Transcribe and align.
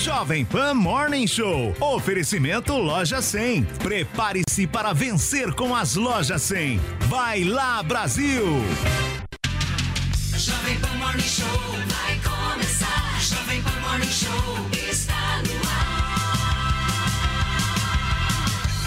Jovem 0.00 0.46
Pan 0.46 0.72
Morning 0.72 1.26
Show. 1.26 1.76
Oferecimento 1.78 2.72
Loja 2.72 3.20
100. 3.20 3.64
Prepare-se 3.82 4.66
para 4.66 4.94
vencer 4.94 5.52
com 5.52 5.76
as 5.76 5.94
Lojas 5.94 6.40
100. 6.40 6.80
Vai 7.00 7.44
lá, 7.44 7.82
Brasil! 7.82 8.42
Jovem 10.38 10.80
Pan 10.80 10.94
Morning 10.94 11.20
Show 11.20 11.46
vai 11.86 12.18
começar. 12.24 13.20
Jovem 13.20 13.60
Pan 13.62 13.78
Morning 13.86 14.10
Show 14.10 14.70
está 14.90 15.42
no 15.42 15.68
ar. 15.68 16.00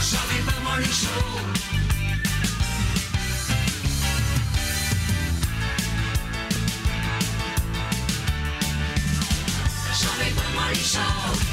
Jovem 0.01 0.43
Pan 0.43 0.59
Morning 0.63 0.91
Show. 0.91 1.62
Show. 10.71 11.43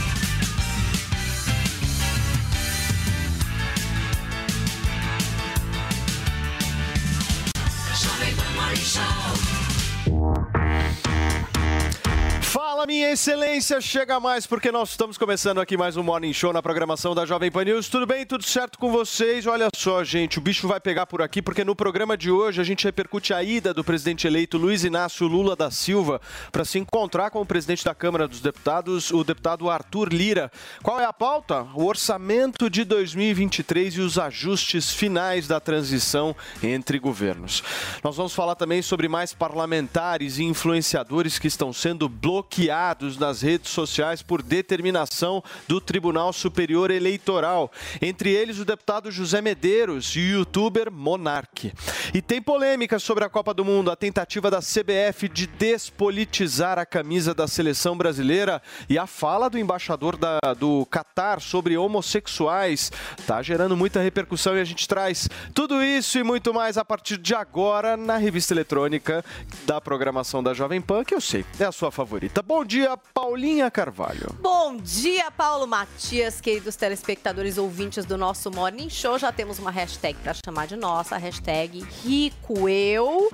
Fala, 12.50 12.84
minha 12.84 13.12
excelência, 13.12 13.80
chega 13.80 14.18
mais 14.18 14.44
porque 14.44 14.72
nós 14.72 14.90
estamos 14.90 15.16
começando 15.16 15.60
aqui 15.60 15.76
mais 15.76 15.96
um 15.96 16.02
Morning 16.02 16.32
Show 16.32 16.52
na 16.52 16.60
programação 16.60 17.14
da 17.14 17.24
Jovem 17.24 17.48
Pan 17.48 17.62
News. 17.62 17.88
Tudo 17.88 18.08
bem? 18.08 18.26
Tudo 18.26 18.42
certo 18.42 18.76
com 18.76 18.90
vocês? 18.90 19.46
Olha 19.46 19.68
só, 19.72 20.02
gente, 20.02 20.38
o 20.38 20.40
bicho 20.40 20.66
vai 20.66 20.80
pegar 20.80 21.06
por 21.06 21.22
aqui 21.22 21.40
porque 21.40 21.62
no 21.62 21.76
programa 21.76 22.16
de 22.16 22.28
hoje 22.28 22.60
a 22.60 22.64
gente 22.64 22.84
repercute 22.84 23.32
a 23.32 23.40
ida 23.40 23.72
do 23.72 23.84
presidente 23.84 24.26
eleito 24.26 24.58
Luiz 24.58 24.82
Inácio 24.82 25.28
Lula 25.28 25.54
da 25.54 25.70
Silva 25.70 26.20
para 26.50 26.64
se 26.64 26.76
encontrar 26.76 27.30
com 27.30 27.40
o 27.40 27.46
presidente 27.46 27.84
da 27.84 27.94
Câmara 27.94 28.26
dos 28.26 28.40
Deputados, 28.40 29.12
o 29.12 29.22
deputado 29.22 29.70
Arthur 29.70 30.08
Lira. 30.12 30.50
Qual 30.82 30.98
é 30.98 31.04
a 31.04 31.12
pauta? 31.12 31.68
O 31.72 31.84
orçamento 31.84 32.68
de 32.68 32.82
2023 32.82 33.94
e 33.94 34.00
os 34.00 34.18
ajustes 34.18 34.92
finais 34.92 35.46
da 35.46 35.60
transição 35.60 36.34
entre 36.60 36.98
governos. 36.98 37.62
Nós 38.02 38.16
vamos 38.16 38.34
falar 38.34 38.56
também 38.56 38.82
sobre 38.82 39.06
mais 39.06 39.32
parlamentares 39.32 40.38
e 40.38 40.42
influenciadores 40.42 41.38
que 41.38 41.46
estão 41.46 41.72
sendo 41.72 42.08
bloqueados 42.08 42.39
nas 43.18 43.42
redes 43.42 43.70
sociais 43.70 44.22
por 44.22 44.42
determinação 44.42 45.42
do 45.68 45.80
Tribunal 45.80 46.32
Superior 46.32 46.90
Eleitoral. 46.90 47.70
Entre 48.00 48.30
eles, 48.30 48.58
o 48.58 48.64
deputado 48.64 49.10
José 49.10 49.40
Medeiros 49.40 50.14
e 50.16 50.20
o 50.20 50.38
youtuber 50.40 50.90
Monarque. 50.90 51.72
E 52.14 52.20
tem 52.22 52.40
polêmica 52.42 52.98
sobre 52.98 53.24
a 53.24 53.28
Copa 53.28 53.52
do 53.54 53.64
Mundo, 53.64 53.90
a 53.90 53.96
tentativa 53.96 54.50
da 54.50 54.60
CBF 54.60 55.28
de 55.28 55.46
despolitizar 55.46 56.78
a 56.78 56.86
camisa 56.86 57.34
da 57.34 57.46
seleção 57.48 57.96
brasileira 57.96 58.60
e 58.88 58.98
a 58.98 59.06
fala 59.06 59.48
do 59.48 59.58
embaixador 59.58 60.16
da- 60.16 60.38
do 60.58 60.86
Catar 60.86 61.40
sobre 61.40 61.76
homossexuais. 61.76 62.90
Tá 63.26 63.42
gerando 63.42 63.76
muita 63.76 64.00
repercussão 64.00 64.56
e 64.56 64.60
a 64.60 64.64
gente 64.64 64.86
traz 64.88 65.28
tudo 65.54 65.82
isso 65.82 66.18
e 66.18 66.22
muito 66.22 66.52
mais 66.52 66.76
a 66.78 66.84
partir 66.84 67.16
de 67.16 67.34
agora 67.34 67.96
na 67.96 68.16
revista 68.16 68.52
eletrônica 68.54 69.24
da 69.66 69.80
programação 69.80 70.42
da 70.42 70.52
Jovem 70.54 70.80
Pan, 70.80 71.04
que 71.04 71.14
eu 71.14 71.20
sei 71.20 71.44
é 71.58 71.64
a 71.64 71.72
sua 71.72 71.90
favorita. 71.90 72.29
Bom 72.44 72.64
dia, 72.64 72.96
Paulinha 73.12 73.70
Carvalho. 73.70 74.34
Bom 74.40 74.76
dia, 74.76 75.30
Paulo 75.32 75.66
Matias, 75.66 76.40
queridos 76.40 76.76
telespectadores 76.76 77.58
ouvintes 77.58 78.04
do 78.04 78.16
nosso 78.16 78.50
Morning 78.50 78.88
Show. 78.88 79.18
Já 79.18 79.32
temos 79.32 79.58
uma 79.58 79.70
hashtag 79.70 80.16
para 80.22 80.32
chamar 80.34 80.66
de 80.66 80.76
nossa, 80.76 81.16
hashtag 81.16 81.84
Rico 82.02 82.68
Eu. 82.68 83.30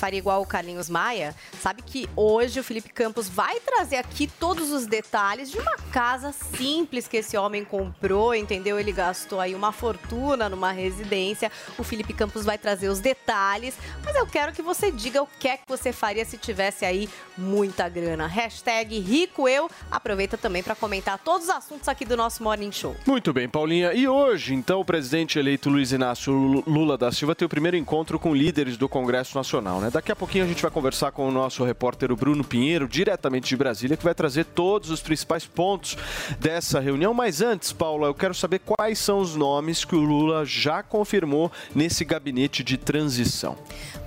Faria 0.00 0.16
igual 0.16 0.40
o 0.40 0.46
Carlinhos 0.46 0.88
Maia. 0.88 1.34
Sabe 1.60 1.82
que 1.82 2.08
hoje 2.16 2.58
o 2.58 2.64
Felipe 2.64 2.88
Campos 2.88 3.28
vai 3.28 3.60
trazer 3.60 3.96
aqui 3.96 4.26
todos 4.26 4.72
os 4.72 4.86
detalhes 4.86 5.50
de 5.50 5.58
uma 5.58 5.76
casa 5.92 6.32
simples 6.32 7.06
que 7.06 7.18
esse 7.18 7.36
homem 7.36 7.66
comprou, 7.66 8.34
entendeu? 8.34 8.80
Ele 8.80 8.92
gastou 8.92 9.38
aí 9.38 9.54
uma 9.54 9.72
fortuna 9.72 10.48
numa 10.48 10.72
residência. 10.72 11.52
O 11.76 11.84
Felipe 11.84 12.14
Campos 12.14 12.46
vai 12.46 12.56
trazer 12.56 12.88
os 12.88 12.98
detalhes, 12.98 13.74
mas 14.02 14.16
eu 14.16 14.26
quero 14.26 14.54
que 14.54 14.62
você 14.62 14.90
diga 14.90 15.22
o 15.22 15.28
que 15.38 15.48
é 15.48 15.58
que 15.58 15.64
você 15.68 15.92
faria 15.92 16.24
se 16.24 16.38
tivesse 16.38 16.86
aí 16.86 17.06
muita 17.36 17.86
grana. 17.86 18.26
Hashtag 18.26 18.98
Rico 19.00 19.46
Eu. 19.46 19.70
Aproveita 19.90 20.38
também 20.38 20.62
para 20.62 20.74
comentar 20.74 21.18
todos 21.18 21.48
os 21.48 21.54
assuntos 21.54 21.88
aqui 21.88 22.06
do 22.06 22.16
nosso 22.16 22.42
Morning 22.42 22.72
Show. 22.72 22.96
Muito 23.06 23.34
bem, 23.34 23.46
Paulinha. 23.46 23.92
E 23.92 24.08
hoje, 24.08 24.54
então, 24.54 24.80
o 24.80 24.84
presidente 24.84 25.38
eleito 25.38 25.68
Luiz 25.68 25.92
Inácio 25.92 26.32
Lula 26.66 26.96
da 26.96 27.12
Silva 27.12 27.34
tem 27.34 27.44
o 27.44 27.50
primeiro 27.50 27.76
encontro 27.76 28.18
com 28.18 28.34
líderes 28.34 28.78
do 28.78 28.88
Congresso 28.88 29.36
Nacional, 29.36 29.78
né? 29.78 29.89
Daqui 29.92 30.12
a 30.12 30.16
pouquinho 30.16 30.44
a 30.44 30.46
gente 30.46 30.62
vai 30.62 30.70
conversar 30.70 31.10
com 31.10 31.28
o 31.28 31.32
nosso 31.32 31.64
repórter 31.64 32.12
o 32.12 32.16
Bruno 32.16 32.44
Pinheiro, 32.44 32.86
diretamente 32.86 33.48
de 33.48 33.56
Brasília, 33.56 33.96
que 33.96 34.04
vai 34.04 34.14
trazer 34.14 34.44
todos 34.44 34.88
os 34.88 35.00
principais 35.00 35.44
pontos 35.44 35.96
dessa 36.38 36.78
reunião. 36.78 37.12
Mas 37.12 37.42
antes, 37.42 37.72
Paula, 37.72 38.06
eu 38.06 38.14
quero 38.14 38.32
saber 38.32 38.60
quais 38.60 39.00
são 39.00 39.18
os 39.18 39.34
nomes 39.34 39.84
que 39.84 39.96
o 39.96 40.00
Lula 40.00 40.44
já 40.44 40.80
confirmou 40.80 41.50
nesse 41.74 42.04
gabinete 42.04 42.62
de 42.62 42.76
transição. 42.76 43.58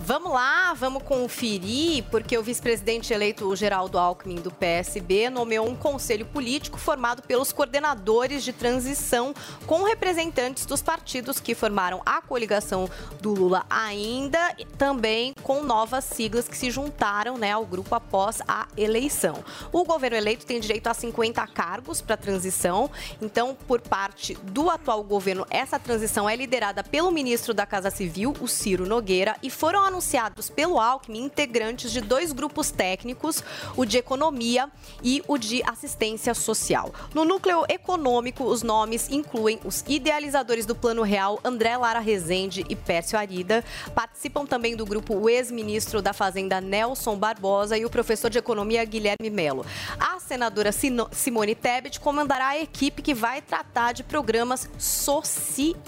Vamos 0.06 0.34
lá, 0.34 0.74
vamos 0.74 1.02
conferir, 1.03 2.03
porque 2.12 2.38
o 2.38 2.44
vice-presidente 2.44 3.14
eleito 3.14 3.56
Geraldo 3.56 3.97
Alckmin 3.97 4.36
do 4.36 4.52
PSB 4.52 5.30
nomeou 5.30 5.66
um 5.66 5.78
conselho 5.78 6.25
político 6.25 6.78
formado 6.78 7.22
pelos 7.22 7.53
coordenadores 7.53 8.44
de 8.44 8.52
transição 8.52 9.34
com 9.66 9.84
representantes 9.84 10.66
dos 10.66 10.81
partidos 10.81 11.40
que 11.40 11.56
formaram 11.56 12.02
a 12.06 12.22
coligação 12.22 12.90
do 13.22 13.34
Lula 13.34 13.66
ainda, 13.69 14.53
também 14.78 15.34
com 15.42 15.63
novas 15.63 16.03
siglas 16.03 16.50
que 16.50 16.58
se 16.58 16.69
juntaram 16.69 17.38
né, 17.38 17.53
ao 17.53 17.66
grupo 17.66 17.96
após 17.96 18.42
a 18.46 18.68
eleição. 18.75 19.42
O 19.72 19.86
governo 19.86 20.18
eleito 20.18 20.46
tem 20.46 20.59
direito 20.59 20.88
a 20.88 20.94
50 20.94 21.47
cargos 21.47 22.02
para 22.02 22.18
transição, 22.18 22.92
então, 23.22 23.56
por 23.66 23.80
parte 23.80 24.34
do 24.44 24.69
atual 24.69 25.02
governo, 25.02 25.47
essa 25.50 25.80
transição 25.80 26.30
é 26.30 26.36
liderada 26.36 26.84
pelo 26.84 27.09
ministro 27.09 27.53
da 27.53 27.66
Casa 27.66 27.90
Civil, 27.90 28.34
o 28.42 28.50
Ciro 28.50 28.86
Nogueira, 28.86 29.38
e 29.42 29.50
foram 29.50 29.93
anunciados 29.94 30.50
pelo 30.50 30.80
Alckmin 30.80 31.24
integrantes 31.24 31.92
de 31.92 32.02
dois 32.02 32.31
grupos 32.31 32.72
técnicos, 32.72 33.44
o 33.78 33.86
de 33.86 34.00
economia 34.00 34.68
e 35.04 35.24
o 35.28 35.38
de 35.38 35.62
assistência 35.64 36.34
social. 36.34 36.92
No 37.14 37.24
núcleo 37.24 37.64
econômico, 37.70 38.44
os 38.44 38.64
nomes 38.64 39.08
incluem 39.12 39.59
os 39.64 39.84
idealizadores 39.88 40.66
do 40.66 40.74
Plano 40.74 41.04
Real, 41.04 41.40
André 41.44 41.78
Lara 41.78 42.00
Rezende 42.00 42.66
e 42.68 42.76
Pércio 42.76 43.20
Arida. 43.20 43.64
Participam 43.94 44.48
também 44.48 44.76
do 44.76 44.84
grupo 44.86 45.14
o 45.14 45.30
ex-ministro 45.30 46.02
da 46.02 46.12
Fazenda 46.12 46.60
Nelson 46.60 47.16
Barbosa 47.16 47.78
e 47.78 47.86
o 47.86 47.90
professor 47.90 48.31
de 48.31 48.40
economia 48.40 48.84
Guilherme 48.84 49.30
Melo. 49.30 49.64
A 50.00 50.20
senadora 50.20 50.72
Simone 50.72 51.54
Tebet 51.54 52.00
comandará 52.00 52.48
a 52.48 52.58
equipe 52.58 53.04
que 53.04 53.14
vai 53.14 53.44
tratar 53.44 53.92
de 53.92 54.04
programas 54.04 54.68
sociais. 54.80 55.84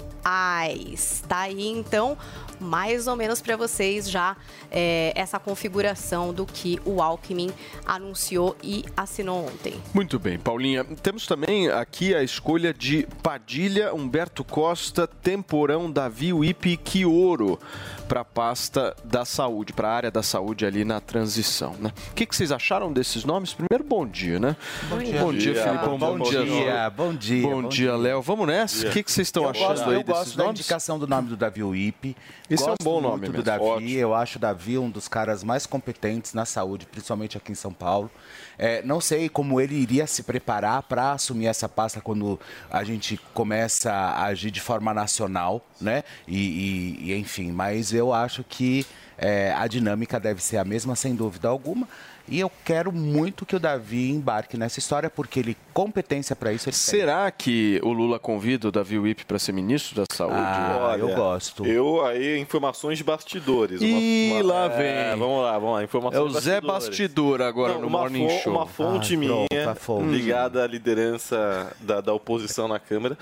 Tá 1.28 1.40
aí 1.40 1.68
então 1.68 2.16
mais 2.60 3.08
ou 3.08 3.16
menos 3.16 3.42
para 3.42 3.56
vocês 3.56 4.10
já 4.10 4.36
é, 4.72 5.14
essa 5.16 5.40
configuração 5.40 6.34
do 6.34 6.46
que 6.46 6.80
o 6.86 7.02
Alckmin 7.02 7.52
anunciou 7.86 8.56
e 8.64 8.84
assinou 8.96 9.46
ontem. 9.48 9.76
Muito 9.94 10.20
bem, 10.20 10.38
Paulinha. 10.38 10.84
Temos 10.84 11.26
também 11.26 11.70
aqui 11.70 12.14
a 12.14 12.24
escolha 12.24 12.74
de 12.74 13.08
Padilha, 13.22 13.94
Humberto 13.94 14.44
Costa, 14.44 15.08
Temporão, 15.08 15.92
Davi, 15.92 16.34
Uipe 16.34 16.70
e 16.72 16.78
Quioro 16.78 17.60
para 18.08 18.22
a 18.22 18.26
pasta 18.26 18.96
da 19.04 19.26
saúde, 19.26 19.74
para 19.74 19.90
a 19.90 19.94
área 19.94 20.12
da 20.12 20.22
saúde 20.22 20.66
ali 20.66 20.86
na 20.86 21.00
transição. 21.00 21.76
Né? 21.80 21.92
O 22.12 22.14
que, 22.14 22.26
que 22.26 22.36
vocês 22.36 22.52
acharam 22.52 22.94
desses 22.94 23.24
nomes? 23.24 23.54
Primeiro, 23.54 23.84
bom 23.84 24.06
dia, 24.06 24.40
né? 24.40 24.56
Bom 24.90 24.98
dia. 25.00 25.20
Bom 25.20 25.34
dia, 25.34 25.56
Filipão. 25.56 25.98
Bom 25.98 26.20
dia, 26.20 26.40
Léo. 26.44 26.92
bom 26.92 27.14
dia, 27.14 27.42
Bom 27.42 27.62
bom 27.64 27.70
dia, 27.70 27.88
dia. 27.88 27.96
Léo. 27.96 28.22
Vamos 28.22 28.48
nessa? 28.48 28.88
O 28.88 28.92
que, 28.92 29.04
que 29.04 29.12
vocês 29.12 29.28
estão 29.28 29.44
eu 29.44 29.50
achando 29.50 29.68
gosto, 29.70 29.90
aí 29.90 29.96
eu 29.96 30.04
desses 30.04 30.14
gosto 30.20 30.38
da 30.38 30.44
nomes? 30.44 30.60
indicação 30.60 31.00
do 31.00 31.08
nome 31.08 31.30
do 31.30 31.36
Davi 31.38 31.64
Uip. 31.64 32.16
Esse 32.50 32.67
é 32.67 32.72
um 32.72 32.75
bom 32.83 33.01
nome 33.01 33.17
muito 33.28 33.31
mesmo. 33.31 33.38
do 33.38 33.44
Davi. 33.44 33.63
Ótimo. 33.63 33.89
Eu 33.89 34.13
acho 34.13 34.38
o 34.38 34.41
Davi 34.41 34.78
um 34.78 34.89
dos 34.89 35.07
caras 35.07 35.44
mais 35.44 35.66
competentes 35.66 36.33
na 36.33 36.45
saúde, 36.45 36.85
principalmente 36.85 37.38
aqui 37.38 37.51
em 37.51 37.56
São 37.56 37.73
Paulo. 37.73 38.09
É, 38.57 38.81
não 38.83 39.01
sei 39.01 39.28
como 39.29 39.59
ele 39.59 39.75
iria 39.75 40.06
se 40.06 40.22
preparar 40.23 40.83
para 40.83 41.13
assumir 41.13 41.47
essa 41.47 41.68
pasta 41.68 42.00
quando 42.00 42.39
a 42.69 42.83
gente 42.83 43.19
começa 43.33 43.92
a 43.92 44.25
agir 44.25 44.51
de 44.51 44.62
forma 44.62 44.94
nacional, 44.94 45.65
né? 45.81 46.03
E, 46.27 46.38
e- 46.38 47.12
e, 47.12 47.18
enfim, 47.18 47.51
mas 47.51 47.92
eu 47.92 48.13
acho 48.13 48.44
que 48.44 48.86
é, 49.18 49.53
a 49.53 49.65
dinâmica 49.68 50.19
deve 50.19 50.44
ser 50.44 50.57
a 50.57 50.63
mesma, 50.65 50.95
sem 50.95 51.15
dúvida 51.15 51.48
alguma. 51.48 51.88
E 52.27 52.39
eu 52.39 52.51
quero 52.63 52.92
muito 52.92 53.45
que 53.45 53.56
o 53.56 53.60
Davi 53.60 54.10
embarque 54.12 54.57
nessa 54.57 54.80
história, 54.80 55.10
porque 55.10 55.39
ele 55.39 55.56
competência 55.74 56.36
para 56.36 56.51
isso 56.51 56.68
ele 56.68 56.74
tem. 56.75 56.80
Será 56.80 57.30
que 57.30 57.80
o 57.83 57.92
Lula 57.94 58.18
convida 58.18 58.68
o 58.68 58.72
Davi 58.72 58.98
Wip 58.98 59.25
para 59.25 59.38
ser 59.38 59.51
ministro 59.51 59.95
da 59.95 60.06
Saúde? 60.12 60.36
Ah, 60.38 60.95
eu 60.98 61.13
gosto. 61.16 61.66
Eu 61.66 62.04
aí, 62.06 62.39
informações 62.39 62.98
de 62.98 63.04
bastidores. 63.04 63.80
Ih, 63.81 64.42
lá 64.42 64.66
é, 64.66 65.10
vem. 65.12 65.19
vamos 65.19 65.44
lá, 65.44 65.60
vamos 65.60 65.75
lá. 65.75 65.83
Informações 65.83 66.33
É 66.33 66.38
o 66.38 66.42
Zé. 66.42 66.62
Bastidor 66.62 67.42
agora 67.42 67.74
Não, 67.74 67.81
no 67.81 67.88
uma 67.88 68.00
Morning 68.00 68.27
Show. 68.39 68.54
Uma 68.54 68.66
fonte 68.66 69.13
Ai, 69.13 69.18
minha, 69.18 69.48
pronto, 69.48 69.80
fonte. 69.80 70.07
ligada 70.10 70.63
à 70.63 70.68
liderança 70.68 71.75
da, 71.80 72.01
da 72.01 72.13
oposição 72.13 72.68
na 72.68 72.80
Câmara, 72.80 73.18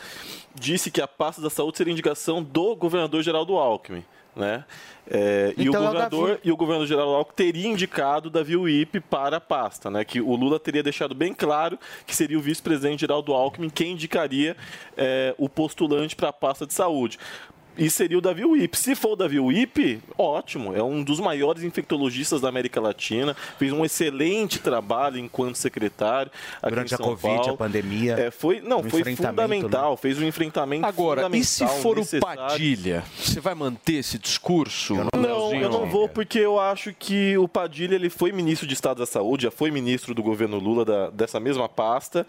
disse 0.55 0.89
que 0.89 1.01
a 1.01 1.07
pasta 1.07 1.41
da 1.41 1.49
saúde 1.49 1.77
seria 1.77 1.91
indicação 1.91 2.41
do 2.41 2.75
governador 2.75 3.21
Geraldo 3.21 3.57
Alckmin. 3.57 4.03
Né? 4.35 4.65
É, 5.09 5.53
e, 5.57 5.67
o 5.67 5.69
Então 5.69 5.81
é 5.81 5.83
o 5.83 5.87
governador, 5.87 6.27
Davi. 6.29 6.41
e 6.43 6.51
o 6.51 6.57
governador 6.57 6.87
Geraldo 6.87 7.13
Alckmin 7.13 7.35
teria 7.35 7.67
indicado 7.67 8.29
Davi 8.29 8.55
Wip 8.55 8.99
para 9.01 9.37
a 9.37 9.41
pasta, 9.41 9.89
né? 9.89 10.03
Que 10.05 10.21
o 10.21 10.35
Lula 10.35 10.59
teria 10.59 10.81
deixado 10.81 11.13
bem 11.13 11.33
claro 11.33 11.77
que 12.05 12.15
seria 12.15 12.37
o 12.37 12.41
vice-presidente 12.41 13.01
Geraldo 13.01 13.33
Alckmin 13.33 13.69
quem 13.69 13.91
indicaria 13.91 14.55
é, 14.95 15.35
o 15.37 15.49
postulante 15.49 16.15
para 16.15 16.29
a 16.29 16.33
pasta 16.33 16.65
de 16.65 16.73
saúde. 16.73 17.19
E 17.77 17.89
seria 17.89 18.17
o 18.17 18.21
Davi 18.21 18.45
Wip. 18.45 18.77
Se 18.77 18.93
for 18.95 19.13
o 19.13 19.15
Davi 19.15 19.39
Wip, 19.39 19.99
ótimo. 20.17 20.75
É 20.75 20.83
um 20.83 21.03
dos 21.03 21.19
maiores 21.19 21.63
infectologistas 21.63 22.39
da 22.41 22.47
América 22.49 22.79
Latina. 22.79 23.35
Fez 23.57 23.71
um 23.73 23.83
excelente 23.83 24.59
trabalho 24.59 25.17
enquanto 25.17 25.55
secretário. 25.55 26.31
aqui 26.61 26.69
Durante 26.69 26.91
em 26.91 26.95
a 26.95 26.97
Covid, 26.99 27.35
Paulo. 27.37 27.53
a 27.53 27.57
pandemia. 27.57 28.13
É, 28.13 28.31
foi, 28.31 28.61
não, 28.61 28.79
um 28.81 28.89
foi 28.89 29.01
enfrentamento, 29.01 29.41
fundamental. 29.63 29.97
Fez 29.97 30.19
um 30.19 30.23
enfrentamento 30.25 30.85
Agora, 30.85 31.27
e 31.35 31.43
se 31.43 31.65
for 31.81 31.97
o 31.97 32.01
necessário. 32.01 32.41
Padilha? 32.41 33.03
Você 33.17 33.39
vai 33.39 33.55
manter 33.55 33.93
esse 33.95 34.19
discurso? 34.19 34.93
Não, 34.95 35.21
Leozinho? 35.21 35.63
eu 35.63 35.69
não 35.69 35.85
vou 35.87 36.07
porque 36.07 36.37
eu 36.39 36.59
acho 36.59 36.93
que 36.93 37.35
o 37.37 37.47
Padilha 37.47 37.95
ele 37.95 38.09
foi 38.09 38.31
ministro 38.31 38.67
de 38.67 38.73
Estado 38.73 38.99
da 38.99 39.05
Saúde, 39.07 39.43
já 39.43 39.51
foi 39.51 39.71
ministro 39.71 40.13
do 40.13 40.21
governo 40.21 40.59
Lula 40.59 40.85
da- 40.85 41.09
dessa 41.09 41.39
mesma 41.39 41.67
pasta 41.67 42.25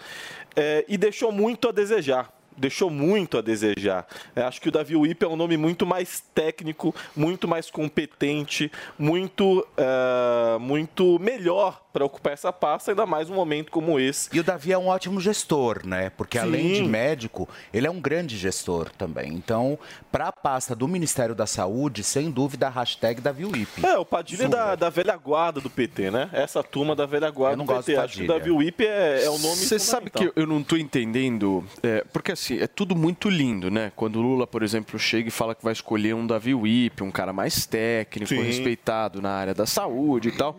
é, 0.56 0.84
e 0.88 0.96
deixou 0.96 1.30
muito 1.30 1.68
a 1.68 1.72
desejar. 1.72 2.32
Deixou 2.56 2.90
muito 2.90 3.38
a 3.38 3.40
desejar. 3.40 4.06
É, 4.34 4.42
acho 4.42 4.60
que 4.60 4.68
o 4.68 4.72
Davi 4.72 4.96
Wip 4.96 5.24
é 5.24 5.28
um 5.28 5.36
nome 5.36 5.56
muito 5.56 5.84
mais 5.84 6.22
técnico, 6.34 6.94
muito 7.16 7.48
mais 7.48 7.70
competente, 7.70 8.70
muito, 8.98 9.66
é, 9.76 10.58
muito 10.58 11.18
melhor 11.18 11.83
para 11.94 12.04
ocupar 12.04 12.32
essa 12.32 12.52
pasta, 12.52 12.90
ainda 12.90 13.06
mais 13.06 13.28
num 13.28 13.36
momento 13.36 13.70
como 13.70 14.00
esse. 14.00 14.28
E 14.32 14.40
o 14.40 14.42
Davi 14.42 14.72
é 14.72 14.76
um 14.76 14.88
ótimo 14.88 15.20
gestor, 15.20 15.86
né? 15.86 16.10
Porque 16.10 16.36
além 16.36 16.72
de 16.72 16.78
Sim. 16.78 16.88
médico, 16.88 17.48
ele 17.72 17.86
é 17.86 17.90
um 17.90 18.00
grande 18.00 18.36
gestor 18.36 18.90
também. 18.98 19.32
Então, 19.32 19.78
para 20.10 20.26
a 20.26 20.32
pasta 20.32 20.74
do 20.74 20.88
Ministério 20.88 21.36
da 21.36 21.46
Saúde, 21.46 22.02
sem 22.02 22.32
dúvida, 22.32 22.66
a 22.66 22.70
hashtag 22.70 23.20
Davi 23.20 23.44
Wip. 23.44 23.86
É, 23.86 23.96
o 23.96 24.04
Padilha 24.04 24.46
é 24.46 24.48
da, 24.48 24.74
da 24.74 24.90
velha 24.90 25.16
guarda 25.16 25.60
do 25.60 25.70
PT, 25.70 26.10
né? 26.10 26.28
Essa 26.32 26.64
turma 26.64 26.96
da 26.96 27.06
velha 27.06 27.30
guarda 27.30 27.54
Eu 27.54 27.58
não 27.58 27.64
do 27.64 27.72
gosto 27.72 27.86
PT. 27.86 27.96
do 27.96 28.04
Acho 28.04 28.16
que. 28.18 28.26
Davi 28.26 28.50
Wip 28.50 28.84
é, 28.84 29.26
é 29.26 29.30
o 29.30 29.38
nome 29.38 29.54
Você 29.54 29.78
sabe 29.78 30.10
que 30.10 30.32
eu 30.34 30.46
não 30.48 30.62
estou 30.62 30.76
entendendo, 30.76 31.64
é, 31.80 32.04
porque 32.12 32.32
assim, 32.32 32.58
é 32.58 32.66
tudo 32.66 32.96
muito 32.96 33.30
lindo, 33.30 33.70
né? 33.70 33.92
Quando 33.94 34.16
o 34.16 34.22
Lula, 34.22 34.48
por 34.48 34.64
exemplo, 34.64 34.98
chega 34.98 35.28
e 35.28 35.30
fala 35.30 35.54
que 35.54 35.62
vai 35.62 35.72
escolher 35.72 36.12
um 36.16 36.26
Davi 36.26 36.54
Wip, 36.54 37.04
um 37.04 37.12
cara 37.12 37.32
mais 37.32 37.66
técnico, 37.66 38.30
Sim. 38.30 38.42
respeitado 38.42 39.22
na 39.22 39.30
área 39.30 39.54
da 39.54 39.64
saúde 39.64 40.30
e 40.30 40.32
tal. 40.32 40.58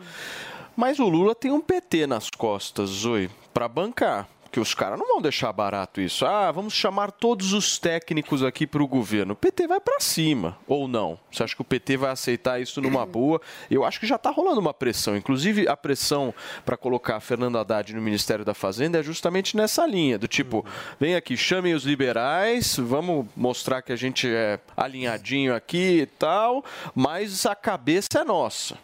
Mas 0.76 1.00
o 1.00 1.08
Lula 1.08 1.34
tem 1.34 1.52
um 1.52 1.62
PT 1.62 2.06
nas 2.06 2.30
costas, 2.30 2.90
Zoe, 2.90 3.30
para 3.54 3.68
bancar. 3.68 4.28
Que 4.52 4.60
os 4.62 4.74
caras 4.74 4.98
não 4.98 5.06
vão 5.06 5.22
deixar 5.22 5.52
barato 5.52 6.00
isso. 6.00 6.26
Ah, 6.26 6.50
vamos 6.50 6.74
chamar 6.74 7.12
todos 7.12 7.52
os 7.52 7.78
técnicos 7.78 8.42
aqui 8.42 8.66
para 8.66 8.82
o 8.82 8.88
governo. 8.88 9.34
O 9.34 9.36
PT 9.36 9.68
vai 9.68 9.82
para 9.82 10.00
cima, 10.00 10.58
ou 10.66 10.88
não? 10.88 11.20
Você 11.30 11.44
acha 11.44 11.54
que 11.54 11.62
o 11.62 11.66
PT 11.66 11.98
vai 11.98 12.10
aceitar 12.12 12.62
isso 12.62 12.82
numa 12.82 13.04
boa? 13.08 13.42
Eu 13.70 13.84
acho 13.84 14.00
que 14.00 14.08
já 14.08 14.16
está 14.16 14.30
rolando 14.30 14.62
uma 14.62 14.74
pressão. 14.74 15.18
Inclusive, 15.18 15.68
a 15.68 15.76
pressão 15.76 16.34
para 16.66 16.78
colocar 16.78 17.18
a 17.18 17.20
Fernanda 17.20 17.60
Haddad 17.60 17.94
no 17.94 18.02
Ministério 18.02 18.46
da 18.46 18.54
Fazenda 18.54 18.98
é 18.98 19.04
justamente 19.04 19.58
nessa 19.58 19.86
linha, 19.86 20.18
do 20.18 20.28
tipo, 20.28 20.66
vem 20.98 21.16
aqui, 21.16 21.36
chamem 21.36 21.74
os 21.74 21.84
liberais, 21.84 22.78
vamos 22.78 23.26
mostrar 23.36 23.82
que 23.82 23.92
a 23.92 23.98
gente 23.98 24.26
é 24.26 24.58
alinhadinho 24.78 25.54
aqui 25.54 26.00
e 26.04 26.06
tal, 26.06 26.64
mas 26.94 27.46
a 27.46 27.56
cabeça 27.56 28.20
é 28.20 28.24
nossa. 28.24 28.78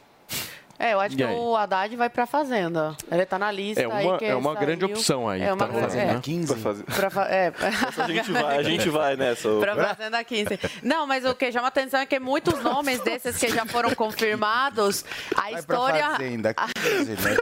É, 0.81 0.93
eu 0.93 0.99
acho 0.99 1.13
E 1.13 1.17
que 1.17 1.23
aí? 1.23 1.35
o 1.35 1.55
Haddad 1.55 1.95
vai 1.95 2.09
pra 2.09 2.25
Fazenda. 2.25 2.95
Ele 3.11 3.25
tá 3.25 3.37
na 3.37 3.51
lista 3.51 3.81
É 3.83 3.87
uma- 3.87 3.97
aí 3.97 4.17
que 4.17 4.25
é 4.25 4.35
uma 4.35 4.55
grande 4.55 4.85
opção 4.85 5.29
aí, 5.29 5.41
É 5.41 5.53
uma 5.53 5.57
tá 5.57 5.67
grande- 5.67 5.81
fazendo, 5.87 6.09
é. 6.09 6.13
né? 6.15 6.19
15. 6.23 6.53
Pra 6.53 6.61
fazer- 6.61 6.83
Pra 6.83 7.09
fa- 7.09 7.25
é. 7.29 7.53
A 7.97 8.07
gente 8.07 8.31
vai, 8.31 8.57
a 8.57 8.63
gente 8.63 8.89
vai 8.89 9.15
nessa. 9.15 9.49
Pra 9.59 9.75
Fazenda 9.75 10.23
15. 10.23 10.59
Não, 10.81 11.05
mas 11.05 11.23
o 11.25 11.35
que 11.35 11.51
chama 11.51 11.67
atenção 11.67 11.99
é 11.99 12.05
que 12.05 12.19
muitos 12.19 12.61
nomes 12.63 12.99
desses 13.01 13.37
que 13.37 13.49
já 13.49 13.65
foram 13.65 13.93
confirmados, 13.93 15.05
a 15.35 15.41
Vai 15.41 15.51
pra 15.51 15.59
história. 15.59 16.09
Fazenda, 16.11 16.53
15, 16.53 17.11
né? 17.11 17.37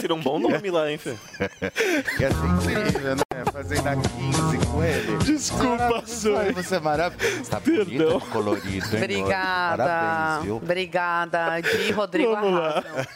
Seria 0.00 0.14
um 0.14 0.20
bom 0.20 0.38
nome 0.38 0.70
lá, 0.70 0.90
hein, 0.90 0.98
Fê? 0.98 1.14
Ia 2.20 2.30
ser 2.30 2.46
incrível, 2.46 3.14
né? 3.16 3.22
Fazenda 3.52 3.96
15 3.96 4.66
com 4.66 4.82
ele. 4.82 5.16
Desculpa, 5.18 6.02
Zoe. 6.06 6.52
Você 6.52 6.76
é 6.76 6.80
maravilhoso. 6.80 7.44
Você 7.44 7.50
tá 7.50 7.60
bonito, 7.60 8.20
colorido, 8.32 8.86
hein? 8.96 9.02
Obrigada. 9.02 9.84
Parabéns, 9.84 10.44
viu? 10.44 10.56
Obrigada. 10.56 11.60
De 11.60 11.92
Rodrigo 12.08 12.34
Vamos 12.34 12.52
lá. 12.58 12.68
Arraso. 12.78 13.08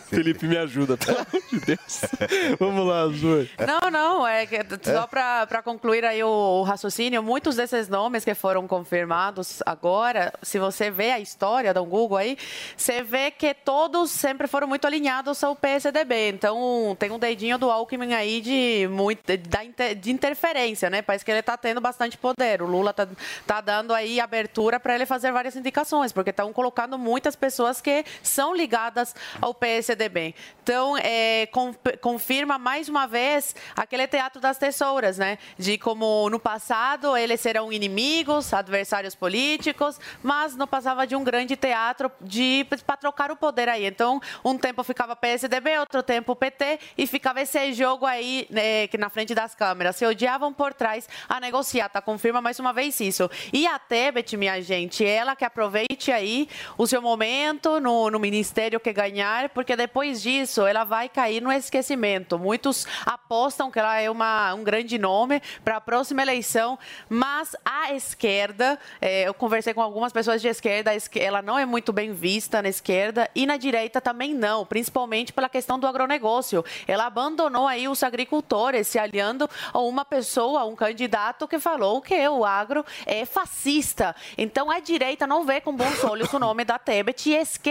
Felipe, 0.08 0.46
me 0.46 0.56
ajuda, 0.56 0.96
pelo 0.96 1.18
amor 1.18 1.42
de 1.50 1.60
Deus. 1.60 2.00
Vamos 2.58 2.86
lá, 2.86 3.06
Zoe. 3.08 3.50
Não, 3.66 3.90
não, 3.90 4.26
é 4.26 4.46
que 4.46 4.56
só 4.82 5.06
para 5.06 5.62
concluir 5.62 6.04
aí 6.04 6.22
o, 6.22 6.28
o 6.28 6.62
raciocínio, 6.62 7.22
muitos 7.22 7.56
desses 7.56 7.88
nomes 7.88 8.24
que 8.24 8.34
foram 8.34 8.66
confirmados 8.66 9.62
agora, 9.66 10.32
se 10.42 10.58
você 10.58 10.90
vê 10.90 11.10
a 11.12 11.20
história 11.20 11.72
do 11.74 11.84
Google 11.84 12.16
aí, 12.18 12.38
você 12.76 13.02
vê 13.02 13.30
que 13.30 13.52
todos 13.54 14.10
sempre 14.10 14.46
foram 14.46 14.66
muito 14.66 14.86
alinhados 14.86 15.42
ao 15.44 15.54
PSDB. 15.54 16.30
Então, 16.30 16.96
tem 16.98 17.10
um 17.10 17.18
dedinho 17.18 17.58
do 17.58 17.70
Alckmin 17.70 18.14
aí 18.14 18.40
de, 18.40 18.88
muito, 18.90 19.20
inter- 19.30 19.94
de 19.94 20.10
interferência, 20.10 20.88
né? 20.88 21.02
Parece 21.02 21.24
que 21.24 21.30
ele 21.30 21.40
está 21.40 21.56
tendo 21.56 21.80
bastante 21.80 22.16
poder. 22.16 22.62
O 22.62 22.66
Lula 22.66 22.92
tá, 22.92 23.06
tá 23.46 23.60
dando 23.60 23.92
aí 23.94 24.20
abertura 24.20 24.80
para 24.80 24.94
ele 24.94 25.04
fazer 25.06 25.32
várias 25.32 25.56
indicações, 25.56 26.12
porque 26.12 26.30
estão 26.30 26.52
colocando 26.52 26.96
muitas 26.98 27.36
pessoas 27.36 27.80
que 27.80 27.97
são 28.22 28.54
ligadas 28.54 29.14
ao 29.40 29.54
PSDB. 29.54 30.34
Então, 30.62 30.96
é, 30.98 31.46
con- 31.46 31.74
confirma 32.00 32.58
mais 32.58 32.88
uma 32.88 33.06
vez 33.06 33.54
aquele 33.76 34.06
teatro 34.06 34.40
das 34.40 34.58
tesouras, 34.58 35.16
né? 35.18 35.38
De 35.58 35.78
como 35.78 36.28
no 36.30 36.38
passado 36.38 37.16
eles 37.16 37.44
eram 37.46 37.72
inimigos, 37.72 38.52
adversários 38.52 39.14
políticos, 39.14 39.98
mas 40.22 40.54
não 40.56 40.66
passava 40.66 41.06
de 41.06 41.16
um 41.16 41.24
grande 41.24 41.56
teatro 41.56 42.10
de 42.20 42.66
para 42.86 42.96
trocar 42.96 43.30
o 43.30 43.36
poder 43.36 43.68
aí. 43.68 43.86
Então, 43.86 44.20
um 44.44 44.58
tempo 44.58 44.82
ficava 44.84 45.16
PSDB, 45.16 45.78
outro 45.78 46.02
tempo 46.02 46.36
PT 46.36 46.78
e 46.98 47.06
ficava 47.06 47.40
esse 47.40 47.72
jogo 47.72 48.04
aí 48.04 48.46
né, 48.50 48.86
que 48.88 48.98
na 48.98 49.08
frente 49.08 49.34
das 49.34 49.54
câmeras. 49.54 49.96
Se 49.96 50.04
odiavam 50.04 50.52
por 50.52 50.74
trás 50.74 51.08
a 51.28 51.40
negociar, 51.40 51.88
tá? 51.88 52.02
Confirma 52.02 52.40
mais 52.42 52.58
uma 52.58 52.72
vez 52.72 53.00
isso. 53.00 53.30
E 53.52 53.66
a 53.66 53.78
Tebet, 53.78 54.36
minha 54.36 54.60
gente, 54.60 55.04
ela 55.04 55.34
que 55.34 55.44
aproveite 55.44 56.12
aí 56.12 56.48
o 56.76 56.86
seu 56.86 57.00
momento 57.00 57.77
no, 57.80 58.10
no 58.10 58.18
ministério 58.18 58.80
que 58.80 58.92
ganhar, 58.92 59.48
porque 59.50 59.76
depois 59.76 60.20
disso 60.20 60.66
ela 60.66 60.84
vai 60.84 61.08
cair 61.08 61.40
no 61.40 61.52
esquecimento. 61.52 62.38
Muitos 62.38 62.86
apostam 63.06 63.70
que 63.70 63.78
ela 63.78 64.00
é 64.00 64.10
uma, 64.10 64.52
um 64.54 64.64
grande 64.64 64.98
nome 64.98 65.40
para 65.64 65.76
a 65.76 65.80
próxima 65.80 66.22
eleição, 66.22 66.78
mas 67.08 67.54
a 67.64 67.94
esquerda, 67.94 68.78
eh, 69.00 69.28
eu 69.28 69.34
conversei 69.34 69.72
com 69.72 69.80
algumas 69.80 70.12
pessoas 70.12 70.42
de 70.42 70.48
esquerda, 70.48 70.90
ela 71.16 71.40
não 71.40 71.58
é 71.58 71.64
muito 71.64 71.92
bem 71.92 72.12
vista 72.12 72.60
na 72.60 72.68
esquerda 72.68 73.30
e 73.34 73.46
na 73.46 73.56
direita 73.56 74.00
também 74.00 74.34
não, 74.34 74.66
principalmente 74.66 75.32
pela 75.32 75.48
questão 75.48 75.78
do 75.78 75.86
agronegócio. 75.86 76.64
Ela 76.86 77.06
abandonou 77.06 77.66
aí 77.66 77.88
os 77.88 78.02
agricultores, 78.02 78.88
se 78.88 78.98
aliando 78.98 79.48
a 79.72 79.78
uma 79.78 80.04
pessoa, 80.04 80.64
um 80.64 80.74
candidato 80.76 81.46
que 81.46 81.58
falou 81.58 82.02
que 82.02 82.28
o 82.28 82.44
agro 82.44 82.84
é 83.06 83.24
fascista. 83.24 84.14
Então 84.36 84.70
a 84.70 84.80
direita 84.80 85.26
não 85.26 85.44
vê 85.44 85.60
com 85.60 85.74
bons 85.74 86.02
olhos 86.04 86.32
o 86.32 86.38
nome 86.38 86.64
da 86.64 86.78
Tebet 86.78 87.30
e 87.30 87.34
esquerda 87.34 87.67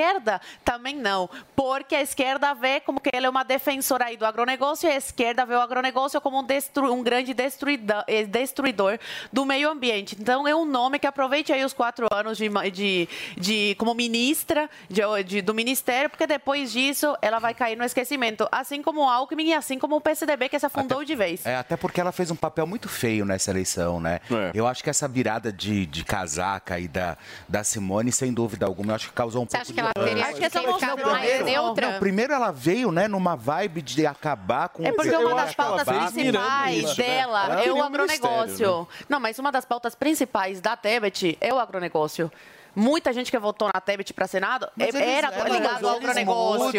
também 0.64 0.96
não, 0.96 1.30
porque 1.56 1.96
a 1.96 2.02
esquerda 2.02 2.54
vê 2.54 2.80
como 2.80 3.00
que 3.00 3.10
ele 3.14 3.26
é 3.26 3.30
uma 3.30 3.44
defensora 3.44 4.06
aí 4.06 4.18
do 4.18 4.26
agronegócio 4.26 4.88
e 4.90 4.92
a 4.92 4.96
esquerda 4.96 5.46
vê 5.46 5.56
o 5.56 5.60
agronegócio 5.62 6.20
como 6.22 6.40
um, 6.40 6.44
destru- 6.44 6.92
um 6.94 7.04
grande 7.04 7.34
destruidor, 7.34 8.04
eh, 8.08 8.26
destruidor 8.26 9.00
do 9.32 9.46
meio 9.46 9.70
ambiente. 9.70 10.16
Então 10.20 10.48
é 10.48 10.56
um 10.56 10.66
nome 10.66 11.00
que 11.00 11.08
aproveite 11.08 11.52
aí 11.52 11.64
os 11.64 11.74
quatro 11.74 12.08
anos 12.12 12.38
de, 12.38 12.50
de, 12.72 13.10
de 13.38 13.76
como 13.78 13.94
ministra 13.94 14.70
de- 14.90 15.24
de- 15.24 15.42
do 15.42 15.54
ministério, 15.54 16.10
porque 16.10 16.28
depois 16.28 16.72
disso 16.72 17.16
ela 17.22 17.40
vai 17.40 17.54
cair 17.54 17.76
no 17.78 17.84
esquecimento, 17.84 18.48
assim 18.52 18.82
como 18.82 19.02
o 19.02 19.10
Alckmin 19.10 19.48
e 19.50 19.54
assim 19.54 19.78
como 19.80 19.96
o 19.96 20.02
PSDB 20.02 20.50
que 20.50 20.60
se 20.60 20.66
afundou 20.66 21.04
de 21.04 21.16
vez. 21.16 21.46
É, 21.46 21.56
até 21.56 21.76
porque 21.78 22.00
ela 22.02 22.12
fez 22.12 22.32
um 22.32 22.36
papel 22.36 22.66
muito 22.68 22.88
feio 22.90 23.26
nessa 23.26 23.52
eleição, 23.52 24.00
né? 24.00 24.20
É. 24.32 24.52
Eu 24.54 24.68
acho 24.68 24.84
que 24.84 24.90
essa 24.90 25.08
virada 25.08 25.52
de, 25.52 25.86
de 25.86 26.04
casaca 26.04 26.76
aí 26.76 26.88
da, 26.88 27.18
da 27.48 27.64
Simone, 27.64 28.12
sem 28.12 28.34
dúvida 28.34 28.66
alguma, 28.66 28.92
eu 28.92 28.96
acho 28.96 29.08
que 29.10 29.14
causou 29.14 29.44
um 29.44 29.46
Você 29.46 29.58
pouco 29.58 29.62
acha 29.72 29.74
que 29.74 29.80
ela 29.96 30.06
teria 30.06 30.26
Acho 30.26 30.36
que 30.36 30.46
essa 30.46 30.60
ficado 30.60 30.72
mostrou 30.72 31.12
mais 31.12 31.46
neutra? 31.46 31.92
Não, 31.92 32.00
primeiro 32.00 32.34
ela 32.34 32.52
veio, 32.52 32.92
né, 32.92 33.08
numa 33.08 33.36
vibe 33.36 33.82
de 33.82 34.06
acabar 34.06 34.70
com 34.70 34.86
É 34.86 34.92
porque 34.92 35.16
uma 35.16 35.36
das 35.36 35.50
que 35.52 35.56
pautas 35.56 35.88
mirando 36.14 36.44
principais 36.44 36.98
né? 36.98 37.04
dela 37.04 37.44
Ela 37.46 37.64
é 37.64 37.72
o 37.72 37.76
um 37.76 37.84
agronegócio. 37.84 38.88
Não, 39.08 39.20
mas 39.20 39.40
uma 39.40 39.52
das 39.52 39.66
pautas 39.66 39.96
principais 39.96 40.62
da 40.62 40.76
Tebet 40.76 41.38
é 41.40 41.54
o 41.54 41.60
agronegócio. 41.60 42.32
Muita 42.78 43.12
gente 43.12 43.32
que 43.32 43.38
votou 43.40 43.70
na 43.74 43.82
Tebet 43.82 44.14
para 44.14 44.28
Senado 44.28 44.68
Mas 44.76 44.94
é- 44.94 44.98
eles- 44.98 45.02
era 45.18 45.50
ligado 45.50 45.88
ao 45.90 45.96
agronegócio. 45.98 46.72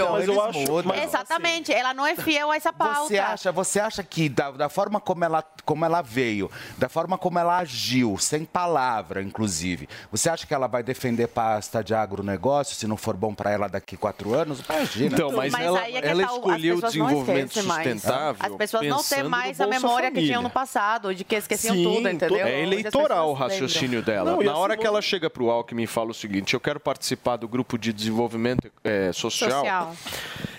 Exatamente, 1.02 1.72
ela 1.72 1.92
não 1.92 2.06
é 2.06 2.14
fiel 2.16 2.50
a 2.50 2.56
essa 2.56 2.72
pauta. 2.72 3.08
Você 3.08 3.18
acha, 3.18 3.52
você 3.52 3.80
acha 3.80 4.02
que 4.02 4.28
da, 4.28 4.50
da 4.52 4.68
forma 4.68 5.00
como 5.00 5.24
ela, 5.24 5.42
como 5.64 5.84
ela 5.84 6.02
veio, 6.02 6.50
da 6.76 6.88
forma 6.88 7.18
como 7.18 7.38
ela 7.38 7.58
agiu, 7.58 8.16
sem 8.18 8.44
palavra, 8.44 9.22
inclusive, 9.22 9.88
você 10.10 10.28
acha 10.30 10.46
que 10.46 10.54
ela 10.54 10.66
vai 10.66 10.82
defender 10.82 11.26
pasta 11.28 11.82
de 11.82 11.94
agronegócio 11.94 12.74
se 12.76 12.86
não 12.86 12.96
for 12.96 13.16
bom 13.16 13.34
para 13.34 13.50
ela 13.50 13.68
daqui 13.68 13.96
quatro 13.96 14.34
anos? 14.34 14.60
Imagina. 14.68 15.14
Então, 15.14 15.32
mas, 15.32 15.52
Mas 15.52 15.64
ela, 15.66 15.80
aí 15.80 15.96
é 15.96 16.00
que 16.02 16.06
ela 16.08 16.26
tá, 16.26 16.32
escolheu 16.34 16.76
o 16.76 16.80
desenvolvimento 16.82 17.46
esquecem 17.48 17.62
mais. 17.68 17.88
sustentável. 17.92 18.46
As 18.46 18.56
pessoas 18.56 18.86
não 18.86 19.02
têm 19.02 19.22
mais 19.24 19.60
a 19.60 19.66
memória 19.66 20.08
que 20.10 20.14
Família. 20.16 20.28
tinham 20.28 20.42
no 20.42 20.50
passado, 20.50 21.14
de 21.14 21.24
que 21.24 21.34
esqueciam 21.36 21.74
Sim, 21.74 21.82
tudo, 21.84 22.08
entendeu? 22.08 22.46
É 22.46 22.62
eleitoral 22.62 23.30
o 23.30 23.32
pessoas 23.34 23.50
lembram. 23.50 23.66
raciocínio 23.66 24.02
dela. 24.02 24.30
Não, 24.32 24.42
Na 24.42 24.56
hora 24.56 24.76
que 24.76 24.86
ela 24.86 25.00
chega 25.02 25.28
para 25.30 25.42
o 25.42 25.50
Alckmin 25.50 25.86
fala 25.88 26.11
o 26.11 26.14
seguinte: 26.14 26.54
eu 26.54 26.61
quero 26.61 26.78
participar 26.78 27.37
do 27.37 27.49
grupo 27.49 27.76
de 27.78 27.92
desenvolvimento 27.92 28.71
eh, 28.85 29.11
social, 29.12 29.50
Social. 29.50 29.97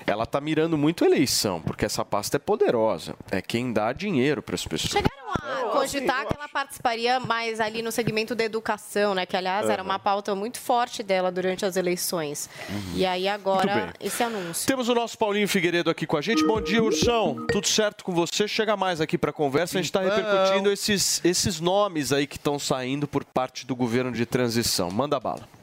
ela 0.05 0.23
está 0.23 0.41
mirando 0.41 0.77
muito 0.77 1.03
a 1.03 1.07
eleição, 1.07 1.61
porque 1.61 1.85
essa 1.85 2.03
pasta 2.03 2.37
é 2.37 2.39
poderosa. 2.39 3.15
É 3.31 3.41
quem 3.41 3.71
dá 3.71 3.93
dinheiro 3.93 4.41
para 4.41 4.55
as 4.55 4.65
pessoas. 4.65 4.91
Chegaram 4.91 5.18
a 5.31 5.69
cogitar 5.71 6.25
que 6.25 6.35
ela 6.35 6.47
participaria 6.47 7.19
mais 7.19 7.59
ali 7.59 7.81
no 7.81 7.91
segmento 7.91 8.35
da 8.35 8.43
educação, 8.43 9.13
né? 9.13 9.25
Que, 9.25 9.37
aliás, 9.37 9.69
era 9.69 9.81
uma 9.83 9.99
pauta 9.99 10.33
muito 10.35 10.59
forte 10.59 11.03
dela 11.03 11.31
durante 11.31 11.65
as 11.65 11.75
eleições. 11.75 12.49
E 12.95 13.05
aí, 13.05 13.27
agora, 13.27 13.93
esse 13.99 14.23
anúncio. 14.23 14.67
Temos 14.67 14.89
o 14.89 14.95
nosso 14.95 15.17
Paulinho 15.17 15.47
Figueiredo 15.47 15.89
aqui 15.89 16.05
com 16.05 16.17
a 16.17 16.21
gente. 16.21 16.43
Bom 16.45 16.61
dia, 16.61 16.83
Ursão. 16.83 17.45
Tudo 17.51 17.67
certo 17.67 18.03
com 18.03 18.13
você? 18.13 18.47
Chega 18.47 18.75
mais 18.75 19.01
aqui 19.01 19.17
para 19.17 19.29
a 19.29 19.33
conversa. 19.33 19.77
A 19.77 19.81
gente 19.81 19.89
está 19.89 20.01
repercutindo 20.01 20.71
esses, 20.71 21.21
esses 21.23 21.59
nomes 21.59 22.11
aí 22.11 22.25
que 22.25 22.37
estão 22.37 22.57
saindo 22.57 23.07
por 23.07 23.23
parte 23.23 23.65
do 23.65 23.75
governo 23.75 24.11
de 24.11 24.25
transição. 24.25 24.89
Manda 24.89 25.19
bala. 25.19 25.58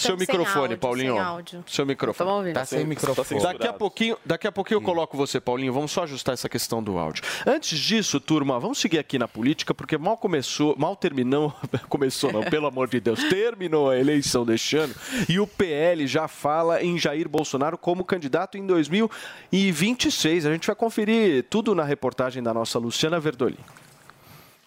Seu 0.00 0.16
microfone, 0.16 0.60
áudio, 0.62 0.78
Paulinho. 0.78 1.12
sem 1.14 1.22
áudio. 1.22 1.64
Seu 1.66 1.86
microfone. 1.86 2.14
Estamos 2.14 2.34
ouvindo. 2.34 2.54
Tá 2.54 2.64
sem 2.64 2.80
Tá 2.80 2.86
microfone. 2.86 3.42
Daqui 3.42 3.66
a 3.66 3.72
pouquinho, 3.72 4.16
daqui 4.24 4.46
a 4.46 4.52
pouquinho 4.52 4.78
eu 4.78 4.82
coloco 4.82 5.16
você, 5.16 5.40
Paulinho. 5.40 5.72
Vamos 5.72 5.92
só 5.92 6.04
ajustar 6.04 6.32
essa 6.32 6.48
questão 6.48 6.82
do 6.82 6.98
áudio. 6.98 7.22
Antes 7.46 7.78
disso, 7.78 8.18
turma, 8.18 8.58
vamos 8.58 8.78
seguir 8.78 8.98
aqui 8.98 9.18
na 9.18 9.28
política, 9.28 9.74
porque 9.74 9.98
mal 9.98 10.16
começou, 10.16 10.74
mal 10.78 10.96
terminou, 10.96 11.54
começou 11.88 12.32
não, 12.32 12.42
pelo 12.42 12.66
amor 12.66 12.88
de 12.88 13.00
Deus, 13.00 13.22
terminou 13.24 13.90
a 13.90 13.98
eleição 13.98 14.44
deste 14.44 14.76
ano 14.76 14.94
e 15.28 15.38
o 15.38 15.46
PL 15.46 16.06
já 16.06 16.26
fala 16.28 16.82
em 16.82 16.98
Jair 16.98 17.28
Bolsonaro 17.28 17.76
como 17.76 18.04
candidato 18.04 18.56
em 18.56 18.66
2026. 18.66 20.46
A 20.46 20.52
gente 20.52 20.66
vai 20.66 20.76
conferir 20.76 21.44
tudo 21.50 21.74
na 21.74 21.84
reportagem 21.84 22.42
da 22.42 22.54
nossa 22.54 22.78
Luciana 22.78 23.20
Verdolin. 23.20 23.56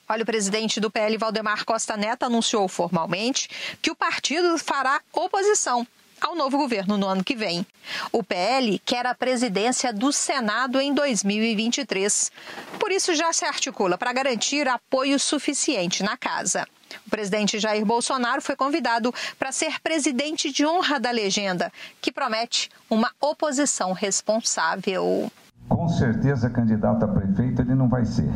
Olha, 0.08 0.24
o 0.24 0.26
presidente 0.26 0.80
do 0.80 0.92
PL, 0.92 1.18
Valdemar 1.18 1.66
Costa 1.66 1.96
Neto, 1.96 2.24
anunciou 2.24 2.68
formalmente 2.68 3.50
que 3.82 3.92
o 3.92 3.96
partido 3.96 4.58
fará 4.58 5.02
oposição 5.14 5.88
ao 6.20 6.36
novo 6.36 6.58
governo 6.58 6.98
no 6.98 7.08
ano 7.08 7.24
que 7.24 7.36
vem. 7.36 7.66
O 8.12 8.24
PL 8.24 8.80
quer 8.86 9.06
a 9.06 9.14
presidência 9.14 9.92
do 9.92 10.12
Senado 10.12 10.80
em 10.80 10.94
2023. 10.94 12.32
Por 12.80 12.92
isso, 12.92 13.14
já 13.14 13.32
se 13.34 13.46
articula 13.46 13.98
para 13.98 14.14
garantir 14.14 14.68
apoio 14.68 15.20
suficiente 15.20 16.02
na 16.04 16.16
casa. 16.18 16.66
O 17.06 17.10
presidente 17.10 17.60
Jair 17.60 17.86
Bolsonaro 17.86 18.42
foi 18.42 18.56
convidado 18.56 19.14
para 19.38 19.52
ser 19.52 19.82
presidente 19.82 20.52
de 20.52 20.66
honra 20.66 21.00
da 21.00 21.12
legenda, 21.12 21.72
que 22.02 22.12
promete 22.12 22.70
uma 22.90 23.12
oposição 23.20 23.92
responsável. 23.94 25.32
Com 25.68 25.88
certeza, 25.88 26.50
candidato 26.50 27.04
a 27.04 27.08
prefeito 27.08 27.62
ele 27.62 27.74
não 27.74 27.90
vai 27.90 28.06
ser. 28.06 28.30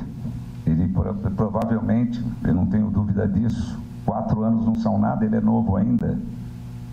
Provavelmente, 1.36 2.24
eu 2.44 2.54
não 2.54 2.66
tenho 2.66 2.90
dúvida 2.90 3.28
disso, 3.28 3.80
quatro 4.06 4.44
anos 4.44 4.66
não 4.66 4.76
são 4.76 4.98
nada, 4.98 5.26
ele 5.26 5.36
é 5.36 5.42
novo 5.42 5.76
ainda. 5.76 6.20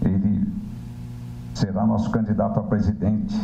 Ele 0.02 0.46
será 1.54 1.86
nosso 1.86 2.10
candidato 2.10 2.58
a 2.58 2.62
presidente 2.62 3.34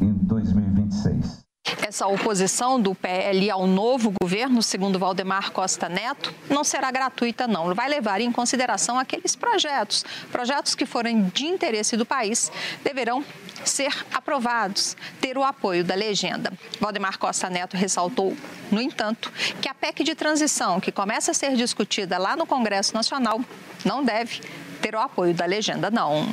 em 0.00 0.12
2026. 0.12 1.51
Essa 1.80 2.06
oposição 2.06 2.80
do 2.80 2.94
PL 2.94 3.50
ao 3.50 3.66
novo 3.66 4.12
governo, 4.20 4.62
segundo 4.62 4.98
Valdemar 4.98 5.52
Costa 5.52 5.88
Neto, 5.88 6.34
não 6.50 6.64
será 6.64 6.90
gratuita, 6.90 7.46
não. 7.46 7.74
Vai 7.74 7.88
levar 7.88 8.20
em 8.20 8.30
consideração 8.30 8.98
aqueles 8.98 9.34
projetos. 9.34 10.04
Projetos 10.30 10.74
que 10.74 10.84
forem 10.84 11.24
de 11.28 11.44
interesse 11.46 11.96
do 11.96 12.04
país 12.04 12.50
deverão 12.84 13.24
ser 13.64 13.92
aprovados, 14.12 14.96
ter 15.20 15.38
o 15.38 15.44
apoio 15.44 15.84
da 15.84 15.94
legenda. 15.94 16.52
Valdemar 16.80 17.18
Costa 17.18 17.48
Neto 17.48 17.76
ressaltou, 17.76 18.36
no 18.70 18.80
entanto, 18.80 19.32
que 19.60 19.68
a 19.68 19.74
PEC 19.74 20.02
de 20.02 20.14
transição, 20.14 20.80
que 20.80 20.90
começa 20.90 21.30
a 21.30 21.34
ser 21.34 21.54
discutida 21.54 22.18
lá 22.18 22.36
no 22.36 22.46
Congresso 22.46 22.94
Nacional, 22.94 23.40
não 23.84 24.04
deve 24.04 24.40
ter 24.80 24.94
o 24.94 25.00
apoio 25.00 25.32
da 25.32 25.46
legenda, 25.46 25.90
não. 25.90 26.26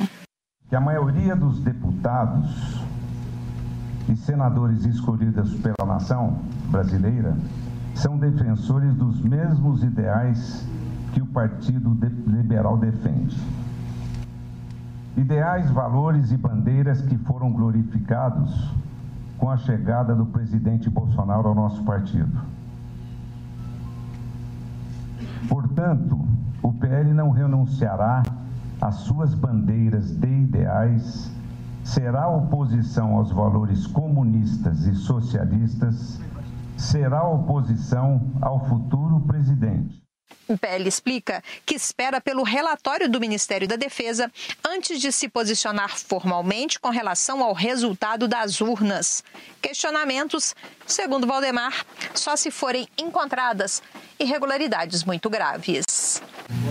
Que 0.68 0.76
a 0.76 0.80
maioria 0.80 1.34
dos 1.34 1.60
deputados 1.60 2.79
e 4.10 4.16
senadores 4.16 4.84
escolhidos 4.84 5.54
pela 5.56 5.86
nação 5.86 6.40
brasileira 6.68 7.36
são 7.94 8.18
defensores 8.18 8.92
dos 8.94 9.20
mesmos 9.20 9.84
ideais 9.84 10.66
que 11.12 11.22
o 11.22 11.26
Partido 11.26 11.96
Liberal 12.26 12.76
defende. 12.76 13.36
Ideais, 15.16 15.70
valores 15.70 16.32
e 16.32 16.36
bandeiras 16.36 17.02
que 17.02 17.16
foram 17.18 17.52
glorificados 17.52 18.74
com 19.38 19.48
a 19.48 19.56
chegada 19.56 20.14
do 20.14 20.26
presidente 20.26 20.90
Bolsonaro 20.90 21.48
ao 21.48 21.54
nosso 21.54 21.82
partido. 21.84 22.40
Portanto, 25.48 26.18
o 26.62 26.72
PL 26.72 27.12
não 27.12 27.30
renunciará 27.30 28.22
às 28.80 28.96
suas 28.96 29.34
bandeiras 29.34 30.10
de 30.10 30.28
ideais, 30.28 31.30
será 31.94 32.28
oposição 32.28 33.16
aos 33.16 33.32
valores 33.32 33.86
comunistas 33.88 34.86
e 34.86 34.94
socialistas, 34.94 36.20
será 36.76 37.24
oposição 37.24 38.32
ao 38.40 38.64
futuro 38.68 39.20
presidente. 39.26 40.00
O 40.46 40.56
PL 40.56 40.88
explica 40.88 41.42
que 41.66 41.74
espera 41.74 42.20
pelo 42.20 42.44
relatório 42.44 43.08
do 43.08 43.20
Ministério 43.20 43.66
da 43.66 43.74
Defesa 43.74 44.30
antes 44.64 45.00
de 45.00 45.10
se 45.10 45.28
posicionar 45.28 45.96
formalmente 45.98 46.78
com 46.78 46.90
relação 46.90 47.42
ao 47.42 47.52
resultado 47.52 48.28
das 48.28 48.60
urnas. 48.60 49.24
Questionamentos, 49.60 50.54
segundo 50.86 51.26
Valdemar, 51.26 51.84
só 52.14 52.36
se 52.36 52.52
forem 52.52 52.88
encontradas 52.96 53.82
irregularidades 54.18 55.02
muito 55.02 55.28
graves. 55.28 56.22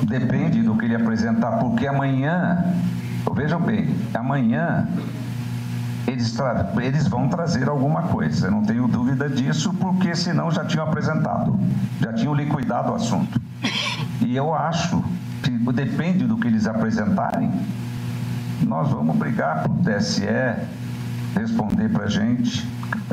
Depende 0.07 0.61
do 0.61 0.77
que 0.77 0.85
ele 0.85 0.95
apresentar, 0.95 1.59
porque 1.59 1.87
amanhã, 1.87 2.63
vejam 3.33 3.59
bem, 3.61 3.95
amanhã 4.13 4.87
eles, 6.07 6.35
eles 6.81 7.07
vão 7.07 7.29
trazer 7.29 7.69
alguma 7.69 8.03
coisa. 8.03 8.47
Eu 8.47 8.51
não 8.51 8.63
tenho 8.63 8.87
dúvida 8.87 9.29
disso, 9.29 9.73
porque 9.73 10.15
senão 10.15 10.51
já 10.51 10.65
tinham 10.65 10.85
apresentado, 10.85 11.59
já 12.01 12.13
tinham 12.13 12.33
liquidado 12.33 12.91
o 12.91 12.95
assunto. 12.95 13.39
E 14.21 14.35
eu 14.35 14.53
acho 14.53 15.03
que 15.43 15.51
depende 15.73 16.25
do 16.25 16.37
que 16.37 16.47
eles 16.47 16.67
apresentarem, 16.67 17.51
nós 18.61 18.89
vamos 18.89 19.15
brigar 19.15 19.63
para 19.63 19.71
o 19.71 19.77
TSE 19.77 20.25
responder 21.35 21.89
para 21.89 22.05
a 22.05 22.09
gente 22.09 22.67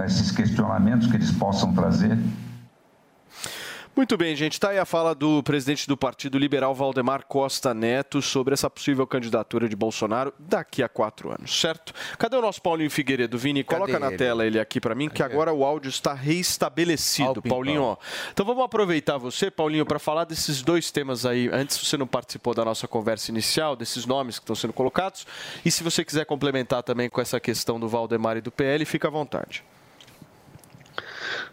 esses 0.04 0.30
questionamentos 0.30 1.06
que 1.08 1.16
eles 1.16 1.30
possam 1.30 1.72
trazer. 1.72 2.18
Muito 3.96 4.14
bem, 4.14 4.36
gente. 4.36 4.52
Está 4.52 4.68
aí 4.68 4.78
a 4.78 4.84
fala 4.84 5.14
do 5.14 5.42
presidente 5.42 5.88
do 5.88 5.96
Partido 5.96 6.36
Liberal, 6.36 6.74
Valdemar 6.74 7.24
Costa 7.24 7.72
Neto, 7.72 8.20
sobre 8.20 8.52
essa 8.52 8.68
possível 8.68 9.06
candidatura 9.06 9.70
de 9.70 9.74
Bolsonaro 9.74 10.34
daqui 10.38 10.82
a 10.82 10.88
quatro 10.88 11.30
anos, 11.30 11.58
certo? 11.58 11.94
Cadê 12.18 12.36
o 12.36 12.42
nosso 12.42 12.60
Paulinho 12.60 12.90
Figueiredo? 12.90 13.38
Vini, 13.38 13.64
Cadê 13.64 13.80
coloca 13.80 13.98
na 13.98 14.08
ele? 14.08 14.18
tela 14.18 14.46
ele 14.46 14.60
aqui 14.60 14.82
para 14.82 14.94
mim, 14.94 15.08
que 15.08 15.22
agora 15.22 15.50
o 15.50 15.64
áudio 15.64 15.88
está 15.88 16.12
reestabelecido. 16.12 17.40
Pimpão. 17.40 17.56
Paulinho, 17.56 17.82
ó. 17.82 17.96
Então 18.30 18.44
vamos 18.44 18.62
aproveitar 18.62 19.16
você, 19.16 19.50
Paulinho, 19.50 19.86
para 19.86 19.98
falar 19.98 20.24
desses 20.24 20.60
dois 20.60 20.90
temas 20.90 21.24
aí. 21.24 21.48
Antes 21.50 21.78
você 21.78 21.96
não 21.96 22.06
participou 22.06 22.52
da 22.52 22.66
nossa 22.66 22.86
conversa 22.86 23.30
inicial, 23.30 23.74
desses 23.74 24.04
nomes 24.04 24.38
que 24.38 24.42
estão 24.42 24.54
sendo 24.54 24.74
colocados. 24.74 25.26
E 25.64 25.70
se 25.70 25.82
você 25.82 26.04
quiser 26.04 26.26
complementar 26.26 26.82
também 26.82 27.08
com 27.08 27.18
essa 27.18 27.40
questão 27.40 27.80
do 27.80 27.88
Valdemar 27.88 28.36
e 28.36 28.42
do 28.42 28.52
PL, 28.52 28.84
fica 28.84 29.08
à 29.08 29.10
vontade. 29.10 29.64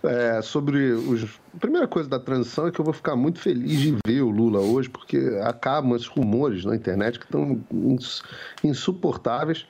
É, 0.04 0.42
sobre 0.42 0.92
os. 0.92 1.24
A 1.56 1.60
primeira 1.60 1.88
coisa 1.88 2.10
da 2.10 2.20
transição 2.20 2.68
é 2.68 2.72
que 2.72 2.80
eu 2.80 2.86
vou 2.86 2.94
ficar 2.94 3.16
muito 3.16 3.40
feliz 3.40 3.80
de 3.80 3.96
ver 4.06 4.22
o 4.22 4.30
Lula 4.30 4.60
hoje, 4.60 4.90
porque 4.90 5.18
acabam 5.44 5.96
esses 5.96 6.08
rumores 6.08 6.66
na 6.66 6.76
internet 6.76 7.18
que 7.20 7.26
estão 7.26 7.62
ins- 7.72 8.22
insuportáveis 8.64 9.66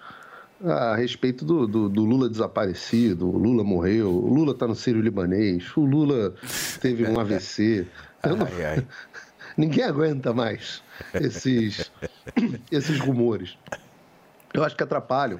a 0.65 0.95
respeito 0.95 1.43
do, 1.43 1.67
do- 1.67 1.89
do 1.89 2.05
Lula 2.05 2.29
desaparecido, 2.29 3.27
o 3.29 3.37
Lula 3.37 3.63
morreu, 3.65 4.09
o 4.09 4.33
Lula 4.33 4.53
está 4.53 4.65
no 4.65 4.75
Sírio 4.75 5.01
Libanês, 5.01 5.65
o 5.75 5.81
Lula 5.81 6.33
teve 6.79 7.05
um 7.05 7.19
AVC. 7.19 7.85
Não- 8.25 8.45
Ai, 8.45 8.65
ai. 8.65 8.87
Ninguém 9.57 9.83
aguenta 9.83 10.33
mais 10.33 10.81
esses, 11.13 11.91
esses 12.71 12.99
rumores. 12.99 13.57
Eu 14.53 14.63
acho 14.63 14.75
que 14.75 14.81
atrapalham, 14.83 15.39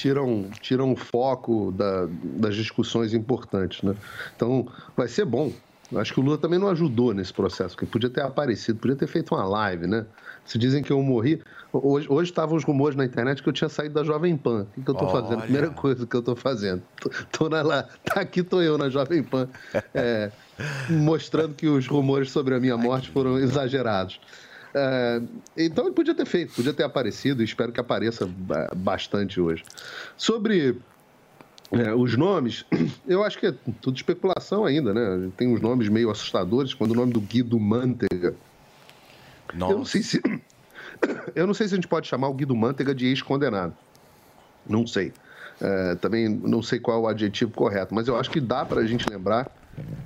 tiram, 0.00 0.46
tiram 0.60 0.92
o 0.92 0.96
foco 0.96 1.72
da- 1.72 2.06
das 2.38 2.56
discussões 2.56 3.12
importantes. 3.12 3.82
Né? 3.82 3.94
Então, 4.34 4.66
vai 4.96 5.08
ser 5.08 5.24
bom 5.24 5.52
acho 5.96 6.14
que 6.14 6.20
o 6.20 6.22
Lula 6.22 6.38
também 6.38 6.56
não 6.56 6.68
ajudou 6.68 7.12
nesse 7.12 7.32
processo, 7.32 7.74
porque 7.74 7.84
podia 7.84 8.08
ter 8.08 8.20
aparecido, 8.22 8.78
podia 8.78 8.94
ter 8.94 9.08
feito 9.08 9.34
uma 9.34 9.44
live, 9.44 9.88
né? 9.88 10.06
Se 10.44 10.56
dizem 10.56 10.84
que 10.84 10.92
eu 10.92 11.02
morri. 11.02 11.42
Hoje, 11.72 12.06
hoje 12.08 12.30
estavam 12.30 12.56
os 12.56 12.62
rumores 12.62 12.96
na 12.96 13.04
internet 13.04 13.42
que 13.42 13.48
eu 13.48 13.52
tinha 13.52 13.68
saído 13.68 13.94
da 13.94 14.04
Jovem 14.04 14.36
Pan. 14.36 14.62
O 14.62 14.66
que, 14.66 14.82
que 14.82 14.88
eu 14.88 14.92
estou 14.92 15.08
fazendo? 15.08 15.32
Olha. 15.38 15.42
Primeira 15.42 15.70
coisa 15.70 16.06
que 16.06 16.14
eu 16.14 16.20
estou 16.20 16.36
fazendo. 16.36 16.80
Tô, 17.00 17.10
tô 17.32 17.48
na, 17.48 17.62
lá, 17.62 17.88
tá 18.04 18.20
aqui 18.20 18.44
tô 18.44 18.62
eu 18.62 18.78
na 18.78 18.88
Jovem 18.88 19.20
Pan, 19.24 19.48
é, 19.92 20.30
mostrando 20.88 21.54
que 21.54 21.66
os 21.66 21.88
rumores 21.88 22.30
sobre 22.30 22.54
a 22.54 22.60
minha 22.60 22.76
morte 22.76 23.10
foram 23.10 23.36
exagerados. 23.38 24.20
É, 24.74 25.20
então 25.56 25.86
ele 25.86 25.94
podia 25.94 26.14
ter 26.14 26.24
feito, 26.26 26.54
podia 26.54 26.72
ter 26.72 26.84
aparecido, 26.84 27.42
e 27.42 27.44
espero 27.44 27.72
que 27.72 27.80
apareça 27.80 28.26
ba- 28.26 28.70
bastante 28.76 29.40
hoje. 29.40 29.64
Sobre 30.16 30.76
é, 31.72 31.92
os 31.94 32.16
nomes, 32.16 32.64
eu 33.06 33.24
acho 33.24 33.38
que 33.38 33.46
é 33.46 33.54
tudo 33.80 33.96
especulação 33.96 34.64
ainda, 34.64 34.94
né? 34.94 35.30
Tem 35.36 35.48
uns 35.48 35.60
nomes 35.60 35.88
meio 35.88 36.10
assustadores, 36.10 36.74
quando 36.74 36.92
o 36.92 36.94
nome 36.94 37.12
do 37.12 37.20
Guido 37.20 37.58
Mantega. 37.58 38.34
Eu 39.52 39.78
não 39.78 39.84
sei 39.84 40.02
se. 40.02 40.20
Eu 41.34 41.46
não 41.46 41.54
sei 41.54 41.66
se 41.66 41.72
a 41.74 41.76
gente 41.76 41.88
pode 41.88 42.06
chamar 42.06 42.28
o 42.28 42.34
Guido 42.34 42.54
Mantega 42.54 42.94
de 42.94 43.06
ex-condenado. 43.06 43.74
Não 44.68 44.86
sei. 44.86 45.14
É, 45.58 45.94
também 45.94 46.28
não 46.28 46.62
sei 46.62 46.78
qual 46.78 46.98
é 46.98 47.00
o 47.00 47.08
adjetivo 47.08 47.52
correto, 47.52 47.94
mas 47.94 48.06
eu 48.06 48.18
acho 48.18 48.30
que 48.30 48.40
dá 48.40 48.66
para 48.66 48.80
a 48.80 48.86
gente 48.86 49.08
lembrar 49.08 49.50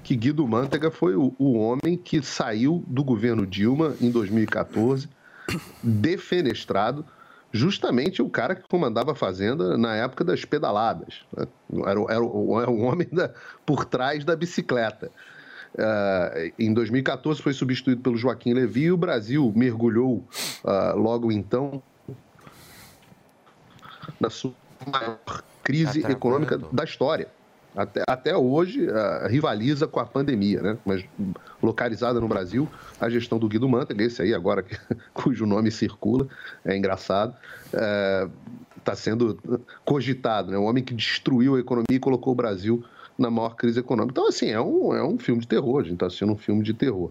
que 0.02 0.14
Guido 0.16 0.46
Mantega 0.46 0.90
foi 0.90 1.14
o, 1.16 1.34
o 1.38 1.54
homem 1.58 1.96
que 1.96 2.22
saiu 2.22 2.84
do 2.86 3.02
governo 3.02 3.46
Dilma 3.46 3.94
em 4.00 4.10
2014, 4.10 5.08
defenestrado, 5.82 7.04
justamente 7.52 8.20
o 8.22 8.28
cara 8.28 8.54
que 8.54 8.68
comandava 8.68 9.12
a 9.12 9.14
Fazenda 9.14 9.76
na 9.78 9.94
época 9.96 10.24
das 10.24 10.44
pedaladas. 10.44 11.22
né? 11.36 11.46
Era, 11.86 12.00
o- 12.00 12.04
era, 12.10 12.14
era 12.62 12.70
o 12.70 12.80
homem 12.82 13.08
da- 13.10 13.30
por 13.64 13.84
trás 13.84 14.24
da 14.24 14.34
bicicleta. 14.36 15.10
Ah, 15.76 16.32
em 16.58 16.72
2014 16.72 17.42
foi 17.42 17.52
substituído 17.52 18.00
pelo 18.00 18.16
Joaquim 18.16 18.52
Levy 18.54 18.84
e 18.84 18.92
o 18.92 18.96
Brasil 18.96 19.52
mergulhou 19.56 20.22
ah, 20.64 20.92
logo 20.96 21.32
então 21.32 21.82
na 24.20 24.30
sua 24.30 24.52
maior 24.86 25.18
crise 25.62 26.00
econômica 26.12 26.58
da 26.72 26.84
história. 26.84 27.26
Até, 27.76 28.02
até 28.08 28.36
hoje 28.36 28.88
ah, 28.88 29.26
rivaliza 29.28 29.88
com 29.88 29.98
a 29.98 30.06
pandemia, 30.06 30.62
né? 30.62 30.78
Mas 30.84 31.04
localizada 31.62 32.20
no 32.20 32.28
Brasil, 32.28 32.68
a 33.00 33.08
gestão 33.08 33.38
do 33.38 33.48
Guido 33.48 33.68
Mantega, 33.68 34.04
esse 34.04 34.22
aí 34.22 34.32
agora 34.32 34.62
que- 34.62 34.78
cujo 35.12 35.44
nome 35.46 35.70
circula, 35.70 36.28
é 36.64 36.76
engraçado, 36.76 37.34
está 38.76 38.94
sendo 38.94 39.38
cogitado, 39.84 40.52
né? 40.52 40.58
Um 40.58 40.64
homem 40.64 40.84
que 40.84 40.94
destruiu 40.94 41.56
a 41.56 41.60
economia 41.60 41.96
e 41.96 41.98
colocou 41.98 42.32
o 42.32 42.36
Brasil 42.36 42.84
na 43.18 43.28
maior 43.30 43.56
crise 43.56 43.80
econômica. 43.80 44.12
Então, 44.12 44.28
assim, 44.28 44.50
é 44.50 44.60
um, 44.60 44.94
é 44.94 45.02
um 45.04 45.18
filme 45.18 45.40
de 45.40 45.48
terror, 45.48 45.80
a 45.80 45.82
gente 45.82 45.94
está 45.94 46.06
assistindo 46.06 46.32
um 46.32 46.36
filme 46.36 46.62
de 46.62 46.74
terror. 46.74 47.10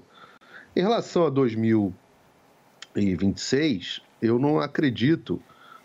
Em 0.75 0.81
relação 0.81 1.25
a 1.25 1.29
2026, 1.29 4.01
eu 4.21 4.37
não 4.39 4.59
acredito 4.59 5.41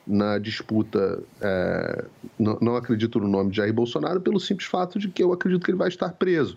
na 0.09 0.39
disputa, 0.39 1.23
é, 1.41 2.05
não, 2.39 2.59
não 2.63 2.77
acredito 2.77 3.21
no 3.21 3.29
nome 3.29 3.51
de 3.51 3.59
Jair 3.59 3.73
Bolsonaro 3.75 4.21
pelo 4.21 4.41
simples 4.41 4.67
fato 4.67 4.99
de 4.99 5.09
que 5.09 5.23
eu 5.23 5.33
acredito 5.33 5.63
que 5.65 5.71
ele 5.71 5.79
vai 5.79 5.89
estar 5.89 6.11
preso. 6.13 6.57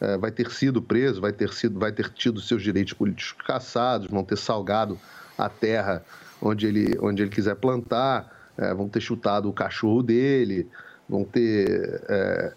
É, 0.00 0.18
vai 0.18 0.32
ter 0.32 0.50
sido 0.50 0.82
preso, 0.82 1.20
vai 1.20 1.32
ter, 1.32 1.52
sido, 1.52 1.78
vai 1.78 1.92
ter 1.92 2.10
tido 2.10 2.40
seus 2.40 2.62
direitos 2.62 2.92
políticos 2.92 3.32
cassados, 3.46 4.08
vão 4.08 4.24
ter 4.24 4.36
salgado 4.36 4.98
a 5.38 5.48
terra 5.48 6.04
onde 6.42 6.66
ele, 6.66 6.98
onde 7.00 7.22
ele 7.22 7.30
quiser 7.30 7.54
plantar, 7.54 8.50
é, 8.58 8.74
vão 8.74 8.88
ter 8.88 9.00
chutado 9.00 9.48
o 9.48 9.52
cachorro 9.52 10.02
dele, 10.02 10.68
vão 11.08 11.24
ter 11.24 12.02
é, 12.08 12.52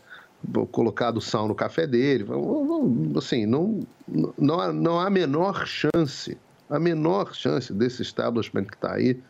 colocado 0.72 1.22
sal 1.22 1.48
no 1.48 1.54
café 1.54 1.86
dele. 1.86 2.24
vão- 2.24 2.66
vão- 2.68 3.14
assim, 3.18 3.46
não, 3.46 3.82
não, 4.38 4.60
há, 4.60 4.74
não 4.74 5.00
há 5.00 5.06
a 5.06 5.10
menor 5.12 5.68
chance, 5.68 6.36
a 6.68 6.80
menor 6.80 7.36
chance 7.36 7.72
desse 7.72 8.02
establishment 8.02 8.66
que 8.66 8.76
está 8.76 8.94
aí 8.94 9.22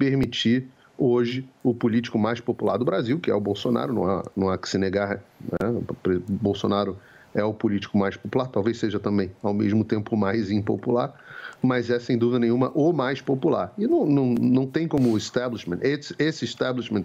permitir 0.00 0.66
hoje 0.96 1.46
o 1.62 1.74
político 1.74 2.18
mais 2.18 2.40
popular 2.40 2.78
do 2.78 2.86
Brasil, 2.86 3.20
que 3.20 3.30
é 3.30 3.34
o 3.34 3.40
Bolsonaro, 3.40 3.92
não 3.92 4.06
há, 4.06 4.24
não 4.34 4.48
há 4.48 4.56
que 4.56 4.66
se 4.66 4.78
negar. 4.78 5.22
Né? 5.42 5.82
Bolsonaro 6.26 6.96
é 7.34 7.44
o 7.44 7.52
político 7.52 7.98
mais 7.98 8.16
popular, 8.16 8.48
talvez 8.48 8.78
seja 8.78 8.98
também, 8.98 9.30
ao 9.42 9.52
mesmo 9.52 9.84
tempo, 9.84 10.16
mais 10.16 10.50
impopular, 10.50 11.14
mas 11.62 11.90
é, 11.90 12.00
sem 12.00 12.16
dúvida 12.16 12.38
nenhuma, 12.38 12.72
o 12.74 12.94
mais 12.94 13.20
popular. 13.20 13.74
E 13.76 13.86
não, 13.86 14.06
não, 14.06 14.34
não 14.40 14.66
tem 14.66 14.88
como 14.88 15.12
o 15.12 15.18
establishment, 15.18 15.80
esse, 15.82 16.44
establishment 16.44 17.04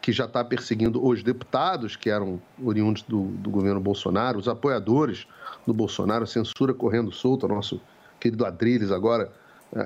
que 0.00 0.10
já 0.10 0.24
está 0.24 0.42
perseguindo 0.42 1.06
os 1.06 1.22
deputados 1.22 1.94
que 1.94 2.08
eram 2.08 2.40
oriundos 2.64 3.02
do, 3.02 3.24
do 3.24 3.50
governo 3.50 3.80
Bolsonaro, 3.80 4.38
os 4.38 4.48
apoiadores 4.48 5.26
do 5.66 5.74
Bolsonaro, 5.74 6.26
censura 6.26 6.72
correndo 6.72 7.12
solta, 7.12 7.46
nosso 7.46 7.80
querido 8.18 8.46
Adriles 8.46 8.90
agora, 8.90 9.30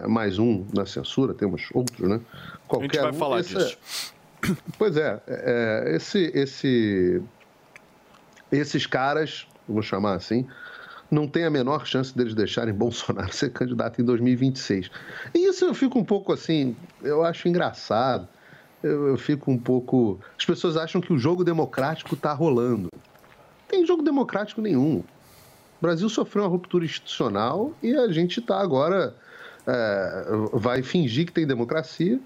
mais 0.08 0.38
um 0.38 0.64
na 0.72 0.86
censura, 0.86 1.34
temos 1.34 1.68
outros, 1.74 2.08
né? 2.08 2.20
A 2.70 2.80
gente 2.80 2.98
vai 2.98 3.10
um, 3.10 3.14
falar 3.14 3.40
esse- 3.40 3.54
disso. 3.54 4.14
Pois 4.78 4.96
é, 4.96 5.22
é, 5.26 5.92
esse, 5.96 6.30
esse, 6.34 7.22
esses 8.52 8.86
caras, 8.86 9.46
vou 9.68 9.82
chamar 9.82 10.14
assim, 10.14 10.46
não 11.10 11.26
tem 11.26 11.44
a 11.44 11.50
menor 11.50 11.86
chance 11.86 12.14
deles 12.16 12.34
deixarem 12.34 12.72
Bolsonaro 12.74 13.32
ser 13.32 13.50
candidato 13.52 14.00
em 14.00 14.04
2026. 14.04 14.90
E 15.34 15.48
isso 15.48 15.64
eu 15.64 15.74
fico 15.74 15.98
um 15.98 16.04
pouco 16.04 16.32
assim, 16.32 16.76
eu 17.02 17.24
acho 17.24 17.48
engraçado. 17.48 18.28
Eu, 18.82 19.08
eu 19.08 19.16
fico 19.16 19.50
um 19.50 19.56
pouco. 19.58 20.20
As 20.38 20.44
pessoas 20.44 20.76
acham 20.76 21.00
que 21.00 21.10
o 21.10 21.18
jogo 21.18 21.42
democrático 21.42 22.14
está 22.14 22.34
rolando. 22.34 22.88
Tem 23.66 23.86
jogo 23.86 24.02
democrático 24.02 24.60
nenhum. 24.60 24.98
O 24.98 25.80
Brasil 25.80 26.06
sofreu 26.10 26.44
uma 26.44 26.50
ruptura 26.50 26.84
institucional 26.84 27.72
e 27.82 27.96
a 27.96 28.08
gente 28.12 28.40
está 28.40 28.60
agora. 28.60 29.16
É, 29.66 30.24
vai 30.52 30.82
fingir 30.82 31.26
que 31.26 31.32
tem 31.32 31.46
democracia 31.46 32.20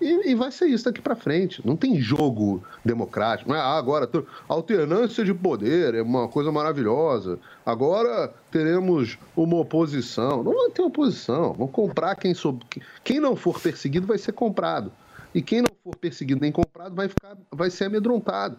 e, 0.00 0.30
e 0.30 0.34
vai 0.34 0.50
ser 0.50 0.66
isso 0.66 0.84
daqui 0.84 1.00
para 1.00 1.14
frente. 1.14 1.60
Não 1.64 1.76
tem 1.76 2.00
jogo 2.00 2.64
democrático. 2.84 3.50
Não 3.50 3.56
é, 3.56 3.60
ah, 3.60 3.76
agora 3.76 4.08
alternância 4.48 5.24
de 5.24 5.34
poder 5.34 5.94
é 5.94 6.02
uma 6.02 6.26
coisa 6.26 6.50
maravilhosa. 6.50 7.38
Agora 7.66 8.32
teremos 8.50 9.18
uma 9.36 9.58
oposição. 9.58 10.42
Não 10.42 10.54
vai 10.54 10.70
ter 10.70 10.82
oposição. 10.82 11.52
Vão 11.52 11.68
comprar 11.68 12.16
quem 12.16 12.32
soube. 12.32 12.64
Quem 13.04 13.20
não 13.20 13.36
for 13.36 13.60
perseguido 13.60 14.06
vai 14.06 14.16
ser 14.16 14.32
comprado. 14.32 14.90
E 15.34 15.42
quem 15.42 15.60
não 15.60 15.70
for 15.84 15.94
perseguido 15.96 16.40
nem 16.40 16.50
comprado 16.50 16.94
vai, 16.94 17.08
ficar, 17.08 17.36
vai 17.52 17.70
ser 17.70 17.84
amedrontado. 17.84 18.56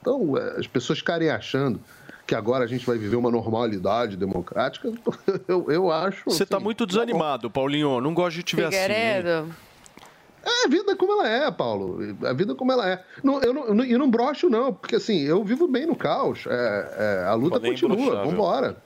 Então, 0.00 0.36
é, 0.36 0.60
as 0.60 0.68
pessoas 0.68 1.00
ficarem 1.00 1.30
achando 1.30 1.80
que 2.26 2.34
agora 2.34 2.64
a 2.64 2.66
gente 2.66 2.84
vai 2.84 2.98
viver 2.98 3.16
uma 3.16 3.30
normalidade 3.30 4.16
democrática, 4.16 4.92
eu, 5.46 5.70
eu 5.70 5.90
acho. 5.92 6.24
Você 6.24 6.42
está 6.42 6.56
assim, 6.56 6.64
muito 6.64 6.84
desanimado, 6.84 7.48
Paulinho. 7.48 8.00
Não 8.00 8.12
gosto 8.12 8.36
de 8.36 8.42
te 8.42 8.56
ver 8.56 8.64
assim. 8.64 8.76
Figueiredo. 8.76 9.54
É 10.44 10.64
a 10.64 10.68
vida 10.68 10.94
como 10.94 11.12
ela 11.12 11.28
é, 11.28 11.50
Paulo. 11.50 11.98
A 12.24 12.32
vida 12.32 12.54
como 12.54 12.70
ela 12.72 12.88
é. 12.88 13.04
Não, 13.22 13.40
eu, 13.40 13.52
não, 13.52 13.84
eu 13.84 13.98
não- 13.98 14.08
brocho, 14.08 14.48
não, 14.48 14.72
porque 14.72 14.94
assim, 14.96 15.22
eu 15.22 15.42
vivo 15.44 15.66
bem 15.66 15.86
no 15.86 15.96
caus. 15.96 16.44
É, 16.46 17.22
é, 17.24 17.28
a 17.28 17.34
luta 17.34 17.56
Podem 17.56 17.72
continua, 17.72 18.24
vambora. 18.24 18.76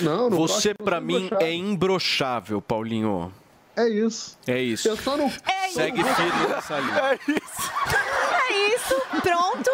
Não, 0.00 0.28
não 0.28 0.36
Você, 0.36 0.74
sou 0.76 1.00
mim, 1.00 1.30
é 1.40 1.52
imbrochável, 1.52 2.60
Paulinho. 2.60 3.32
É 3.76 3.88
isso. 3.88 4.36
É 4.46 4.60
isso. 4.60 4.88
Eu 4.88 4.96
só 4.96 5.16
não. 5.16 5.30
Segue 5.72 6.02
firme 6.02 6.46
nessa 6.48 6.78
linha. 6.80 7.18
É 8.50 8.74
isso, 8.74 8.94
pronto. 9.22 9.70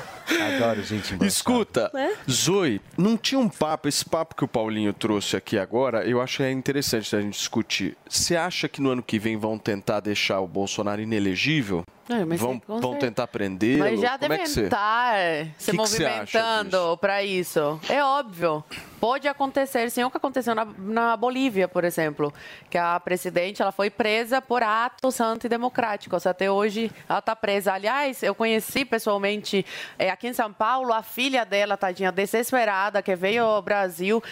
Adoro 0.38 0.82
gente. 0.82 1.16
Escuta, 1.24 1.90
É? 1.94 2.14
Zoe, 2.30 2.80
não 2.96 3.16
tinha 3.16 3.38
um 3.38 3.48
papo, 3.48 3.88
esse 3.88 4.04
papo 4.04 4.34
que 4.34 4.44
o 4.44 4.48
Paulinho 4.48 4.92
trouxe 4.92 5.36
aqui 5.36 5.58
agora, 5.58 6.04
eu 6.04 6.20
acho 6.20 6.38
que 6.38 6.42
é 6.42 6.50
interessante 6.50 7.14
a 7.14 7.20
gente 7.20 7.34
discutir. 7.34 7.96
Você 8.08 8.36
acha 8.36 8.68
que 8.68 8.80
no 8.80 8.90
ano 8.90 9.02
que 9.02 9.18
vem 9.18 9.36
vão 9.36 9.58
tentar 9.58 10.00
deixar 10.00 10.40
o 10.40 10.48
Bolsonaro 10.48 11.00
inelegível? 11.00 11.84
É, 12.10 12.24
vão 12.36 12.60
vão 12.66 12.98
tentar 12.98 13.28
prender? 13.28 13.78
Mas 13.78 14.00
já 14.00 14.18
Como 14.18 14.24
é 14.24 14.28
devem 14.28 14.44
que 14.44 14.50
você... 14.50 14.64
estar 14.64 15.14
se 15.56 15.70
Que 15.70 15.76
movimentando 15.76 16.98
para 17.00 17.22
isso. 17.22 17.80
É 17.88 18.02
óbvio. 18.02 18.64
Pode 18.98 19.26
acontecer, 19.28 19.90
sim, 19.90 20.04
o 20.04 20.10
que 20.10 20.18
aconteceu 20.18 20.54
na, 20.54 20.66
na 20.76 21.16
Bolívia, 21.16 21.66
por 21.66 21.84
exemplo, 21.84 22.34
que 22.68 22.76
a 22.76 23.00
presidente 23.00 23.62
ela 23.62 23.72
foi 23.72 23.88
presa 23.88 24.42
por 24.42 24.62
atos 24.62 25.18
antidemocráticos. 25.20 26.26
Até 26.26 26.50
hoje 26.50 26.92
ela 27.08 27.20
está 27.20 27.34
presa. 27.34 27.72
Aliás, 27.72 28.22
eu 28.22 28.34
conheci 28.34 28.84
pessoalmente 28.84 29.64
eh, 29.98 30.10
aqui 30.10 30.28
em 30.28 30.34
São 30.34 30.52
Paulo 30.52 30.92
a 30.92 31.02
filha 31.02 31.46
dela, 31.46 31.78
tadinha, 31.78 32.12
desesperada, 32.12 33.00
que 33.00 33.16
veio 33.16 33.44
ao 33.44 33.62
Brasil. 33.62 34.22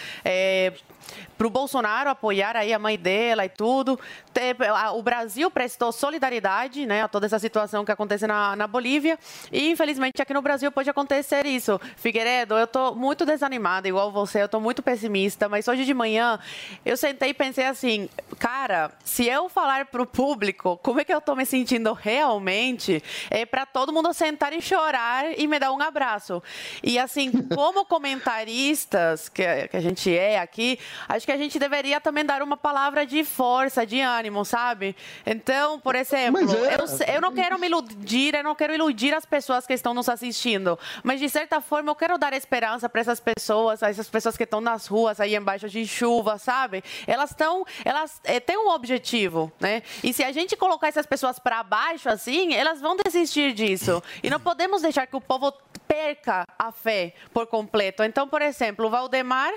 para 1.35 1.47
o 1.47 1.49
Bolsonaro 1.49 2.09
apoiar 2.11 2.55
aí 2.55 2.71
a 2.71 2.77
mãe 2.77 2.95
dela 2.97 3.45
e 3.45 3.49
tudo. 3.49 3.99
O 4.93 5.01
Brasil 5.01 5.49
prestou 5.49 5.91
solidariedade 5.91 6.85
né, 6.85 7.01
a 7.01 7.07
toda 7.07 7.25
essa 7.25 7.39
situação 7.39 7.68
situação 7.69 7.85
que 7.85 7.91
acontece 7.91 8.25
na, 8.25 8.55
na 8.55 8.67
Bolívia. 8.67 9.17
E, 9.51 9.69
infelizmente, 9.69 10.21
aqui 10.21 10.33
no 10.33 10.41
Brasil 10.41 10.71
pode 10.71 10.89
acontecer 10.89 11.45
isso. 11.45 11.79
Figueiredo, 11.95 12.55
eu 12.55 12.65
estou 12.65 12.95
muito 12.95 13.25
desanimada, 13.25 13.87
igual 13.87 14.11
você, 14.11 14.41
eu 14.41 14.45
estou 14.45 14.59
muito 14.59 14.81
pessimista, 14.81 15.47
mas 15.47 15.67
hoje 15.67 15.85
de 15.85 15.93
manhã 15.93 16.39
eu 16.83 16.97
sentei 16.97 17.29
e 17.29 17.33
pensei 17.33 17.65
assim, 17.65 18.09
cara, 18.39 18.91
se 19.05 19.27
eu 19.27 19.47
falar 19.47 19.85
para 19.85 20.01
o 20.01 20.05
público 20.05 20.77
como 20.81 20.99
é 20.99 21.05
que 21.05 21.13
eu 21.13 21.19
estou 21.19 21.35
me 21.35 21.45
sentindo 21.45 21.93
realmente, 21.93 23.03
é 23.29 23.45
para 23.45 23.65
todo 23.65 23.93
mundo 23.93 24.11
sentar 24.13 24.51
e 24.53 24.61
chorar 24.61 25.37
e 25.37 25.47
me 25.47 25.59
dar 25.59 25.71
um 25.71 25.81
abraço. 25.81 26.41
E 26.81 26.97
assim, 26.97 27.31
como 27.55 27.85
comentaristas 27.85 29.29
que, 29.29 29.43
que 29.67 29.77
a 29.77 29.81
gente 29.81 30.15
é 30.15 30.39
aqui, 30.39 30.79
acho 31.07 31.25
que 31.25 31.31
a 31.31 31.37
gente 31.37 31.59
deveria 31.59 32.01
também 32.01 32.25
dar 32.25 32.41
uma 32.41 32.57
palavra 32.57 33.05
de 33.05 33.23
força, 33.23 33.85
de 33.85 33.99
ânimo, 33.99 34.43
sabe? 34.43 34.95
Então, 35.25 35.79
por 35.79 35.95
exemplo, 35.95 36.39
é- 36.65 36.75
eu, 36.75 37.15
eu 37.15 37.21
não 37.21 37.33
quero 37.33 37.58
me 37.59 37.67
iludir, 37.67 38.35
eu 38.35 38.43
não 38.43 38.55
quero 38.55 38.73
iludir 38.73 39.13
as 39.13 39.25
pessoas 39.25 39.67
que 39.67 39.73
estão 39.73 39.93
nos 39.93 40.09
assistindo, 40.09 40.77
mas 41.03 41.19
de 41.19 41.29
certa 41.29 41.61
forma 41.61 41.91
eu 41.91 41.95
quero 41.95 42.17
dar 42.17 42.33
esperança 42.33 42.89
para 42.89 43.01
essas 43.01 43.19
pessoas, 43.19 43.83
essas 43.83 44.09
pessoas 44.09 44.37
que 44.37 44.43
estão 44.43 44.61
nas 44.61 44.87
ruas 44.87 45.19
aí 45.19 45.35
embaixo 45.35 45.69
de 45.69 45.85
chuva, 45.85 46.37
sabe? 46.37 46.83
Elas 47.05 47.31
estão, 47.31 47.65
elas 47.85 48.19
eh, 48.23 48.39
têm 48.39 48.57
um 48.57 48.69
objetivo, 48.69 49.51
né? 49.59 49.83
E 50.03 50.13
se 50.13 50.23
a 50.23 50.31
gente 50.31 50.55
colocar 50.55 50.87
essas 50.87 51.05
pessoas 51.05 51.39
para 51.39 51.61
baixo 51.63 52.09
assim, 52.09 52.53
elas 52.53 52.81
vão 52.81 52.95
desistir 52.95 53.53
disso. 53.53 54.01
E 54.23 54.29
não 54.29 54.39
podemos 54.39 54.81
deixar 54.81 55.05
que 55.05 55.15
o 55.15 55.21
povo 55.21 55.53
perca 55.87 56.45
a 56.57 56.71
fé 56.71 57.13
por 57.33 57.47
completo. 57.47 58.03
Então, 58.03 58.27
por 58.27 58.43
exemplo, 58.43 58.85
o 58.85 58.89
Valdemar, 58.91 59.51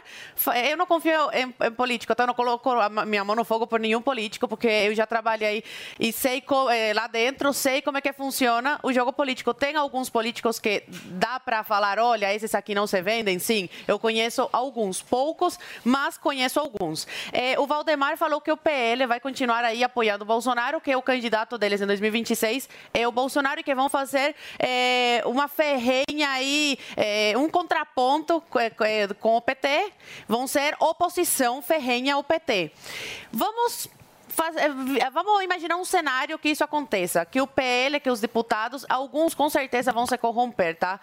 eu 0.67 0.77
não 0.79 0.87
confio 0.87 1.31
em, 1.31 1.55
em 1.67 1.73
político, 1.73 2.11
então 2.12 2.25
eu 2.25 2.29
não 2.29 2.35
coloco 2.35 2.71
a 2.71 2.88
minha 3.05 3.23
mão 3.23 3.37
no 3.37 3.45
fogo 3.45 3.67
por 3.67 3.79
nenhum 3.79 4.01
político, 4.01 4.49
porque 4.49 4.67
eu 4.67 4.95
já 4.95 5.07
trabalhei 5.07 5.62
e 6.01 6.11
sei 6.11 6.43
eh, 6.71 6.93
lá 6.95 7.07
dentro, 7.07 7.53
sei 7.53 7.83
como 7.83 7.92
é 7.99 8.01
que 8.01 8.13
funciona 8.13 8.79
o 8.83 8.93
jogo 8.93 9.13
político. 9.13 9.53
Tem 9.55 9.77
alguns 9.77 10.09
políticos 10.11 10.59
que 10.59 10.85
dá 10.89 11.39
para 11.41 11.63
falar, 11.65 11.99
olha, 11.99 12.33
esses 12.35 12.55
aqui 12.55 12.75
não 12.75 12.87
se 12.87 13.01
vendem, 13.03 13.39
sim. 13.39 13.69
Eu 13.87 13.99
conheço 13.99 14.49
alguns, 14.53 15.01
poucos, 15.03 15.59
mas 15.85 16.17
conheço 16.19 16.59
alguns. 16.61 17.07
Eh, 17.33 17.59
o 17.59 17.67
Valdemar 17.67 18.17
falou 18.17 18.41
que 18.41 18.51
o 18.53 18.57
PL 18.57 19.07
vai 19.07 19.21
continuar 19.21 19.65
aí 19.65 19.83
apoiando 19.85 20.25
o 20.25 20.27
Bolsonaro, 20.27 20.81
que 20.81 20.91
é 20.91 20.97
o 20.97 21.03
candidato 21.03 21.57
deles 21.59 21.81
em 21.81 21.87
2026 21.87 22.69
é 22.95 23.07
o 23.07 23.13
Bolsonaro 23.13 23.61
e 23.61 23.63
que 23.63 23.75
vão 23.75 23.89
fazer 23.89 24.35
eh, 24.59 25.23
uma 25.25 25.49
ferrenha 25.49 26.29
aí, 26.31 26.79
eh, 26.97 27.33
um 27.37 27.49
contraponto 27.49 28.41
co- 28.51 28.59
co- 28.77 29.15
com 29.21 29.37
o 29.37 29.41
PT, 29.41 29.93
vão 30.29 30.47
ser 30.47 30.77
oposição 30.81 31.61
ferrenha 31.63 32.15
ao 32.15 32.23
PT. 32.25 32.71
Vamos 33.33 33.89
faz- 34.35 34.57
eh, 34.57 34.68
vamos 35.12 35.42
imaginar 35.42 35.77
um 35.77 35.85
cenário 35.85 36.38
que 36.38 36.49
isso 36.51 36.64
aconteça, 36.64 37.25
que 37.25 37.40
o 37.40 37.47
PL, 37.47 38.01
que 38.01 38.11
os 38.11 38.21
deputados, 38.21 38.85
alguns 38.88 39.35
com 39.35 39.49
certeza 39.49 39.92
vão 39.92 40.07
se 40.07 40.16
corromper, 40.18 40.77
tá? 40.77 40.99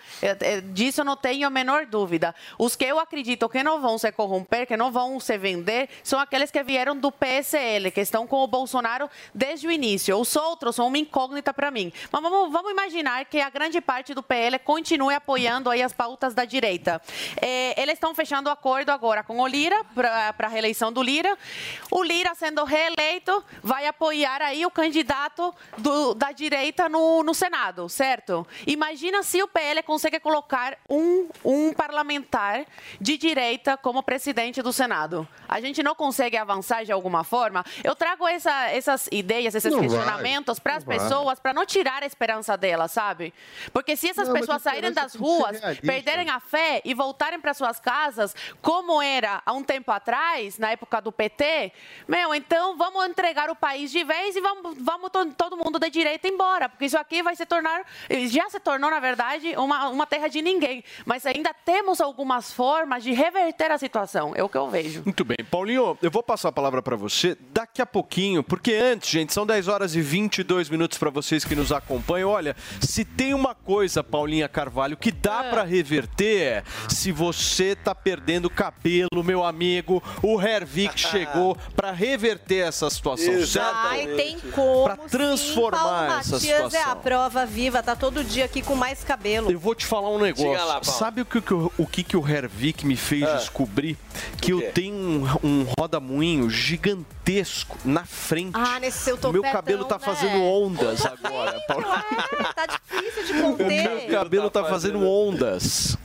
Disso 0.71 1.01
eu 1.01 1.05
não 1.05 1.15
tenho 1.15 1.47
a 1.47 1.49
menor 1.49 1.85
dúvida. 1.85 2.33
Os 2.57 2.75
que 2.75 2.85
eu 2.85 2.99
acredito 2.99 3.47
que 3.49 3.63
não 3.63 3.81
vão 3.81 3.97
se 3.97 4.11
corromper, 4.11 4.65
que 4.67 4.75
não 4.75 4.91
vão 4.91 5.19
se 5.19 5.37
vender, 5.37 5.89
são 6.03 6.19
aqueles 6.19 6.51
que 6.51 6.61
vieram 6.63 6.95
do 6.95 7.11
PSL, 7.11 7.91
que 7.91 8.01
estão 8.01 8.25
com 8.27 8.37
o 8.43 8.47
Bolsonaro 8.47 9.09
desde 9.33 9.67
o 9.67 9.71
início. 9.71 10.17
Os 10.17 10.35
outros 10.35 10.75
são 10.75 10.87
uma 10.87 10.97
incógnita 10.97 11.53
para 11.53 11.71
mim. 11.71 11.91
Mas 12.11 12.21
vamos, 12.21 12.51
vamos 12.51 12.71
imaginar 12.71 13.25
que 13.25 13.39
a 13.41 13.49
grande 13.49 13.79
parte 13.81 14.13
do 14.13 14.23
PL 14.23 14.57
continue 14.59 15.13
apoiando 15.13 15.69
aí 15.69 15.81
as 15.81 15.93
pautas 15.93 16.33
da 16.33 16.45
direita. 16.45 17.01
Eh, 17.41 17.79
eles 17.81 17.93
estão 17.95 18.13
fechando 18.15 18.49
acordo 18.49 18.89
agora 18.91 19.23
com 19.23 19.39
o 19.39 19.47
Lira 19.47 19.83
para 19.95 20.33
a 20.37 20.47
reeleição 20.47 20.91
do 20.91 21.01
Lira. 21.03 21.37
O 21.91 22.03
Lira 22.03 22.33
sendo 22.35 22.63
reeleito 22.63 23.18
vai 23.62 23.86
apoiar 23.88 24.41
aí 24.41 24.65
o 24.65 24.71
candidato 24.71 25.53
do- 25.77 26.13
da 26.13 26.32
direita 26.32 26.88
no, 26.89 27.23
no 27.23 27.34
Senado, 27.34 27.88
certo? 27.89 28.45
Imagina 28.65 29.23
se 29.23 29.41
o 29.43 29.47
PL 29.47 29.84
consegue 29.84 30.19
colocar 30.19 30.77
um, 30.89 31.27
um 31.43 31.73
parlamentar 31.73 32.65
de 32.99 33.17
direita 33.17 33.77
como 33.77 34.01
presidente 34.03 34.62
do 34.62 34.71
Senado. 34.71 35.27
A 35.47 35.60
gente 35.60 35.82
não 35.84 35.95
consegue 35.95 36.38
avançar 36.38 36.84
de 36.86 36.91
alguma 36.91 37.23
forma? 37.23 37.63
Eu 37.84 37.95
trago 37.95 38.27
essa- 38.27 38.69
essas 38.69 39.08
ideias, 39.12 39.55
esses 39.55 39.71
Não 39.73 39.82
questionamentos 39.82 40.60
para 40.60 40.75
as 40.75 40.84
pessoas, 40.84 41.39
para 41.39 41.53
não 41.53 41.65
tirar 41.65 42.03
a 42.03 42.05
esperança 42.05 42.55
delas, 42.58 42.91
sabe? 42.91 43.34
Porque 43.73 43.95
se 43.95 44.10
essas 44.10 44.27
Não, 44.27 44.36
pessoas 44.36 44.62
saírem 44.62 44.91
das 44.91 45.12
ser 45.13 45.17
ruas, 45.17 45.60
perderem 45.86 46.29
a 46.29 46.39
fé 46.39 46.82
e 46.86 46.93
voltarem 46.93 47.39
para 47.39 47.53
suas 47.53 47.79
casas, 47.79 48.36
como 48.62 49.01
era 49.01 49.41
há 49.45 49.53
um 49.53 49.63
tempo 49.63 49.91
atrás, 49.91 50.58
na 50.58 50.71
época 50.71 51.01
do 51.01 51.12
PT, 51.12 51.71
meu, 52.08 52.34
então 52.36 52.77
vamos 52.77 53.03
entregar 53.09 53.49
o 53.49 53.55
país 53.55 53.91
de 53.91 54.03
vez 54.03 54.35
e 54.35 54.41
vamos, 54.41 54.77
vamos 54.79 55.09
to- 55.09 55.33
todo 55.37 55.57
mundo 55.57 55.77
da 55.79 55.87
direita 55.89 56.27
embora, 56.27 56.69
porque 56.69 56.85
isso 56.85 56.97
aqui 56.97 57.21
vai 57.23 57.35
se 57.35 57.45
tornar, 57.45 57.81
já 58.27 58.49
se 58.49 58.59
tornou, 58.59 58.89
na 58.89 58.99
verdade, 58.99 59.53
uma, 59.57 59.89
uma 59.89 60.05
terra 60.05 60.27
de 60.27 60.41
ninguém. 60.41 60.83
Mas 61.05 61.25
ainda 61.25 61.53
temos 61.53 61.99
algumas 62.01 62.51
formas 62.51 63.03
de 63.03 63.11
reverter 63.11 63.71
a 63.71 63.77
situação, 63.77 64.33
é 64.35 64.43
o 64.43 64.49
que 64.49 64.57
eu 64.57 64.69
vejo. 64.69 65.01
Muito 65.03 65.23
bem. 65.25 65.37
Paulinho, 65.49 65.97
eu 66.01 66.11
vou 66.11 66.23
passar 66.23 66.49
a 66.49 66.51
palavra 66.51 66.81
para 66.81 66.95
você 66.95 67.37
daqui 67.51 67.81
a 67.81 67.85
pouquinho, 67.85 68.43
porque 68.43 68.73
antes, 68.73 69.09
gente, 69.09 69.33
são 69.33 69.45
10 69.45 69.67
horas 69.67 69.95
e 69.95 70.01
22 70.01 70.69
minutos 70.69 70.97
para 70.97 71.09
vocês 71.09 71.43
que 71.45 71.55
nos 71.55 71.71
acompanham. 71.71 72.29
Olha, 72.29 72.55
se 72.81 73.03
tem 73.03 73.33
uma 73.33 73.55
coisa, 73.55 74.03
Paulinha 74.03 74.47
Carvalho, 74.47 74.97
que 74.97 75.11
dá 75.11 75.43
para 75.45 75.63
reverter, 75.63 76.41
é 76.41 76.63
se 76.87 77.11
você 77.11 77.75
tá 77.75 77.93
perdendo 77.95 78.49
cabelo, 78.49 79.23
meu 79.23 79.43
amigo, 79.43 80.01
o 80.21 80.39
Hervik 80.41 80.97
chegou 80.99 81.57
para 81.75 81.91
reverter 81.91 82.67
essa 82.67 82.89
situação, 82.89 82.98
certo? 83.45 83.75
Ai, 83.75 84.07
tem 84.07 84.39
como. 84.51 84.83
Pra 84.85 84.97
transformar 84.97 85.79
sim. 85.79 85.85
Paulo 85.85 86.19
essa 86.19 86.31
Matias 86.35 86.43
é 86.43 86.62
a 86.63 86.69
situação. 86.69 86.95
prova 87.01 87.45
viva, 87.45 87.81
tá 87.83 87.95
todo 87.95 88.23
dia 88.23 88.45
aqui 88.45 88.62
com 88.62 88.75
mais 88.75 89.03
cabelo. 89.03 89.51
Eu 89.51 89.59
vou 89.59 89.73
te 89.75 89.85
falar 89.85 90.09
um 90.09 90.19
negócio. 90.19 90.65
Lá. 90.65 90.83
Sabe 90.83 91.21
o 91.21 91.25
que, 91.25 91.38
o- 91.53 91.71
o 91.77 91.85
que, 91.88 92.03
que 92.03 92.17
o 92.17 92.27
Hervik 92.27 92.85
me 92.85 92.95
fez 92.95 93.23
Ah. 93.23 93.35
descobrir? 93.35 93.97
Que 94.41 94.51
eu 94.53 94.71
tenho 94.71 94.95
um, 95.43 95.47
um 95.47 95.65
rodamuinho 95.77 96.49
gigantesco 96.49 97.77
na 97.85 98.05
frente. 98.05 98.51
Ah, 98.53 98.79
nesse 98.79 98.99
seu 98.99 99.15
O 99.15 99.19
meu 99.19 99.41
topetão, 99.41 99.51
cabelo 99.51 99.85
tá 99.85 99.97
né? 99.97 100.03
fazendo 100.05 100.41
ondas 100.43 101.05
agora, 101.05 101.59
Paulo. 101.67 101.85
Tá 102.55 102.78
difícil 103.09 103.35
de 103.35 103.41
O 103.41 103.57
meu 103.57 103.57
conter. 103.57 104.07
cabelo 104.11 104.49
tá 104.49 104.63
fazendo 104.63 105.05
ondas. 105.07 105.97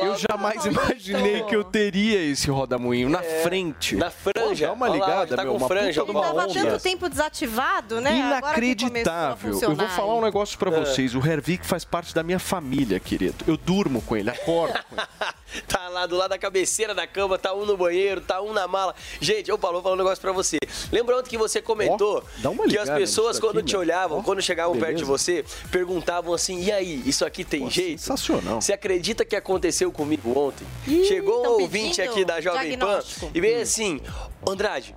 Eu 0.00 0.16
jamais 0.16 0.64
imaginei 0.64 1.42
que 1.42 1.54
eu 1.54 1.64
teria 1.64 2.22
esse 2.22 2.50
rodamuinho 2.50 3.08
na 3.08 3.22
frente. 3.22 3.96
Na 3.96 4.10
franja. 4.10 4.66
Dá 4.66 4.72
uma 4.72 4.88
ligada, 4.88 5.36
tá 5.36 5.44
meu. 5.44 5.54
Uma 5.56 5.68
franja, 5.68 6.04
puta 6.04 6.18
uma 6.18 6.22
Tava 6.22 6.46
tanto 6.48 6.82
tempo 6.82 7.08
desativado, 7.08 8.00
né? 8.00 8.16
Inacreditável. 8.16 9.58
Eu 9.60 9.74
vou 9.74 9.88
falar 9.88 10.14
um 10.14 10.22
negócio 10.22 10.58
pra 10.58 10.70
vocês. 10.70 11.14
O 11.14 11.18
Hervik 11.18 11.66
faz 11.66 11.84
parte 11.84 12.14
da 12.14 12.22
minha 12.22 12.38
família, 12.38 12.98
querido. 12.98 13.44
Eu 13.46 13.56
durmo 13.56 14.00
com 14.02 14.16
ele, 14.16 14.30
acordo 14.30 14.78
com 14.88 14.96
ele. 14.96 15.02
Tá 15.68 15.88
lá 15.88 16.06
do 16.06 16.16
lado 16.16 16.30
da 16.30 16.38
cabeceira 16.38 16.94
da 16.94 17.06
cama, 17.06 17.36
tá 17.36 17.52
um 17.52 17.66
no 17.66 17.76
banheiro, 17.76 18.22
tá 18.22 18.40
um 18.40 18.54
na 18.54 18.66
mala. 18.66 18.94
Gente, 19.20 19.50
eu 19.50 19.58
Paulo, 19.58 19.76
vou 19.76 19.82
falar 19.82 19.94
um 19.96 19.98
negócio 19.98 20.20
pra 20.20 20.32
você. 20.32 20.56
Lembra 20.90 21.18
ontem 21.18 21.28
que 21.28 21.36
você 21.36 21.60
comentou 21.60 22.24
dá 22.38 22.48
uma 22.48 22.64
que 22.66 22.76
as 22.78 22.84
ligada 22.84 22.98
pessoas, 22.98 23.38
quando 23.38 23.58
aqui, 23.58 23.68
te 23.68 23.76
olhavam, 23.76 24.22
quando 24.22 24.40
chegavam 24.40 24.72
perto 24.72 24.96
de 24.96 25.04
beleza. 25.04 25.10
você, 25.10 25.44
perguntavam 25.70 26.32
assim: 26.32 26.51
e 26.60 26.72
aí, 26.72 27.02
isso 27.06 27.24
aqui 27.24 27.44
tem 27.44 27.70
jeito? 27.70 28.00
Sensacional. 28.00 28.60
Você 28.60 28.72
acredita 28.72 29.24
que 29.24 29.36
aconteceu 29.36 29.90
comigo 29.92 30.38
ontem? 30.38 30.66
Ih, 30.86 31.04
Chegou 31.04 31.44
um 31.44 31.62
ouvinte 31.62 32.00
aqui 32.02 32.24
da 32.24 32.40
Jovem 32.40 32.76
Pan 32.78 33.00
e 33.34 33.40
veio 33.40 33.62
assim: 33.62 34.00
Andrade. 34.48 34.94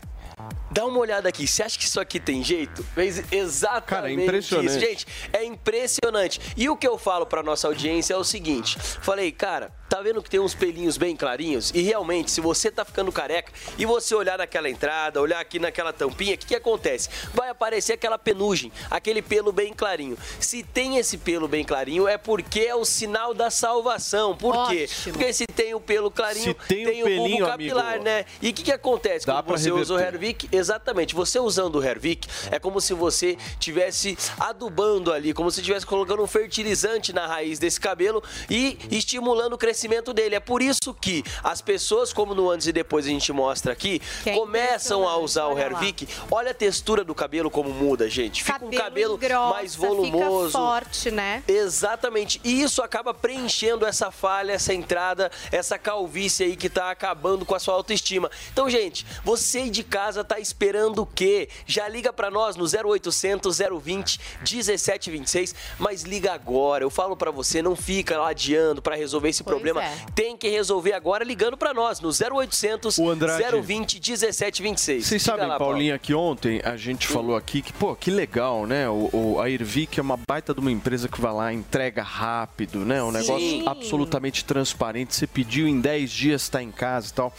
Dá 0.76 0.86
uma 0.86 1.00
olhada 1.00 1.30
aqui, 1.30 1.48
você 1.48 1.64
acha 1.64 1.80
que 1.80 1.86
isso 1.86 2.02
aqui 2.02 2.20
tem 2.20 2.44
jeito? 2.44 2.84
Fez 2.94 3.24
exatamente 3.32 3.86
Cara, 3.88 4.10
é 4.10 4.14
impressionante. 4.14 4.68
isso. 4.68 4.80
Gente, 4.82 5.08
é 5.32 5.46
impressionante. 5.46 6.42
E 6.58 6.68
o 6.68 6.76
que 6.76 6.86
eu 6.86 6.98
falo 6.98 7.26
pra 7.26 7.42
nossa 7.42 7.66
audiência 7.68 8.14
é 8.14 8.18
o 8.18 8.26
seguinte: 8.26 8.78
falei, 9.02 9.32
cara, 9.32 9.72
tá 9.88 10.02
vendo 10.02 10.22
que 10.22 10.30
tem 10.30 10.42
uns 10.42 10.54
pelinhos 10.54 10.98
bem 10.98 11.16
clarinhos? 11.16 11.72
E 11.74 11.82
realmente, 11.82 12.30
se 12.30 12.42
você 12.42 12.70
tá 12.70 12.84
ficando 12.84 13.10
careca 13.10 13.54
e 13.78 13.86
você 13.86 14.14
olhar 14.14 14.38
naquela 14.38 14.70
entrada, 14.70 15.22
olhar 15.22 15.40
aqui 15.40 15.60
naquela 15.60 15.94
tampinha, 15.94 16.36
o 16.36 16.38
que, 16.38 16.48
que 16.48 16.56
acontece? 16.56 17.08
Vai 17.34 17.48
aparecer 17.48 17.94
aquela 17.94 18.20
penugem, 18.20 18.70
aquele 18.92 19.22
pelo 19.22 19.54
bem 19.54 19.74
clarinho. 19.74 20.18
Se 20.42 20.62
tem 20.62 20.98
esse 20.98 21.18
pelo 21.18 21.48
bem 21.48 21.64
clarinho, 21.64 22.06
é 22.06 22.18
porque 22.18 22.60
é 22.60 22.76
o 22.76 22.84
sinal 22.84 23.34
da 23.34 23.50
salvação. 23.50 24.36
Por 24.36 24.68
quê? 24.68 24.90
Ótimo. 24.92 25.14
Porque 25.14 25.32
se 25.32 25.48
tem 25.48 25.74
o 25.74 25.80
pelo 25.80 26.12
clarinho, 26.12 26.54
Se 26.68 26.68
tem 26.68 27.02
o 27.02 27.06
o 27.06 27.10
bulbo 27.10 27.24
pelinho, 27.24 27.46
capilar, 27.46 27.90
amigo, 27.92 28.04
né? 28.04 28.26
E 28.42 28.50
o 28.50 28.54
que, 28.54 28.64
que 28.64 28.72
acontece 28.74 29.26
dá 29.26 29.42
quando 29.42 29.58
você 29.58 29.72
usa 29.72 29.94
o 29.94 29.98
reverter. 29.98 30.16
Hervik? 30.16 30.50
Exatamente. 30.66 31.14
Você 31.14 31.40
usando 31.40 31.76
o 31.76 31.84
Hervik 31.84 32.28
é 32.50 32.58
como 32.58 32.82
se 32.82 32.92
você 32.96 33.38
tivesse 33.60 34.18
adubando 34.40 35.14
ali, 35.14 35.32
como 35.32 35.52
se 35.52 35.60
estivesse 35.60 35.86
colocando 35.86 36.24
um 36.24 36.28
fertilizante 36.28 37.14
na 37.14 37.28
raiz 37.28 37.60
desse 37.60 37.80
cabelo 37.80 38.24
e 38.50 38.80
estimulando 38.90 39.54
o 39.54 39.58
crescimento 39.60 40.12
dele. 40.12 40.34
É 40.34 40.40
por 40.40 40.64
isso 40.64 40.92
que 40.92 41.24
as 41.44 41.62
pessoas, 41.62 42.12
como 42.12 42.34
no 42.34 42.50
antes 42.50 42.66
e 42.66 42.72
depois 42.72 43.06
a 43.06 43.10
gente 43.10 43.32
mostra 43.32 43.74
aqui, 43.74 44.02
é 44.26 44.34
começam 44.34 45.08
a 45.08 45.18
usar 45.18 45.46
o. 45.48 45.56
Hervik. 45.56 46.08
Olha 46.32 46.52
a 46.52 46.54
textura 46.54 47.04
do 47.04 47.14
cabelo 47.14 47.50
como 47.52 47.70
muda, 47.70 48.10
gente. 48.10 48.44
Fica 48.44 48.66
um 48.66 48.72
cabelo 48.72 49.16
engrossa, 49.16 49.54
mais 49.54 49.76
volumoso. 49.76 50.48
Fica 50.48 50.60
forte, 50.60 51.12
né? 51.12 51.44
Exatamente. 51.48 52.42
E 52.44 52.62
isso 52.62 52.82
acaba 52.82 53.14
preenchendo 53.14 53.86
essa 53.86 54.12
falha, 54.12 54.52
essa 54.52 54.74
entrada, 54.74 55.32
essa 55.52 55.78
calvície 55.78 56.46
aí 56.46 56.56
que 56.56 56.70
tá 56.70 56.90
acabando 56.90 57.46
com 57.46 57.54
a 57.54 57.60
sua 57.60 57.76
autoestima. 57.76 58.30
Então, 58.52 58.70
gente, 58.70 59.06
você 59.24 59.70
de 59.70 59.84
casa 59.84 60.24
tá 60.24 60.40
esperando 60.40 60.55
o 60.98 61.06
quê? 61.06 61.50
Já 61.66 61.88
liga 61.88 62.12
pra 62.14 62.32
nós 62.32 62.56
no 62.56 62.66
0800 62.66 63.58
020 63.82 64.20
1726, 64.42 65.56
mas 65.80 66.04
liga 66.04 66.34
agora. 66.34 66.84
Eu 66.84 66.90
falo 66.90 67.16
pra 67.16 67.32
você, 67.32 67.62
não 67.62 67.76
fica 67.76 68.18
lá 68.18 68.30
adiando 68.30 68.82
pra 68.82 68.96
resolver 68.96 69.30
esse 69.30 69.44
problema. 69.44 69.84
é. 69.84 69.96
Tem 70.16 70.38
que 70.38 70.48
resolver 70.50 70.94
agora 70.94 71.24
ligando 71.24 71.58
pra 71.58 71.74
nós 71.74 72.00
no 72.00 72.10
0800 72.10 72.98
O 72.98 73.10
Andrade. 73.10 73.44
020 73.62 73.96
1726. 74.00 75.06
Vocês 75.06 75.22
sabem, 75.22 75.48
lá, 75.48 75.58
Paulo. 75.58 75.74
Paulinha, 75.74 75.98
que 76.00 76.14
ontem 76.14 76.62
a 76.64 76.76
gente 76.78 77.08
falou 77.08 77.36
aqui 77.36 77.62
que, 77.62 77.74
pô, 77.74 77.96
que 77.96 78.10
legal, 78.10 78.66
né? 78.66 78.90
O, 78.90 79.10
o- 79.14 79.40
a 79.42 79.50
Irvic 79.50 80.00
é 80.00 80.02
uma 80.04 80.18
baita 80.28 80.54
de 80.54 80.60
uma 80.60 80.72
empresa 80.72 81.08
que 81.08 81.20
vai 81.20 81.34
lá, 81.34 81.54
entrega 81.54 82.02
rápido, 82.04 82.80
né? 82.80 83.04
Um 83.04 83.12
Sim. 83.12 83.18
negócio 83.18 83.70
absolutamente 83.70 84.44
transparente. 84.46 85.14
Você 85.16 85.28
pediu 85.28 85.68
em 85.68 85.80
10 85.80 86.10
dias, 86.12 86.42
está 86.44 86.62
em 86.64 86.72
casa 86.72 87.10
e 87.10 87.14
tal. 87.14 87.34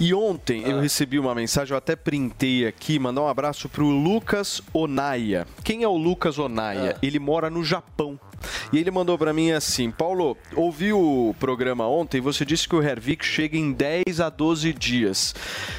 E 0.00 0.14
ontem 0.14 0.64
Ah. 0.64 0.68
eu 0.70 0.80
recebi 0.80 1.18
uma 1.18 1.34
mensagem, 1.34 1.72
eu 1.72 1.78
até 1.78 1.94
printei 1.96 2.51
aqui, 2.66 2.98
mandar 2.98 3.22
um 3.22 3.28
abraço 3.28 3.68
pro 3.68 3.86
Lucas 3.86 4.60
Onaya. 4.72 5.46
Quem 5.64 5.82
é 5.82 5.88
o 5.88 5.96
Lucas 5.96 6.38
Onaya? 6.38 6.94
Ah. 6.96 6.98
Ele 7.02 7.18
mora 7.18 7.48
no 7.48 7.64
Japão. 7.64 8.18
E 8.72 8.78
ele 8.78 8.90
mandou 8.90 9.18
pra 9.18 9.32
mim 9.32 9.52
assim: 9.52 9.90
Paulo, 9.90 10.36
ouvi 10.54 10.92
o 10.92 11.34
programa 11.38 11.86
ontem, 11.86 12.20
você 12.20 12.44
disse 12.44 12.68
que 12.68 12.76
o 12.76 12.82
Hervik 12.82 13.24
chega 13.24 13.56
em 13.56 13.72
10 13.72 14.20
a 14.20 14.28
12 14.28 14.72
dias. 14.72 15.34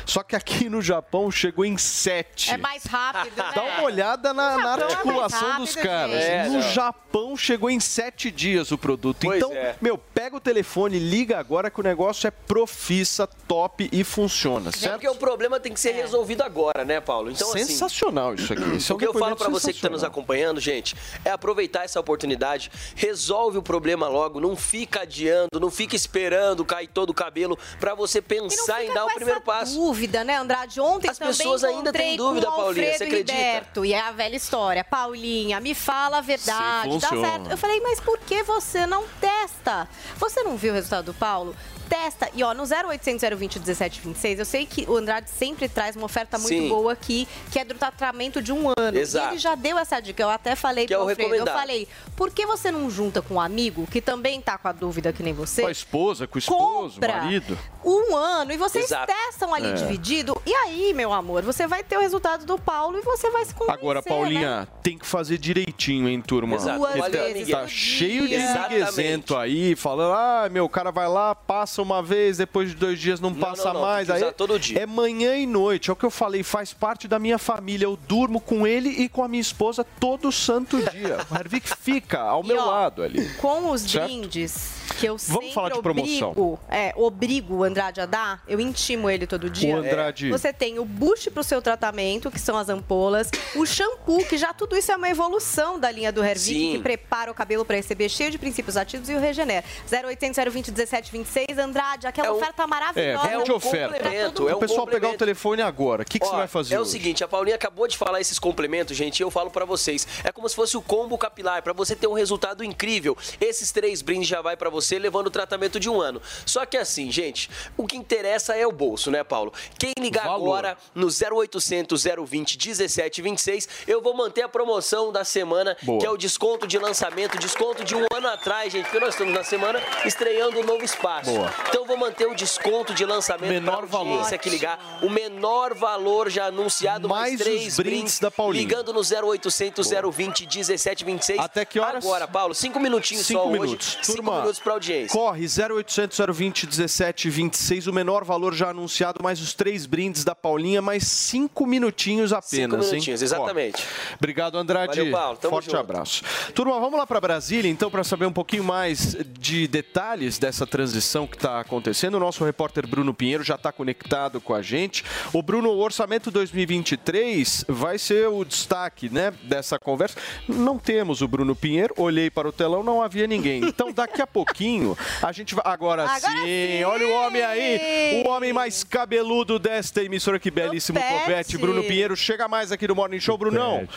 Só 0.06 0.24
que 0.24 0.36
aqui 0.36 0.70
no 0.70 0.82
Japão 0.82 1.32
chegou 1.32 1.66
em 1.66 1.78
7. 1.78 2.52
É 2.52 2.58
mais 2.58 2.84
rápido, 2.86 3.36
né? 3.38 3.52
Dá 3.56 3.64
uma 3.64 3.84
olhada 3.84 4.34
na, 4.34 4.58
na 4.58 4.78
é 4.78 4.84
articulação 4.84 5.40
rápido, 5.40 5.66
dos 5.66 5.76
caras. 5.76 6.16
É, 6.16 6.50
no. 6.50 6.62
Japão 6.62 7.36
chegou 7.38 7.70
em 7.70 7.80
7 7.80 8.32
dias 8.32 8.72
o 8.72 8.78
produto. 8.78 9.18
Pois 9.22 9.38
então, 9.38 9.52
é. 9.54 9.76
meu, 9.82 9.98
pega 9.98 10.36
o 10.36 10.40
telefone, 10.40 11.00
liga 11.00 11.40
agora 11.40 11.70
que 11.70 11.80
o 11.80 11.84
negócio 11.84 12.28
é 12.28 12.32
profissa, 12.32 13.28
top 13.48 13.90
e 13.92 14.04
funciona, 14.04 14.70
É 14.70 14.72
certo? 14.72 14.94
porque 14.94 15.08
o 15.08 15.16
problema 15.16 15.60
tem 15.60 15.74
que 15.74 15.80
ser 15.80 15.92
resolvido 15.92 16.42
agora, 16.44 16.84
né, 16.86 17.00
Paulo? 17.00 17.32
Então, 17.32 17.50
assim, 17.50 17.66
sensacional 17.66 18.36
isso 18.36 18.54
aqui. 18.54 18.76
Isso 18.76 18.92
é 18.92 18.96
o 18.96 19.00
que 19.00 19.08
eu 19.08 19.14
falo 19.14 19.36
pra 19.36 19.50
você 19.50 19.74
que 19.74 19.82
tá 19.82 19.90
nos 19.90 20.04
acompanhando, 20.04 20.60
gente, 20.60 20.96
é 21.24 21.32
aproveitar 21.32 21.84
essa 21.84 22.00
oportunidade, 22.00 22.53
resolve 22.96 23.58
o 23.58 23.64
problema 23.64 24.08
logo, 24.08 24.40
não 24.40 24.56
fica 24.56 25.02
adiando, 25.02 25.60
não 25.60 25.70
fica 25.72 25.96
esperando 25.96 26.64
cair 26.66 26.88
todo 26.88 27.10
o 27.10 27.14
cabelo 27.14 27.58
pra 27.80 27.94
você 27.96 28.22
pensar 28.22 28.84
em 28.84 28.94
dar 28.94 29.02
com 29.02 29.10
o 29.12 29.14
primeiro 29.14 29.40
essa 29.40 29.46
passo. 29.46 29.76
dúvida, 29.76 30.24
né, 30.24 30.38
Andrade? 30.38 30.80
Ontem 30.80 31.10
As 31.10 31.18
também 31.18 31.36
pessoas 31.36 31.64
ainda 31.64 31.92
têm 31.92 32.16
dúvida, 32.18 32.48
Paulinha, 32.48 32.68
Alfredo 32.68 32.98
você 32.98 33.04
acredita? 33.04 33.34
Riberto, 33.34 33.86
e 33.86 33.94
é 33.94 34.00
a 34.02 34.12
velha 34.12 34.36
história. 34.36 34.84
Paulinha, 34.84 35.60
me 35.60 35.74
fala 35.74 36.18
a 36.18 36.22
verdade, 36.22 36.94
Sim, 36.94 37.00
dá 37.00 37.08
funciona. 37.10 37.28
certo. 37.28 37.52
Eu 37.52 37.58
falei, 37.58 37.80
mas 37.82 38.00
por 38.00 38.18
que 38.20 38.44
você 38.44 38.86
não 38.86 39.04
testa? 39.20 39.88
Você 40.18 40.44
não 40.44 40.58
viu 40.58 40.72
o 40.72 40.76
resultado 40.76 41.06
do 41.06 41.14
Paulo? 41.14 41.56
Testa. 41.90 42.30
E 42.34 42.44
ó, 42.44 42.54
no 42.54 42.64
0800 42.64 43.30
020 43.38 43.60
1726, 43.60 44.40
eu 44.40 44.46
sei 44.46 44.66
que 44.66 44.86
o 44.90 44.96
Andrade 44.96 45.30
sempre 45.30 45.68
traz 45.68 45.96
uma 45.96 46.06
oferta 46.06 46.38
muito 46.38 46.50
Sim. 46.50 46.70
boa 46.70 46.94
aqui, 46.94 47.28
que 47.52 47.60
é 47.60 47.66
do 47.66 47.74
tratamento 47.74 48.42
de 48.42 48.52
um 48.52 48.70
ano. 48.78 48.98
Exato. 48.98 49.28
E 49.28 49.30
ele 49.32 49.40
já 49.40 49.56
deu 49.56 49.78
essa 49.78 50.00
dica. 50.00 50.24
Eu 50.24 50.30
até 50.30 50.56
falei 50.56 50.88
Que 50.88 50.94
é 50.94 50.98
pro 50.98 51.06
o 51.06 51.10
Alfredo. 51.10 51.36
Eu 51.36 51.46
falei, 51.46 51.88
por 52.16 52.32
que 52.32 52.46
você 52.46 52.72
não 52.72 52.90
junta 52.90 53.22
com 53.22 53.36
um 53.36 53.42
amigo 53.42 53.88
que 53.88 54.02
também 54.02 54.42
tá 54.42 54.58
com 54.58 54.68
a 54.68 54.72
dúvida 54.72 55.14
que 55.14 55.24
nem 55.24 55.34
você? 55.34 55.62
Com 55.62 55.68
a 55.68 55.72
esposa, 55.72 56.28
com 56.28 56.36
o 56.36 56.40
esposo, 56.40 56.96
compra 56.96 57.18
marido. 57.18 57.58
Um 57.86 58.16
ano 58.16 58.52
e 58.52 58.58
vocês 58.58 58.86
Exato. 58.86 59.08
testam 59.14 59.54
ali 59.54 59.68
É. 59.70 59.74
dividido. 59.74 60.40
E 60.46 60.54
aí, 60.54 60.94
meu 60.94 61.12
amor, 61.14 61.44
você 61.44 61.68
vai 61.68 61.84
ter 61.84 61.98
o 61.98 62.02
resultado 62.02 62.46
do 62.46 62.58
Paulo 62.58 62.98
e 62.98 63.02
você 63.02 63.30
vai 63.30 63.46
se 63.46 63.54
convencer, 63.54 63.80
Agora, 63.80 64.00
né? 64.00 64.06
Paulinha, 64.08 64.68
tem 64.82 64.98
que 64.98 65.06
fazer 65.06 65.38
direitinho, 65.38 66.08
hein, 66.08 66.22
turma? 66.22 66.56
Exato. 66.56 66.80
Duas 66.80 66.94
tá- 66.96 67.08
vezes 67.10 67.50
tá 67.50 67.60
por 67.60 67.70
cheio 67.70 68.28
de 68.28 68.38
miguezento 68.38 69.36
aí, 69.36 69.76
falando, 69.76 70.14
ah, 70.14 70.50
meu, 70.52 70.66
o 70.66 70.70
cara 70.70 70.92
vai 70.92 71.08
lá, 71.08 71.34
passa 71.36 71.82
uma 71.82 72.02
vez, 72.02 72.38
depois 72.38 72.70
de 72.70 72.76
dois 72.76 73.00
dias 73.00 73.20
não, 73.20 73.30
Não, 73.30 73.40
passa 73.40 73.66
não, 73.66 73.74
não, 73.76 73.82
mais. 73.82 74.08
tem 74.08 74.18
que 74.18 74.24
Aí 74.24 74.32
todo 74.32 74.60
dia. 74.60 74.80
É 74.80 74.86
manhã 74.86 75.36
e 75.38 75.46
noite, 75.46 75.90
é 75.90 75.94
o 75.94 75.96
que 75.96 76.06
eu 76.06 76.12
falei, 76.12 76.44
faz 76.44 76.74
parte 76.74 77.08
da 77.08 77.20
minha 77.20 77.38
família. 77.38 77.86
Eu 77.86 77.98
durmo 78.08 78.40
com 78.40 78.66
ele 78.66 78.90
e 78.90 79.10
com 79.10 79.24
a 79.24 79.28
minha 79.28 79.42
esposa 79.42 79.84
todo 80.00 80.32
santo 80.32 80.78
dia. 80.92 81.18
O 81.34 81.36
Hervik 81.36 81.68
fica 81.78 82.20
ao 82.20 82.44
E, 82.44 82.48
meu 82.48 82.62
ó, 82.62 82.66
lado 82.66 83.02
ali. 83.04 83.28
Com 83.36 83.72
os 83.72 83.82
Certo? 83.82 84.06
brindes 84.06 84.74
que 85.00 85.06
eu 85.08 85.18
sempre 85.18 85.52
falar 85.52 85.70
de 85.72 85.82
promoção. 85.82 86.30
obrigo, 86.32 86.60
é, 86.70 86.94
obrigo 86.96 87.64
Andrade 87.74 88.02
a 88.02 88.06
dar, 88.06 88.44
eu 88.48 88.60
intimo 88.60 89.10
ele 89.10 89.26
todo 89.26 89.50
dia. 89.50 89.74
O 89.76 89.80
Andrade. 89.80 90.30
Você 90.30 90.54
tem 90.54 90.78
o 90.78 90.86
boost 90.86 91.32
pro 91.32 91.44
seu 91.44 91.60
tratamento, 91.60 92.30
que 92.30 92.40
são 92.40 92.56
as 92.56 92.70
ampolas, 92.70 93.32
o 93.56 93.66
shampoo, 93.66 94.24
que 94.26 94.38
já 94.38 94.54
tudo 94.54 94.78
isso 94.78 94.92
é 94.92 94.96
uma 94.96 95.10
evolução 95.10 95.80
da 95.80 95.90
linha 95.90 96.12
do 96.12 96.24
Hervik, 96.24 96.54
Sim. 96.54 96.72
que 96.74 96.80
prepara 96.84 97.32
o 97.32 97.34
cabelo 97.34 97.66
para 97.66 97.76
receber 97.76 98.10
cheio 98.10 98.30
de 98.30 98.38
princípios 98.38 98.78
ativos 98.78 99.10
e 99.10 99.16
o 99.16 99.20
regenera. 99.20 99.66
0800 99.92 100.38
020 100.54 100.68
1726, 100.72 101.58
Andrade, 101.58 102.06
aquela 102.06 102.28
É 102.28 102.32
um- 102.32 102.36
oferta 102.36 102.62
É, 102.64 102.68
maravilhosa. 102.68 103.28
vamos 103.28 103.44
de 103.46 103.52
um 103.52 103.56
oferta. 103.56 103.94
complemento, 103.96 104.48
é 104.50 104.54
o 104.54 104.58
um 104.58 104.60
pessoal 104.60 104.86
pegar 104.86 104.98
o 104.98 105.00
complemento. 105.00 105.18
telefone 105.18 105.62
agora, 105.64 106.04
o 106.04 106.06
que, 106.06 106.20
que 106.20 106.26
você 106.28 106.32
Ó, 106.34 106.38
vai 106.38 106.48
fazer 106.48 106.76
É 106.76 106.78
o 106.78 106.82
hoje? 106.84 106.92
seguinte, 106.92 107.24
a 107.24 107.28
Paulinha 107.28 107.56
acabou 107.56 107.88
de 107.88 107.98
falar 107.98 108.22
esses 108.22 108.38
complementos, 108.38 108.96
gente, 108.96 109.20
e 109.20 109.24
eu 109.24 109.32
falo 109.32 109.50
pra 109.50 109.66
vocês. 109.66 110.08
É 110.24 110.32
como 110.32 110.48
se 110.48 110.56
fosse 110.56 110.78
o 110.78 110.82
combo 110.82 111.18
capilar, 111.18 111.64
pra 111.64 111.74
você 111.74 111.96
ter 111.96 112.06
um 112.06 112.14
resultado 112.14 112.64
incrível. 112.64 113.18
Esses 113.42 113.72
três 113.72 114.04
brindes 114.04 114.28
já 114.28 114.42
vai 114.44 114.56
pra 114.56 114.70
você, 114.70 115.00
levando 115.00 115.26
o 115.28 115.32
tratamento 115.32 115.80
de 115.80 115.90
um 115.90 116.00
ano. 116.00 116.22
Só 116.46 116.66
que 116.68 116.78
assim, 116.78 117.12
gente, 117.12 117.50
o 117.78 117.86
que 117.88 117.98
interessa 117.98 118.56
é 118.56 118.66
o 118.66 118.72
bolso, 118.72 119.10
né, 119.12 119.24
Paulo? 119.24 119.54
Quem 119.78 119.94
ligar 120.00 120.26
Valor. 120.26 120.44
agora 120.58 120.78
no 120.96 121.08
0800 121.08 122.04
020 122.26 122.58
1726, 122.58 123.68
eu 123.88 124.02
vou 124.02 124.14
manter 124.16 124.42
a 124.44 124.50
promoção 124.50 125.12
da 125.12 125.24
semana, 125.24 125.76
Boa. 125.84 126.00
que 126.00 126.06
é 126.06 126.10
o 126.10 126.18
desconto 126.18 126.66
de 126.68 126.78
lançamento, 126.78 127.38
desconto 127.38 127.84
de 127.84 127.96
um 127.96 128.06
ano 128.14 128.28
atrás, 128.28 128.72
gente, 128.72 128.86
porque 128.86 129.00
nós 129.00 129.10
estamos 129.14 129.34
na 129.34 129.44
semana 129.44 129.82
estreando 130.06 130.60
um 130.60 130.64
novo 130.64 130.84
espaço. 130.84 131.32
Boa. 131.32 131.54
Então 131.68 131.82
eu 131.82 131.88
vou 131.88 131.98
manter 131.98 132.28
o 132.28 132.36
desconto 132.36 132.94
de 132.94 133.06
lançamento 133.06 133.50
Menor 133.50 133.84
audiência 133.92 133.98
valor. 134.24 134.40
que 134.40 134.50
ligar. 134.50 135.00
O 135.02 135.10
menor 135.10 135.74
valor 135.74 136.30
já 136.30 136.46
anunciado, 136.46 137.08
mais, 137.10 137.34
Mais 137.34 137.42
três 137.42 137.68
os 137.74 137.78
brindes 137.78 138.20
da 138.20 138.30
Paulinha. 138.32 138.64
Ligando 138.64 138.94
no 138.94 139.02
0800 139.02 139.88
020 140.12 140.46
1726. 140.46 141.40
Até 141.40 141.66
que 141.66 141.80
horas? 141.80 142.04
Agora, 142.04 142.28
Paulo, 142.28 142.54
cinco 142.54 142.80
minutinhos 142.80 143.26
Cinco 143.26 143.42
só 143.44 143.50
minutos. 143.50 143.88
hoje. 143.96 143.98
Cinco 144.04 144.18
Turma, 144.18 144.40
minutos 144.40 144.60
pra 144.60 144.74
audiência. 144.74 145.10
Corre 145.18 145.46
0800 145.46 146.18
020 146.34 146.68
17 146.68 147.30
26, 147.54 147.88
o 147.88 147.94
menor 147.94 148.24
valor 148.24 148.54
já 148.56 148.70
anunciado, 148.70 149.22
mais 149.22 149.40
os 149.40 149.54
três 149.54 149.86
brindes 149.86 150.24
da 150.24 150.34
Paulinha, 150.34 150.82
mais 150.82 151.04
cinco 151.08 151.68
minutinhos 151.68 152.34
apenas, 152.34 152.86
hein? 152.88 152.92
minutinhos, 152.94 153.22
exatamente. 153.22 153.86
Ó, 154.12 154.16
obrigado, 154.16 154.58
Andrade. 154.58 154.98
Valeu, 154.98 155.12
Paulo, 155.12 155.38
tamo 155.38 155.52
Forte 155.54 155.66
junto. 155.68 155.78
abraço. 155.78 156.24
Turma, 156.56 156.80
vamos 156.80 156.98
lá 156.98 157.06
para 157.06 157.22
Brasília, 157.22 157.70
então, 157.70 157.92
para 157.92 158.04
saber 158.04 158.26
um 158.26 158.34
pouquinho 158.34 158.64
mais 158.64 159.16
de 159.40 159.68
detalhes 159.68 160.40
dessa 160.40 160.66
transição 160.66 161.28
que 161.28 161.36
está 161.36 161.60
acontecendo. 161.60 162.16
O 162.16 162.20
nosso 162.20 162.44
repórter 162.44 162.88
Bruno 162.88 163.14
Pinheiro 163.14 163.44
já 163.44 163.56
está 163.56 163.72
conectado 163.72 164.42
com 164.42 164.56
a 164.56 164.62
gente. 164.62 165.04
O 165.32 165.44
Bruno, 165.44 165.70
o 165.70 165.80
orçamento 165.80 166.32
2023 166.32 167.66
vai 167.68 168.00
ser 168.00 168.30
o 168.30 168.44
destaque, 168.44 169.10
né, 169.10 169.32
dessa 169.44 169.78
conversa. 169.78 170.18
Não 170.48 170.80
temos 170.80 171.22
o 171.22 171.28
Bruno 171.28 171.56
Pinheiro, 171.56 171.94
olhei 171.98 172.32
para 172.32 172.48
o 172.48 172.52
telão, 172.52 172.82
não 172.84 173.02
havia 173.02 173.28
ninguém. 173.28 173.64
Então, 173.64 173.92
daqui 173.92 174.22
a 174.22 174.28
pouquinho, 174.28 174.98
a 175.22 175.32
gente 175.32 175.54
vai. 175.54 175.64
Agora, 175.66 176.04
Agora 176.04 176.20
sim, 176.20 176.78
sim! 176.78 176.84
olha 176.84 177.08
o 177.08 177.12
homem 177.12 177.43
aí, 177.44 178.24
o 178.24 178.30
homem 178.30 178.54
mais 178.54 178.84
cabeludo 178.84 179.60
desta 179.60 180.04
emissora, 180.04 180.40
que 180.40 180.52
belíssimo 180.52 181.00
topete. 181.00 181.58
Bruno 181.58 181.84
Pinheiro, 181.84 182.16
chega 182.16 182.48
mais 182.48 182.72
aqui 182.72 182.88
no 182.88 182.96
Morning 182.96 183.20
Show, 183.20 183.38
Brunão. 183.38 183.88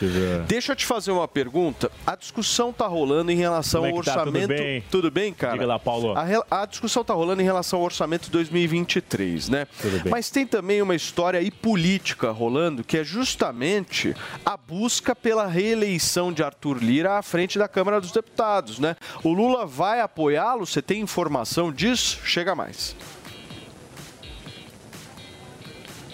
Deixa 0.47 0.73
eu 0.73 0.77
te 0.77 0.87
fazer 0.87 1.11
uma 1.11 1.29
pergunta. 1.29 1.91
A 2.07 2.17
discussão 2.17 2.73
tá 2.73 2.87
rolando 2.87 3.31
em 3.31 3.37
relação 3.37 3.83
Como 3.83 3.93
é 3.93 3.97
ao 3.97 4.01
que 4.01 4.07
tá? 4.07 4.13
Tudo 4.25 4.29
orçamento. 4.29 4.49
bem? 4.49 4.85
Tudo 4.91 5.11
bem, 5.11 5.33
cara? 5.33 5.53
Diga 5.55 5.67
lá, 5.67 5.79
Paulo. 5.79 6.15
A, 6.17 6.63
a 6.63 6.67
discussão 6.67 7.05
tá 7.05 7.15
rolando 7.15 7.43
em 7.43 7.45
relação 7.45 7.79
ao 7.79 7.85
orçamento 7.85 8.31
2023, 8.31 9.49
né? 9.49 9.67
Tudo 9.81 10.01
bem. 10.03 10.11
Mas 10.11 10.31
tem 10.31 10.47
também 10.47 10.83
uma 10.83 10.95
história 10.95 11.41
aí 11.41 11.51
política 11.51 12.31
rolando, 12.31 12.85
que 12.85 12.99
é 12.99 13.05
justamente 13.05 14.15
a 14.45 14.57
busca 14.57 15.15
pela 15.15 15.47
reeleição 15.47 16.33
de 16.33 16.43
Arthur 16.43 16.79
Lira 16.83 17.19
à 17.19 17.23
frente 17.23 17.59
da 17.59 17.69
Câmara 17.69 18.01
dos 18.01 18.13
Deputados, 18.13 18.79
né? 18.79 18.97
O 19.23 19.33
Lula 19.33 19.67
vai 19.67 20.01
apoiá-lo? 20.01 20.67
Você 20.67 20.83
tem 20.83 21.01
informação 21.01 21.73
disso? 21.73 22.21
Chega 22.25 22.55
mais. 22.55 22.97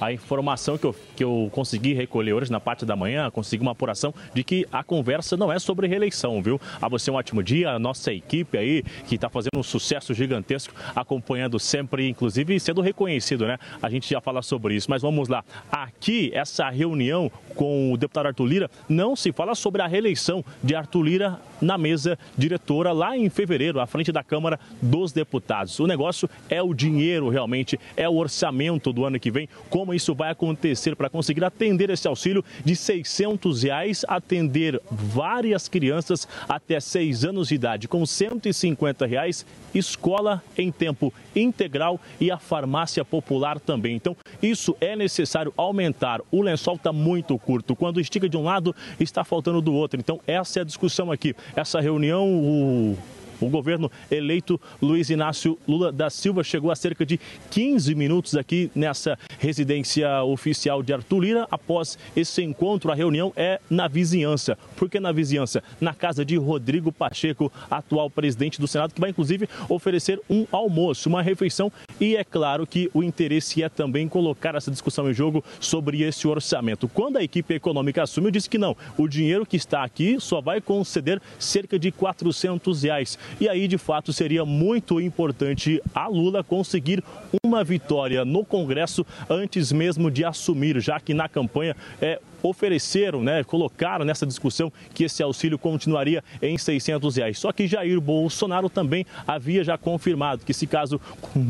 A 0.03 0.13
informação 0.13 0.77
que 0.77 0.85
eu, 0.85 0.93
que 1.17 1.25
eu 1.25 1.49
consegui 1.53 1.95
recolher 1.95 2.33
hoje 2.33 2.51
na 2.51 2.61
parte 2.61 2.85
da 2.85 2.97
manhã, 2.97 3.31
consegui 3.31 3.63
uma 3.63 3.73
apuração 3.73 4.15
de 4.35 4.43
que 4.43 4.67
a 4.73 4.83
conversa 4.83 5.37
não 5.37 5.53
é 5.53 5.59
sobre 5.59 5.87
reeleição, 5.87 6.43
viu? 6.43 6.61
A 6.81 6.89
você 6.89 7.11
um 7.11 7.15
ótimo 7.15 7.43
dia, 7.43 7.71
a 7.71 7.79
nossa 7.79 8.13
equipe 8.13 8.57
aí, 8.57 8.83
que 9.07 9.15
está 9.17 9.29
fazendo 9.29 9.59
um 9.59 9.63
sucesso 9.63 10.15
gigantesco, 10.15 10.75
acompanhando 10.95 11.59
sempre, 11.59 12.09
inclusive 12.09 12.59
sendo 12.61 12.81
reconhecido, 12.81 13.47
né? 13.47 13.59
A 13.81 13.89
gente 13.89 14.09
já 14.09 14.21
fala 14.21 14.43
sobre 14.43 14.75
isso, 14.75 14.91
mas 14.91 15.03
vamos 15.03 15.29
lá. 15.29 15.45
Aqui, 15.71 16.31
essa 16.35 16.69
reunião 16.71 17.31
com 17.55 17.93
o 17.93 17.97
deputado 17.97 18.27
Arthur 18.27 18.47
Lira, 18.47 18.71
não 18.89 19.15
se 19.15 19.33
fala 19.33 19.55
sobre 19.55 19.83
a 19.83 19.87
reeleição 19.87 20.45
de 20.63 20.75
Arthur 20.75 21.03
Lira 21.03 21.41
na 21.61 21.77
mesa 21.79 22.19
diretora 22.37 22.93
lá 22.93 23.17
em 23.17 23.29
fevereiro, 23.29 23.81
à 23.81 23.87
frente 23.87 24.11
da 24.11 24.23
Câmara 24.23 24.59
dos 24.81 25.13
Deputados. 25.13 25.79
O 25.79 25.87
negócio 25.87 26.29
é 26.49 26.63
o 26.63 26.75
dinheiro 26.75 27.29
realmente, 27.29 27.79
é 27.97 28.09
o 28.09 28.17
orçamento 28.17 28.93
do 28.93 29.05
ano 29.05 29.21
que 29.21 29.31
vem, 29.31 29.49
como 29.69 29.95
isso 29.95 30.15
vai 30.15 30.31
acontecer 30.31 30.97
para 31.03 31.11
conseguir 31.11 31.43
atender 31.43 31.91
esse 31.91 32.07
auxílio 32.07 32.45
de 32.65 32.77
600 32.77 33.65
reais, 33.65 34.05
atender 34.07 34.81
várias 34.89 35.67
crianças 35.67 36.29
até 36.49 36.79
6 36.79 37.25
anos 37.25 37.49
de 37.49 37.57
idade 37.57 37.89
com 37.89 38.07
150 38.07 39.05
reais, 39.05 39.45
escola 39.75 40.41
em 40.57 40.71
tempo 40.71 41.13
integral 41.35 42.01
e 42.21 42.31
a 42.31 42.39
farmácia 42.39 43.05
popular 43.05 43.59
também. 43.59 43.97
Então, 43.97 44.17
isso 44.41 44.77
é 44.81 44.95
necessário 44.95 45.53
aumentar. 45.57 46.21
O 46.31 46.41
lençol 46.41 46.77
está 46.77 46.93
muito 46.93 47.37
curto. 47.37 47.75
Quando 47.75 48.01
estica 48.01 48.29
de 48.29 48.37
um 48.37 48.45
lado, 48.45 48.73
está 49.01 49.25
faltando 49.25 49.61
do 49.61 49.75
outro. 49.75 49.99
Então, 49.99 50.21
essa 50.25 50.61
é 50.61 50.63
a 50.63 50.65
discussão 50.65 51.11
aqui. 51.11 51.35
Essa 51.57 51.81
reunião, 51.81 52.29
o 52.29 52.97
o 53.47 53.51
governo 53.51 53.91
eleito 54.11 54.61
Luiz 54.81 55.11
Inácio 55.11 55.59
Lula 55.67 55.93
da 55.93 56.11
Silva 56.11 56.45
chegou 56.45 56.71
a 56.71 56.77
cerca 56.77 57.05
de 57.05 57.19
15 57.51 57.95
minutos 57.95 58.37
aqui 58.37 58.71
nessa 58.75 59.19
residência 59.39 60.23
oficial 60.23 60.83
de 60.83 60.93
Arthur 60.93 61.21
Lira. 61.21 61.49
Após 61.51 61.99
esse 62.17 62.43
encontro, 62.43 62.91
a 62.91 62.95
reunião 62.95 63.33
é 63.37 63.61
na 63.69 63.89
vizinhança. 63.89 64.57
Por 64.77 64.89
que 64.89 65.01
na 65.01 65.13
vizinhança? 65.13 65.63
Na 65.81 65.95
casa 65.95 66.25
de 66.25 66.37
Rodrigo 66.37 66.93
Pacheco, 66.93 67.53
atual 67.71 68.09
presidente 68.11 68.61
do 68.61 68.69
Senado, 68.69 68.95
que 68.95 69.01
vai 69.01 69.11
inclusive 69.11 69.49
oferecer 69.69 70.21
um 70.29 70.47
almoço, 70.51 71.09
uma 71.09 71.23
refeição. 71.23 71.73
E 72.01 72.17
é 72.17 72.25
claro 72.25 72.67
que 72.67 72.91
o 72.95 73.03
interesse 73.03 73.63
é 73.63 73.69
também 73.69 74.09
colocar 74.09 74.55
essa 74.55 74.71
discussão 74.71 75.11
em 75.11 75.15
jogo 75.15 75.45
sobre 75.61 76.03
esse 76.03 76.27
orçamento. 76.27 76.89
Quando 76.89 77.17
a 77.17 77.23
equipe 77.23 77.55
econômica 77.55 78.03
assumiu, 78.03 78.31
disse 78.31 78.49
que 78.49 78.59
não. 78.59 78.77
O 78.97 79.09
dinheiro 79.09 79.47
que 79.47 79.57
está 79.57 79.83
aqui 79.83 80.17
só 80.21 80.41
vai 80.41 80.61
conceder 80.61 81.21
cerca 81.39 81.79
de 81.79 81.91
400 81.91 82.83
reais. 82.83 83.19
E 83.41 83.49
aí, 83.49 83.67
de 83.67 83.79
fato, 83.79 84.13
seria 84.13 84.45
muito 84.45 85.01
importante 85.01 85.83
a 85.95 86.07
Lula 86.07 86.43
conseguir 86.45 87.03
uma 87.45 87.65
vitória 87.65 88.25
no 88.25 88.45
Congresso 88.45 89.07
antes 89.29 89.73
mesmo 89.73 90.11
de 90.11 90.25
assumir, 90.25 90.81
já 90.81 91.01
que 91.01 91.15
na 91.15 91.29
campanha 91.29 91.77
é, 92.01 92.21
ofereceram, 92.43 93.23
né, 93.23 93.45
colocaram 93.45 94.05
nessa 94.05 94.27
discussão 94.27 94.73
que 94.95 95.05
esse 95.05 95.23
auxílio 95.23 95.59
continuaria 95.59 96.23
em 96.41 96.59
600 96.59 97.17
reais. 97.17 97.39
Só 97.39 97.53
que 97.53 97.67
Jair 97.67 98.01
Bolsonaro 98.01 98.69
também 98.69 99.07
havia 99.27 99.65
já 99.65 99.79
confirmado 99.79 100.45
que 100.45 100.55
se 100.55 100.67
caso 100.67 101.01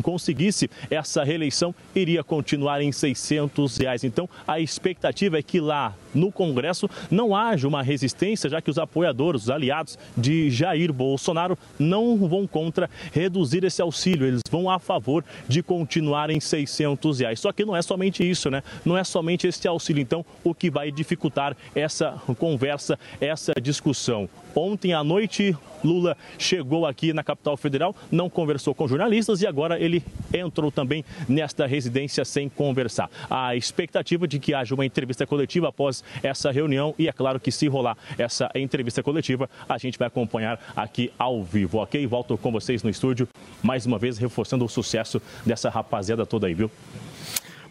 conseguisse 0.02 0.70
essa 0.90 1.24
reeleição, 1.24 1.74
iria 1.94 2.22
continuar 2.22 2.82
em 2.82 2.92
600 2.92 3.76
reais. 3.78 4.04
Então, 4.04 4.28
a 4.46 4.60
expectativa 4.60 5.38
é 5.38 5.42
que 5.42 5.60
lá 5.60 5.94
no 6.14 6.30
Congresso 6.30 6.88
não 7.10 7.34
haja 7.34 7.66
uma 7.66 7.82
resistência, 7.82 8.50
já 8.50 8.60
que 8.60 8.70
os 8.70 8.78
apoiadores, 8.78 9.44
os 9.44 9.50
aliados 9.50 9.98
de 10.16 10.50
Jair 10.50 10.92
Bolsonaro 10.92 11.58
não 11.78 12.16
vão 12.28 12.46
contra 12.46 12.90
reduzir 13.12 13.64
esse 13.64 13.80
auxílio, 13.80 14.26
eles 14.26 14.40
vão 14.50 14.68
a 14.68 14.78
favor 14.78 15.24
de 15.48 15.62
continuar 15.62 16.30
em 16.30 16.40
600 16.40 17.20
reais. 17.20 17.40
Só 17.40 17.52
que 17.52 17.64
não 17.64 17.76
é 17.76 17.82
somente 17.82 18.28
isso, 18.28 18.50
né? 18.50 18.62
Não 18.84 18.96
é 18.96 19.04
somente 19.04 19.46
esse 19.46 19.66
auxílio. 19.66 20.02
Então, 20.02 20.24
o 20.44 20.54
que 20.54 20.70
vai 20.70 20.81
dificultar 20.90 21.56
essa 21.74 22.20
conversa, 22.38 22.98
essa 23.20 23.52
discussão. 23.60 24.28
Ontem 24.54 24.92
à 24.92 25.02
noite, 25.02 25.56
Lula 25.82 26.16
chegou 26.38 26.86
aqui 26.86 27.12
na 27.12 27.22
capital 27.22 27.56
federal, 27.56 27.94
não 28.10 28.28
conversou 28.28 28.74
com 28.74 28.86
jornalistas 28.86 29.40
e 29.42 29.46
agora 29.46 29.78
ele 29.80 30.02
entrou 30.32 30.70
também 30.70 31.04
nesta 31.28 31.66
residência 31.66 32.24
sem 32.24 32.48
conversar. 32.48 33.10
A 33.30 33.56
expectativa 33.56 34.28
de 34.28 34.38
que 34.38 34.54
haja 34.54 34.74
uma 34.74 34.84
entrevista 34.84 35.26
coletiva 35.26 35.68
após 35.68 36.04
essa 36.22 36.50
reunião 36.50 36.94
e 36.98 37.08
é 37.08 37.12
claro 37.12 37.40
que 37.40 37.50
se 37.50 37.66
rolar 37.66 37.96
essa 38.18 38.50
entrevista 38.54 39.02
coletiva, 39.02 39.48
a 39.68 39.78
gente 39.78 39.98
vai 39.98 40.08
acompanhar 40.08 40.60
aqui 40.76 41.10
ao 41.18 41.42
vivo, 41.42 41.78
ok? 41.78 42.06
Volto 42.06 42.36
com 42.36 42.52
vocês 42.52 42.82
no 42.82 42.90
estúdio, 42.90 43.28
mais 43.62 43.86
uma 43.86 43.98
vez 43.98 44.18
reforçando 44.18 44.64
o 44.64 44.68
sucesso 44.68 45.20
dessa 45.44 45.70
rapaziada 45.70 46.26
toda 46.26 46.46
aí, 46.46 46.54
viu? 46.54 46.70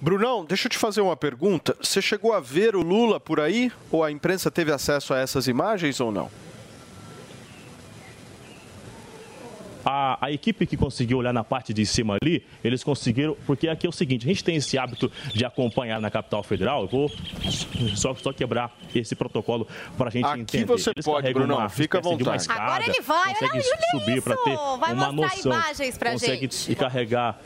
Brunão, 0.01 0.43
deixa 0.43 0.65
eu 0.65 0.71
te 0.71 0.79
fazer 0.79 0.99
uma 0.99 1.15
pergunta. 1.15 1.77
Você 1.79 2.01
chegou 2.01 2.33
a 2.33 2.39
ver 2.39 2.75
o 2.75 2.81
Lula 2.81 3.19
por 3.19 3.39
aí? 3.39 3.71
Ou 3.91 4.03
a 4.03 4.11
imprensa 4.11 4.49
teve 4.49 4.71
acesso 4.71 5.13
a 5.13 5.19
essas 5.19 5.47
imagens 5.47 5.99
ou 5.99 6.11
não? 6.11 6.27
A, 9.85 10.25
a, 10.25 10.31
equipe 10.31 10.65
que 10.65 10.75
conseguiu 10.77 11.19
olhar 11.19 11.33
na 11.33 11.43
parte 11.43 11.73
de 11.73 11.85
cima 11.85 12.17
ali, 12.21 12.43
eles 12.63 12.83
conseguiram, 12.83 13.35
porque 13.47 13.67
aqui 13.67 13.87
é 13.87 13.89
o 13.89 13.91
seguinte, 13.91 14.25
a 14.25 14.29
gente 14.29 14.43
tem 14.43 14.55
esse 14.55 14.77
hábito 14.77 15.11
de 15.33 15.43
acompanhar 15.43 15.99
na 15.99 16.11
capital 16.11 16.43
federal, 16.43 16.83
eu 16.83 16.87
vou 16.87 17.11
só, 17.95 18.13
só 18.13 18.31
quebrar 18.31 18.75
esse 18.93 19.15
protocolo 19.15 19.67
para 19.97 20.09
a 20.09 20.11
gente 20.11 20.25
aqui 20.25 20.41
entender. 20.41 20.63
Aqui 20.65 20.71
você 20.71 20.91
eles 20.95 21.03
pode, 21.03 21.33
Bruno, 21.33 21.55
uma 21.55 21.67
fica 21.67 21.97
à 21.97 22.01
vontade. 22.01 22.43
Escada, 22.43 22.61
Agora 22.61 22.83
ele 22.83 23.01
vai, 23.01 23.33
olha, 23.41 23.49
olha 23.53 23.63
subir 23.91 24.21
para 24.21 24.37
ter 24.37 24.55
vai 24.55 24.93
uma 24.93 25.11
mostrar 25.11 25.35
noção, 25.35 25.51
imagens 25.51 25.97
pra 25.97 26.11
consegue 26.11 26.41
gente. 26.41 26.75
carregar 26.75 27.41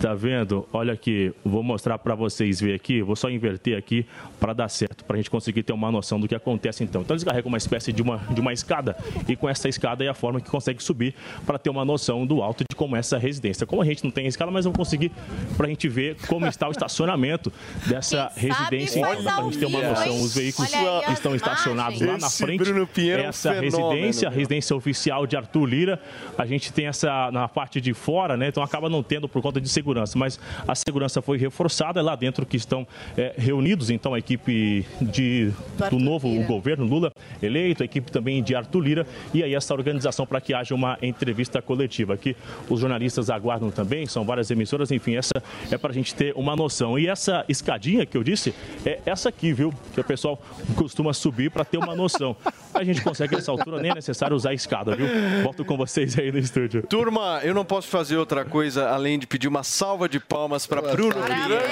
Tá 0.00 0.14
vendo? 0.14 0.66
Olha 0.72 0.92
aqui, 0.92 1.32
vou 1.44 1.62
mostrar 1.62 1.98
para 1.98 2.14
vocês 2.14 2.60
ver 2.60 2.74
aqui, 2.74 3.02
vou 3.02 3.16
só 3.16 3.30
inverter 3.30 3.76
aqui 3.76 4.06
para 4.38 4.52
dar 4.52 4.68
certo, 4.68 5.04
para 5.04 5.14
a 5.14 5.16
gente 5.16 5.30
conseguir 5.30 5.62
ter 5.62 5.72
uma 5.72 5.90
noção 5.90 6.20
do 6.20 6.28
que 6.28 6.34
acontece 6.34 6.84
então. 6.84 7.02
Então 7.02 7.14
eles 7.14 7.24
carregam 7.24 7.48
uma 7.48 7.58
espécie 7.58 7.92
de 7.92 8.02
uma, 8.02 8.18
de 8.30 8.40
uma 8.40 8.52
escada 8.52 8.96
e 9.28 9.36
com 9.36 9.48
essa 9.48 9.68
escada 9.68 10.04
é 10.04 10.08
a 10.08 10.14
forma 10.14 10.40
que 10.40 10.50
consegue 10.50 10.82
subir 10.82 11.14
para 11.46 11.58
ter 11.58 11.70
uma 11.70 11.84
noção 11.84 12.26
do 12.26 12.42
alto 12.42 12.64
de 12.68 12.76
como 12.76 12.96
é 12.96 12.98
essa 12.98 13.18
residência. 13.18 13.66
Como 13.66 13.80
a 13.80 13.84
gente 13.84 14.04
não 14.04 14.10
tem 14.10 14.26
escada, 14.26 14.50
mas 14.50 14.66
eu 14.66 14.72
vou 14.72 14.78
conseguir 14.78 15.10
para 15.56 15.66
a 15.66 15.68
gente 15.68 15.88
ver 15.88 16.16
como 16.26 16.46
está 16.46 16.68
o 16.68 16.70
estacionamento 16.70 17.52
dessa 17.86 18.30
Quem 18.34 18.50
residência, 18.50 19.00
então, 19.00 19.22
para 19.22 19.36
a 19.36 19.42
gente 19.44 19.58
ter 19.58 19.66
uma 19.66 19.82
noção. 19.82 20.20
Os 20.20 20.34
veículos 20.34 20.72
Olha 20.72 20.98
aí 20.98 21.04
as 21.06 21.12
estão 21.14 21.34
estacionados 21.34 22.00
lá 22.00 22.18
na 22.18 22.30
frente. 22.30 22.64
Bruno 22.64 22.86
Pinheiro 22.86 23.22
é 23.22 23.26
um 23.26 23.28
essa 23.28 23.52
residência, 23.52 24.28
a 24.28 24.30
residência 24.30 24.76
oficial 24.76 25.26
de 25.26 25.36
Arthur 25.36 25.66
Lira, 25.66 26.00
a 26.36 26.46
gente 26.46 26.72
tem 26.72 26.86
essa 26.86 27.30
na 27.30 27.48
parte 27.48 27.80
de 27.80 27.94
fora, 27.94 28.36
né? 28.36 28.48
Então 28.48 28.62
acaba 28.62 28.88
não 28.88 29.02
tendo 29.02 29.28
por 29.28 29.40
conta 29.40 29.60
de 29.60 29.68
segurança, 29.68 29.83
mas 30.14 30.38
a 30.66 30.74
segurança 30.74 31.20
foi 31.20 31.38
reforçada, 31.38 32.00
é 32.00 32.02
lá 32.02 32.16
dentro 32.16 32.46
que 32.46 32.56
estão 32.56 32.86
é, 33.16 33.34
reunidos, 33.36 33.90
então, 33.90 34.14
a 34.14 34.18
equipe 34.18 34.86
de, 35.00 35.52
do 35.90 35.98
novo 35.98 36.28
governo 36.44 36.84
Lula 36.84 37.12
eleito, 37.42 37.82
a 37.82 37.86
equipe 37.86 38.10
também 38.10 38.42
de 38.42 38.54
Arthur 38.54 38.80
Lira, 38.80 39.06
e 39.32 39.42
aí 39.42 39.54
essa 39.54 39.74
organização 39.74 40.26
para 40.26 40.40
que 40.40 40.54
haja 40.54 40.74
uma 40.74 40.98
entrevista 41.02 41.60
coletiva. 41.60 42.14
Aqui 42.14 42.36
os 42.68 42.80
jornalistas 42.80 43.30
aguardam 43.30 43.70
também, 43.70 44.06
são 44.06 44.24
várias 44.24 44.50
emissoras, 44.50 44.90
enfim, 44.90 45.16
essa 45.16 45.42
é 45.70 45.78
para 45.78 45.90
a 45.90 45.94
gente 45.94 46.14
ter 46.14 46.32
uma 46.36 46.56
noção. 46.56 46.98
E 46.98 47.06
essa 47.06 47.44
escadinha 47.48 48.06
que 48.06 48.16
eu 48.16 48.22
disse, 48.22 48.54
é 48.84 49.00
essa 49.06 49.28
aqui, 49.28 49.52
viu? 49.52 49.72
Que 49.92 50.00
o 50.00 50.04
pessoal 50.04 50.40
costuma 50.76 51.12
subir 51.12 51.50
para 51.50 51.64
ter 51.64 51.78
uma 51.78 51.94
noção. 51.94 52.36
A 52.72 52.82
gente 52.82 53.02
consegue 53.02 53.36
nessa 53.36 53.50
altura, 53.50 53.80
nem 53.80 53.90
é 53.90 53.94
necessário 53.94 54.36
usar 54.36 54.50
a 54.50 54.54
escada, 54.54 54.96
viu? 54.96 55.06
Volto 55.42 55.64
com 55.64 55.76
vocês 55.76 56.18
aí 56.18 56.32
no 56.32 56.38
estúdio. 56.38 56.82
Turma, 56.82 57.40
eu 57.42 57.54
não 57.54 57.64
posso 57.64 57.88
fazer 57.88 58.16
outra 58.16 58.44
coisa 58.44 58.88
além 58.88 59.18
de 59.18 59.26
pedir 59.26 59.48
uma 59.48 59.62
salva 59.74 60.08
de 60.08 60.20
palmas 60.20 60.66
para 60.66 60.80
Bruno 60.80 61.16
Pinheiro. 61.24 61.64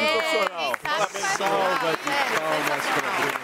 Salva 1.39 1.93
de 1.93 2.11
palmas 2.37 2.85
para 2.95 3.11
Bruno 3.17 3.43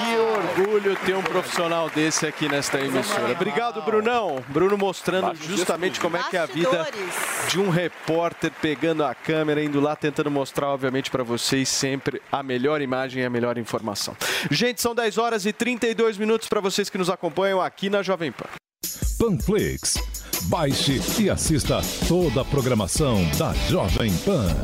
Que 0.00 0.16
orgulho 0.64 0.96
ter 1.04 1.14
um 1.14 1.22
profissional 1.22 1.90
desse 1.90 2.26
aqui 2.26 2.48
nesta 2.48 2.80
emissora. 2.80 3.32
Obrigado, 3.32 3.82
Brunão. 3.82 4.42
Bruno 4.48 4.78
mostrando 4.78 5.34
justamente 5.36 6.00
como 6.00 6.16
é 6.16 6.22
que 6.22 6.38
é 6.38 6.40
a 6.40 6.46
vida 6.46 6.88
de 7.50 7.60
um 7.60 7.68
repórter 7.68 8.50
pegando 8.62 9.04
a 9.04 9.14
câmera, 9.14 9.62
indo 9.62 9.78
lá 9.78 9.94
tentando 9.94 10.30
mostrar, 10.30 10.68
obviamente, 10.68 11.10
para 11.10 11.22
vocês 11.22 11.68
sempre 11.68 12.22
a 12.32 12.42
melhor 12.42 12.80
imagem 12.80 13.22
e 13.22 13.26
a 13.26 13.30
melhor 13.30 13.58
informação. 13.58 14.16
Gente, 14.50 14.80
são 14.80 14.94
10 14.94 15.18
horas 15.18 15.44
e 15.44 15.52
32 15.52 16.16
minutos 16.16 16.48
para 16.48 16.62
vocês 16.62 16.88
que 16.88 16.96
nos 16.96 17.10
acompanham 17.10 17.60
aqui 17.60 17.90
na 17.90 18.02
Jovem 18.02 18.32
Pan. 18.32 18.46
Panflix. 19.18 20.33
Baixe 20.46 21.00
e 21.18 21.30
assista 21.30 21.80
toda 22.06 22.42
a 22.42 22.44
programação 22.44 23.24
da 23.38 23.54
Jovem 23.68 24.12
Pan. 24.24 24.54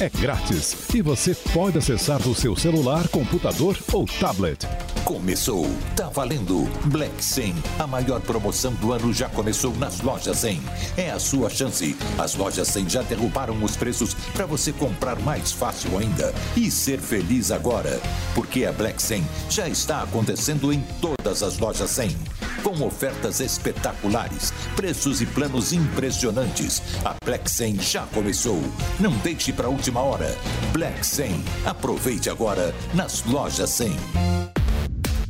É 0.00 0.08
grátis 0.08 0.76
e 0.92 1.00
você 1.00 1.34
pode 1.52 1.78
acessar 1.78 2.20
do 2.20 2.34
seu 2.34 2.56
celular, 2.56 3.06
computador 3.08 3.78
ou 3.92 4.04
tablet. 4.04 4.66
Começou, 5.04 5.66
tá 5.96 6.08
valendo. 6.08 6.68
Black 6.86 7.24
100, 7.24 7.54
a 7.78 7.86
maior 7.86 8.20
promoção 8.20 8.74
do 8.74 8.92
ano 8.92 9.12
já 9.12 9.28
começou 9.28 9.74
nas 9.76 10.00
lojas 10.00 10.38
100. 10.38 10.60
É 10.96 11.10
a 11.10 11.18
sua 11.18 11.48
chance. 11.48 11.96
As 12.18 12.34
lojas 12.34 12.68
100 12.68 12.90
já 12.90 13.02
derrubaram 13.02 13.62
os 13.62 13.76
preços 13.76 14.14
para 14.34 14.44
você 14.44 14.72
comprar 14.72 15.18
mais 15.20 15.50
fácil 15.52 15.96
ainda 15.96 16.34
e 16.56 16.70
ser 16.70 16.98
feliz 16.98 17.50
agora, 17.50 18.00
porque 18.34 18.64
a 18.64 18.72
Black 18.72 19.00
100 19.00 19.24
já 19.48 19.68
está 19.68 20.02
acontecendo 20.02 20.72
em 20.72 20.84
todas 21.00 21.42
as 21.42 21.58
lojas 21.58 21.90
100, 21.90 22.14
com 22.62 22.84
ofertas 22.84 23.40
espetaculares, 23.40 24.52
preços 24.76 25.22
e 25.22 25.26
planos 25.28 25.72
impressionantes. 25.72 26.82
A 27.04 27.14
Black 27.24 27.50
100 27.50 27.80
já 27.80 28.02
começou. 28.06 28.60
Não 28.98 29.12
deixe 29.18 29.52
para 29.52 29.68
última 29.68 30.00
hora. 30.00 30.36
Black 30.72 31.06
100. 31.06 31.44
Aproveite 31.64 32.30
agora 32.30 32.74
nas 32.94 33.24
lojas 33.24 33.70
100. 33.70 33.96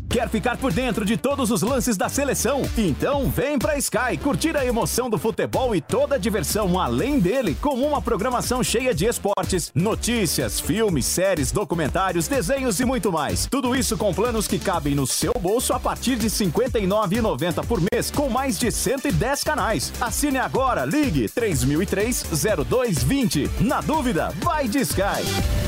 Quer 0.08 0.28
ficar 0.30 0.56
por 0.56 0.72
dentro 0.72 1.04
de 1.04 1.18
todos 1.18 1.50
os 1.50 1.60
lances 1.60 1.96
da 1.96 2.08
seleção? 2.08 2.62
Então 2.78 3.28
vem 3.28 3.58
pra 3.58 3.76
Sky 3.76 4.16
curtir 4.22 4.56
a 4.56 4.64
emoção 4.64 5.10
do 5.10 5.18
futebol 5.18 5.76
e 5.76 5.82
toda 5.82 6.14
a 6.14 6.18
diversão 6.18 6.80
além 6.80 7.20
dele, 7.20 7.54
com 7.60 7.74
uma 7.74 8.00
programação 8.00 8.64
cheia 8.64 8.94
de 8.94 9.04
esportes, 9.04 9.70
notícias, 9.74 10.60
filmes, 10.60 11.04
séries, 11.04 11.52
documentários, 11.52 12.26
desenhos 12.26 12.80
e 12.80 12.86
muito 12.86 13.12
mais. 13.12 13.44
Tudo 13.46 13.76
isso 13.76 13.98
com 13.98 14.14
planos 14.14 14.48
que 14.48 14.58
cabem 14.58 14.94
no 14.94 15.06
seu 15.06 15.34
bolso 15.38 15.74
a 15.74 15.80
partir 15.80 16.16
de 16.16 16.28
R$ 16.28 16.32
59,90 16.32 17.66
por 17.66 17.82
mês, 17.92 18.10
com 18.10 18.30
mais 18.30 18.58
de 18.58 18.72
110 18.72 19.44
canais. 19.44 19.92
Assine 20.00 20.38
agora, 20.38 20.86
ligue 20.86 21.28
3003-0220. 21.28 23.60
Na 23.60 23.82
dúvida, 23.82 24.32
vai 24.42 24.66
de 24.66 24.78
Sky. 24.78 25.67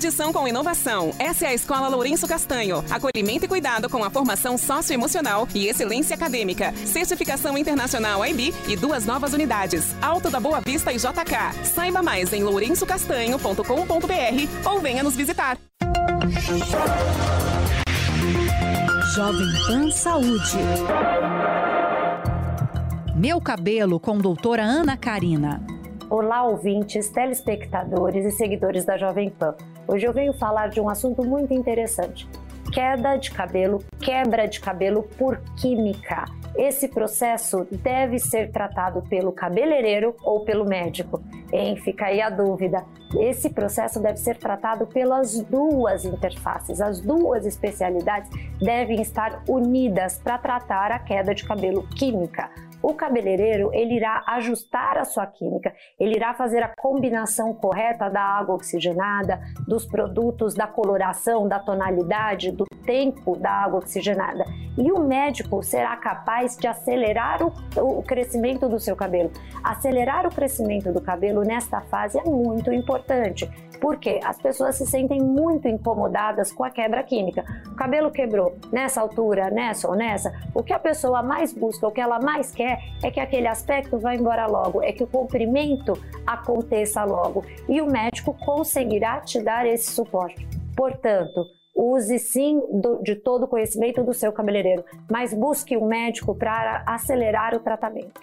Tradição 0.00 0.32
com 0.32 0.48
inovação. 0.48 1.10
Essa 1.18 1.44
é 1.44 1.48
a 1.50 1.54
Escola 1.54 1.86
Lourenço 1.86 2.26
Castanho. 2.26 2.82
Acolhimento 2.90 3.44
e 3.44 3.48
cuidado 3.48 3.86
com 3.90 4.02
a 4.02 4.08
formação 4.08 4.56
socioemocional 4.56 5.46
e 5.54 5.66
excelência 5.66 6.16
acadêmica. 6.16 6.72
Certificação 6.86 7.58
internacional 7.58 8.24
IB 8.24 8.54
e 8.66 8.76
duas 8.76 9.04
novas 9.04 9.34
unidades. 9.34 9.94
Alto 10.00 10.30
da 10.30 10.40
Boa 10.40 10.62
Vista 10.62 10.90
e 10.90 10.96
JK. 10.96 11.64
Saiba 11.64 12.02
mais 12.02 12.32
em 12.32 12.42
lourençocastanho.com.br 12.42 14.70
ou 14.70 14.80
venha 14.80 15.02
nos 15.02 15.14
visitar. 15.14 15.58
Jovem 19.14 19.48
Pan 19.66 19.90
Saúde. 19.90 20.56
Meu 23.14 23.38
cabelo 23.38 24.00
com 24.00 24.16
doutora 24.16 24.62
Ana 24.62 24.96
Karina. 24.96 25.62
Olá, 26.08 26.42
ouvintes, 26.42 27.10
telespectadores 27.10 28.24
e 28.24 28.30
seguidores 28.32 28.84
da 28.84 28.96
Jovem 28.96 29.30
Pan. 29.30 29.54
Hoje 29.92 30.06
eu 30.06 30.12
venho 30.12 30.32
falar 30.32 30.68
de 30.68 30.80
um 30.80 30.88
assunto 30.88 31.24
muito 31.24 31.52
interessante: 31.52 32.28
queda 32.72 33.16
de 33.16 33.28
cabelo, 33.32 33.82
quebra 33.98 34.46
de 34.46 34.60
cabelo 34.60 35.02
por 35.18 35.40
química. 35.60 36.26
Esse 36.56 36.86
processo 36.86 37.66
deve 37.72 38.20
ser 38.20 38.52
tratado 38.52 39.02
pelo 39.02 39.32
cabeleireiro 39.32 40.14
ou 40.22 40.44
pelo 40.44 40.64
médico? 40.64 41.20
Hein, 41.52 41.74
fica 41.74 42.06
aí 42.06 42.20
a 42.20 42.30
dúvida. 42.30 42.84
Esse 43.18 43.50
processo 43.50 44.00
deve 44.00 44.18
ser 44.18 44.36
tratado 44.36 44.86
pelas 44.86 45.40
duas 45.40 46.04
interfaces. 46.04 46.80
As 46.80 47.00
duas 47.00 47.44
especialidades 47.44 48.30
devem 48.60 49.02
estar 49.02 49.42
unidas 49.48 50.20
para 50.22 50.38
tratar 50.38 50.92
a 50.92 51.00
queda 51.00 51.34
de 51.34 51.44
cabelo 51.44 51.84
química. 51.96 52.48
O 52.82 52.94
cabeleireiro 52.94 53.70
ele 53.72 53.94
irá 53.94 54.22
ajustar 54.26 54.96
a 54.96 55.04
sua 55.04 55.26
química, 55.26 55.72
ele 55.98 56.16
irá 56.16 56.34
fazer 56.34 56.62
a 56.62 56.68
combinação 56.68 57.54
correta 57.54 58.08
da 58.08 58.22
água 58.22 58.54
oxigenada, 58.54 59.40
dos 59.66 59.84
produtos, 59.84 60.54
da 60.54 60.66
coloração, 60.66 61.46
da 61.46 61.58
tonalidade, 61.58 62.50
do 62.50 62.64
tempo 62.84 63.36
da 63.36 63.50
água 63.50 63.78
oxigenada. 63.78 64.44
E 64.78 64.90
o 64.90 64.98
médico 64.98 65.62
será 65.62 65.96
capaz 65.96 66.56
de 66.56 66.66
acelerar 66.66 67.42
o, 67.42 67.52
o 67.98 68.02
crescimento 68.02 68.68
do 68.68 68.80
seu 68.80 68.96
cabelo. 68.96 69.30
Acelerar 69.62 70.26
o 70.26 70.34
crescimento 70.34 70.92
do 70.92 71.00
cabelo 71.00 71.42
nesta 71.42 71.80
fase 71.82 72.18
é 72.18 72.24
muito 72.24 72.72
importante. 72.72 73.48
Porque 73.80 74.20
as 74.22 74.36
pessoas 74.38 74.76
se 74.76 74.86
sentem 74.86 75.20
muito 75.20 75.66
incomodadas 75.66 76.52
com 76.52 76.62
a 76.62 76.70
quebra 76.70 77.02
química. 77.02 77.44
O 77.66 77.74
cabelo 77.74 78.10
quebrou 78.10 78.54
nessa 78.70 79.00
altura, 79.00 79.50
nessa 79.50 79.88
ou 79.88 79.96
nessa. 79.96 80.32
O 80.54 80.62
que 80.62 80.72
a 80.72 80.78
pessoa 80.78 81.22
mais 81.22 81.52
busca, 81.52 81.88
o 81.88 81.90
que 81.90 82.00
ela 82.00 82.18
mais 82.20 82.50
quer 82.52 82.78
é 83.02 83.10
que 83.10 83.18
aquele 83.18 83.46
aspecto 83.48 83.98
vá 83.98 84.14
embora 84.14 84.46
logo, 84.46 84.82
é 84.82 84.92
que 84.92 85.02
o 85.02 85.06
comprimento 85.06 85.94
aconteça 86.26 87.04
logo. 87.04 87.44
E 87.68 87.80
o 87.80 87.86
médico 87.90 88.34
conseguirá 88.44 89.20
te 89.20 89.40
dar 89.42 89.66
esse 89.66 89.90
suporte. 89.92 90.46
Portanto, 90.76 91.44
use 91.74 92.18
sim 92.18 92.60
do- 92.70 93.02
de 93.02 93.14
todo 93.16 93.44
o 93.44 93.48
conhecimento 93.48 94.02
do 94.02 94.12
seu 94.12 94.32
cabeleireiro, 94.32 94.84
mas 95.10 95.32
busque 95.32 95.76
um 95.76 95.86
médico 95.86 96.34
para 96.34 96.82
acelerar 96.86 97.54
o 97.54 97.60
tratamento. 97.60 98.20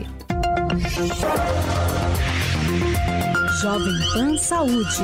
Jovem 3.61 3.99
Pan 4.15 4.39
Saúde. 4.39 5.03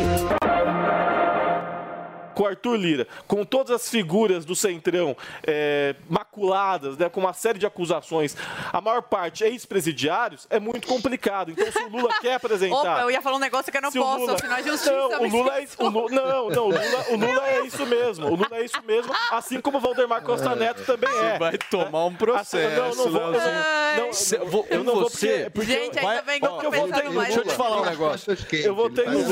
Com 2.34 2.42
o 2.42 2.46
Arthur 2.46 2.76
Lira, 2.76 3.06
com 3.26 3.44
todas 3.44 3.70
as 3.70 3.88
figuras 3.88 4.44
do 4.44 4.54
Centrão 4.56 5.16
é, 5.46 5.94
maculadas, 6.08 6.96
né, 6.98 7.08
com 7.08 7.20
uma 7.20 7.32
série 7.32 7.58
de 7.58 7.66
acusações, 7.66 8.36
a 8.72 8.80
maior 8.80 9.02
parte 9.02 9.44
ex-presidiários, 9.44 10.46
é 10.50 10.58
muito 10.58 10.86
complicado. 10.88 11.50
Então, 11.50 11.70
se 11.70 11.78
o 11.82 11.88
Lula 11.88 12.10
quer 12.20 12.34
apresentar. 12.34 12.76
Opa, 12.76 13.00
eu 13.02 13.10
ia 13.10 13.22
falar 13.22 13.36
um 13.36 13.40
negócio 13.40 13.70
que 13.70 13.78
eu 13.78 13.82
não 13.82 13.90
Se 13.90 13.98
posso, 13.98 14.20
Lula- 14.20 14.34
afinal 14.34 14.58
a 14.58 14.62
justiça 14.62 14.92
Não, 14.92 15.22
o 15.22 15.28
Lula 15.28 15.60
é, 15.60 15.66
o 15.78 15.88
Lula, 15.88 16.10
não, 16.10 16.50
não, 16.50 16.64
o 16.66 16.70
Lula, 16.70 17.04
o 17.10 17.16
Lula 17.16 17.48
é 17.48 17.60
isso 17.66 17.86
mesmo. 17.86 18.26
O 18.26 18.34
Lula 18.34 18.56
é 18.58 18.64
isso 18.64 18.82
mesmo, 18.86 19.12
assim 19.30 19.60
como 19.60 19.78
o 19.78 19.80
Valdemar 19.80 20.22
Costa 20.22 20.54
Neto 20.54 20.84
também 20.84 21.10
é. 21.10 21.38
vai 21.38 21.58
tomar 21.58 22.04
um 22.06 22.14
processo, 22.14 22.56
Assim, 22.56 22.76
não, 22.98 23.04
não 23.04 23.10
vou, 23.12 23.20
eu 23.34 24.04
não- 24.06 24.12
Cê- 24.12 24.38
vou- 24.38 24.66
eu 24.70 24.84
não 24.84 24.94
vou 24.94 25.02
você- 25.10 25.50
porque, 25.50 25.50
porque 25.50 25.72
Gente, 25.72 25.98
ainda 25.98 26.22
bem 26.22 26.40
que 26.40 26.46
eu 26.46 26.50
tô 26.58 26.70
pensando 26.70 27.04
no 27.04 27.12
mais. 27.12 27.34
Deixa 27.34 27.40
eu 27.40 27.44
te 27.52 27.54
falar 27.54 27.80
um 27.80 27.84
negócio. 27.84 28.36
Eu 28.52 28.74
Com 28.76 28.82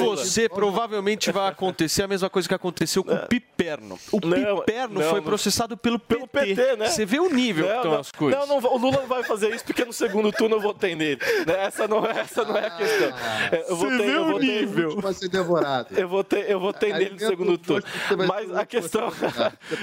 Lula. 0.02 0.16
você 0.16 0.48
provavelmente 0.48 1.30
vai 1.30 1.48
acontecer 1.48 2.02
a 2.02 2.08
mesma 2.08 2.28
coisa 2.28 2.48
que 2.48 2.54
aconteceu 2.54 2.91
com 3.00 3.14
o 3.14 3.26
Piperno. 3.28 3.98
O 4.10 4.18
Não, 4.26 4.58
Piperno 4.60 5.00
não, 5.00 5.08
foi 5.10 5.20
não. 5.20 5.26
processado 5.26 5.76
pelo 5.76 5.98
PT. 5.98 6.26
PT, 6.32 6.76
né? 6.76 6.88
Você 6.88 7.04
vê 7.04 7.20
o 7.20 7.28
nível 7.32 7.66
que 7.66 7.72
estão 7.76 7.92
não, 7.92 8.00
as 8.00 8.10
coisas. 8.10 8.40
Não, 8.48 8.60
não, 8.60 8.70
o 8.72 8.78
Lula 8.78 8.98
não 9.02 9.06
vai 9.06 9.22
fazer 9.22 9.54
isso 9.54 9.64
porque 9.64 9.84
no 9.84 9.92
segundo 9.92 10.32
turno 10.32 10.56
eu 10.56 10.60
votei 10.60 10.94
nele. 10.94 11.20
Né? 11.46 11.64
Essa 11.64 11.86
não, 11.86 12.04
é- 12.04 12.20
essa 12.20 12.44
não 12.44 12.56
é 12.56 12.66
a 12.66 12.70
questão. 12.70 13.08
É, 13.52 13.64
Eu 13.68 13.76
Você 13.76 13.84
votei, 13.90 14.06
vê 14.06 14.16
eu 14.16 14.22
o 14.22 14.26
votei, 14.32 14.60
nível. 14.60 15.00
Vai 15.00 15.14
ser 15.14 15.28
devorado. 15.28 15.88
Eu 15.98 16.08
votei, 16.08 16.44
eu 16.48 16.60
votei 16.60 16.92
nele 16.92 17.10
no 17.10 17.18
segundo 17.18 17.52
o 17.52 17.58
turno. 17.58 17.84
você 18.08 18.16
Mas 18.16 18.52
a 18.54 18.66
questão. 18.66 19.10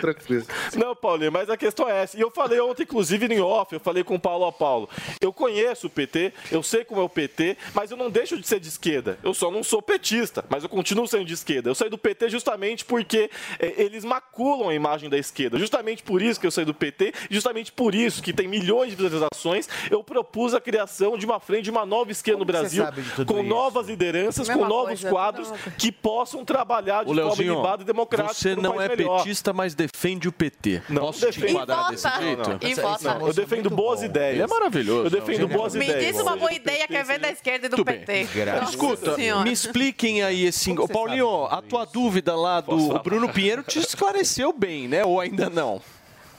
Tranquilo. 0.01 0.45
Não, 0.75 0.95
Paulinho, 0.95 1.31
mas 1.31 1.49
a 1.49 1.57
questão 1.57 1.87
é 1.89 2.03
essa. 2.03 2.17
E 2.17 2.21
eu 2.21 2.31
falei 2.31 2.59
ontem, 2.59 2.83
inclusive, 2.83 3.25
em 3.33 3.39
off, 3.39 3.73
eu 3.73 3.79
falei 3.79 4.03
com 4.03 4.15
o 4.15 4.19
Paulo 4.19 4.45
a 4.45 4.51
Paulo. 4.51 4.89
Eu 5.21 5.31
conheço 5.31 5.87
o 5.87 5.89
PT, 5.89 6.33
eu 6.51 6.61
sei 6.63 6.83
como 6.83 7.01
é 7.01 7.03
o 7.03 7.09
PT, 7.09 7.57
mas 7.73 7.91
eu 7.91 7.97
não 7.97 8.09
deixo 8.09 8.37
de 8.37 8.47
ser 8.47 8.59
de 8.59 8.67
esquerda. 8.67 9.17
Eu 9.23 9.33
só 9.33 9.51
não 9.51 9.63
sou 9.63 9.81
petista, 9.81 10.43
mas 10.49 10.63
eu 10.63 10.69
continuo 10.69 11.07
sendo 11.07 11.25
de 11.25 11.33
esquerda. 11.33 11.69
Eu 11.69 11.75
saí 11.75 11.89
do 11.89 11.97
PT 11.97 12.29
justamente 12.29 12.85
porque 12.99 13.29
eh, 13.59 13.73
eles 13.77 14.03
maculam 14.03 14.69
a 14.69 14.73
imagem 14.75 15.09
da 15.09 15.17
esquerda. 15.17 15.57
Justamente 15.57 16.03
por 16.03 16.21
isso 16.21 16.39
que 16.39 16.45
eu 16.45 16.51
saí 16.51 16.65
do 16.65 16.73
PT, 16.73 17.13
justamente 17.29 17.71
por 17.71 17.95
isso 17.95 18.21
que 18.21 18.33
tem 18.33 18.47
milhões 18.47 18.89
de 18.89 18.95
visualizações, 18.97 19.69
eu 19.89 20.03
propus 20.03 20.53
a 20.53 20.59
criação 20.59 21.17
de 21.17 21.25
uma 21.25 21.39
frente, 21.39 21.63
de 21.63 21.71
uma 21.71 21.85
nova 21.85 22.11
esquerda 22.11 22.39
no 22.39 22.45
Como 22.45 22.57
você 22.67 22.81
Brasil, 22.81 23.25
com 23.25 23.39
isso? 23.39 23.43
novas 23.43 23.87
lideranças, 23.87 24.49
com 24.49 24.65
novos 24.65 24.87
coisa, 25.01 25.09
quadros 25.09 25.47
tudo 25.49 25.59
que 25.77 25.91
possam 25.91 26.43
trabalhar 26.43 27.05
de 27.05 27.11
Ô, 27.11 27.15
forma 27.29 27.43
ilibada 27.43 27.83
e 27.83 27.85
democrática. 27.85 28.33
você 28.33 28.53
um 28.53 28.61
não 28.61 28.81
é 28.81 28.89
melhor. 28.89 29.17
petista, 29.23 29.53
mas 29.53 29.73
defende 29.73 30.27
o 30.27 30.31
PT. 30.31 30.81
Não, 30.89 31.03
Posso 31.03 31.19
te 31.19 31.25
defende. 31.27 31.51
enquadrar 31.53 31.89
desse 31.89 32.09
jeito? 32.19 32.59
Essa- 32.61 32.81
vota. 32.81 33.13
não, 33.19 33.27
eu 33.27 33.33
defendo 33.33 33.69
boas 33.69 34.03
ideias. 34.03 34.33
Ele 34.33 34.43
é 34.43 34.47
maravilhoso. 34.47 35.05
Eu 35.05 35.09
defendo 35.09 35.47
Não, 35.47 35.57
boas 35.57 35.73
Me 35.75 35.85
ideias. 35.85 36.05
diz 36.15 36.21
uma 36.21 36.35
boa 36.35 36.51
ideia 36.53 36.85
que 36.87 36.95
é 36.95 37.03
ver 37.03 37.19
da 37.19 37.29
esquerda 37.31 37.67
e 37.67 37.69
do 37.69 37.83
PT. 37.85 38.27
Escuta, 38.69 39.15
me 39.43 39.51
expliquem 39.51 40.21
aí 40.21 40.45
esse. 40.45 40.73
Paulinho, 40.91 41.45
a 41.45 41.61
tua 41.61 41.85
dúvida 41.85 42.35
lá 42.35 42.61
do 42.61 42.88
o 42.95 43.03
Bruno 43.03 43.29
Pinheiro 43.29 43.63
te 43.63 43.79
esclareceu 43.79 44.53
bem, 44.53 44.87
né? 44.87 45.03
Ou 45.03 45.19
ainda 45.19 45.49
não? 45.49 45.81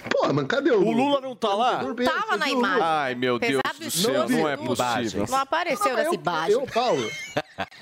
Pô, 0.09 0.33
mas 0.33 0.47
cadê 0.47 0.71
o 0.71 0.81
O 0.81 0.91
Lula 0.91 1.21
não 1.21 1.37
tá 1.37 1.53
lá? 1.55 1.83
Tava 2.05 2.37
na 2.39 2.49
imagem. 2.49 2.83
Ai, 2.83 3.15
meu 3.15 3.39
Deus 3.39 3.61
do 3.79 3.91
céu, 3.91 4.27
dois 4.27 4.31
não 4.31 4.49
é 4.49 4.57
possível. 4.57 5.27
Não 5.29 5.39
apareceu 5.39 5.95
nessa 5.95 6.09
eu, 6.09 6.15
imagem. 6.15 6.53
eu, 6.53 6.67
Paulo. 6.67 7.11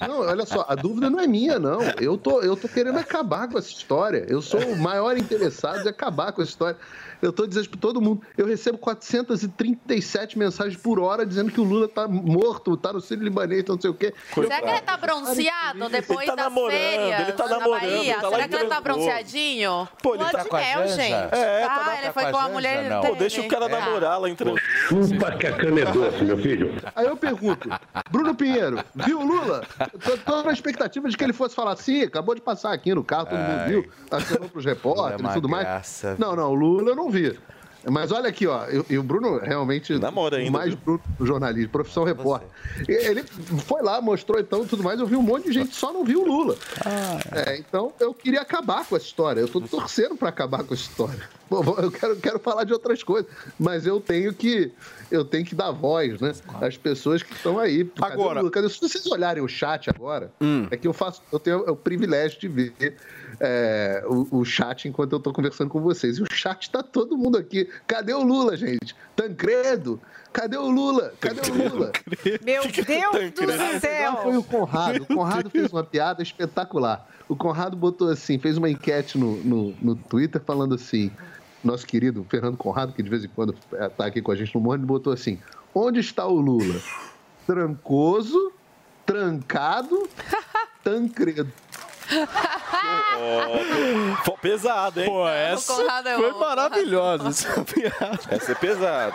Não, 0.01 0.21
olha 0.21 0.45
só, 0.45 0.65
a 0.69 0.75
dúvida 0.75 1.09
não 1.09 1.21
é 1.21 1.27
minha, 1.27 1.59
não. 1.59 1.81
Eu 2.01 2.19
tô, 2.19 2.41
eu 2.41 2.57
tô 2.57 2.69
querendo 2.69 2.99
acabar 2.99 3.49
com 3.49 3.59
essa 3.59 3.71
história. 3.71 4.25
Eu 4.29 4.43
sou 4.43 4.61
o 4.61 4.77
maior 4.77 5.17
interessado 5.17 5.85
em 5.85 5.89
acabar 5.89 6.33
com 6.33 6.43
essa 6.43 6.51
história. 6.51 6.77
Eu 7.21 7.33
tô 7.33 7.47
dizendo 7.47 7.69
pra 7.71 7.79
todo 7.81 8.01
mundo. 8.01 8.23
Eu 8.37 8.47
recebo 8.47 8.79
437 8.79 10.39
mensagens 10.39 10.77
por 10.81 11.01
hora 11.01 11.27
dizendo 11.27 11.51
que 11.51 11.61
o 11.61 11.65
Lula 11.65 11.89
tá 11.89 12.07
morto, 12.07 12.77
tá 12.77 12.93
no 12.93 13.01
Sírio 13.01 13.25
Libanês, 13.25 13.65
não 13.67 13.81
sei 13.81 13.91
o 13.91 13.95
quê. 13.95 14.15
Será 14.35 14.61
que 14.63 14.69
ele 14.69 14.81
tá 14.81 14.97
bronzeado 14.97 15.89
depois 15.89 16.27
tá 16.27 16.35
das 16.35 16.45
namorando, 16.47 16.71
férias 16.79 17.21
ele 17.21 17.33
tá 17.33 17.45
na 17.49 17.59
namorando, 17.59 17.81
Bahia? 17.91 18.21
tá 18.21 18.29
Será 18.31 18.49
que 18.49 18.55
ele 18.57 18.67
tá 18.67 18.81
bronzeadinho? 18.81 19.89
Pô, 20.03 20.15
ele 20.15 20.23
Lua 20.23 20.33
tá 20.33 20.45
com 20.45 20.57
a 20.57 20.63
Janja? 20.63 20.97
gente. 20.97 21.13
É, 21.13 21.67
tá, 21.67 21.69
tá 21.79 21.85
na- 21.87 21.95
ele 21.99 22.03
tá 22.07 22.13
foi 22.13 22.31
com 22.31 22.39
a 22.39 22.49
mulher 22.49 22.89
não. 22.91 23.01
Pô, 23.03 23.15
deixa 23.15 23.41
o 23.41 23.49
cara 23.49 23.69
Tá. 23.69 23.79
namorar 23.81 24.21
lá 24.21 24.29
em. 24.29 24.37
Chupa 24.37 25.33
que 25.33 25.47
a 25.47 25.53
cana 25.57 25.81
é 25.81 25.85
doce, 25.87 26.25
meu 26.25 26.39
filho. 26.39 26.75
Aí 26.95 27.07
eu 27.07 27.17
pergunto, 27.17 27.69
Bruno 28.11 28.35
Pinheiro, 28.35 28.83
viu 28.95 29.21
o 29.21 29.25
Lula? 29.25 29.63
Tô, 30.05 30.17
tô 30.19 30.43
na 30.43 30.53
expectativa 30.53 31.09
de 31.09 31.17
que 31.17 31.25
ele 31.25 31.33
fosse 31.33 31.55
falar 31.55 31.73
assim, 31.73 32.03
acabou 32.03 32.35
de 32.35 32.41
passar 32.41 32.73
aqui 32.73 32.95
no 32.95 33.03
carro, 33.05 33.27
todo 33.27 33.39
mundo 33.39 33.65
viu, 33.67 33.91
acenou 34.11 34.49
pros 34.49 34.65
é 34.67 34.71
repórteres 34.71 35.31
e 35.31 35.35
tudo 35.35 35.49
mais. 35.49 36.03
Não, 36.19 36.35
não, 36.37 36.51
o 36.51 36.55
Lula 36.55 36.91
eu 36.91 36.97
não 37.09 37.11
vi. 37.11 37.39
Mas 37.91 38.11
olha 38.11 38.29
aqui, 38.29 38.45
ó, 38.47 38.65
e 38.91 38.99
o 38.99 39.03
Bruno 39.05 39.39
realmente 39.39 39.97
Namora 39.99 40.37
ainda, 40.39 40.51
o 40.51 40.53
mais 40.53 40.75
do 40.75 41.01
jornalismo, 41.21 41.71
profissão 41.71 42.03
repórter. 42.05 42.49
Ele 42.89 43.23
foi 43.67 43.81
lá, 43.83 44.01
mostrou 44.01 44.39
então 44.39 44.67
tudo 44.67 44.83
mais, 44.83 44.99
eu 44.99 45.07
vi 45.07 45.15
um 45.17 45.23
monte 45.23 45.45
de 45.45 45.53
gente, 45.53 45.75
só 45.75 45.93
não 45.93 46.05
viu 46.05 46.23
o 46.23 46.27
Lula. 46.27 46.57
É, 47.33 47.57
então 47.57 47.93
eu 48.01 48.13
queria 48.13 48.41
acabar 48.43 48.85
com 48.85 48.97
essa 48.97 49.07
história, 49.07 49.41
eu 49.41 49.49
tô 49.49 49.61
torcendo 49.61 50.17
para 50.17 50.29
acabar 50.29 50.65
com 50.65 50.75
essa 50.75 50.83
história. 50.83 51.21
Eu 51.51 51.91
quero, 51.91 52.17
quero 52.17 52.39
falar 52.39 52.65
de 52.65 52.75
outras 52.75 53.03
coisas, 53.03 53.31
mas 53.59 53.87
eu 53.87 54.01
tenho 54.01 54.35
que 54.35 54.71
eu 55.11 55.25
tenho 55.25 55.47
que 55.47 55.55
dar 55.55 55.71
voz, 55.71 56.21
né, 56.21 56.35
às 56.61 56.77
pessoas 56.77 57.23
que 57.23 57.33
estão 57.33 57.59
aí. 57.59 57.85
Cadê 57.87 58.13
Agora- 58.13 58.41
o 58.41 58.43
Lula? 58.43 58.51
Cadê- 58.51 58.69
se 58.69 58.79
vocês 58.81 59.07
olharem 59.07 59.43
o 59.43 59.49
chat 59.49 59.89
agora, 59.89 60.31
Hum. 60.43 60.67
é 60.71 60.77
que 60.77 60.87
eu 60.87 60.93
faço, 60.93 61.23
eu 61.33 61.39
tenho 61.39 61.61
o 61.61 61.75
privilégio 61.77 62.39
de 62.39 62.49
ver 62.49 62.97
é, 63.41 64.03
o, 64.07 64.39
o 64.39 64.45
chat 64.45 64.89
enquanto 64.89 65.13
eu 65.13 65.21
tô 65.21 65.33
conversando 65.33 65.71
com 65.71 65.81
vocês. 65.81 66.19
E 66.19 66.23
o 66.23 66.27
chat 66.31 66.71
tá 66.71 66.83
todo 66.83 67.17
mundo 67.17 67.39
aqui. 67.39 67.69
Cadê 67.87 68.13
o 68.13 68.23
Lula, 68.23 68.57
gente? 68.57 68.95
Tancredo? 69.15 70.01
Cadê 70.33 70.57
o 70.57 70.69
Lula? 70.69 71.13
Cadê 71.21 71.41
o 71.51 71.55
Lula? 71.55 71.93
Meu 72.45 72.63
Deus 72.63 73.35
do 73.35 73.81
céu! 73.81 74.17
Foi 74.23 74.37
o 74.37 74.43
Conrado. 74.43 75.03
O 75.03 75.07
Conrado 75.07 75.51
fez 75.51 75.73
uma 75.73 75.85
piada 75.85 76.23
espetacular. 76.23 77.09
O 77.29 77.37
Conrado 77.37 77.77
botou 77.77 78.09
assim, 78.09 78.39
fez 78.39 78.57
uma 78.57 78.71
enquete 78.71 79.19
no, 79.19 79.37
no, 79.39 79.75
no 79.81 79.97
Twitter 79.97 80.41
falando 80.41 80.75
assim. 80.75 81.11
Nosso 81.63 81.87
querido 81.87 82.25
Fernando 82.31 82.57
Conrado, 82.57 82.93
que 82.93 83.03
de 83.03 83.11
vez 83.11 83.25
em 83.25 83.29
quando 83.29 83.55
está 83.73 84.07
aqui 84.07 84.23
com 84.23 84.31
a 84.31 84.37
gente 84.37 84.55
no 84.55 84.61
mundo, 84.61 84.87
botou 84.87 85.13
assim: 85.13 85.39
onde 85.75 85.99
está 85.99 86.27
o 86.27 86.41
Lula? 86.41 86.81
Trancoso, 87.47 88.53
trancado, 89.05 90.09
Tancredo. 90.85 91.53
Pô, 94.25 94.33
pesado, 94.39 95.01
hein? 95.01 95.07
Pô, 95.07 95.29
essa 95.29 95.75
Conrado 95.75 96.09
é 96.09 96.17
foi 96.17 96.33
maravilhosa 96.33 97.29
essa 97.29 97.65
piada. 97.65 98.19
Essa 98.31 98.53
é 98.53 98.55
pesada. 98.55 99.15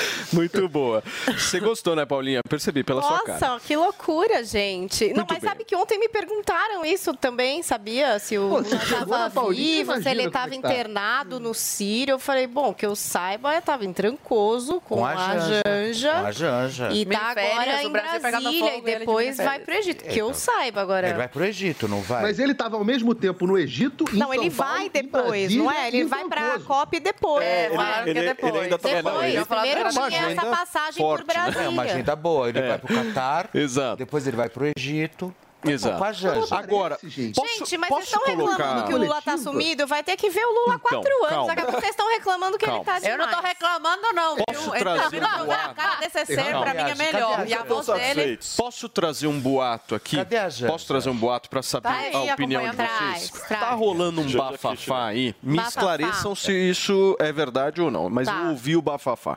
Muito 0.32 0.68
boa. 0.68 1.02
Você 1.26 1.60
gostou, 1.60 1.94
né, 1.96 2.04
Paulinha? 2.04 2.40
Percebi 2.48 2.82
pela 2.82 3.02
sua 3.02 3.20
cara. 3.22 3.38
Nossa, 3.38 3.60
que 3.66 3.76
loucura, 3.76 4.42
gente. 4.44 5.08
Não, 5.08 5.16
Muito 5.16 5.30
mas 5.30 5.40
bem. 5.40 5.48
sabe 5.50 5.64
que 5.64 5.74
ontem 5.76 5.98
me 5.98 6.08
perguntaram 6.08 6.84
isso 6.84 7.14
também, 7.14 7.62
sabia? 7.62 8.18
Se 8.18 8.36
o 8.38 8.48
Lula 8.48 8.62
estava 8.62 9.48
vivo, 9.50 10.02
se 10.02 10.08
ele 10.08 10.24
estava 10.24 10.48
é 10.48 10.50
tá. 10.50 10.56
internado 10.56 11.38
no 11.40 11.54
Sírio. 11.54 12.12
Eu 12.14 12.18
falei, 12.18 12.46
bom, 12.46 12.72
que 12.74 12.84
eu 12.84 12.94
saiba, 12.96 13.52
eu 13.54 13.58
estava 13.58 13.84
em 13.84 13.92
Trancoso 13.92 14.80
com, 14.80 14.96
Com 14.96 15.06
a 15.06 15.14
Janja. 15.14 15.62
Janja. 15.66 16.12
Com 16.20 16.26
a 16.26 16.32
Janja. 16.32 16.88
E 16.92 17.06
tá 17.06 17.18
agora 17.30 17.82
em 17.82 17.90
Brasília 17.90 18.32
fogo 18.32 18.48
e 18.52 18.56
e 18.56 18.62
ele 18.62 18.80
de 18.80 18.98
depois 18.98 19.36
mil 19.38 19.46
vai 19.46 19.58
pro 19.60 19.74
Egito. 19.74 20.04
Que 20.04 20.18
eu 20.20 20.26
Então, 20.28 20.34
saiba 20.40 20.80
agora. 20.80 21.08
Ele 21.08 21.16
vai 21.16 21.28
pro 21.28 21.44
Egito, 21.44 21.88
não 21.88 22.00
vai? 22.02 22.22
Mas 22.22 22.38
ele 22.38 22.52
estava 22.52 22.76
ao 22.76 22.84
mesmo 22.84 23.14
tempo 23.14 23.46
no 23.46 23.58
Egito 23.58 24.04
e 24.12 24.16
Não, 24.16 24.32
ele 24.32 24.50
vai 24.50 24.88
depois, 24.88 25.54
não 25.54 25.70
é? 25.70 25.88
Ele 25.88 26.04
vai 26.04 26.24
pra 26.24 26.58
COP 26.60 27.00
depois. 27.00 27.44
É, 27.44 27.68
não 27.70 27.76
que 28.04 28.10
ele- 28.10 28.18
é 28.18 28.22
ele 28.22 28.28
depois. 28.34 28.54
ainda 28.56 28.78
tá- 28.78 28.88
Depois, 28.88 29.34
ele- 29.34 29.44
primeiro 29.44 29.85
Era 29.88 30.00
uma 30.00 30.08
tinha 30.10 30.30
essa 30.30 30.46
passagem 30.46 31.02
forte, 31.02 31.24
por 31.24 31.28
né? 31.28 31.34
Brasília. 31.42 31.64
É 31.64 31.68
uma 31.68 31.82
agenda 31.82 32.16
boa. 32.16 32.48
Ele 32.48 32.58
É. 32.58 32.68
vai 32.68 32.78
pro 32.78 32.94
Catar, 32.94 33.48
Exato. 33.54 33.96
depois 33.96 34.26
ele 34.26 34.36
vai 34.36 34.48
pro 34.48 34.66
Egito. 34.76 35.34
Exato. 35.64 36.12
Janja. 36.14 36.54
Agora, 36.56 36.98
gente. 37.02 37.34
posso, 37.34 37.58
Gente, 37.58 37.78
mas 37.78 37.88
posso 37.88 38.02
vocês 38.06 38.12
estão 38.20 38.36
reclamando 38.36 38.56
colocar... 38.56 38.86
que 38.86 38.94
o 38.94 38.98
Lula 38.98 39.14
tá 39.22 39.32
Coletiva? 39.32 39.50
sumido? 39.52 39.86
Vai 39.86 40.04
ter 40.04 40.16
que 40.16 40.30
ver 40.30 40.44
o 40.44 40.48
Lula 40.52 40.74
há 40.74 40.76
Então, 40.76 40.78
quatro 41.02 41.16
anos. 41.24 41.28
calma. 41.30 41.46
Daqui 41.48 41.60
a 41.60 41.64
pouco 41.64 41.80
vocês 41.80 41.90
estão 41.90 42.08
reclamando 42.08 42.58
que 42.58 42.66
Calma. 42.66 42.78
ele 42.80 42.84
tá 42.84 42.98
demais. 43.00 43.18
Eu 43.20 43.26
não 43.26 43.34
tô 43.34 43.40
reclamando, 43.46 44.02
não. 44.14 44.36
Posso 44.36 44.70
viu? 44.70 44.78
trazer 44.78 45.16
Então, 45.16 45.28
um 45.28 45.38
não, 45.38 45.46
boato? 45.46 45.70
a 45.70 45.74
cara 45.74 45.96
desse 45.96 46.36
pra 46.36 46.74
mim, 46.74 46.90
é 46.90 46.94
melhor. 46.94 47.46
E 47.48 47.54
a 47.54 47.64
voz 47.64 47.86
dele... 47.86 48.38
Posso 48.56 48.88
trazer 48.88 49.26
um 49.26 49.40
boato 49.40 49.94
aqui? 49.94 50.16
Cadê 50.16 50.36
a 50.36 50.48
Janja? 50.48 50.66
Posso 50.72 50.86
trazer 50.86 51.10
um 51.10 51.16
boato 51.16 51.48
para 51.50 51.62
saber 51.62 51.88
Tá 51.88 51.94
aí, 51.96 52.30
a 52.30 52.34
opinião 52.34 52.62
de 52.62 52.76
vocês? 52.76 52.88
Traz, 52.88 53.30
traz. 53.30 53.60
Tá 53.60 53.70
rolando 53.70 54.20
um 54.20 54.30
bafafá 54.32 55.06
aí? 55.06 55.34
Me 55.42 55.56
Bafafá. 55.56 55.68
esclareçam 55.70 56.34
se 56.34 56.52
isso 56.52 57.16
é 57.18 57.32
verdade 57.32 57.80
ou 57.80 57.90
não. 57.90 58.08
Mas 58.08 58.28
Tá. 58.28 58.36
eu 58.36 58.50
ouvi 58.50 58.76
o 58.76 58.82
bafafá. 58.82 59.36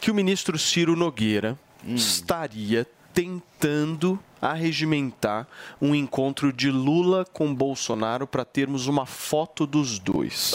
Que 0.00 0.10
o 0.10 0.14
ministro 0.14 0.56
Ciro 0.58 0.94
Nogueira 0.94 1.58
estaria 1.84 2.86
tentando 3.14 4.18
arregimentar 4.40 5.46
um 5.80 5.94
encontro 5.94 6.52
de 6.52 6.70
Lula 6.70 7.24
com 7.32 7.54
Bolsonaro 7.54 8.26
para 8.26 8.44
termos 8.44 8.86
uma 8.86 9.06
foto 9.06 9.66
dos 9.66 9.98
dois. 9.98 10.54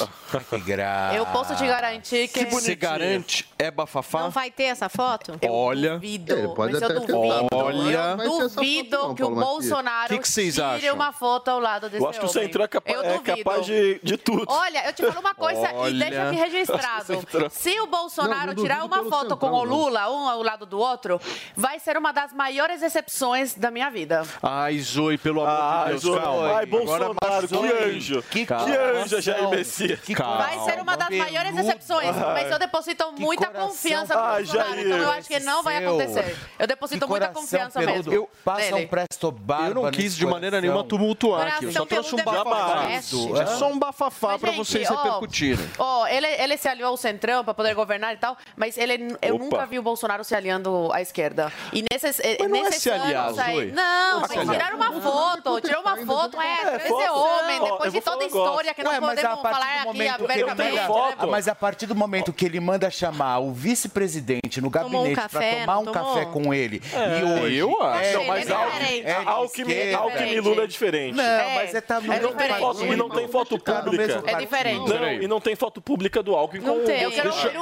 Que 0.49 0.59
graça. 0.59 1.15
Eu 1.15 1.25
posso 1.27 1.55
te 1.55 1.65
garantir 1.65 2.27
que... 2.27 2.45
Você 2.45 2.75
garante? 2.75 3.49
É 3.57 3.69
bafafá? 3.71 4.21
Não 4.21 4.29
vai 4.29 4.51
ter 4.51 4.63
essa 4.63 4.89
foto? 4.89 5.37
Olha, 5.49 5.93
Duvido, 5.93 6.33
Ele 6.33 6.47
pode 6.49 6.73
mas 6.73 6.81
eu 6.81 6.93
duvido. 6.99 7.47
Olha. 7.51 8.15
essa 8.19 8.49
Duvido 8.55 8.97
foto 8.97 9.07
não, 9.07 9.15
que 9.15 9.23
o. 9.23 9.31
Bolsonaro 9.35 10.09
Que 10.13 10.19
que 10.19 10.27
vocês 10.29 10.53
tire 10.55 10.65
acham? 10.65 10.95
uma 10.95 11.11
foto 11.11 11.47
ao 11.49 11.59
lado 11.59 11.89
desse 11.89 12.03
Eu 12.03 12.09
acho 12.09 12.19
que 12.19 12.25
o 12.25 12.29
homem. 12.29 12.43
Centrão 12.43 12.63
é, 12.65 12.67
capa- 12.67 12.91
Eu 12.91 13.01
é 13.03 13.17
duvido. 13.17 13.37
capaz 13.37 13.65
de, 13.65 13.99
de 14.03 14.17
tudo. 14.17 14.45
Olha, 14.47 14.85
eu 14.87 14.93
te 14.93 15.05
falo 15.05 15.19
uma 15.19 15.33
coisa 15.33 15.71
e 15.71 15.75
Olha. 15.75 16.05
deixa 16.09 16.27
aqui 16.29 16.35
registrado. 16.37 17.13
Se 17.51 17.79
o 17.79 17.87
Bolsonaro 17.87 18.47
Não, 18.47 18.53
não 18.53 18.63
tirar 18.63 18.83
uma 18.85 19.03
foto 19.05 19.35
com 19.37 19.49
o. 19.49 19.63
Lula, 19.63 20.09
um 20.11 20.27
ao 20.27 20.43
lado 20.43 20.65
do 20.65 20.77
outro, 20.79 21.19
vai 21.55 21.79
ser 21.79 21.95
uma 21.97 22.11
das 22.11 22.33
maiores 22.33 22.81
decepções 22.81 23.55
da 23.55 23.70
minha 23.71 23.89
vida. 23.89 24.23
Ai, 24.43 24.77
Zoe, 24.79 25.17
pelo 25.17 25.41
amor 25.41 25.51
Ai, 25.59 25.83
de 25.85 25.89
Deus, 25.91 26.01
Zoe. 26.03 26.19
calma. 26.19 26.41
Ai, 26.57 26.63
Agora 26.63 26.65
Bolsonaro, 26.67 27.47
que 27.47 27.55
Zoe. 27.55 27.71
anjo. 27.95 28.23
Que, 28.29 28.45
Calma. 28.45 28.65
Que 28.65 28.77
anjo, 28.77 29.21
Jair 29.21 29.49
Messias. 29.49 29.99
Que 30.01 30.13
Calma. 30.13 30.37
Vai 30.37 30.59
ser 30.59 30.81
uma 30.81 30.95
das 30.97 31.09
maiores 31.09 31.55
decepções, 31.55 32.15
mas 32.15 32.51
eu 32.51 32.59
deposito 32.59 33.13
Que 33.13 33.21
muita 33.21 33.47
coração 33.47 33.67
confiança 33.69 34.13
no 34.15 34.19
Ai, 34.21 34.43
Bolsonaro, 34.43 34.69
Jair. 34.73 34.85
então 34.85 34.97
eu 34.97 35.11
acho 35.11 35.27
que 35.27 35.39
não 35.39 35.63
vai 35.63 35.83
acontecer. 35.85 36.35
Eu 36.59 36.67
deposito 36.67 37.05
Que 37.05 37.09
muita 37.09 37.27
confiança 37.29 37.79
peludo. 37.79 37.97
mesmo. 37.97 38.13
Eu, 38.13 38.29
passa 38.43 38.71
nele. 38.71 38.85
um 38.85 38.87
presto 38.87 39.31
barba 39.31 39.67
Eu 39.79 39.83
não 39.83 39.91
quis 39.91 40.15
de 40.15 40.25
maneira 40.25 40.57
coração. 40.57 40.61
nenhuma 40.61 40.83
tumultuar 40.87 41.47
aqui. 41.47 41.65
Eu 41.65 41.71
só 41.71 41.85
trouxe 41.85 42.15
um 42.15 42.19
é 42.19 42.23
bafafá. 42.23 42.83
É 42.89 43.01
só 43.47 43.71
um 43.71 43.79
bafafá 43.79 44.37
gente, 44.37 44.55
vocês 44.57 44.89
ó, 44.91 44.95
repercutirem. 44.95 45.69
Ó, 45.77 46.07
ele, 46.07 46.27
ele 46.27 46.57
se 46.57 46.67
aliou 46.67 46.89
ao 46.89 46.97
Centrão 46.97 47.43
para 47.43 47.53
poder 47.53 47.73
governar 47.73 48.13
e 48.13 48.17
tal, 48.17 48.37
mas 48.55 48.77
ele, 48.77 49.15
eu 49.21 49.35
Opa. 49.35 49.43
nunca 49.43 49.65
vi 49.65 49.79
o 49.79 49.81
Bolsonaro 49.83 50.23
se 50.23 50.35
aliando 50.35 50.89
à 50.93 51.01
esquerda. 51.01 51.51
E 51.73 51.83
nesses, 51.91 52.19
Mas 52.39 52.49
não 52.49 52.55
é 52.57 52.63
nesses 52.63 52.81
se 52.83 52.91
aliar, 52.91 53.27
anos 53.27 53.39
aí... 53.39 53.60
Zoe. 53.61 53.71
Não, 53.71 54.23
é 54.23 54.27
se 54.27 54.35
mas 54.37 54.49
tiraram 54.49 54.77
uma 54.77 55.01
foto, 55.01 55.61
tirou 55.61 55.81
uma 55.81 55.97
foto, 55.97 56.41
é, 56.41 56.75
esse 56.77 56.87
foto, 56.87 57.13
homem, 57.13 57.59
depois 57.59 57.93
de 57.93 58.01
toda 58.01 58.23
a 58.23 58.27
história 58.27 58.73
que 58.73 58.83
não 58.83 58.99
podemos 58.99 59.41
falar 59.41 59.83
do 59.83 59.89
aqui 59.89 60.07
abertamente. 60.09 60.87
foto. 60.87 61.25
né? 61.25 61.31
mas 61.31 61.47
a 61.47 61.55
partir 61.55 61.85
do 61.85 61.95
momento 61.95 62.33
que 62.33 62.45
ele 62.45 62.59
manda 62.59 62.89
chamar 62.89 63.39
o 63.39 63.51
vice-presidente 63.51 64.61
no 64.61 64.69
gabinete 64.69 65.21
para 65.29 65.55
tomar 65.59 65.79
um 65.79 65.85
café 65.85 66.25
com 66.25 66.53
ele 66.53 66.81
e 66.83 67.23
hoje 67.23 67.55
eu 67.57 67.81
acho. 67.81 68.17
é, 68.17 68.27
mas 68.27 68.49
é 68.49 69.23
Alckmin, 69.23 69.73
é 69.73 70.33
e 70.33 70.39
Lula 70.39 70.63
é 70.63 70.67
diferente. 70.67 71.15
não, 71.15 71.23
É, 71.23 71.55
mas 71.55 71.75
é 71.75 71.81
tá 71.81 71.99
no 71.99 72.11
é. 72.11 72.17
E 72.17 72.95
não 72.95 73.09
tem 73.09 73.27
foto 73.27 73.59
Tá 73.59 73.81
pública. 73.81 74.23
É 74.25 74.35
diferente. 74.35 74.91
E 75.23 75.27
não 75.27 75.39
tem 75.39 75.55
foto 75.55 75.81
pública 75.81 76.23
do 76.23 76.35
Alckmin 76.35 76.61
com 76.61 76.71
o 76.71 76.85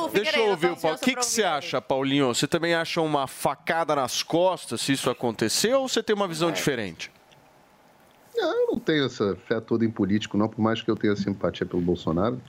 Deixa 0.10 0.38
eu 0.38 0.50
ouvir, 0.50 0.72
o 0.72 0.78
Paulo. 0.78 0.98
O 0.98 1.00
que, 1.00 1.16
você 1.16 1.44
acha, 1.44 1.82
Paulinho? 1.82 2.34
Você 2.34 2.48
também 2.48 2.74
acha 2.74 3.02
uma 3.02 3.28
facada 3.28 3.96
nas 3.96 4.24
costas 4.24 4.82
se 4.82 4.94
isso 4.94 5.10
aconteceu 5.10 5.82
ou 5.82 5.89
você 5.90 6.04
tem 6.04 6.16
uma 6.16 6.28
visão 6.28 6.52
diferente? 6.52 7.12
Não, 8.36 8.62
eu 8.62 8.68
não 8.68 8.80
tenho 8.80 9.06
essa 9.06 9.36
fé 9.48 9.60
toda 9.60 9.84
em 9.84 9.90
político, 9.90 10.38
não, 10.38 10.48
por 10.48 10.62
mais 10.62 10.82
que 10.82 10.90
eu 10.90 10.96
tenha 10.96 11.16
simpatia 11.16 11.66
pelo 11.66 11.82
Bolsonaro. 11.82 12.40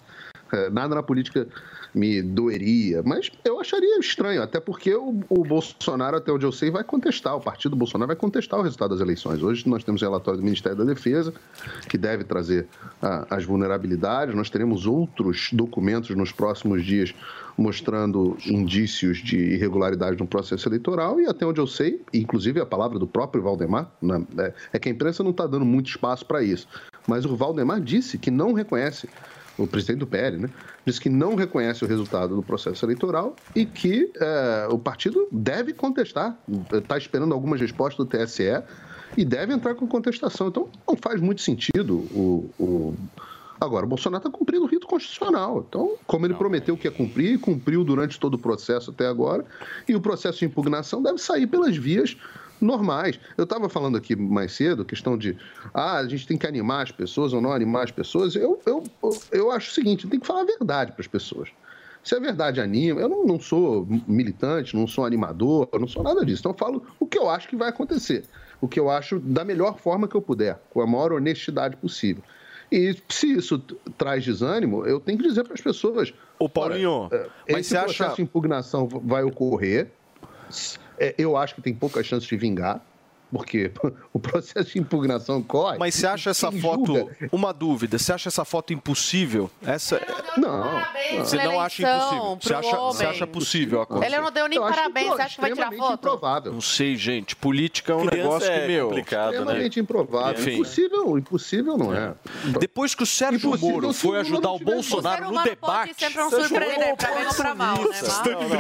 É, 0.53 0.69
nada 0.71 0.95
na 0.95 1.03
política 1.03 1.47
me 1.95 2.23
doeria, 2.23 3.03
mas 3.03 3.31
eu 3.45 3.61
acharia 3.61 3.99
estranho, 3.99 4.43
até 4.43 4.61
porque 4.61 4.95
o, 4.95 5.21
o 5.29 5.45
Bolsonaro, 5.45 6.17
até 6.17 6.33
onde 6.33 6.45
eu 6.45 6.53
sei, 6.53 6.71
vai 6.71 6.85
contestar, 6.85 7.37
o 7.37 7.41
partido 7.41 7.75
Bolsonaro 7.77 8.09
vai 8.09 8.17
contestar 8.17 8.59
o 8.61 8.63
resultado 8.63 8.91
das 8.91 9.01
eleições. 9.01 9.43
Hoje 9.43 9.69
nós 9.69 9.83
temos 9.85 10.01
relatório 10.03 10.39
do 10.41 10.45
Ministério 10.45 10.77
da 10.79 10.85
Defesa, 10.85 11.33
que 11.89 11.99
deve 11.99 12.25
trazer 12.25 12.67
ah, 13.03 13.27
as 13.31 13.45
vulnerabilidades, 13.45 14.35
nós 14.35 14.51
teremos 14.51 14.87
outros 14.87 15.51
documentos 15.53 16.15
nos 16.17 16.33
próximos 16.33 16.85
dias 16.85 17.15
mostrando 17.59 18.39
indícios 18.47 19.19
de 19.19 19.37
irregularidade 19.37 20.19
no 20.19 20.27
processo 20.27 20.67
eleitoral 20.69 21.21
e 21.21 21.27
até 21.27 21.45
onde 21.45 21.61
eu 21.61 21.67
sei, 21.67 22.01
inclusive 22.15 22.59
a 22.61 22.65
palavra 22.65 22.99
do 22.99 23.07
próprio 23.07 23.43
Valdemar, 23.43 23.91
né, 24.01 24.25
é- 24.39 24.55
é 24.73 24.79
que 24.79 24.89
a 24.89 24.93
imprensa 24.93 25.23
não 25.23 25.31
está 25.31 25.47
dando 25.47 25.65
muito 25.65 25.91
espaço 25.91 26.25
para 26.25 26.43
isso, 26.43 26.67
mas 27.07 27.25
o 27.27 27.37
Valdemar 27.37 27.81
disse 27.81 28.17
que 28.17 28.31
não 28.31 28.53
reconhece 28.55 29.09
o 29.63 29.67
presidente 29.67 29.99
do 29.99 30.07
PL, 30.07 30.39
né, 30.39 30.51
disse 30.85 31.01
que 31.01 31.09
não 31.09 31.35
reconhece 31.35 31.85
o 31.85 31.89
resultado 31.89 32.35
do 32.35 32.43
processo 32.43 32.85
eleitoral 32.85 33.37
e 33.55 33.67
que 33.67 34.11
eh, 34.17 34.69
o 34.71 34.79
partido 34.79 35.29
deve 35.31 35.73
contestar, 35.73 36.39
está 36.73 36.97
esperando 36.97 37.35
algumas 37.35 37.61
respostas 37.61 38.05
do 38.05 38.07
TSE 38.07 38.63
e 39.17 39.25
deve 39.25 39.53
entrar 39.53 39.75
com 39.75 39.87
contestação. 39.87 40.49
Então, 40.49 40.69
não 40.87 40.97
faz 40.97 41.21
muito 41.21 41.43
sentido 41.43 41.97
o. 42.15 42.51
o... 42.59 42.95
Agora, 43.61 43.85
o 43.85 43.89
Bolsonaro 43.91 44.27
está 44.27 44.31
cumprindo 44.31 44.65
o 44.65 44.67
rito 44.67 44.87
constitucional. 44.87 45.67
Então, 45.69 45.93
como 46.07 46.25
ele 46.25 46.33
prometeu 46.33 46.79
que 46.79 46.87
ia 46.87 46.91
cumprir, 46.91 47.39
cumpriu 47.39 47.85
durante 47.85 48.19
todo 48.19 48.35
o 48.35 48.39
processo 48.39 48.91
até 48.91 49.07
agora, 49.07 49.45
e 49.87 49.95
o 49.95 50.01
processo 50.01 50.39
de 50.39 50.47
impugnação 50.47 51.03
deve 51.03 51.19
sair 51.19 51.47
pelas 51.47 51.77
vias 51.77 52.17
normais. 52.61 53.19
Eu 53.37 53.45
estava 53.45 53.69
falando 53.69 53.97
aqui 53.97 54.15
mais 54.17 54.53
cedo, 54.53 54.85
questão 54.85 55.17
de 55.17 55.37
ah, 55.73 55.99
a 55.99 56.09
gente 56.09 56.27
tem 56.27 56.37
que 56.39 56.47
animar 56.47 56.83
as 56.83 56.93
pessoas 56.93 57.33
ou 57.33 57.41
não 57.41 57.53
animar 57.53 57.85
as 57.85 57.91
pessoas. 57.91 58.35
Eu, 58.37 58.61
eu, 58.67 58.83
eu 59.33 59.51
acho 59.51 59.71
o 59.71 59.75
seguinte, 59.75 60.07
tem 60.07 60.21
que 60.21 60.27
falar 60.27 60.43
a 60.43 60.45
verdade 60.45 60.93
para 60.93 61.01
as 61.01 61.07
pessoas. 61.07 61.49
Se 62.03 62.15
a 62.15 62.19
verdade 62.19 62.61
anima, 62.61 63.01
eu 63.01 63.09
não, 63.09 63.27
não 63.27 63.39
sou 63.39 63.87
militante, 64.09 64.75
não 64.75 64.87
sou 64.87 65.05
animador, 65.05 65.69
eu 65.71 65.79
não 65.79 65.87
sou 65.87 66.03
nada 66.03 66.25
disso. 66.25 66.41
Então 66.41 66.53
eu 66.53 66.59
falo 66.59 66.83
o 66.99 67.07
que 67.07 67.19
eu 67.19 67.29
acho 67.29 67.47
que 67.49 67.57
vai 67.57 67.69
acontecer. 67.69 68.25
O 68.61 68.67
que 68.67 68.81
eu 68.81 68.89
acho 68.91 69.19
da 69.19 69.45
melhor 69.45 69.79
forma 69.79 70.09
que 70.09 70.15
eu 70.15 70.23
puder, 70.23 70.59
com 70.71 70.81
a 70.81 70.87
maior 70.87 71.13
honestidade 71.13 71.77
possível. 71.77 72.23
E 72.73 72.97
se 73.09 73.33
isso 73.33 73.59
traz 73.99 74.25
desânimo, 74.25 74.87
eu 74.87 75.01
tenho 75.01 75.19
que 75.19 75.25
dizer 75.29 75.45
para 75.45 75.55
as 75.55 75.61
pessoas. 75.61 76.15
Ô, 76.39 76.49
Paulinho, 76.49 77.09
olha, 77.13 77.17
é, 77.17 77.53
mas 77.53 77.61
esse 77.67 77.71
você 77.71 77.79
processo 77.81 78.03
acha- 78.05 78.17
de 78.17 78.23
impugnação 78.23 78.87
vai 78.89 79.23
ocorrer. 79.23 79.91
É, 81.01 81.15
Eu 81.17 81.37
acho 81.37 81.55
que 81.55 81.63
tem 81.63 81.75
pouca 81.75 82.03
chance 82.03 82.27
de 82.27 82.37
vingar, 82.37 82.81
porque 83.33 83.71
o 84.13 84.19
processo 84.19 84.73
de 84.73 84.79
impugnação 84.79 85.43
corre. 85.43 85.79
Mas 85.79 85.95
você 85.95 86.07
acha 86.07 86.31
essa 86.31 86.51
foto. 86.53 86.87
julga- 86.97 87.17
Uma 87.33 87.53
dúvida, 87.53 87.99
você 87.99 88.13
acha 88.13 88.29
essa 88.29 88.45
foto 88.45 88.73
impossível? 88.73 89.51
Essa. 89.63 90.01
Não. 90.37 90.81
Você 91.19 91.37
não 91.37 91.61
acha 91.61 91.83
impossível? 91.83 92.39
Você 92.41 92.55
acha, 92.55 92.77
você 92.77 93.05
acha 93.07 93.27
possível 93.27 93.83
acontecer? 93.83 94.13
Ele 94.15 94.21
não 94.23 94.31
deu 94.31 94.47
nem 94.49 94.61
parabéns, 94.61 95.09
você 95.09 95.23
acha 95.23 95.35
que 95.37 95.41
vai 95.41 95.53
tirar 95.53 95.73
foto? 95.73 95.95
improvável. 95.95 96.53
Não 96.53 96.61
sei, 96.61 96.97
gente. 96.97 97.35
Política 97.37 97.93
é 97.93 97.97
um 97.97 98.07
Criança 98.07 98.23
negócio 98.29 98.51
é 98.51 98.61
que, 98.61 98.67
meu. 98.67 98.89
complicado, 98.89 99.31
né? 99.33 99.39
Extremamente 99.39 99.81
improvável. 99.81 100.41
Enfim. 100.41 100.55
Impossível, 100.55 101.19
impossível 101.19 101.79
não 101.79 101.95
é. 101.95 102.15
Depois 102.59 102.95
que 102.95 103.03
o 103.03 103.07
Sérgio 103.07 103.49
Impossível 103.49 103.75
Moro 103.81 103.93
foi 103.93 104.17
o 104.17 104.21
ajudar 104.21 104.51
o 104.53 104.59
Bolsonaro 104.59 105.31
no 105.31 105.43
debate. 105.43 105.91
um 106.05 106.49
pra 106.49 106.61
bem 106.67 106.89
ou 106.91 107.35
pra 107.35 107.55
mal, 107.55 107.77
né, 107.77 108.01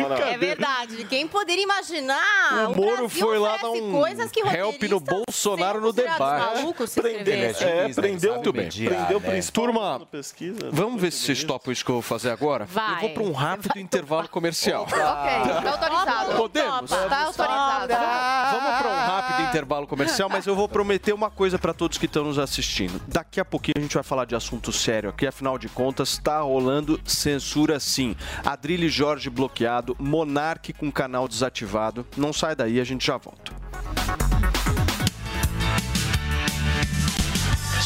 Mal? 0.01 0.13
É 0.19 0.37
verdade. 0.39 1.05
Quem 1.05 1.27
poderia 1.27 1.63
imaginar? 1.63 2.71
O 2.71 2.77
Moro 2.77 2.97
Brasil 2.97 3.21
foi 3.21 3.39
lá 3.39 3.57
dar 3.57 3.71
um 3.71 3.93
coisas 3.93 4.31
que 4.31 4.43
help 4.61 4.83
no 4.85 5.01
Bolsonaro 5.01 5.81
no 5.81 5.93
debate. 5.93 6.61
Prendeu, 6.95 7.51
inscreverem. 7.51 7.91
é, 7.91 7.95
prendeu, 7.95 8.35
Muito 8.35 8.53
bem. 8.53 8.69
prendeu 8.69 9.21
né? 9.21 9.41
Turma. 9.53 10.07
Vamos 10.71 11.01
ver 11.01 11.11
se 11.11 11.25
vocês 11.25 11.45
topam 11.45 11.73
isso 11.73 11.85
que 11.85 11.91
eu 11.91 11.97
vou 11.97 12.03
fazer 12.03 12.31
agora? 12.31 12.65
Vai. 12.67 12.97
Eu 12.97 13.01
vou 13.01 13.11
para 13.11 13.23
um 13.23 13.33
rápido 13.33 13.79
intervalo 13.81 14.29
comercial. 14.29 14.83
Ok, 14.85 14.93
tá 14.95 15.71
autorizado. 15.73 16.37
Podemos? 16.37 16.91
Tá 16.91 17.25
autorizado. 17.27 17.95
Vamos 18.53 18.79
para 18.79 18.89
um 18.89 19.07
rápido 19.07 19.49
intervalo 19.49 19.87
comercial, 19.87 20.29
mas 20.29 20.47
eu 20.47 20.55
vou 20.55 20.69
prometer 20.69 21.13
uma 21.13 21.31
coisa 21.31 21.59
para 21.59 21.73
todos 21.75 21.99
que 21.99 22.07
estão 22.07 22.25
nos 22.25 22.39
assistindo. 22.39 23.01
Daqui 23.09 23.41
a 23.41 23.45
pouquinho 23.45 23.75
a 23.77 23.81
gente 23.81 23.95
vai 23.95 24.03
falar 24.03 24.25
de 24.25 24.35
assunto 24.35 24.73
sério 24.73 25.11
aqui, 25.11 25.27
afinal 25.27 25.59
de 25.59 25.69
contas, 25.69 26.11
está 26.11 26.41
rolando 26.41 27.01
censura 27.05 27.81
sim. 27.81 28.15
Adrilho 28.45 28.89
Jorge 28.89 29.31
bloqueado, 29.31 29.97
Monarque 29.99 30.73
com 30.73 30.91
canal 30.91 31.27
desativado. 31.27 32.07
Não 32.17 32.33
sai 32.33 32.55
daí, 32.55 32.81
a 32.81 32.85
gente 32.85 33.07
já 33.07 33.17
volta. 33.17 33.53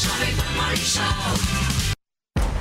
Jovem 0.05 0.37
Pan 0.37 0.55
Morning 0.57 0.77
Show. 0.77 1.84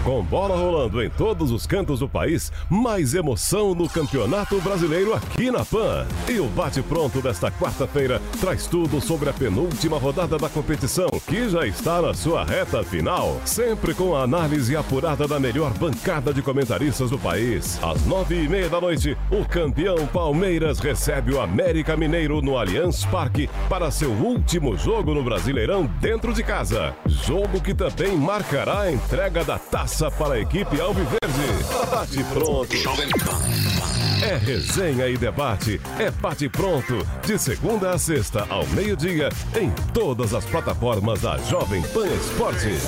Com 0.03 0.21
bola 0.21 0.57
rolando 0.57 1.01
em 1.01 1.09
todos 1.09 1.49
os 1.49 1.65
cantos 1.65 2.01
do 2.01 2.09
país, 2.09 2.51
mais 2.69 3.13
emoção 3.13 3.73
no 3.73 3.87
Campeonato 3.87 4.59
Brasileiro 4.59 5.13
aqui 5.13 5.49
na 5.49 5.63
PAN. 5.63 6.05
E 6.27 6.41
o 6.41 6.47
bate-pronto 6.47 7.21
desta 7.21 7.49
quarta-feira 7.49 8.21
traz 8.41 8.67
tudo 8.67 8.99
sobre 8.99 9.29
a 9.29 9.33
penúltima 9.33 9.97
rodada 9.97 10.37
da 10.37 10.49
competição, 10.49 11.07
que 11.25 11.47
já 11.47 11.65
está 11.65 12.01
na 12.01 12.13
sua 12.13 12.43
reta 12.43 12.83
final. 12.83 13.39
Sempre 13.45 13.93
com 13.93 14.13
a 14.13 14.23
análise 14.23 14.75
apurada 14.75 15.25
da 15.25 15.39
melhor 15.39 15.71
bancada 15.75 16.33
de 16.33 16.41
comentaristas 16.41 17.09
do 17.09 17.17
país. 17.17 17.79
Às 17.81 18.05
nove 18.05 18.43
e 18.43 18.49
meia 18.49 18.67
da 18.67 18.81
noite, 18.81 19.17
o 19.31 19.45
campeão 19.45 20.05
Palmeiras 20.07 20.79
recebe 20.79 21.33
o 21.33 21.39
América 21.39 21.95
Mineiro 21.95 22.41
no 22.41 22.57
Allianz 22.57 23.05
Parque 23.05 23.49
para 23.69 23.89
seu 23.89 24.11
último 24.11 24.77
jogo 24.77 25.13
no 25.13 25.23
Brasileirão 25.23 25.85
dentro 26.01 26.33
de 26.33 26.43
casa. 26.43 26.93
Jogo 27.05 27.61
que 27.61 27.73
também 27.73 28.17
marcará 28.17 28.81
a 28.81 28.91
entrega 28.91 29.45
da 29.45 29.57
taça 29.57 29.92
para 29.93 30.33
a 30.33 30.39
equipe 30.39 30.81
Alviverde. 30.81 31.19
Bate 31.91 32.23
pronto. 32.23 32.73
É 34.23 34.35
resenha 34.37 35.07
e 35.07 35.15
debate. 35.15 35.79
É 35.99 36.09
bate 36.09 36.49
pronto. 36.49 37.05
De 37.25 37.37
segunda 37.37 37.91
a 37.91 37.99
sexta, 37.99 38.45
ao 38.49 38.65
meio-dia, 38.67 39.29
em 39.55 39.69
todas 39.93 40.33
as 40.33 40.45
plataformas 40.45 41.21
da 41.21 41.37
Jovem 41.37 41.83
Pan 41.83 42.07
Esportes. 42.07 42.87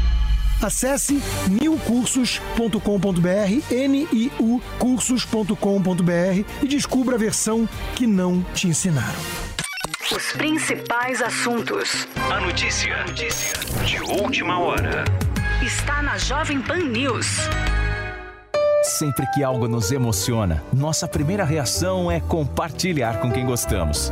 Acesse 0.61 1.21
niucursos.com.br, 1.49 3.73
N-I-U 3.73 4.61
cursos.com.br 4.77 6.45
e 6.61 6.67
descubra 6.67 7.15
a 7.15 7.19
versão 7.19 7.67
que 7.95 8.05
não 8.05 8.43
te 8.53 8.67
ensinaram. 8.67 9.19
Os 10.15 10.33
principais 10.33 11.21
assuntos. 11.21 12.07
A 12.31 12.39
notícia, 12.41 13.03
notícia 13.05 13.53
de 13.85 13.99
última 14.01 14.59
hora. 14.59 15.03
Está 15.63 16.03
na 16.03 16.17
Jovem 16.17 16.61
Pan 16.61 16.77
News. 16.77 17.27
Sempre 18.83 19.25
que 19.33 19.43
algo 19.43 19.67
nos 19.67 19.91
emociona, 19.91 20.63
nossa 20.73 21.07
primeira 21.07 21.43
reação 21.43 22.11
é 22.11 22.19
compartilhar 22.19 23.19
com 23.19 23.31
quem 23.31 23.45
gostamos. 23.45 24.11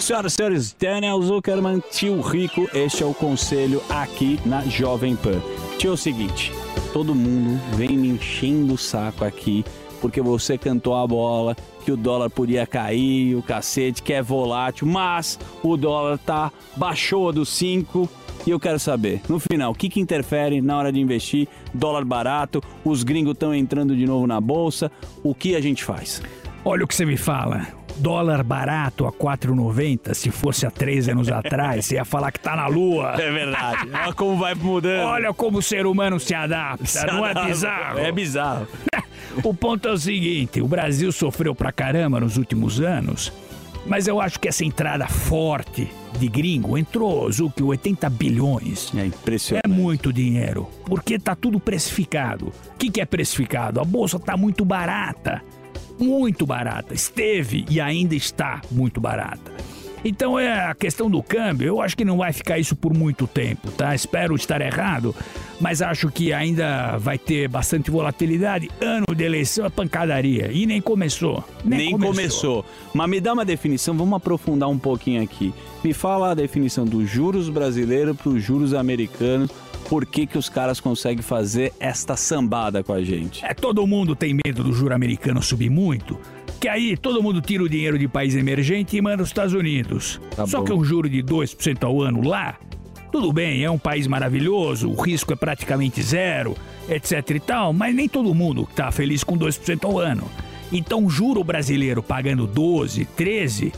Senhoras 0.00 0.32
e 0.32 0.36
senhores, 0.36 0.76
Daniel 0.80 1.20
Zuckerman, 1.20 1.82
tio 1.90 2.20
rico, 2.22 2.66
este 2.72 3.02
é 3.02 3.06
o 3.06 3.12
conselho 3.12 3.82
aqui 3.88 4.40
na 4.46 4.62
Jovem 4.62 5.14
Pan. 5.14 5.40
Tio, 5.78 5.90
é 5.90 5.92
o 5.92 5.96
seguinte, 5.96 6.52
todo 6.92 7.14
mundo 7.14 7.60
vem 7.76 7.96
me 7.98 8.08
enchendo 8.08 8.74
o 8.74 8.78
saco 8.78 9.24
aqui 9.24 9.62
porque 10.00 10.22
você 10.22 10.56
cantou 10.56 10.96
a 10.96 11.06
bola, 11.06 11.54
que 11.84 11.92
o 11.92 11.96
dólar 11.96 12.30
podia 12.30 12.66
cair, 12.66 13.36
o 13.36 13.42
cacete, 13.42 14.02
que 14.02 14.14
é 14.14 14.22
volátil, 14.22 14.86
mas 14.86 15.38
o 15.62 15.76
dólar 15.76 16.16
tá 16.16 16.50
baixou 16.74 17.30
dos 17.30 17.50
5 17.50 18.08
e 18.46 18.50
eu 18.50 18.58
quero 18.58 18.78
saber, 18.78 19.20
no 19.28 19.38
final, 19.38 19.72
o 19.72 19.74
que, 19.74 19.90
que 19.90 20.00
interfere 20.00 20.62
na 20.62 20.78
hora 20.78 20.90
de 20.90 20.98
investir? 20.98 21.46
Dólar 21.74 22.06
barato, 22.06 22.62
os 22.82 23.02
gringos 23.02 23.34
estão 23.34 23.54
entrando 23.54 23.94
de 23.94 24.06
novo 24.06 24.26
na 24.26 24.40
bolsa, 24.40 24.90
o 25.22 25.34
que 25.34 25.54
a 25.54 25.60
gente 25.60 25.84
faz? 25.84 26.22
Olha 26.64 26.84
o 26.84 26.88
que 26.88 26.94
você 26.94 27.04
me 27.04 27.18
fala. 27.18 27.79
Dólar 28.00 28.42
barato 28.42 29.06
a 29.06 29.12
4,90, 29.12 30.14
se 30.14 30.30
fosse 30.30 30.66
há 30.66 30.70
três 30.70 31.08
anos 31.08 31.28
atrás, 31.32 31.84
você 31.84 31.96
ia 31.96 32.04
falar 32.04 32.32
que 32.32 32.40
tá 32.40 32.56
na 32.56 32.66
lua. 32.66 33.14
É 33.20 33.30
verdade. 33.30 33.88
Olha 33.92 34.12
como 34.14 34.36
vai 34.38 34.54
mudando. 34.54 35.06
Olha 35.06 35.32
como 35.34 35.58
o 35.58 35.62
ser 35.62 35.86
humano 35.86 36.18
se 36.18 36.34
adapta, 36.34 36.86
Se 36.86 37.06
não 37.06 37.26
é 37.26 37.30
adapta, 37.30 37.48
bizarro? 37.48 37.98
é 37.98 38.12
bizarro. 38.12 38.66
o 39.44 39.52
ponto 39.54 39.86
é 39.88 39.92
o 39.92 39.98
seguinte, 39.98 40.60
o 40.60 40.66
Brasil 40.66 41.12
sofreu 41.12 41.54
pra 41.54 41.70
caramba 41.70 42.18
nos 42.20 42.36
últimos 42.36 42.80
anos, 42.80 43.32
mas 43.86 44.06
eu 44.06 44.20
acho 44.20 44.38
que 44.40 44.48
essa 44.48 44.64
entrada 44.64 45.06
forte 45.06 45.88
de 46.18 46.28
gringo 46.28 46.76
entrou, 46.76 47.30
Zuki, 47.30 47.62
80 47.62 48.08
bilhões. 48.10 48.92
É 48.96 49.06
impressionante. 49.06 49.64
É 49.64 49.68
muito 49.68 50.12
dinheiro, 50.12 50.68
porque 50.86 51.18
tá 51.18 51.34
tudo 51.34 51.60
precificado. 51.60 52.46
O 52.74 52.78
que, 52.78 52.90
que 52.90 53.00
é 53.00 53.04
precificado? 53.06 53.80
A 53.80 53.84
bolsa 53.84 54.18
tá 54.18 54.36
muito 54.36 54.64
barata. 54.64 55.42
Muito 56.00 56.46
barata. 56.46 56.94
Esteve 56.94 57.64
e 57.68 57.80
ainda 57.80 58.14
está 58.14 58.60
muito 58.70 59.00
barata. 59.00 59.52
Então 60.04 60.38
é 60.38 60.64
a 60.64 60.74
questão 60.74 61.10
do 61.10 61.22
câmbio, 61.22 61.66
eu 61.66 61.80
acho 61.82 61.96
que 61.96 62.04
não 62.04 62.16
vai 62.16 62.32
ficar 62.32 62.58
isso 62.58 62.74
por 62.74 62.94
muito 62.94 63.26
tempo, 63.26 63.70
tá? 63.72 63.94
Espero 63.94 64.34
estar 64.34 64.60
errado, 64.62 65.14
mas 65.60 65.82
acho 65.82 66.10
que 66.10 66.32
ainda 66.32 66.96
vai 66.96 67.18
ter 67.18 67.48
bastante 67.48 67.90
volatilidade. 67.90 68.70
Ano 68.80 69.14
de 69.14 69.24
eleição 69.24 69.66
é 69.66 69.68
pancadaria. 69.68 70.50
E 70.52 70.64
nem 70.64 70.80
começou. 70.80 71.44
Nem, 71.62 71.98
começou. 71.98 72.64
Mas 72.94 73.10
me 73.10 73.20
dá 73.20 73.34
uma 73.34 73.44
definição, 73.44 73.94
vamos 73.94 74.16
aprofundar 74.16 74.70
um 74.70 74.78
pouquinho 74.78 75.22
aqui. 75.22 75.52
Me 75.84 75.92
fala 75.92 76.30
a 76.30 76.34
definição 76.34 76.86
dos 76.86 77.08
juros 77.08 77.50
brasileiros 77.50 78.16
para 78.16 78.30
os 78.30 78.42
juros 78.42 78.72
americanos. 78.72 79.50
Por 79.90 80.06
que, 80.06 80.24
que 80.24 80.38
os 80.38 80.48
caras 80.48 80.78
conseguem 80.78 81.20
fazer 81.20 81.72
esta 81.80 82.16
sambada 82.16 82.80
com 82.80 82.92
a 82.92 83.02
gente? 83.02 83.44
É, 83.44 83.52
todo 83.52 83.84
mundo 83.88 84.14
tem 84.14 84.38
medo 84.46 84.62
do 84.62 84.72
juro 84.72 84.94
americano 84.94 85.42
subir 85.42 85.68
muito. 85.68 86.16
Que 86.60 86.68
aí 86.68 86.96
todo 86.96 87.20
mundo 87.20 87.40
tira 87.40 87.64
o 87.64 87.68
dinheiro 87.68 87.98
de 87.98 88.06
país 88.06 88.36
emergente 88.36 88.96
e 88.96 89.02
manda 89.02 89.20
os 89.20 89.30
Estados 89.30 89.52
Unidos. 89.52 90.20
Tá 90.36 90.46
Só 90.46 90.60
bom. 90.60 90.64
que 90.64 90.72
um 90.72 90.84
juro 90.84 91.10
de 91.10 91.20
2% 91.24 91.82
ao 91.82 92.00
ano 92.00 92.22
lá, 92.22 92.56
tudo 93.10 93.32
bem, 93.32 93.64
é 93.64 93.70
um 93.70 93.78
país 93.78 94.06
maravilhoso, 94.06 94.88
o 94.88 94.94
risco 94.94 95.32
é 95.32 95.36
praticamente 95.36 96.00
zero, 96.00 96.56
etc 96.88 97.28
e 97.28 97.40
tal, 97.40 97.72
mas 97.72 97.92
nem 97.92 98.08
todo 98.08 98.32
mundo 98.32 98.68
tá 98.76 98.92
feliz 98.92 99.24
com 99.24 99.36
2% 99.36 99.84
ao 99.86 99.98
ano. 99.98 100.30
Então, 100.70 101.10
juro 101.10 101.42
brasileiro 101.42 102.00
pagando 102.00 102.46
12, 102.46 103.06
13, 103.06 103.72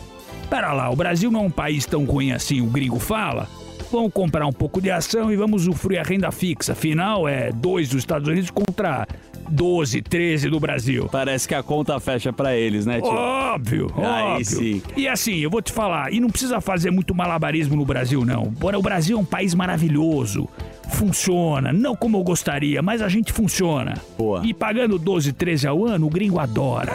Pera 0.52 0.74
lá, 0.74 0.90
o 0.90 0.96
Brasil 0.96 1.30
não 1.30 1.40
é 1.40 1.42
um 1.44 1.50
país 1.50 1.86
tão 1.86 2.04
ruim 2.04 2.32
assim, 2.32 2.60
o 2.60 2.66
gringo 2.66 2.98
fala. 2.98 3.48
Vamos 3.92 4.12
comprar 4.12 4.46
um 4.46 4.52
pouco 4.52 4.80
de 4.80 4.90
ação 4.90 5.30
e 5.30 5.36
vamos 5.36 5.62
usufruir 5.66 6.00
a 6.00 6.02
renda 6.02 6.32
fixa. 6.32 6.72
Afinal, 6.72 7.28
é 7.28 7.52
2 7.52 7.90
dos 7.90 7.98
Estados 7.98 8.26
Unidos 8.26 8.50
contra 8.50 9.06
12, 9.50 10.00
13 10.00 10.48
do 10.48 10.58
Brasil. 10.58 11.08
Parece 11.12 11.46
que 11.46 11.54
a 11.54 11.62
conta 11.62 12.00
fecha 12.00 12.32
pra 12.32 12.56
eles, 12.56 12.86
né, 12.86 13.02
tio? 13.02 13.10
Óbvio, 13.10 13.92
Aí 13.98 14.22
óbvio. 14.32 14.44
sim. 14.46 14.82
E 14.96 15.06
assim, 15.06 15.36
eu 15.40 15.50
vou 15.50 15.60
te 15.60 15.70
falar, 15.70 16.10
e 16.10 16.20
não 16.20 16.30
precisa 16.30 16.58
fazer 16.58 16.90
muito 16.90 17.14
malabarismo 17.14 17.76
no 17.76 17.84
Brasil, 17.84 18.24
não. 18.24 18.44
Bora, 18.44 18.78
o 18.78 18.82
Brasil 18.82 19.18
é 19.18 19.20
um 19.20 19.24
país 19.26 19.54
maravilhoso. 19.54 20.48
Funciona, 20.88 21.70
não 21.70 21.94
como 21.94 22.16
eu 22.16 22.22
gostaria, 22.22 22.80
mas 22.80 23.02
a 23.02 23.08
gente 23.08 23.30
funciona. 23.30 23.94
Boa. 24.16 24.40
E 24.44 24.54
pagando 24.54 24.98
12, 24.98 25.32
13 25.34 25.66
ao 25.66 25.84
ano, 25.84 26.06
o 26.06 26.10
gringo 26.10 26.38
adora. 26.38 26.92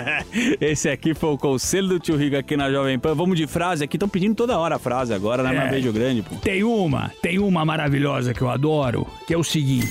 Esse 0.60 0.88
aqui 0.88 1.14
foi 1.14 1.30
o 1.30 1.38
conselho 1.38 1.88
do 1.88 2.00
tio 2.00 2.16
Rico 2.16 2.36
aqui 2.36 2.56
na 2.56 2.70
Jovem 2.70 2.98
Pan. 2.98 3.14
Vamos 3.14 3.36
de 3.36 3.46
frase 3.46 3.84
aqui, 3.84 3.96
estão 3.96 4.08
pedindo 4.08 4.34
toda 4.34 4.58
hora 4.58 4.76
a 4.76 4.78
frase 4.78 5.12
agora, 5.12 5.42
né? 5.42 5.54
É. 5.54 5.58
Mas 5.58 5.70
beijo 5.70 5.92
grande, 5.92 6.22
pô. 6.22 6.36
Tem 6.36 6.64
uma, 6.64 7.10
tem 7.20 7.38
uma 7.38 7.64
maravilhosa 7.64 8.32
que 8.32 8.42
eu 8.42 8.50
adoro, 8.50 9.06
que 9.26 9.34
é 9.34 9.38
o 9.38 9.44
seguinte. 9.44 9.88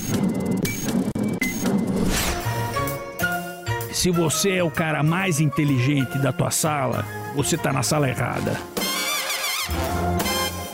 Se 3.91 4.09
você 4.09 4.53
é 4.53 4.63
o 4.63 4.71
cara 4.71 5.03
mais 5.03 5.39
inteligente 5.39 6.17
da 6.17 6.33
tua 6.33 6.49
sala, 6.49 7.05
você 7.35 7.55
tá 7.57 7.71
na 7.71 7.83
sala 7.83 8.09
errada. 8.09 8.57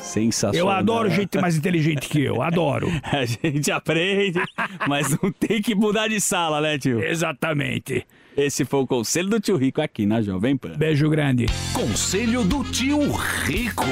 Sensacional. 0.01 0.67
Eu 0.67 0.69
adoro 0.73 1.09
gente 1.09 1.37
mais 1.39 1.57
inteligente 1.57 2.07
que 2.07 2.23
eu, 2.23 2.41
adoro. 2.41 2.87
A 3.03 3.25
gente 3.25 3.69
aprende, 3.71 4.39
mas 4.87 5.09
não 5.21 5.31
tem 5.31 5.61
que 5.61 5.75
mudar 5.75 6.07
de 6.07 6.21
sala, 6.21 6.61
né, 6.61 6.77
tio? 6.77 7.03
Exatamente. 7.03 8.05
Esse 8.37 8.63
foi 8.65 8.81
o 8.81 8.85
conselho 8.85 9.29
do 9.29 9.39
tio 9.39 9.57
Rico 9.57 9.81
aqui 9.81 10.05
na 10.05 10.21
Jovem 10.21 10.55
Pan. 10.55 10.77
Beijo 10.77 11.09
grande. 11.09 11.47
Conselho 11.73 12.43
do 12.43 12.63
tio 12.63 12.99
Rico. 13.11 13.83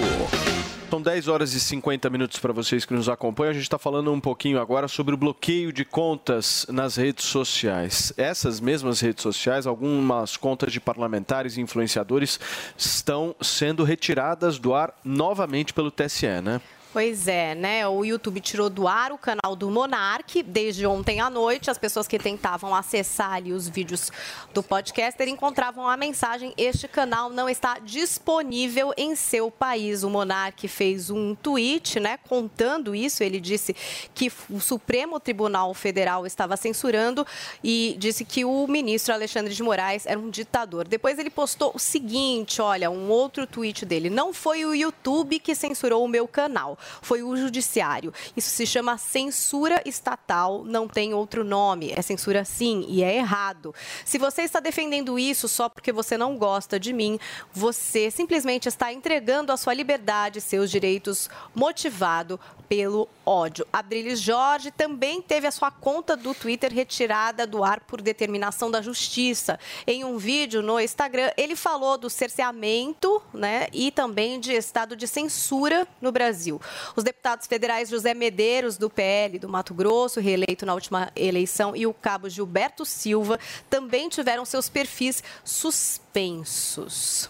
São 0.88 1.02
10 1.02 1.28
horas 1.28 1.54
e 1.56 1.60
50 1.60 2.08
minutos 2.12 2.38
para 2.38 2.54
vocês 2.54 2.86
que 2.86 2.93
nos 2.93 3.10
acompanham. 3.10 3.50
A 3.50 3.54
gente 3.54 3.64
está 3.64 3.80
falando 3.80 4.14
um 4.14 4.20
pouquinho 4.20 4.60
agora 4.60 4.88
sobre 4.88 5.16
o 5.16 5.18
bloqueio 5.18 5.74
de 5.74 5.84
contas 5.84 6.64
nas 6.70 6.96
redes 6.96 7.26
sociais. 7.26 8.14
Essas 8.18 8.60
mesmas 8.60 9.02
redes 9.02 9.24
sociais, 9.24 9.66
algumas 9.66 10.38
contas 10.38 10.72
de 10.72 10.80
parlamentares 10.80 11.58
e 11.58 11.62
influenciadores 11.62 12.39
estão 12.78 13.36
sendo 13.41 13.84
retiradas 13.84 14.60
do 14.60 14.76
ar 14.76 14.93
novamente 15.04 15.74
pelo 15.74 15.89
TSE, 15.89 16.39
né? 16.43 16.62
Pois 16.96 17.28
é, 17.28 17.54
né? 17.56 17.86
O 17.86 18.06
YouTube 18.06 18.39
tirou 18.39 18.70
do 18.70 18.88
ar 18.88 19.12
o 19.12 19.18
canal 19.18 19.54
do 19.54 19.70
Monark 19.70 20.41
desde 20.41 20.88
ontem 20.88 21.20
à 21.20 21.30
noite. 21.30 21.70
As 21.70 21.78
pessoas 21.78 22.08
que 22.08 22.18
tentavam 22.18 22.74
acessar 22.74 23.34
ali 23.34 23.52
os 23.52 23.68
vídeos 23.68 24.10
do 24.54 24.64
podcaster 24.64 25.28
encontravam 25.28 25.89
a 25.89 25.98
mensagem: 25.98 26.54
este 26.58 26.88
canal 26.88 27.30
não 27.30 27.50
está 27.50 27.80
disponível 27.80 28.93
em 28.96 29.14
seu 29.14 29.52
país. 29.52 30.04
O 30.04 30.10
Monark 30.10 30.66
fez 30.70 31.10
um 31.10 31.36
tweet, 31.36 32.00
né, 32.00 32.18
contando 32.30 32.96
isso. 32.96 33.24
Ele 33.24 33.41
disse 33.41 33.76
que 34.14 34.32
o 34.50 34.62
Supremo 34.62 35.20
Tribunal 35.20 35.74
Federal 35.74 36.26
estava 36.26 36.56
censurando 36.56 37.28
e 37.62 37.98
disse 38.00 38.24
que 38.24 38.46
o 38.46 38.66
ministro 38.68 39.14
Alexandre 39.14 39.54
de 39.54 39.62
Moraes 39.62 40.06
era 40.06 40.18
um 40.18 40.30
ditador. 40.30 40.88
Depois 40.88 41.20
ele 41.20 41.30
postou 41.30 41.74
o 41.76 41.80
seguinte: 41.80 42.62
olha, 42.62 42.89
um 42.89 43.10
outro 43.10 43.46
tweet 43.46 43.86
dele. 43.86 44.10
Não 44.10 44.34
foi 44.34 44.64
o 44.64 44.74
YouTube 44.74 45.39
que 45.39 45.54
censurou 45.54 46.02
o 46.02 46.08
meu 46.08 46.26
canal 46.26 46.80
foi 47.02 47.24
o 47.24 47.36
judiciário. 47.36 48.14
Isso 48.36 48.50
se 48.50 48.66
chama 48.66 48.98
censura 48.98 49.82
estatal, 49.86 50.64
não 50.64 50.88
tem 50.88 51.14
outro 51.14 51.44
nome. 51.44 51.92
É 51.96 52.02
censura 52.02 52.46
sim 52.46 52.86
e 52.88 53.04
é 53.04 53.16
errado. 53.16 53.74
Se 54.04 54.18
você 54.18 54.44
está 54.44 54.60
defendendo 54.60 55.18
isso 55.20 55.48
só 55.48 55.70
porque 55.70 55.92
você 55.92 56.18
não 56.18 56.38
gosta 56.38 56.80
de 56.80 56.94
mim, 56.94 57.20
você 57.54 58.10
simplesmente 58.10 58.68
está 58.68 58.92
entregando 58.92 59.52
a 59.52 59.58
sua 59.58 59.74
liberdade, 59.74 60.42
seus 60.42 60.70
direitos 60.72 61.30
motivado 61.54 62.40
pelo 62.68 63.07
ódio. 63.26 63.66
Adriles 63.72 64.20
Jorge 64.20 64.72
também 64.72 65.22
teve 65.22 65.47
a 65.47 65.51
sua 65.51 65.72
conta 65.72 66.16
do 66.16 66.34
Twitter 66.34 66.74
retirada 66.74 67.47
do 67.47 67.63
ar 67.63 67.80
por 67.82 68.01
determinação 68.01 68.70
da 68.70 68.82
justiça. 68.82 69.59
Em 69.86 70.03
um 70.03 70.18
vídeo 70.18 70.61
no 70.61 70.80
Instagram, 70.80 71.32
ele 71.38 71.55
falou 71.55 71.97
do 71.97 72.09
cerceamento 72.09 73.22
né, 73.34 73.68
e 73.74 73.91
também 73.91 74.39
de 74.39 74.53
estado 74.53 74.95
de 74.95 75.07
censura 75.07 75.88
no 76.01 76.11
Brasil. 76.11 76.61
Os 76.95 77.03
deputados 77.03 77.47
federais 77.47 77.89
José 77.89 78.13
Medeiros, 78.13 78.78
do 78.78 78.89
PL 78.89 79.39
do 79.39 79.49
Mato 79.49 79.74
Grosso, 79.74 80.20
reeleito 80.20 80.66
na 80.66 80.74
última 80.74 81.11
eleição, 81.16 81.76
e 81.76 81.86
o 81.88 81.93
cabo 81.93 82.30
Gilberto 82.30 82.86
Silva 82.86 83.39
também 83.70 84.09
tiveram 84.09 84.45
seus 84.45 84.70
perfis 84.70 85.24
suspensos. 85.43 87.30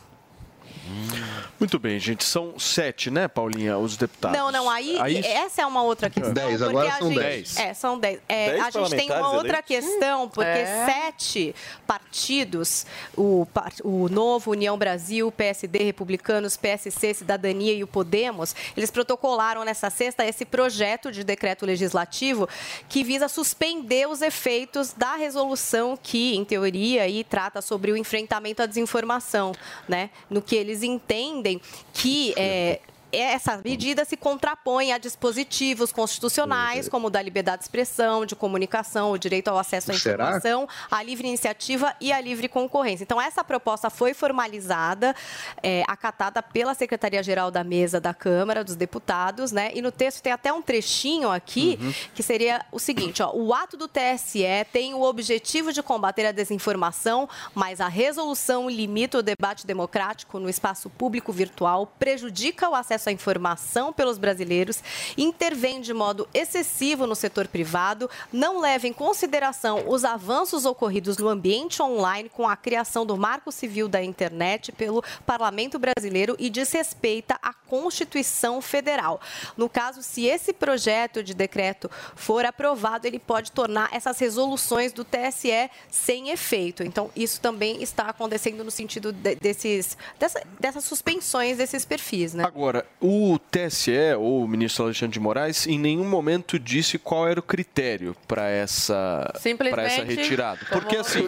Muito 1.60 1.80
bem, 1.80 1.98
gente. 2.00 2.24
São 2.24 2.60
sete, 2.60 3.10
né, 3.10 3.28
Paulinha, 3.28 3.78
os 3.78 3.98
deputados. 3.98 4.38
Não, 4.38 4.52
não, 4.52 4.70
aí, 4.70 4.98
Aí- 5.00 5.18
essa 5.26 5.62
é 5.62 5.66
uma 5.66 5.82
outra 5.84 6.10
questão. 6.10 6.34
Dez, 6.34 6.62
agora 6.62 6.90
a 6.94 6.98
são 6.98 7.08
gente- 7.10 7.20
dez. 7.20 7.58
É, 7.58 7.74
são 7.74 7.98
dez. 8.00 8.20
É, 8.28 8.52
Dez 8.52 8.64
a 8.64 8.72
gente 8.72 8.96
tem 8.96 9.12
uma 9.12 9.32
outra 9.32 9.48
eleitos? 9.68 9.68
questão, 9.68 10.30
porque 10.30 10.50
É. 10.50 10.86
sete 10.86 11.56
partidos, 11.88 12.86
o, 13.18 13.48
o 13.84 14.10
Novo, 14.10 14.52
União 14.52 14.78
Brasil, 14.78 15.32
PSD, 15.32 15.80
Republicanos, 15.84 16.58
PSC, 16.58 17.14
Cidadania 17.14 17.74
e 17.74 17.84
o 17.84 17.88
Podemos, 17.88 18.56
eles 18.76 18.92
protocolaram 18.92 19.64
nessa 19.64 19.90
sexta 19.90 20.26
esse 20.26 20.46
projeto 20.46 21.12
de 21.12 21.24
decreto 21.24 21.66
legislativo 21.66 22.48
que 22.90 23.04
visa 23.04 23.28
suspender 23.28 24.08
os 24.08 24.22
efeitos 24.22 24.94
da 24.94 25.16
resolução 25.16 25.98
que, 26.02 26.36
em 26.36 26.44
teoria, 26.46 27.04
aí, 27.04 27.24
trata 27.24 27.62
sobre 27.62 27.92
o 27.92 27.98
enfrentamento 27.98 28.62
à 28.62 28.66
desinformação, 28.66 29.54
né? 29.88 30.10
No 30.30 30.42
que 30.42 30.56
eles 30.56 30.75
entendem 30.84 31.62
que 31.94 32.34
é, 32.38 32.80
essa 33.12 33.60
medida 33.64 34.04
se 34.06 34.18
contrapõe 34.18 34.92
a 34.92 34.98
dispositivos 34.98 35.92
constitucionais, 35.92 36.90
como 36.90 37.08
o 37.08 37.10
da 37.10 37.22
liberdade 37.22 37.60
de 37.60 37.66
expressão, 37.66 38.26
de 38.26 38.36
comunicação, 38.36 39.12
o 39.12 39.18
direito 39.18 39.48
ao 39.48 39.58
acesso 39.58 39.92
à 39.92 39.96
Será? 39.96 40.26
informação, 40.26 40.68
a 40.90 41.02
livre 41.02 41.28
iniciativa 41.28 41.96
e 42.02 42.12
a 42.12 42.20
livre 42.20 42.48
concorrência. 42.48 43.04
Então, 43.04 43.22
essa 43.22 43.44
proposta 43.44 43.90
foi 43.90 44.14
formalizada, 44.14 45.16
é, 45.64 45.84
acatada 45.88 46.42
pela 46.44 46.74
Secretaria-Geral 46.74 47.52
da 47.52 47.64
Mesa 47.64 48.00
da 48.00 48.14
Câmara 48.14 48.64
dos 48.64 48.76
Deputados, 48.76 49.52
né? 49.52 49.72
E 49.74 49.82
no 49.82 49.92
texto 49.92 50.22
tem 50.22 50.34
até 50.34 50.52
um 50.52 50.62
trechinho 50.62 51.30
aqui 51.30 51.78
que 52.14 52.24
seria 52.24 52.66
o 52.72 52.80
seguinte: 52.80 53.22
ó, 53.22 53.32
o 53.34 53.54
ato 53.54 53.78
do 53.78 53.88
TSE 53.88 54.44
tem 54.72 54.94
o 54.94 55.02
objetivo 55.02 55.72
de 55.72 55.82
combater 55.82 56.26
a 56.26 56.32
desinformação, 56.32 57.30
mas 57.54 57.80
a 57.80 57.88
resolução 57.88 58.70
limita 58.70 59.20
o 59.20 59.24
debate 59.24 59.66
democrático 59.66 60.40
no 60.40 60.50
espaço 60.50 60.90
público 60.90 61.32
virtual, 61.32 61.88
prejudica 62.00 62.70
o 62.70 62.76
acesso 62.76 63.05
à 63.10 63.12
informação 63.12 63.94
pelos 63.94 64.18
brasileiros, 64.18 64.82
intervém 65.18 65.82
de 65.82 65.94
modo 65.94 66.28
excessivo 66.34 67.08
no 67.08 67.16
setor 67.16 67.48
privado, 67.48 68.10
não 68.32 68.60
leva 68.60 68.88
em 68.88 68.94
consideração 68.94 69.84
os 69.88 70.04
avanços 70.04 70.66
ocorridos 70.66 71.18
no 71.18 71.28
ambiente 71.28 71.82
online 71.82 72.30
com 72.30 72.48
a 72.48 72.56
criação 72.56 73.06
do 73.06 73.18
Marco 73.18 73.52
Civil 73.52 73.88
da 73.88 74.04
Internet 74.04 74.72
pelo 74.72 75.04
Parlamento 75.26 75.80
Brasileiro 75.80 76.36
e 76.40 76.50
desrespeita 76.50 77.38
a 77.42 77.54
Constituição 77.54 78.62
Federal. 78.62 79.20
No 79.58 79.70
caso, 79.70 80.02
se 80.02 80.26
esse 80.26 80.54
projeto 80.54 81.24
de 81.24 81.34
decreto 81.34 81.90
for 82.16 82.46
aprovado, 82.46 83.08
ele 83.08 83.20
pode 83.20 83.52
tornar 83.52 83.90
essas 83.94 84.20
resoluções 84.20 84.92
do 84.94 85.04
TSE 85.04 85.70
sem 85.90 86.30
efeito. 86.30 86.84
Então, 86.84 87.10
isso 87.16 87.40
também 87.42 87.82
está 87.82 88.04
acontecendo 88.04 88.64
no 88.64 88.72
sentido 88.72 89.12
de- 89.12 89.36
desses, 89.36 89.98
dessa- 90.20 90.44
dessas 90.60 90.84
suspensões 90.84 91.58
desses 91.58 91.86
perfis, 91.86 92.34
né? 92.34 92.44
Agora, 92.44 92.85
o 93.02 93.38
TSE, 93.52 93.92
ou 94.18 94.44
o 94.44 94.48
ministro 94.48 94.86
Alexandre 94.86 95.14
de 95.14 95.20
Moraes, 95.20 95.68
em 95.68 95.78
nenhum 95.78 96.06
momento 96.06 96.58
disse 96.60 96.98
qual 96.98 97.28
era 97.28 97.40
o 97.40 97.44
critério 97.44 98.16
para 98.28 98.48
essa, 98.50 99.32
pra 99.70 99.84
essa 99.84 100.04
retirada. 100.04 100.60
Porque 100.72 100.96
assim, 100.98 101.28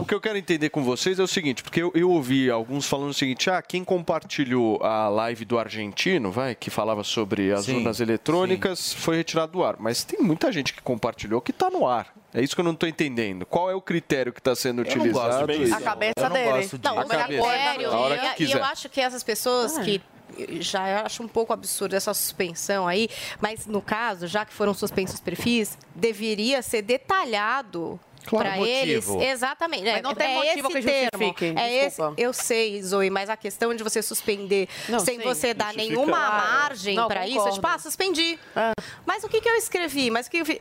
o 0.00 0.04
que 0.04 0.14
eu 0.14 0.20
quero 0.20 0.36
entender 0.38 0.70
com 0.70 0.82
vocês 0.82 1.18
é 1.18 1.22
o 1.22 1.26
seguinte, 1.28 1.62
porque 1.62 1.82
eu, 1.82 1.92
eu 1.94 2.10
ouvi 2.10 2.50
alguns 2.50 2.86
falando 2.86 3.10
o 3.10 3.14
seguinte, 3.14 3.48
ah, 3.50 3.62
quem 3.62 3.84
compartilhou 3.84 4.82
a 4.82 5.08
live 5.08 5.44
do 5.44 5.58
argentino, 5.58 6.30
vai, 6.30 6.54
que 6.54 6.70
falava 6.70 7.04
sobre 7.04 7.52
as 7.52 7.64
Sim, 7.66 7.76
urnas 7.76 8.00
eletrônicas, 8.00 8.92
foi 8.92 9.16
retirado 9.16 9.52
do 9.52 9.64
ar. 9.64 9.76
Mas 9.78 10.04
tem 10.04 10.20
muita 10.20 10.50
gente 10.52 10.72
que 10.72 10.80
compartilhou 10.82 11.40
que 11.40 11.50
está 11.50 11.70
no 11.70 11.86
ar. 11.86 12.12
É 12.32 12.40
isso 12.42 12.54
que 12.54 12.60
eu 12.60 12.64
não 12.64 12.72
estou 12.72 12.88
entendendo. 12.88 13.44
Qual 13.44 13.68
é 13.70 13.74
o 13.74 13.80
critério 13.80 14.32
que 14.32 14.38
está 14.38 14.54
sendo 14.54 14.82
Eu 14.82 14.84
não 14.84 14.90
utilizado? 14.92 15.46
gosto 15.46 15.58
disso. 15.58 15.74
A 15.74 15.80
cabeça 15.80 16.12
Eu 16.16 16.24
não 16.24 16.30
dele. 16.30 16.44
gosto 16.50 16.60
disso. 16.78 16.80
Não, 16.84 16.98
A 16.98 17.02
o 17.04 17.08
critério. 17.08 17.42
Hora 17.92 18.34
e- 18.38 18.52
eu 18.52 18.64
acho 18.64 18.88
que 18.88 19.00
essas 19.00 19.22
pessoas 19.24 19.76
Ah. 19.78 19.82
que 19.82 20.00
já 20.60 21.02
acho 21.02 21.22
um 21.22 21.28
pouco 21.28 21.52
absurdo 21.52 21.94
essa 21.94 22.12
suspensão 22.14 22.86
aí, 22.86 23.08
mas 23.40 23.66
no 23.66 23.80
caso, 23.82 24.26
já 24.26 24.44
que 24.44 24.52
foram 24.52 24.72
suspensos 24.74 25.14
os 25.16 25.20
perfis, 25.20 25.76
deveria 25.94 26.62
ser 26.62 26.82
detalhado 26.82 27.98
Claro, 28.26 28.44
para 28.50 28.58
eles. 28.68 29.08
Exatamente. 29.08 29.84
Mas 29.84 29.96
é- 29.96 30.02
não 30.02 30.14
tem 30.14 30.30
é 30.30 30.34
motivo 30.34 30.68
esse 30.68 30.78
que 30.80 30.84
termo. 30.86 31.24
justifique, 31.28 31.58
É 31.58 31.86
esse, 31.86 32.00
eu 32.18 32.32
sei, 32.34 32.82
Zoe, 32.82 33.08
mas 33.08 33.30
a 33.30 33.36
questão 33.36 33.74
de 33.74 33.82
você 33.82 34.02
suspender 34.02 34.68
Não, 34.90 35.00
sem 35.00 35.16
sim. 35.18 35.24
você 35.24 35.54
dar 35.54 35.72
Justifica. 35.72 35.94
nenhuma 35.94 36.18
margem 36.18 36.96
para 37.08 37.26
isso, 37.26 37.48
é 37.48 37.50
tipo, 37.52 37.66
ah, 37.66 37.78
suspendi. 37.78 38.38
Mas 39.06 39.24
o 39.24 39.28
que, 39.28 39.40
que 39.40 39.48
eu 39.48 39.54
escrevi? 39.56 40.10
Mas 40.10 40.26
o 40.26 40.30
que 40.30 40.36
eu 40.38 40.44
vi? 40.44 40.60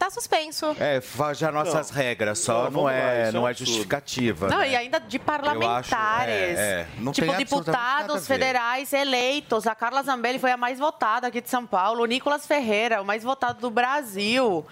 Tá 0.00 0.08
suspenso. 0.08 0.74
É, 0.80 0.98
faz 1.02 1.36
já 1.36 1.52
nossas 1.52 1.90
regras, 1.90 2.38
só 2.38 2.54
Não, 2.54 2.58
não, 2.58 2.70
vamos 2.70 2.84
lá, 2.86 2.94
é, 2.94 3.28
é 3.28 3.32
não 3.32 3.46
é 3.46 3.50
absurdo. 3.50 3.68
justificativa. 3.68 4.48
Não, 4.48 4.60
né? 4.60 4.70
e 4.70 4.74
ainda 4.74 4.98
de 4.98 5.18
parlamentares. 5.18 5.92
acho, 5.92 5.94
é, 5.94 6.80
é, 6.80 6.86
não 6.96 7.12
tipo, 7.12 7.26
tem 7.26 7.36
absolutamente 7.36 7.78
nada 7.78 7.98
a 7.98 8.00
deputados 8.00 8.26
federais 8.26 8.92
eleitos. 8.94 9.66
A 9.66 9.74
Carla 9.74 10.02
Zambelli 10.02 10.38
foi 10.38 10.52
a 10.52 10.56
mais 10.56 10.78
votada 10.78 11.26
aqui 11.26 11.42
de 11.42 11.50
São 11.50 11.66
Paulo. 11.66 12.02
O 12.02 12.06
Nicolas 12.06 12.46
Ferreira, 12.46 13.02
o 13.02 13.04
mais 13.04 13.22
votado 13.22 13.60
do 13.60 13.70
Brasil. 13.70 14.64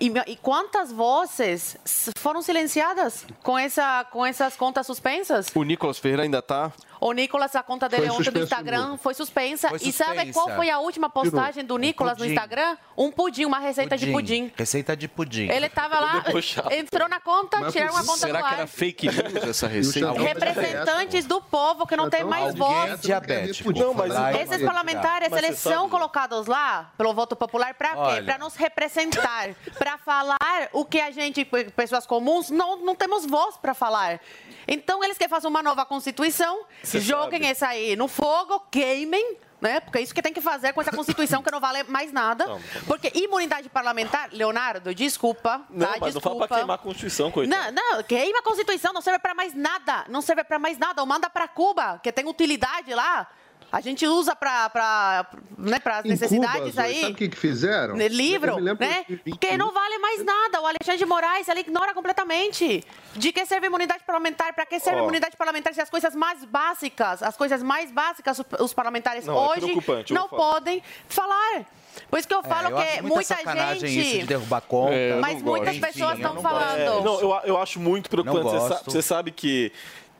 E, 0.00 0.12
e 0.26 0.34
quantas 0.34 0.90
vozes 0.90 1.76
foram 2.16 2.42
silenciadas 2.42 3.24
com, 3.40 3.56
essa, 3.56 4.04
com 4.10 4.26
essas 4.26 4.56
contas 4.56 4.84
suspensas? 4.84 5.46
O 5.54 5.62
Nicolas 5.62 6.00
Ferreira 6.00 6.24
ainda 6.24 6.42
tá. 6.42 6.72
O 7.04 7.12
Nicolas, 7.12 7.56
a 7.56 7.64
conta 7.64 7.88
dele 7.88 8.06
Foi 8.06 8.16
ontem 8.16 8.30
do 8.30 8.38
Instagram 8.44 8.96
foi 8.96 9.12
suspensa. 9.12 9.68
Foi 9.70 9.78
E 9.82 9.92
sabe 9.92 10.10
suspensa. 10.18 10.32
qual 10.32 10.54
foi 10.54 10.70
a 10.70 10.78
última 10.78 11.10
postagem 11.10 11.64
do 11.64 11.74
Um 11.74 11.78
Nicolas 11.78 12.12
no 12.12 12.18
pudim. 12.18 12.30
Instagram? 12.30 12.76
Um 12.96 13.10
pudim, 13.10 13.44
uma 13.44 13.58
receita 13.58 13.96
de 13.98 14.06
pudim. 14.12 14.52
Receita 14.56 14.96
de 14.96 15.08
pudim. 15.08 15.48
Ele 15.50 15.68
tava 15.68 15.98
lá, 15.98 16.22
entrou 16.70 17.08
na 17.08 17.18
conta, 17.18 17.70
tiraram 17.72 17.96
a 17.96 18.04
conta 18.04 18.18
Será 18.18 18.38
do 18.40 18.44
que 18.46 18.52
ar. 18.52 18.58
era 18.60 18.66
fake 18.68 19.08
news 19.08 19.48
essa 19.48 19.66
receita? 19.66 20.12
Representantes 20.12 21.24
do 21.26 21.40
povo 21.40 21.88
que 21.88 21.96
não 21.96 22.08
tem 22.08 22.22
mais 22.22 22.54
voz. 22.54 23.00
diabético. 23.00 23.72
Não, 23.72 23.92
mas- 23.94 24.12
Esses 24.40 24.62
parlamentares, 24.64 25.28
Mas 25.28 25.42
eles 25.42 25.58
são 25.58 25.88
colocados 25.88 26.46
lá 26.46 26.92
pelo 26.96 27.12
voto 27.12 27.34
popular 27.34 27.74
para 27.74 27.90
quê? 28.14 28.22
Para 28.22 28.38
nos 28.38 28.54
representar, 28.54 29.48
para 29.76 29.98
falar 29.98 30.38
o 30.72 30.84
que 30.84 31.00
a 31.00 31.10
gente, 31.10 31.44
pessoas 31.74 32.06
comuns, 32.06 32.48
não, 32.48 32.76
não 32.76 32.94
temos 32.94 33.26
voz 33.26 33.56
para 33.56 33.74
falar. 33.74 34.20
Então, 34.68 35.02
eles 35.02 35.18
que 35.18 35.28
façam 35.28 35.50
uma 35.50 35.60
nova 35.62 35.84
Constituição, 35.84 36.64
joguem 37.00 37.40
sabe. 37.40 37.50
essa 37.50 37.68
aí 37.68 37.96
no 37.96 38.08
fogo, 38.08 38.60
queimem, 38.70 39.36
né? 39.60 39.80
Porque 39.80 39.98
é 39.98 40.00
isso 40.02 40.14
que 40.14 40.20
tem 40.22 40.32
que 40.32 40.40
fazer 40.40 40.72
com 40.72 40.80
essa 40.80 40.90
Constituição 40.90 41.42
que 41.42 41.50
não 41.50 41.60
vale 41.60 41.82
mais 41.84 42.12
nada. 42.12 42.44
Porque 42.86 43.12
imunidade 43.14 43.68
parlamentar, 43.68 44.28
Leonardo, 44.32 44.94
desculpa, 44.94 45.62
Não, 45.70 45.86
tá? 45.86 45.96
mas 46.00 46.14
não 46.14 46.20
fala 46.20 46.34
desculpa. 46.34 46.48
pra 46.48 46.56
queimar 46.58 46.74
a 46.74 46.78
Constituição, 46.78 47.30
coitado. 47.30 47.72
Não, 47.72 47.92
não, 47.96 48.02
queima 48.02 48.40
a 48.40 48.42
Constituição, 48.42 48.92
não 48.92 49.00
serve 49.00 49.18
para 49.20 49.34
mais 49.34 49.54
nada. 49.54 50.04
Não 50.08 50.20
serve 50.20 50.42
para 50.44 50.58
mais 50.58 50.78
nada. 50.78 51.00
Ou 51.00 51.06
manda 51.06 51.30
para 51.30 51.46
Cuba, 51.46 52.00
que 52.02 52.10
tem 52.10 52.26
utilidade 52.26 52.92
lá. 52.94 53.28
A 53.72 53.80
gente 53.80 54.06
usa 54.06 54.36
para 54.36 55.26
né, 55.56 55.78
as 55.82 56.04
necessidades 56.04 56.70
Cuba, 56.72 56.82
aí. 56.82 57.00
Sabe 57.00 57.12
o 57.12 57.16
que, 57.16 57.28
que 57.30 57.36
fizeram? 57.38 57.96
né, 57.96 58.06
Livro, 58.06 58.60
né? 58.60 59.02
que- 59.06 59.16
Que 59.38 59.56
não 59.56 59.72
vale 59.72 59.96
mais 59.96 60.22
nada. 60.22 60.60
O 60.60 60.66
Alexandre 60.66 60.98
de 60.98 61.06
Moraes, 61.06 61.48
ele 61.48 61.60
ignora 61.60 61.94
completamente. 61.94 62.84
De 63.16 63.32
que 63.32 63.46
serve 63.46 63.68
imunidade 63.68 64.02
parlamentar? 64.06 64.52
Para 64.52 64.66
que 64.66 64.78
serve 64.78 65.00
Ó. 65.00 65.04
imunidade 65.04 65.38
parlamentar 65.38 65.72
se 65.72 65.80
as 65.80 65.88
coisas 65.88 66.14
mais 66.14 66.44
básicas, 66.44 67.22
as 67.22 67.34
coisas 67.34 67.62
mais 67.62 67.90
básicas, 67.90 68.42
os- 68.60 68.74
parlamentares 68.74 69.24
Não, 69.24 69.34
é 69.36 69.48
hoje 69.56 69.70
eu 69.70 70.14
não 70.14 70.28
podem 70.28 70.82
falar. 71.08 71.64
Por 72.10 72.18
isso 72.18 72.28
que 72.28 72.34
eu 72.34 72.40
É, 72.40 72.42
falo 72.42 72.68
eu 72.70 72.76
que 72.76 73.02
muita 73.02 73.36
muita 73.44 73.74
gente. 73.76 74.00
isso 74.00 74.18
de 74.20 74.26
derrubar 74.26 74.60
conta. 74.62 74.94
É, 74.94 75.14
Mas 75.20 75.42
muitas 75.42 75.78
gosto. 75.78 75.92
pessoas 75.92 76.12
Enfim, 76.18 76.22
estão 76.26 76.42
falando. 76.42 76.78
É, 76.78 76.86
não, 77.02 77.20
eu, 77.20 77.40
eu 77.44 77.58
acho 77.58 77.78
muito 77.80 78.08
preocupante. 78.10 78.82
Você 78.84 79.02
sabe 79.02 79.30
que, 79.30 79.70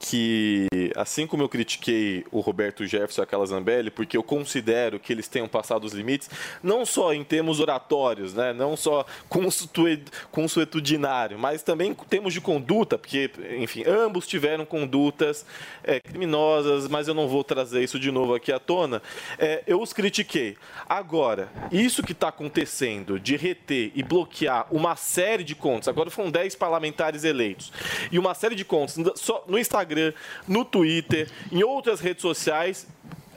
que, 0.05 0.67
assim 0.97 1.29
como 1.29 1.45
eu 1.45 1.49
critiquei 1.49 2.25
o 2.33 2.41
Roberto 2.41 2.85
Jefferson 2.85 3.23
e 3.23 3.25
a 3.25 3.27
Carla 3.27 3.47
Zambelli, 3.47 3.89
porque 3.89 4.17
eu 4.17 4.23
considero 4.23 4.99
que 4.99 5.13
eles 5.13 5.29
tenham 5.29 5.47
passado 5.47 5.85
os 5.85 5.93
limites, 5.93 6.29
não 6.61 6.85
só 6.85 7.15
em 7.15 7.23
termos 7.23 7.61
oratórios, 7.61 8.35
né, 8.35 8.53
não 8.53 8.77
só 8.77 9.07
consuetu- 9.29 10.11
consuetudinário, 10.33 11.39
mas 11.39 11.63
também 11.63 11.93
em 11.93 11.95
termos 11.95 12.35
de 12.35 12.41
conduta, 12.41 12.99
porque, 12.99 13.31
enfim, 13.61 13.85
ambos 13.87 14.27
tiveram 14.27 14.67
condutas 14.67 15.47
é, 15.85 16.01
criminosas, 16.01 16.89
mas 16.89 17.07
eu 17.07 17.15
não 17.15 17.29
vou 17.29 17.45
trazer 17.45 17.81
isso 17.81 17.99
de 17.99 18.11
novo 18.11 18.35
aqui 18.35 18.51
à 18.51 18.59
tona. 18.59 19.01
É, 19.39 19.63
eu 19.69 19.81
os 19.81 19.93
critiquei. 19.93 20.57
Agora, 20.89 21.49
isso 21.71 22.03
que 22.03 22.13
está 22.13 22.29
acontecendo 22.29 23.21
de 23.21 23.37
reter 23.37 23.93
e 23.95 24.03
bloquear 24.03 24.67
uma 24.69 24.97
série 24.97 25.45
de 25.45 25.55
contas, 25.55 25.87
agora 25.87 26.11
foram 26.11 26.29
10 26.29 26.57
parlamentares 26.57 27.23
eleitos, 27.23 27.73
e 28.11 28.19
uma 28.19 28.35
série 28.35 28.57
de 28.57 28.65
contas 28.65 28.99
só 29.15 29.45
no 29.47 29.57
Instagram, 29.57 29.92
no 30.47 30.65
Twitter, 30.65 31.29
em 31.51 31.63
outras 31.63 32.01
redes 32.01 32.23
sociais, 32.23 32.87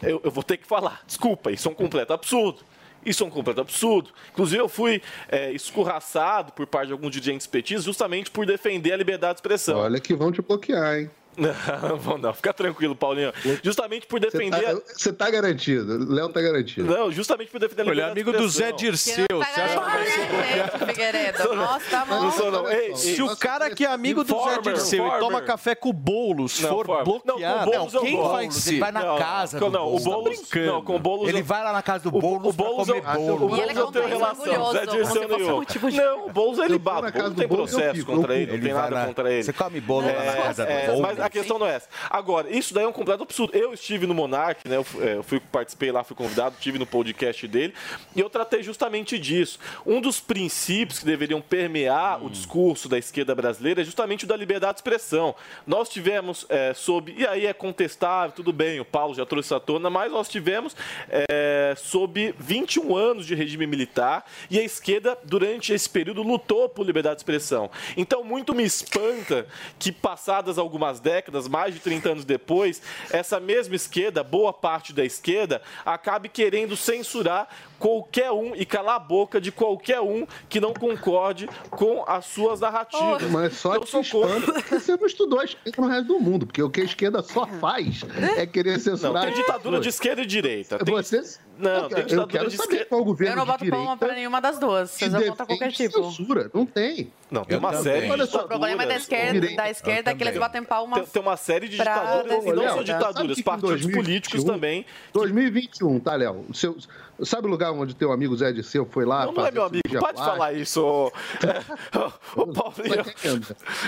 eu, 0.02 0.22
eu 0.24 0.32
vou 0.32 0.44
ter 0.44 0.58
que 0.58 0.68
falar. 0.68 1.02
Desculpa, 1.06 1.52
isso 1.52 1.68
é 1.68 1.72
um 1.72 1.76
completo 1.76 2.14
absurdo. 2.14 2.60
Isso 3.06 3.24
é 3.24 3.28
um 3.28 3.30
completo 3.30 3.62
absurdo. 3.62 4.10
Inclusive, 4.32 4.62
eu 4.62 4.68
fui 4.68 5.02
é, 5.30 5.52
escorraçado 5.52 6.52
por 6.54 6.66
parte 6.66 6.88
de 6.88 6.94
alguns 6.94 7.12
dirigentes 7.12 7.46
petistas 7.46 7.86
justamente 7.86 8.32
por 8.32 8.46
defender 8.46 8.94
a 8.94 8.98
liberdade 8.98 9.36
de 9.36 9.38
expressão. 9.40 9.78
Olha 9.78 10.00
que 10.00 10.16
vão 10.16 10.32
te 10.32 10.42
bloquear, 10.42 11.00
hein? 11.00 11.12
Não, 11.38 11.98
vão 11.98 12.18
não. 12.18 12.34
Fica 12.34 12.54
tranquilo, 12.54 12.96
Paulinho. 12.96 13.34
Justamente 13.64 14.06
por 14.08 14.20
defender... 14.20 14.62
tá, 14.62 14.82
você 14.96 15.12
tá 15.12 15.30
garantido. 15.30 16.14
Léo 16.14 16.30
tá 16.30 16.42
garantido. 16.42 16.90
Não, 16.90 17.12
justamente 17.12 17.52
por 17.52 17.60
defender 17.60 17.90
Ele 17.92 18.02
é 18.02 18.06
amigo 18.10 18.32
do. 18.32 18.48
Zé 18.48 18.72
Dirceu. 18.72 19.26
Você 19.30 19.62
acha 19.62 19.80
que 19.80 20.86
vai 20.86 20.96
ser. 20.96 21.56
Nossa, 21.56 21.90
tá 21.90 22.06
Não 22.06 22.22
bom. 22.26 22.32
sou, 22.32 22.52
não. 22.52 22.70
Ei, 22.70 22.96
Se 22.96 23.22
o 23.22 23.36
cara 23.36 23.70
que 23.70 23.86
é 23.86 23.90
amigo 23.90 24.24
do 24.24 24.34
Zé 24.34 24.40
Former, 24.40 24.62
Dirceu 24.62 25.00
e 25.06 25.10
Former. 25.10 25.20
toma 25.20 25.42
café 25.42 25.76
com 25.76 25.90
o 25.90 25.94
Boulos 25.94 26.60
Não, 26.62 26.70
for 26.70 26.86
Former. 26.86 27.04
bloqueado, 27.04 27.40
Não, 27.42 27.64
com 27.66 27.70
o 27.70 27.74
Boulos 27.74 27.94
eu 27.94 28.02
quem 28.02 28.16
vai 28.16 28.28
Boulos, 28.46 28.56
ser? 28.56 28.70
ele 28.72 28.80
vai 28.80 28.92
na 28.92 29.04
Não, 29.04 29.18
casa 29.18 29.60
não, 29.60 29.70
do 29.72 29.74
não, 29.78 29.86
o 29.88 30.00
Boulos. 30.00 30.04
Boulos, 30.04 30.50
não, 30.66 30.82
com 30.84 30.96
o 30.96 31.00
Boulos 31.00 31.30
Ele 31.30 31.40
eu- 31.40 31.44
vai 31.44 31.64
lá 31.64 31.74
na 31.74 31.82
casa 31.82 32.04
do 32.10 32.16
o, 32.18 32.22
Boulos 32.22 32.48
o 32.50 32.54
Boulos 32.54 32.88
pra 32.88 32.96
eu, 32.98 33.02
comer 33.04 33.32
o 33.32 33.38
bolo. 33.40 33.56
E 33.58 33.62
ele 33.62 33.74
Boulos 33.74 33.96
eu 33.96 34.02
tenho 34.02 34.18
relação, 34.18 34.72
Zé 34.72 34.86
Dirceu 34.86 35.06
fosse 35.06 35.98
nenhum. 35.98 36.06
Não, 36.06 36.26
o 36.28 36.32
Boulos 36.32 36.60
ele 36.60 36.74
Eu 36.76 36.80
vou 36.80 37.02
bate, 37.02 37.08
o 37.08 37.12
Boulos 37.12 37.30
não 37.30 37.36
tem 37.36 37.48
Boulos, 37.48 37.74
eu 37.74 37.80
processo 37.80 38.06
contra 38.06 38.34
eu 38.34 38.42
ele, 38.42 38.52
não 38.54 38.60
tem 38.64 38.74
nada 38.74 39.06
contra 39.08 39.32
ele. 39.34 39.44
Você 39.44 39.54
come 39.54 39.82
bolo 39.82 40.08
lá 40.08 40.14
na 40.14 40.20
É, 40.24 40.42
casa 40.44 40.64
é, 40.64 40.86
do 40.88 40.92
Boulos? 41.02 41.20
A 41.26 41.30
questão 41.30 41.58
não 41.58 41.66
é 41.66 41.76
essa. 41.76 41.90
Agora, 42.10 42.50
isso 42.50 42.74
daí 42.74 42.84
é 42.84 42.88
um 42.88 42.92
completo 42.92 43.24
absurdo. 43.24 43.56
Eu 43.58 43.74
estive 43.74 44.06
no 44.06 44.14
Monark, 44.14 44.68
né? 44.68 44.78
Eu 44.78 44.86
é, 45.02 45.24
fui, 45.24 45.40
participei 45.40 45.92
lá, 45.92 46.04
fui 46.04 46.16
convidado, 46.16 46.56
estive 46.56 46.78
no 46.78 46.86
podcast 46.86 47.48
dele, 47.48 47.74
e 48.16 48.20
eu 48.20 48.30
tratei 48.30 48.62
justamente 48.62 49.18
disso. 49.18 49.60
Um 49.86 50.00
dos 50.00 50.20
princípios 50.20 51.00
que 51.00 51.06
deveriam 51.06 51.42
permear 51.42 52.24
o 52.24 52.30
discurso 52.30 52.88
da 52.88 52.98
esquerda 52.98 53.34
brasileira 53.34 53.82
é 53.82 53.84
justamente 53.84 54.26
o 54.26 54.28
da 54.28 54.38
liberdade 54.38 54.74
de 54.74 54.80
expressão. 54.80 55.36
Nós 55.66 55.90
tivemos 55.90 56.46
é, 56.50 56.74
sob. 56.74 57.14
E 57.18 57.26
aí 57.26 57.46
é 57.46 57.54
contestável, 57.54 58.36
tudo 58.36 58.54
bem, 58.54 58.80
o 58.80 58.86
Paulo 58.86 59.16
já 59.16 59.26
trouxe 59.26 59.48
essa 59.48 59.60
tona, 59.60 59.90
mas 59.90 60.12
nós 60.12 60.30
tivemos 60.30 60.76
é, 61.10 61.74
sob 61.76 62.36
21 62.38 62.96
anos 62.96 63.26
de 63.26 63.34
regime 63.34 63.66
militar 63.66 64.26
e 64.50 64.60
a 64.60 64.64
esquerda, 64.64 65.18
durante 65.24 65.74
esse 65.74 65.90
período, 65.90 66.22
lutou 66.22 66.70
por 66.70 66.86
liberdade 66.86 67.16
de 67.16 67.22
expressão. 67.22 67.70
Então, 67.98 68.24
muito 68.24 68.54
me 68.54 68.64
espanta 68.64 69.48
que, 69.80 69.92
passadas 69.92 70.58
algumas 70.58 71.00
décadas, 71.00 71.15
mais 71.48 71.74
de 71.74 71.80
30 71.80 72.10
anos 72.10 72.26
depois, 72.26 72.82
essa 73.12 73.40
mesma 73.40 73.76
esquerda, 73.76 74.24
boa 74.24 74.52
parte 74.52 74.94
da 74.94 75.04
esquerda, 75.04 75.62
acabe 75.86 76.30
querendo 76.30 76.76
censurar 76.76 77.48
qualquer 77.90 78.32
um 78.32 78.56
e 78.56 78.66
calar 78.66 78.96
a 78.96 79.00
boca 79.00 79.40
de 79.40 79.52
qualquer 79.52 80.02
um 80.02 80.26
que 80.50 80.60
não 80.60 80.74
concorde 80.74 81.48
com 81.70 82.04
as 82.08 82.26
suas 82.26 82.60
narrativas. 82.60 83.22
Mas 83.30 83.54
só 83.54 83.76
Eu 83.76 83.82
te 83.82 83.90
sou 83.92 84.04
contra. 84.04 84.60
você 84.80 84.98
não 84.98 85.06
estudou 85.06 85.40
a 85.40 85.44
esquerda 85.46 85.82
no 85.82 85.88
resto 85.88 86.08
do 86.08 86.20
mundo, 86.20 86.48
porque 86.48 86.64
o 86.64 86.70
que 86.70 86.82
a 86.82 86.84
esquerda 86.84 87.22
só 87.22 87.46
faz 87.46 88.02
é 88.38 88.46
querer 88.48 88.74
Não, 88.74 88.80
censurar. 88.80 89.22
tem 89.24 89.34
as 89.34 89.38
ditadura 89.38 89.80
de 89.80 89.90
esquerda 89.90 90.24
e 90.24 90.26
direita. 90.26 90.80
Tem... 90.84 90.96
Você, 90.96 91.22
Não, 91.60 91.70
eu, 91.72 91.80
tem 91.82 91.90
quero- 91.90 92.02
eu 92.02 92.06
ditadura 92.08 92.28
quero 92.28 92.50
de 92.50 92.56
saber 92.58 92.70
esquerda. 92.70 92.86
qual 92.90 93.04
governo 93.04 93.34
Eu 93.34 93.46
não 93.46 93.46
de 93.46 93.52
boto 93.52 93.70
palma 93.70 93.98
pra 93.98 94.14
nenhuma 94.16 94.42
das 94.42 94.58
duas. 94.58 94.92
que 94.94 94.98
Vocês 95.00 95.12
vão 95.12 95.22
contra 95.28 95.46
qualquer 95.46 95.72
tipo. 95.72 96.04
censura. 96.04 96.50
Não 96.54 96.66
tem. 96.66 97.12
Não, 97.30 97.44
tem 97.44 97.56
Eu 97.56 97.60
uma 97.60 97.70
também. 97.72 97.84
série 97.84 98.08
de 98.26 98.36
O 98.36 98.48
problema 98.48 98.84
é 98.84 98.88
da 98.88 98.96
esquerda, 98.96 99.56
da 99.56 99.70
esquerda 99.70 100.16
que 100.16 100.24
eles 100.24 100.38
batem 100.40 100.64
palma. 100.64 100.98
Tem, 100.98 101.06
tem 101.06 101.22
uma 101.22 101.38
série 101.38 101.68
de 101.68 101.78
ditaduras, 101.78 102.46
e 102.46 102.52
não 102.52 102.70
só 102.70 102.84
ditaduras, 102.84 103.36
que 103.38 103.44
partidos 103.44 103.70
2021, 103.82 104.04
políticos 104.04 104.44
também. 104.44 104.86
2021, 105.14 106.00
tá, 106.00 106.16
Léo? 106.16 106.46
Seu, 106.54 106.76
sabe 107.24 107.48
o 107.48 107.50
lugar 107.50 107.72
onde 107.72 107.96
teu 107.96 108.12
amigo 108.12 108.36
Zé 108.36 108.52
Disseu 108.52 108.86
foi 108.86 109.06
lá? 109.06 109.26
Não, 109.26 109.34
não 109.34 109.46
é 109.46 109.52
meu 109.52 109.64
amigo, 109.64 109.82
pode 109.88 110.00
plástica? 110.00 110.26
falar 110.26 110.54
isso, 110.54 110.84
ô, 110.84 111.08
ô, 112.36 112.42
ô 112.42 112.48
Paulinho. 112.48 113.46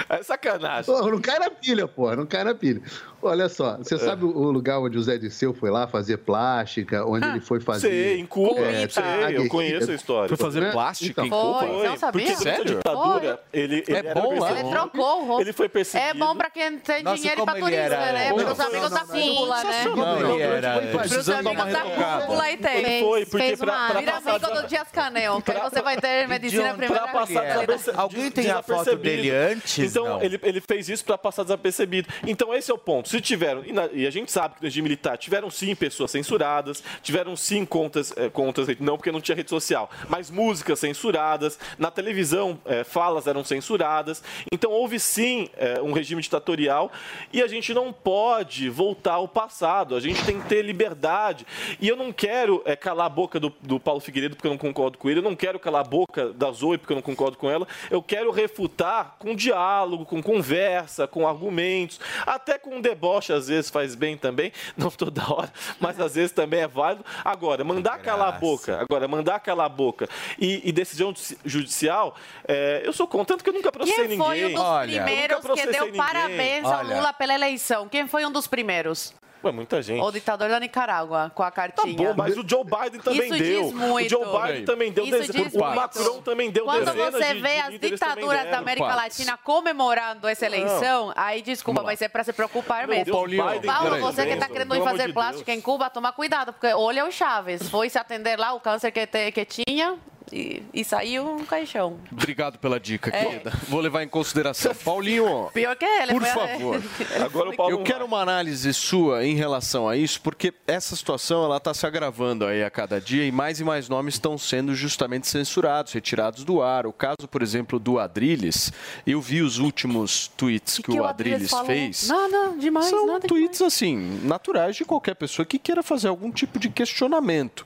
É 0.10 0.24
sacanagem. 0.24 0.94
Pô, 0.94 1.10
não 1.10 1.20
cai 1.20 1.40
na 1.40 1.50
pilha, 1.50 1.88
porra, 1.88 2.16
não 2.16 2.26
cai 2.26 2.44
na 2.44 2.56
pilha. 2.56 2.82
Olha 3.22 3.50
só, 3.50 3.78
você 3.78 3.96
É. 3.96 3.98
sabe 3.98 4.24
o 4.26 4.52
lugar 4.52 4.80
onde 4.80 4.98
o 4.98 5.02
Zé 5.02 5.18
Disseu 5.18 5.54
foi 5.54 5.72
lá 5.72 5.88
fazer 5.88 6.18
plástica, 6.18 7.04
onde 7.06 7.26
Ah. 7.26 7.32
ele 7.32 7.40
foi 7.42 7.58
foi 7.58 7.62
fazer. 7.62 7.88
Sei, 7.90 8.20
em 8.20 8.26
Cuba, 8.26 8.60
é, 8.60 8.88
sei, 8.90 9.04
eu 9.38 9.48
conheço 9.48 9.90
a 9.90 9.96
história. 9.96 10.28
Foi 10.28 10.38
fazer 10.38 10.60
Né? 10.60 10.70
plástica 10.72 11.24
em 11.24 11.28
Então, 11.28 11.40
Cuba? 11.54 11.60
Foi, 11.60 11.88
não 11.88 11.98
sabia? 11.98 12.22
Porque 12.28 12.36
durante 12.36 12.50
a 12.50 12.56
Sério? 12.58 12.76
ditadura, 12.76 13.40
ele, 13.54 13.76
ele 13.88 13.98
É 13.98 14.00
era 14.00 14.14
bom 14.14 14.30
lá? 14.34 14.48
perseguido. 14.48 14.60
Ele 14.60 14.70
trocou 14.70 15.22
o 15.22 15.26
rosto. 15.26 15.42
Ele 15.42 15.54
foi 15.54 15.70
perseguido. 15.70 16.10
É 16.10 16.14
bom 16.14 16.36
pra 16.36 16.50
quem 16.52 16.78
tem 16.78 17.04
Nossa, 17.04 17.16
dinheiro 17.16 17.42
e 17.42 17.46
pra 17.46 17.54
turista, 17.56 17.76
era- 17.82 18.12
né? 18.12 18.30
Não, 18.30 18.36
Pros 18.36 18.58
não, 18.58 18.66
amigos 18.68 18.90
não, 18.92 18.98
da 18.98 19.06
cúpula, 19.06 19.64
né? 19.64 19.84
Não, 19.96 20.34
ele 20.36 20.42
era- 20.44 20.72
Pros 20.82 20.98
Precisando 21.02 21.44
dar 21.46 21.50
uma 21.52 21.64
amigos 21.64 21.82
da 21.82 22.20
cúpula 22.20 22.44
aí 22.44 22.58
tem. 22.58 22.78
Ele 22.86 23.00
foi, 23.06 23.26
porque 23.26 23.46
fez 23.48 23.60
pra, 23.60 23.72
uma- 23.74 23.88
pra 23.90 24.00
Vira 24.00 24.12
passar 24.12 24.30
amigo 24.36 24.62
do 24.62 24.68
Dias 24.68 24.88
Canel, 24.92 25.42
que 25.42 25.52
aí 25.52 25.60
você 25.62 25.82
vai 25.82 25.98
ter 25.98 26.28
medicina 26.28 26.74
primeira 26.76 27.08
pra 27.08 27.12
passar 27.26 27.66
Alguém 27.96 28.30
tem 28.30 28.52
a 28.52 28.62
foto 28.62 28.84
desapercebido. 28.84 29.02
dele 29.04 29.32
antes? 29.32 29.80
Então, 29.92 30.22
ele, 30.22 30.40
ele 30.44 30.62
fez 30.62 30.90
isso 30.90 31.04
para 31.06 31.18
passar 31.18 31.44
desapercebido. 31.44 32.08
Então, 32.28 32.54
esse 32.54 32.70
é 32.70 32.74
o 32.74 32.78
ponto. 32.78 33.08
Se 33.18 33.22
tiveram, 33.22 33.66
e, 33.66 33.72
na- 33.74 33.90
e 33.92 34.06
a 34.06 34.12
gente 34.12 34.32
sabe 34.32 34.54
que 34.56 34.62
no 34.62 34.66
regime 34.68 34.84
militar 34.90 35.18
tiveram 35.18 35.50
sim 35.50 35.74
pessoas 35.74 36.12
censuradas, 36.12 36.84
tiveram 37.02 37.36
sim 37.36 37.66
contas, 37.66 38.14
eh, 38.16 38.30
contas, 38.30 38.68
não 38.80 38.96
porque 38.96 39.12
não 39.12 39.20
tinha 39.20 39.36
rede 39.36 39.50
social, 39.50 39.90
mas 40.08 40.30
músicas 40.30 40.78
censuradas, 40.80 41.58
na 41.80 41.90
televisão 41.90 42.60
eh, 42.66 42.84
falas 42.84 43.26
eram 43.26 43.44
censuradas. 43.44 44.22
Então, 44.54 44.70
houve 44.72 45.00
sim 45.00 45.50
eh, 45.58 45.82
um 45.82 45.94
regime 45.94 46.22
ditatorial 46.22 46.92
e 47.34 47.42
a 47.42 47.48
gente 47.48 47.74
não 47.74 47.92
pode 47.92 48.70
voltar 48.70 49.14
ao 49.14 49.28
passado. 49.28 49.96
A 49.96 50.00
gente 50.00 50.24
tem 50.24 50.40
que 50.40 50.48
ter 50.48 50.62
liberdade. 50.62 51.44
E 51.82 51.88
eu 51.88 51.96
não 51.96 52.12
quero 52.14 52.64
calar 52.80 53.08
a 53.08 53.10
boca 53.10 53.40
do, 53.40 53.52
do 53.62 53.80
Paulo 53.80 54.00
Figueiredo 54.00 54.36
porque 54.36 54.46
eu 54.48 54.52
não 54.52 54.60
concordo 54.60 54.98
com 55.00 55.10
ele, 55.10 55.20
eu 55.20 55.24
não 55.24 55.36
quero 55.36 55.58
calar 55.60 55.82
a 55.82 55.90
boca 55.90 56.34
da 56.34 56.52
Zoe 56.52 56.78
porque 56.78 56.94
eu 56.94 56.98
não 56.98 57.02
concordo 57.02 57.36
com 57.36 57.50
ela. 57.50 57.68
Eu 57.90 58.04
quero 58.04 58.30
refutar 58.30 59.16
com 59.18 59.34
diálogo, 59.36 60.06
com 60.06 60.22
conversa, 60.22 61.08
com 61.08 61.28
argumentos, 61.28 62.00
até 62.28 62.60
com 62.60 62.80
deboche 62.98 63.32
às 63.32 63.48
vezes 63.48 63.70
faz 63.70 63.96
bem 63.96 64.18
também, 64.18 64.52
não 64.76 64.90
toda 64.90 65.22
hora, 65.32 65.52
mas 65.80 66.00
às 66.00 66.16
vezes 66.16 66.32
também 66.32 66.62
é 66.62 66.68
válido. 66.68 67.06
Agora, 67.24 67.64
mandar 67.64 68.00
calar 68.00 68.30
a 68.30 68.32
boca, 68.34 68.80
agora, 68.82 69.08
mandar 69.08 69.40
calar 69.40 69.68
a 69.68 69.70
boca 69.70 70.10
e, 70.40 70.68
e 70.68 70.72
decisão 70.72 71.10
judici- 71.10 71.38
judicial, 71.46 72.16
eh, 72.48 72.82
eu 72.84 72.92
sou 72.94 73.08
contra, 73.08 73.28
tanto 73.36 73.44
que 73.44 73.50
eu 73.50 73.54
nunca 73.54 73.72
processei 73.72 74.08
Quem 74.08 74.18
foi 74.18 74.36
ninguém. 74.36 74.52
um 74.52 74.54
dos 74.56 74.64
Olha, 74.64 74.92
eu 74.92 75.04
primeiros 75.04 75.40
que 75.62 75.68
deu 75.68 75.86
ninguém. 75.86 75.98
parabéns 76.02 76.66
ao 76.66 76.80
Olha, 76.80 76.96
Lula 76.96 77.14
pela 77.14 77.34
eleição? 77.36 77.88
Quem 77.88 78.08
foi 78.08 78.26
um 78.26 78.32
dos 78.32 78.48
primeiros? 78.48 79.14
Ué, 79.44 79.52
muita 79.52 79.82
gente. 79.82 80.02
O 80.02 80.12
ditador 80.12 80.50
da 80.50 80.60
Nicarágua, 80.60 81.32
com 81.34 81.44
a 81.44 81.52
cartinha. 81.52 81.96
Bom, 82.10 82.14
mas 82.18 82.36
o 82.38 82.44
Joe 82.48 82.64
Biden 82.64 83.00
também 83.02 83.30
Isso 83.30 83.38
deu. 83.44 83.64
diz 83.64 83.74
muito. 83.74 84.06
O 84.06 84.10
Joe 84.10 84.42
Biden 84.42 84.66
também 84.66 84.92
deu. 84.92 85.04
Isso 85.06 85.12
dez- 85.18 85.32
diz 85.32 85.54
o 85.54 85.60
muito. 85.60 85.76
Macron 85.76 86.22
também 86.22 86.52
deu 86.52 86.66
Quando 86.66 86.94
você 86.94 87.34
de, 87.36 87.40
vê 87.42 87.54
de 87.54 87.60
as 87.60 87.80
ditaduras 87.80 88.50
da 88.50 88.58
América 88.58 88.96
Latina 88.96 89.38
comemorando 89.38 90.28
essa 90.28 90.46
eleição, 90.46 91.14
aí 91.16 91.42
desculpa, 91.42 91.84
mas 91.84 92.02
é 92.02 92.08
pra 92.10 92.24
se 92.24 92.34
preocupar 92.34 92.88
Meu 92.88 92.90
mesmo. 92.98 93.06
Deus, 93.06 93.18
Paulinho, 93.18 93.44
Biden, 93.48 93.62
Paulo, 93.72 94.00
você 94.00 94.26
que 94.26 94.32
tá 94.36 94.48
peraí, 94.48 94.52
querendo 94.54 94.76
ir 94.76 94.84
fazer 94.84 95.08
de 95.08 95.14
plástica 95.14 95.54
em 95.54 95.62
Cuba, 95.62 95.90
toma 95.90 96.12
cuidado, 96.12 96.52
porque 96.54 96.68
olha 96.74 97.06
o 97.06 97.12
Chaves, 97.12 97.70
foi 97.70 97.90
se 97.90 97.98
atender 98.00 98.38
lá 98.40 98.54
o 98.54 98.60
câncer 98.60 98.92
que, 98.92 99.06
te- 99.06 99.32
que 99.32 99.46
tinha 99.46 99.98
e, 100.32 100.62
e 100.74 100.84
saiu 100.84 101.26
um 101.36 101.44
caixão. 101.46 101.98
Obrigado 102.12 102.58
pela 102.60 102.80
dica, 102.80 103.10
É. 103.16 103.26
querida. 103.26 103.54
Vou 103.68 103.80
levar 103.80 104.04
em 104.04 104.08
consideração. 104.08 104.74
Paulinho, 104.84 105.50
Pior 105.54 105.76
que 105.76 105.86
ele. 105.86 106.12
por 106.14 106.24
favor. 106.24 106.82
Agora 107.24 107.50
o 107.50 107.56
Paulo 107.56 107.72
Eu 107.74 107.84
quero 107.84 108.06
uma 108.06 108.20
análise 108.22 108.74
sua 108.74 109.26
em 109.26 109.36
relação 109.36 109.88
a 109.88 109.96
isso, 109.96 110.22
porque 110.22 110.54
essa 110.66 110.96
situação 110.96 111.44
ela 111.46 111.58
está 111.58 111.74
se 111.74 111.86
agravando 111.86 112.46
aí 112.46 112.64
a 112.64 112.70
cada 112.70 113.00
dia 113.00 113.26
e 113.26 113.32
mais 113.32 113.60
e 113.60 113.64
mais 113.64 113.88
nomes 113.90 114.16
estão 114.16 114.38
sendo 114.38 114.74
justamente 114.76 115.28
censurados, 115.28 115.94
retirados 115.94 116.44
do 116.44 116.62
ar. 116.62 116.86
O 116.86 116.94
caso, 116.94 117.28
por 117.30 117.42
exemplo, 117.42 117.80
do 117.80 118.00
Adrilles, 118.00 118.72
eu 119.06 119.22
vi 119.22 119.42
os 119.42 119.58
últimos 119.60 120.28
tweets 120.36 120.78
que, 120.80 120.92
o 120.92 121.04
Adrilles 121.06 121.50
falou? 121.50 121.66
fez. 121.66 122.08
Nada 122.08 122.54
demais, 122.58 122.88
São 122.88 123.06
nada 123.08 123.28
tweets 123.28 123.62
assim, 123.62 124.20
naturais 124.24 124.76
de 124.76 124.86
qualquer 124.86 125.16
pessoa 125.16 125.46
que 125.46 125.58
queira 125.60 125.82
fazer 125.84 126.08
algum 126.08 126.32
tipo 126.32 126.60
de 126.60 126.70
questionamento. 126.70 127.66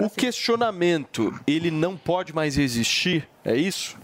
O 0.00 0.10
questionamento, 0.10 1.32
ele 1.46 1.70
não 1.70 1.96
pode 2.04 2.34
mais 2.34 2.58
existir, 2.58 3.28
é 3.44 3.54
isso? 3.56 3.96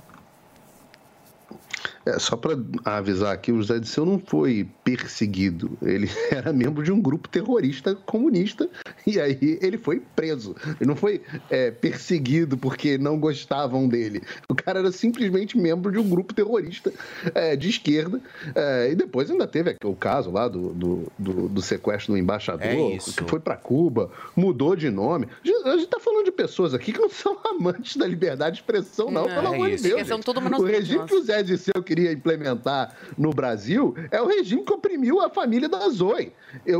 É, 2.08 2.18
só 2.18 2.36
para 2.36 2.56
avisar 2.84 3.32
aqui, 3.34 3.52
o 3.52 3.56
José 3.58 3.78
Disseu 3.78 4.06
não 4.06 4.18
foi 4.18 4.66
perseguido. 4.84 5.76
Ele 5.82 6.08
era 6.30 6.52
membro 6.52 6.82
de 6.82 6.92
um 6.92 7.00
grupo 7.00 7.28
terrorista 7.28 7.94
comunista 7.94 8.68
e 9.06 9.20
aí 9.20 9.58
ele 9.60 9.76
foi 9.78 10.00
preso. 10.16 10.54
Ele 10.80 10.88
não 10.88 10.96
foi 10.96 11.20
é, 11.50 11.70
perseguido 11.70 12.56
porque 12.56 12.96
não 12.98 13.18
gostavam 13.18 13.88
dele. 13.88 14.22
O 14.48 14.54
cara 14.54 14.78
era 14.80 14.92
simplesmente 14.92 15.56
membro 15.58 15.90
de 15.92 15.98
um 15.98 16.08
grupo 16.08 16.32
terrorista 16.34 16.92
é, 17.34 17.56
de 17.56 17.68
esquerda. 17.68 18.20
É, 18.54 18.90
e 18.90 18.94
depois 18.94 19.30
ainda 19.30 19.46
teve 19.46 19.76
o 19.84 19.94
caso 19.94 20.30
lá 20.30 20.48
do, 20.48 20.70
do, 20.72 21.12
do- 21.18 21.48
do 21.48 21.62
sequestro 21.62 22.12
do 22.14 22.18
embaixador, 22.18 22.64
É 22.66 22.98
que 22.98 23.24
foi 23.28 23.40
para 23.40 23.56
Cuba, 23.56 24.10
mudou 24.36 24.74
de 24.76 24.90
nome. 24.90 25.28
A 25.64 25.70
gente 25.72 25.84
está 25.84 25.98
falando 26.00 26.24
de 26.24 26.32
pessoas 26.32 26.74
aqui 26.74 26.92
que 26.92 26.98
não 27.00 27.10
são 27.10 27.36
amantes 27.44 27.96
da 27.96 28.06
liberdade 28.06 28.56
de 28.56 28.62
expressão, 28.62 29.10
não, 29.10 29.22
Não, 29.26 29.34
pelo 29.34 29.46
é 29.52 29.54
amor 29.54 29.70
de. 29.70 29.82
Deus. 29.82 30.08
São 30.08 30.64
o 30.64 30.66
regime 30.78 30.98
que 31.06 31.14
o 31.14 31.22
Zé 31.22 31.42
Disseu 31.42 31.82
queria 31.82 31.97
implementar 32.06 32.94
no 33.16 33.30
Brasil 33.30 33.94
é 34.10 34.20
o 34.20 34.26
regime 34.26 34.62
que 34.62 34.72
oprimiu 34.72 35.20
a 35.20 35.28
família 35.30 35.68
da 35.68 35.88
Zoe, 35.88 36.32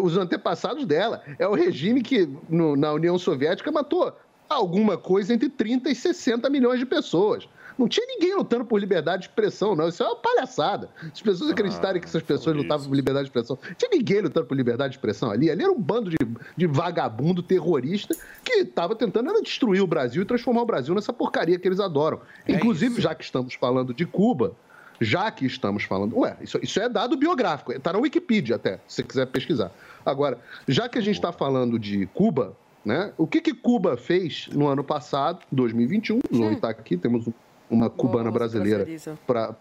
os 0.03 0.17
antepassados 0.17 0.85
dela. 0.87 1.23
É 1.39 1.47
o 1.47 1.55
regime 1.55 2.03
que 2.03 2.29
no- 2.49 2.77
na 2.77 2.93
União 2.93 3.19
Soviética 3.19 3.71
matou 3.73 4.13
alguma 4.49 4.97
coisa 4.97 5.35
entre 5.35 5.49
30 5.49 5.91
e 5.91 5.95
60 5.95 6.49
milhões 6.49 6.79
de 6.79 6.87
pessoas. 6.87 7.49
Não 7.77 7.87
tinha 7.87 8.05
ninguém 8.09 8.35
lutando 8.35 8.65
por 8.65 8.81
liberdade 8.81 9.23
de 9.23 9.29
expressão, 9.29 9.77
não. 9.77 9.87
Isso 9.89 10.03
é 10.03 10.07
uma 10.07 10.17
palhaçada. 10.17 10.89
Se 11.01 11.09
as 11.13 11.21
pessoas 11.23 11.51
acreditarem 11.53 12.01
que 12.03 12.09
essas 12.09 12.25
pessoas 12.25 12.57
lutavam 12.57 12.89
por 12.89 12.95
liberdade 12.97 13.27
de 13.27 13.31
expressão, 13.31 13.57
não 13.65 13.75
tinha 13.77 13.91
ninguém 13.93 14.21
lutando 14.21 14.47
por 14.47 14.57
liberdade 14.57 14.91
de 14.95 14.97
expressão 14.99 15.31
ali. 15.31 15.49
Ali 15.49 15.63
era 15.63 15.71
um 15.71 15.81
bando 15.81 16.11
de, 16.11 16.17
de 16.57 16.67
vagabundo 16.67 17.41
terrorista 17.41 18.17
que 18.43 18.53
estava 18.63 18.97
tentando 18.97 19.33
destruir 19.41 19.81
o 19.81 19.87
Brasil 19.87 20.23
e 20.23 20.25
transformar 20.25 20.63
o 20.63 20.67
Brasil 20.67 20.93
nessa 20.93 21.13
porcaria 21.13 21.57
que 21.57 21.69
eles 21.69 21.79
adoram. 21.79 22.21
Inclusive, 22.49 23.01
já 23.01 23.15
que 23.15 23.23
estamos 23.23 23.55
falando 23.55 23.95
de 23.95 24.05
Cuba, 24.05 24.57
já 25.01 25.31
que 25.31 25.47
estamos 25.47 25.85
falando. 25.85 26.17
Ué, 26.19 26.37
isso, 26.41 26.59
isso 26.63 26.81
é 26.81 26.89
dado 26.89 27.17
biográfico, 27.17 27.73
está 27.73 27.93
na 27.93 27.99
Wikipedia 27.99 28.57
até, 28.57 28.79
se 28.87 28.97
você 28.97 29.03
quiser 29.03 29.27
pesquisar. 29.27 29.71
Agora, 30.05 30.39
já 30.67 30.89
que 30.89 30.99
a 30.99 31.03
gente 31.03 31.17
está 31.17 31.33
falando 31.33 31.79
de 31.79 32.07
Cuba, 32.15 32.57
né? 32.85 33.13
O 33.19 33.27
que, 33.27 33.41
que 33.41 33.53
Cuba 33.53 33.97
fez 33.97 34.49
no 34.53 34.67
ano 34.67 34.83
passado, 34.83 35.41
2021? 35.53 36.19
O 36.31 36.37
Zoe 36.37 36.55
está 36.55 36.71
aqui, 36.71 36.97
temos 36.97 37.27
um- 37.27 37.33
uma 37.71 37.91
cubana 37.91 38.31
brasileira 38.31 38.85
para. 39.27 39.55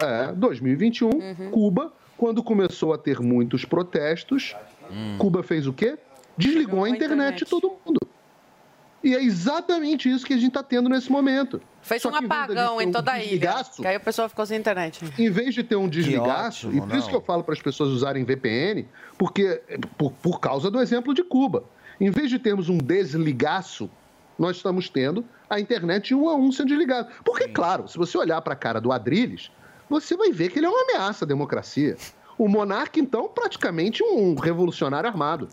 É, 0.00 0.32
2021, 0.32 1.10
Cuba, 1.50 1.92
quando 2.16 2.40
começou 2.42 2.92
a 2.94 2.98
ter 2.98 3.18
muitos 3.20 3.64
protestos, 3.64 4.54
Cuba 5.18 5.42
fez 5.42 5.66
o 5.66 5.72
quê? 5.72 5.98
Desligou 6.36 6.84
a 6.84 6.88
internet 6.90 7.38
de 7.44 7.50
todo 7.50 7.72
mundo. 7.84 8.00
E 9.02 9.14
é 9.14 9.22
exatamente 9.22 10.10
isso 10.10 10.26
que 10.26 10.32
a 10.34 10.36
gente 10.36 10.48
está 10.48 10.62
tendo 10.62 10.88
nesse 10.88 11.10
momento. 11.10 11.60
Fez 11.82 12.02
Só 12.02 12.10
um 12.10 12.12
em 12.20 12.24
apagão 12.24 12.80
em 12.80 12.88
um 12.88 12.92
toda 12.92 13.12
a 13.12 13.18
ilha. 13.18 13.24
desligaço, 13.26 13.80
Que 13.82 13.86
aí 13.88 13.96
o 13.96 14.00
pessoal 14.00 14.28
ficou 14.28 14.44
sem 14.44 14.58
internet. 14.58 15.00
em 15.18 15.30
vez 15.30 15.54
de 15.54 15.62
ter 15.62 15.76
um 15.76 15.88
desligaço, 15.88 16.66
ótimo, 16.66 16.84
e 16.84 16.86
por 16.88 16.96
isso 16.96 17.04
não. 17.06 17.10
que 17.10 17.16
eu 17.16 17.20
falo 17.20 17.44
para 17.44 17.54
as 17.54 17.62
pessoas 17.62 17.90
usarem 17.90 18.24
VPN, 18.24 18.86
porque 19.16 19.62
por, 19.96 20.10
por 20.12 20.40
causa 20.40 20.70
do 20.70 20.80
exemplo 20.80 21.14
de 21.14 21.22
Cuba. 21.22 21.64
Em 22.00 22.10
vez 22.10 22.28
de 22.28 22.38
termos 22.38 22.68
um 22.68 22.78
desligaço, 22.78 23.88
nós 24.38 24.56
estamos 24.56 24.88
tendo 24.88 25.24
a 25.48 25.58
internet 25.60 26.14
um 26.14 26.28
a 26.28 26.34
um 26.34 26.50
sendo 26.52 26.68
desligado. 26.68 27.08
Porque, 27.24 27.48
claro, 27.48 27.88
se 27.88 27.96
você 27.96 28.16
olhar 28.18 28.40
para 28.42 28.52
a 28.52 28.56
cara 28.56 28.80
do 28.80 28.92
Adrilles, 28.92 29.50
você 29.88 30.16
vai 30.16 30.30
ver 30.32 30.50
que 30.50 30.58
ele 30.58 30.66
é 30.66 30.68
uma 30.68 30.82
ameaça 30.82 31.24
à 31.24 31.28
democracia. 31.28 31.96
O 32.36 32.46
monarca, 32.46 33.00
então, 33.00 33.28
praticamente 33.28 34.02
um 34.02 34.34
revolucionário 34.34 35.08
armado. 35.08 35.48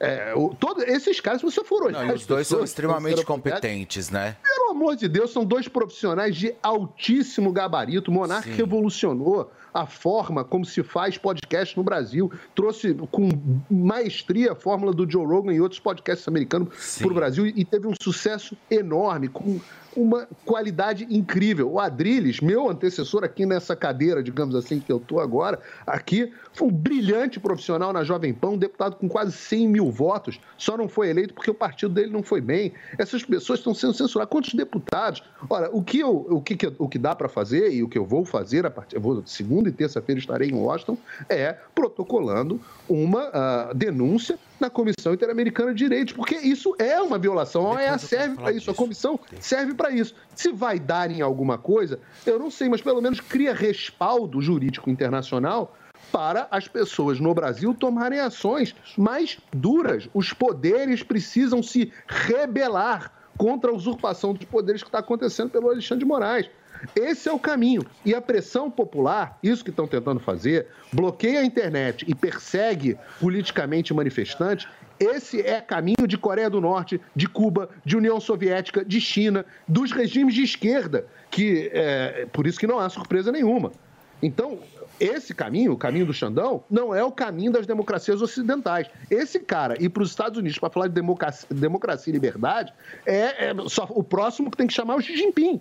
É, 0.00 0.32
o- 0.34 0.54
todo, 0.58 0.82
esses 0.82 1.20
caras, 1.20 1.40
se 1.40 1.44
você 1.46 1.64
for 1.64 1.82
olhar. 1.84 2.06
Não, 2.06 2.14
os 2.14 2.24
dois 2.26 2.46
são 2.46 2.62
extremamente 2.62 3.24
competentes, 3.24 4.10
né? 4.10 4.36
pelo 4.42 4.70
amor 4.70 4.96
de 4.96 5.08
Deus, 5.08 5.32
são 5.32 5.44
dois 5.44 5.66
profissionais 5.66 6.36
de 6.36 6.54
altíssimo 6.62 7.50
gabarito. 7.52 8.12
Sim. 8.42 8.52
revolucionou 8.52 9.50
a 9.72 9.86
forma 9.86 10.44
como 10.44 10.64
se 10.64 10.82
faz 10.82 11.16
podcast 11.18 11.76
no 11.76 11.82
Brasil. 11.82 12.30
Trouxe 12.54 12.94
com 13.10 13.28
maestria 13.70 14.52
a 14.52 14.54
fórmula 14.54 14.92
do 14.92 15.08
Joe 15.10 15.24
Rogan 15.26 15.52
e 15.52 15.60
outros 15.60 15.80
podcasts 15.80 16.26
americanos 16.28 16.68
para 16.98 17.08
o 17.10 17.14
Brasil 17.14 17.46
e 17.46 17.64
teve 17.64 17.86
um 17.86 17.94
sucesso 18.00 18.56
enorme, 18.70 19.28
com 19.28 19.60
uma 19.98 20.28
qualidade 20.44 21.06
incrível. 21.10 21.72
O 21.72 21.80
Adrilles, 21.80 22.40
meu 22.40 22.70
antecessor 22.70 23.24
aqui 23.24 23.44
nessa 23.44 23.74
cadeira, 23.74 24.22
digamos 24.22 24.54
assim, 24.54 24.78
que 24.78 24.92
eu 24.92 24.98
estou 24.98 25.20
agora, 25.20 25.58
aqui, 25.84 26.32
foi 26.52 26.68
um 26.68 26.70
brilhante 26.70 27.40
profissional 27.40 27.92
na 27.92 28.04
Jovem 28.04 28.32
Pão, 28.32 28.54
um 28.54 28.58
deputado 28.58 28.94
com 28.96 29.08
quase 29.08 29.32
100 29.32 29.68
mil 29.68 29.90
votos, 29.90 30.40
só 30.56 30.76
não 30.76 30.88
foi 30.88 31.10
eleito 31.10 31.34
porque 31.34 31.50
o 31.50 31.54
partido 31.54 31.94
dele 31.94 32.12
não 32.12 32.22
foi 32.22 32.40
bem. 32.40 32.72
Essas 32.96 33.24
pessoas 33.24 33.58
estão 33.58 33.74
sendo 33.74 33.94
censuradas. 33.94 34.30
Quantos 34.30 34.54
deputados? 34.54 35.22
Olha, 35.50 35.68
o 35.72 35.82
que, 35.82 35.98
eu, 35.98 36.26
o 36.30 36.40
que, 36.40 36.56
o 36.78 36.88
que 36.88 36.98
dá 36.98 37.14
para 37.14 37.28
fazer 37.28 37.72
e 37.72 37.82
o 37.82 37.88
que 37.88 37.98
eu 37.98 38.04
vou 38.04 38.24
fazer 38.24 38.64
a 38.66 38.70
partir. 38.70 38.98
Vou, 38.98 39.22
segunda 39.26 39.68
e 39.68 39.72
terça-feira 39.72 40.20
estarei 40.20 40.50
em 40.50 40.54
Washington, 40.54 40.96
é 41.28 41.56
protocolando 41.74 42.60
uma 42.88 43.30
ah, 43.32 43.72
denúncia 43.74 44.38
na 44.60 44.68
Comissão 44.68 45.14
Interamericana 45.14 45.72
de 45.72 45.78
Direitos, 45.78 46.12
porque 46.12 46.36
isso 46.36 46.74
é 46.78 47.00
uma 47.00 47.18
violação. 47.18 47.66
A 47.66 47.76
OEA 47.76 47.98
serve 47.98 48.36
para 48.36 48.52
isso, 48.52 48.70
a 48.70 48.74
comissão 48.74 49.18
serve 49.40 49.74
para 49.74 49.87
isso. 49.90 50.14
Se 50.34 50.52
vai 50.52 50.78
dar 50.78 51.10
em 51.10 51.20
alguma 51.20 51.58
coisa, 51.58 52.00
eu 52.26 52.38
não 52.38 52.50
sei, 52.50 52.68
mas 52.68 52.80
pelo 52.80 53.00
menos 53.00 53.20
cria 53.20 53.54
respaldo 53.54 54.40
jurídico 54.40 54.90
internacional 54.90 55.76
para 56.12 56.48
as 56.50 56.66
pessoas 56.66 57.20
no 57.20 57.34
Brasil 57.34 57.74
tomarem 57.74 58.20
ações 58.20 58.74
mais 58.96 59.38
duras. 59.52 60.08
Os 60.14 60.32
poderes 60.32 61.02
precisam 61.02 61.62
se 61.62 61.92
rebelar 62.06 63.12
contra 63.36 63.70
a 63.70 63.74
usurpação 63.74 64.34
dos 64.34 64.44
poderes 64.44 64.82
que 64.82 64.88
está 64.88 64.98
acontecendo 64.98 65.50
pelo 65.50 65.70
Alexandre 65.70 66.04
de 66.04 66.08
Moraes. 66.08 66.50
Esse 66.94 67.28
é 67.28 67.32
o 67.32 67.38
caminho. 67.38 67.84
E 68.04 68.14
a 68.14 68.20
pressão 68.20 68.70
popular, 68.70 69.38
isso 69.42 69.64
que 69.64 69.70
estão 69.70 69.86
tentando 69.86 70.20
fazer, 70.20 70.68
bloqueia 70.92 71.40
a 71.40 71.44
internet 71.44 72.04
e 72.06 72.14
persegue 72.14 72.98
politicamente 73.20 73.92
manifestantes. 73.92 74.68
Esse 74.98 75.40
é 75.40 75.60
caminho 75.60 76.06
de 76.06 76.18
Coreia 76.18 76.50
do 76.50 76.60
Norte, 76.60 77.00
de 77.14 77.28
Cuba, 77.28 77.70
de 77.84 77.96
União 77.96 78.20
Soviética, 78.20 78.84
de 78.84 79.00
China, 79.00 79.44
dos 79.66 79.92
regimes 79.92 80.34
de 80.34 80.42
esquerda, 80.42 81.06
que 81.30 81.70
é, 81.72 82.26
por 82.32 82.46
isso 82.46 82.58
que 82.58 82.66
não 82.66 82.78
há 82.78 82.88
surpresa 82.88 83.30
nenhuma. 83.30 83.72
Então, 84.20 84.58
esse 84.98 85.32
caminho, 85.32 85.72
o 85.72 85.76
caminho 85.76 86.06
do 86.06 86.12
Xandão, 86.12 86.64
não 86.68 86.94
é 86.94 87.04
o 87.04 87.12
caminho 87.12 87.52
das 87.52 87.66
democracias 87.66 88.20
ocidentais. 88.20 88.88
Esse 89.08 89.38
cara 89.38 89.80
ir 89.80 89.88
para 89.90 90.02
os 90.02 90.10
Estados 90.10 90.38
Unidos 90.38 90.58
para 90.58 90.70
falar 90.70 90.88
de 90.88 90.94
democracia, 90.94 91.46
democracia 91.50 92.10
e 92.10 92.14
liberdade 92.14 92.72
é, 93.06 93.50
é 93.50 93.54
só 93.68 93.86
o 93.90 94.02
próximo 94.02 94.50
que 94.50 94.56
tem 94.56 94.66
que 94.66 94.72
chamar 94.72 94.96
o 94.96 95.00
Xi 95.00 95.16
Jinping. 95.16 95.60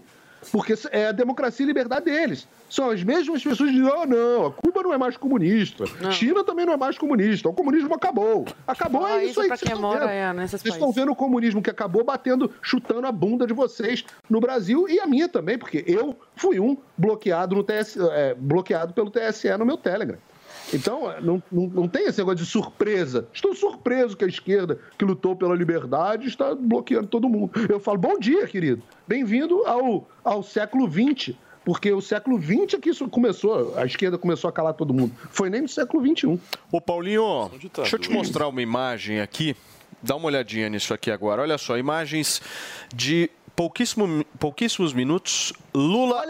Porque 0.52 0.74
é 0.92 1.08
a 1.08 1.12
democracia 1.12 1.64
e 1.64 1.68
liberdade 1.68 2.06
deles. 2.06 2.48
São 2.70 2.90
as 2.90 3.04
mesmas 3.04 3.44
pessoas 3.44 3.70
que 3.70 3.76
dizem: 3.76 3.92
oh, 3.92 4.06
não, 4.06 4.48
a 4.48 4.52
Cuba 4.52 4.84
não 4.84 4.94
é 4.94 4.98
mais 4.98 5.16
comunista, 5.18 5.86
China 6.12 6.44
também 6.44 6.66
não 6.66 6.74
é 6.74 6.78
mais 6.78 6.98
comunista, 6.98 7.48
o 7.50 7.54
comunismo 7.54 7.94
acabou. 7.94 8.46
Acabou, 8.68 9.02
Fala 9.02 9.22
é 9.22 9.24
isso 9.24 9.32
isso 9.32 9.42
aí 9.42 9.50
que 9.50 9.58
vocês 9.58 9.72
estão 9.72 9.92
vendo. 9.92 10.10
é, 10.10 10.48
Vocês 10.48 10.74
estão 10.74 10.92
vendo 10.92 11.12
o 11.12 11.16
comunismo 11.16 11.62
que 11.62 11.70
acabou 11.70 12.04
batendo, 12.04 12.52
chutando 12.62 13.08
a 13.08 13.12
bunda 13.12 13.48
de 13.48 13.54
vocês 13.54 14.04
no 14.30 14.40
Brasil 14.40 14.88
e 14.90 15.00
a 15.00 15.06
minha 15.08 15.30
também, 15.30 15.58
porque 15.58 15.84
eu 15.88 16.16
fui 16.36 16.60
um 16.60 16.78
bloqueado, 16.98 17.56
no 17.56 17.64
TS, 17.64 17.98
é, 18.12 18.34
bloqueado 18.36 18.94
pelo 18.94 19.10
TSE 19.10 19.50
no 19.58 19.66
meu 19.66 19.78
Telegram. 19.78 20.18
Então, 20.74 21.14
não, 21.22 21.42
não, 21.52 21.68
não 21.68 21.88
tem 21.88 22.08
esse 22.08 22.18
negócio 22.18 22.44
de 22.44 22.46
surpresa. 22.46 23.28
Estou 23.34 23.56
surpreso 23.56 24.16
que 24.16 24.26
a 24.26 24.28
esquerda, 24.28 24.80
que 24.98 25.06
lutou 25.06 25.36
pela 25.36 25.56
liberdade, 25.56 26.28
está 26.28 26.54
bloqueando 26.54 27.08
todo 27.08 27.30
mundo. 27.30 27.52
Eu 27.70 27.80
falo, 27.80 27.98
bom 27.98 28.18
dia, 28.20 28.46
querido. 28.48 28.82
Bem-vindo 29.08 29.66
ao, 29.66 30.08
ao 30.24 30.44
século 30.44 30.90
XX. 30.90 31.36
Porque 31.68 31.92
o 31.92 32.00
século 32.00 32.42
XX 32.42 32.76
é 32.76 32.80
que 32.80 32.90
isso 32.92 33.10
começou, 33.10 33.78
a 33.78 33.86
esquerda 33.86 34.18
começou 34.18 34.50
a 34.50 34.54
calar 34.54 34.74
todo 34.74 34.94
mundo. 34.94 35.14
Foi 35.32 35.50
nem 35.50 35.62
no 35.62 35.68
século. 35.68 36.02
XXI. 36.02 36.40
Ô 36.72 36.80
Paulinho, 36.80 37.52
tá 37.74 37.82
deixa 37.82 37.98
eu 37.98 38.00
te 38.00 38.10
mostrar 38.10 38.48
uma 38.48 38.62
imagem 38.62 39.20
aqui. 39.20 39.54
Dá 40.02 40.16
uma 40.16 40.28
olhadinha 40.28 40.70
nisso 40.70 40.94
aqui 40.94 41.12
agora. 41.12 41.42
Olha 41.42 41.58
só, 41.58 41.78
imagens 41.78 42.42
de 42.96 43.30
pouquíssimo, 43.54 44.24
pouquíssimos 44.40 44.94
minutos. 44.94 45.52
Lula 45.78 46.24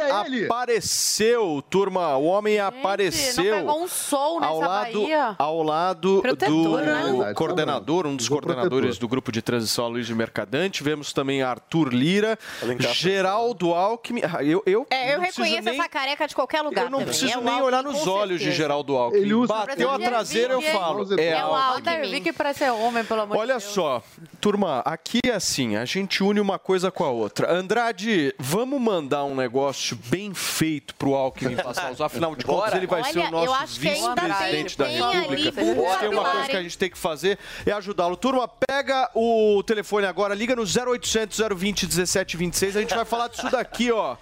apareceu, 0.45 1.63
turma. 1.69 2.17
O 2.17 2.25
homem 2.25 2.59
apareceu. 2.59 3.43
Não 3.55 3.59
pegou 3.59 3.83
um 3.83 3.87
sol 3.87 4.39
nessa 4.39 4.51
ao 4.51 4.59
lado, 4.59 5.01
Bahia. 5.01 5.35
ao 5.39 5.63
lado 5.63 6.21
Protetor, 6.21 6.53
do 6.53 6.77
né? 7.23 7.33
Coordenador, 7.33 8.05
um 8.07 8.15
dos 8.15 8.27
coordenadores 8.29 8.71
protetor. 8.89 8.99
do 8.99 9.07
grupo 9.07 9.31
de 9.31 9.41
transição, 9.41 9.87
Luiz 9.87 10.05
de 10.05 10.13
Mercadante. 10.13 10.83
Vemos 10.83 11.13
também 11.13 11.41
Arthur 11.41 11.93
Lira, 11.93 12.37
Geraldo 12.79 13.73
Alckmin. 13.73 14.21
Ah, 14.23 14.43
Eu, 14.43 14.61
eu, 14.65 14.85
É, 14.89 15.13
eu 15.13 15.17
não 15.17 15.23
preciso 15.23 15.43
reconheço 15.43 15.63
nem- 15.69 15.79
essa 15.79 15.89
careca 15.89 16.27
de 16.27 16.35
qualquer 16.35 16.61
lugar. 16.61 16.85
eu 16.85 16.89
não 16.89 16.99
também. 16.99 17.05
preciso 17.07 17.31
É 17.33 17.35
nem 17.37 17.45
Alckmin, 17.53 17.61
olhar 17.67 17.83
nos 17.83 18.05
olhos 18.07 18.39
de 18.39 18.45
certeza. 18.45 18.57
Geraldo 18.63 18.95
Alckmin. 18.97 19.21
Ele 19.23 19.33
usa 19.33 19.53
Bateu 19.53 19.89
a 19.91 19.97
traseira, 19.99 20.53
eu 20.53 20.61
falo. 20.61 21.07
É, 21.19 21.27
É 21.29 21.45
o 21.45 21.53
Alckmin. 21.55 22.11
Vi 22.11 22.21
que 22.21 22.33
parece 22.33 22.69
homem, 22.69 23.03
pelo 23.03 23.21
amor 23.21 23.37
Olha 23.37 23.55
de 23.57 23.61
Deus. 23.63 23.73
só, 23.73 24.01
turma, 24.41 24.79
aqui 24.85 25.19
é 25.25 25.31
assim, 25.31 25.75
a 25.75 25.85
gente 25.85 26.23
une 26.23 26.39
uma 26.39 26.59
coisa 26.59 26.91
com 26.91 27.03
a 27.03 27.09
outra. 27.09 27.51
Andrade, 27.51 28.33
vamos 28.39 28.79
mandar 28.81 29.23
um 29.23 29.35
negócio 29.37 29.97
bem 30.07 30.33
feito 30.33 30.93
pro 30.95 31.13
Alckmin 31.15 31.55
passar 31.55 31.87
a 31.87 31.91
usar. 31.91 32.05
Afinal 32.07 32.35
de 32.35 32.43
contas, 32.45 32.73
ele 32.73 32.87
vai 32.87 33.03
ser 33.05 33.19
Olha, 33.19 33.27
o 33.29 33.45
nosso 33.45 33.79
vice-presidente 33.79 34.77
da 34.77 34.85
República. 34.87 35.43
Se 35.43 35.51
tem 35.51 35.63
uma 35.73 35.75
vocabulário. 35.75 36.31
coisa 36.31 36.49
que 36.49 36.57
a 36.57 36.63
gente 36.63 36.77
tem 36.77 36.89
que 36.89 36.97
fazer 36.97 37.37
é 37.65 37.71
ajudá-lo. 37.71 38.17
Turma, 38.17 38.47
pega 38.47 39.09
o 39.15 39.63
telefone 39.65 40.05
agora, 40.05 40.33
liga 40.35 40.55
no 40.55 40.63
0800 40.63 41.37
020 41.55 41.83
1726, 41.85 42.75
a 42.75 42.81
gente 42.81 42.95
vai 42.95 43.05
falar 43.05 43.27
disso 43.29 43.49
daqui, 43.49 43.91
ó. 43.91 44.15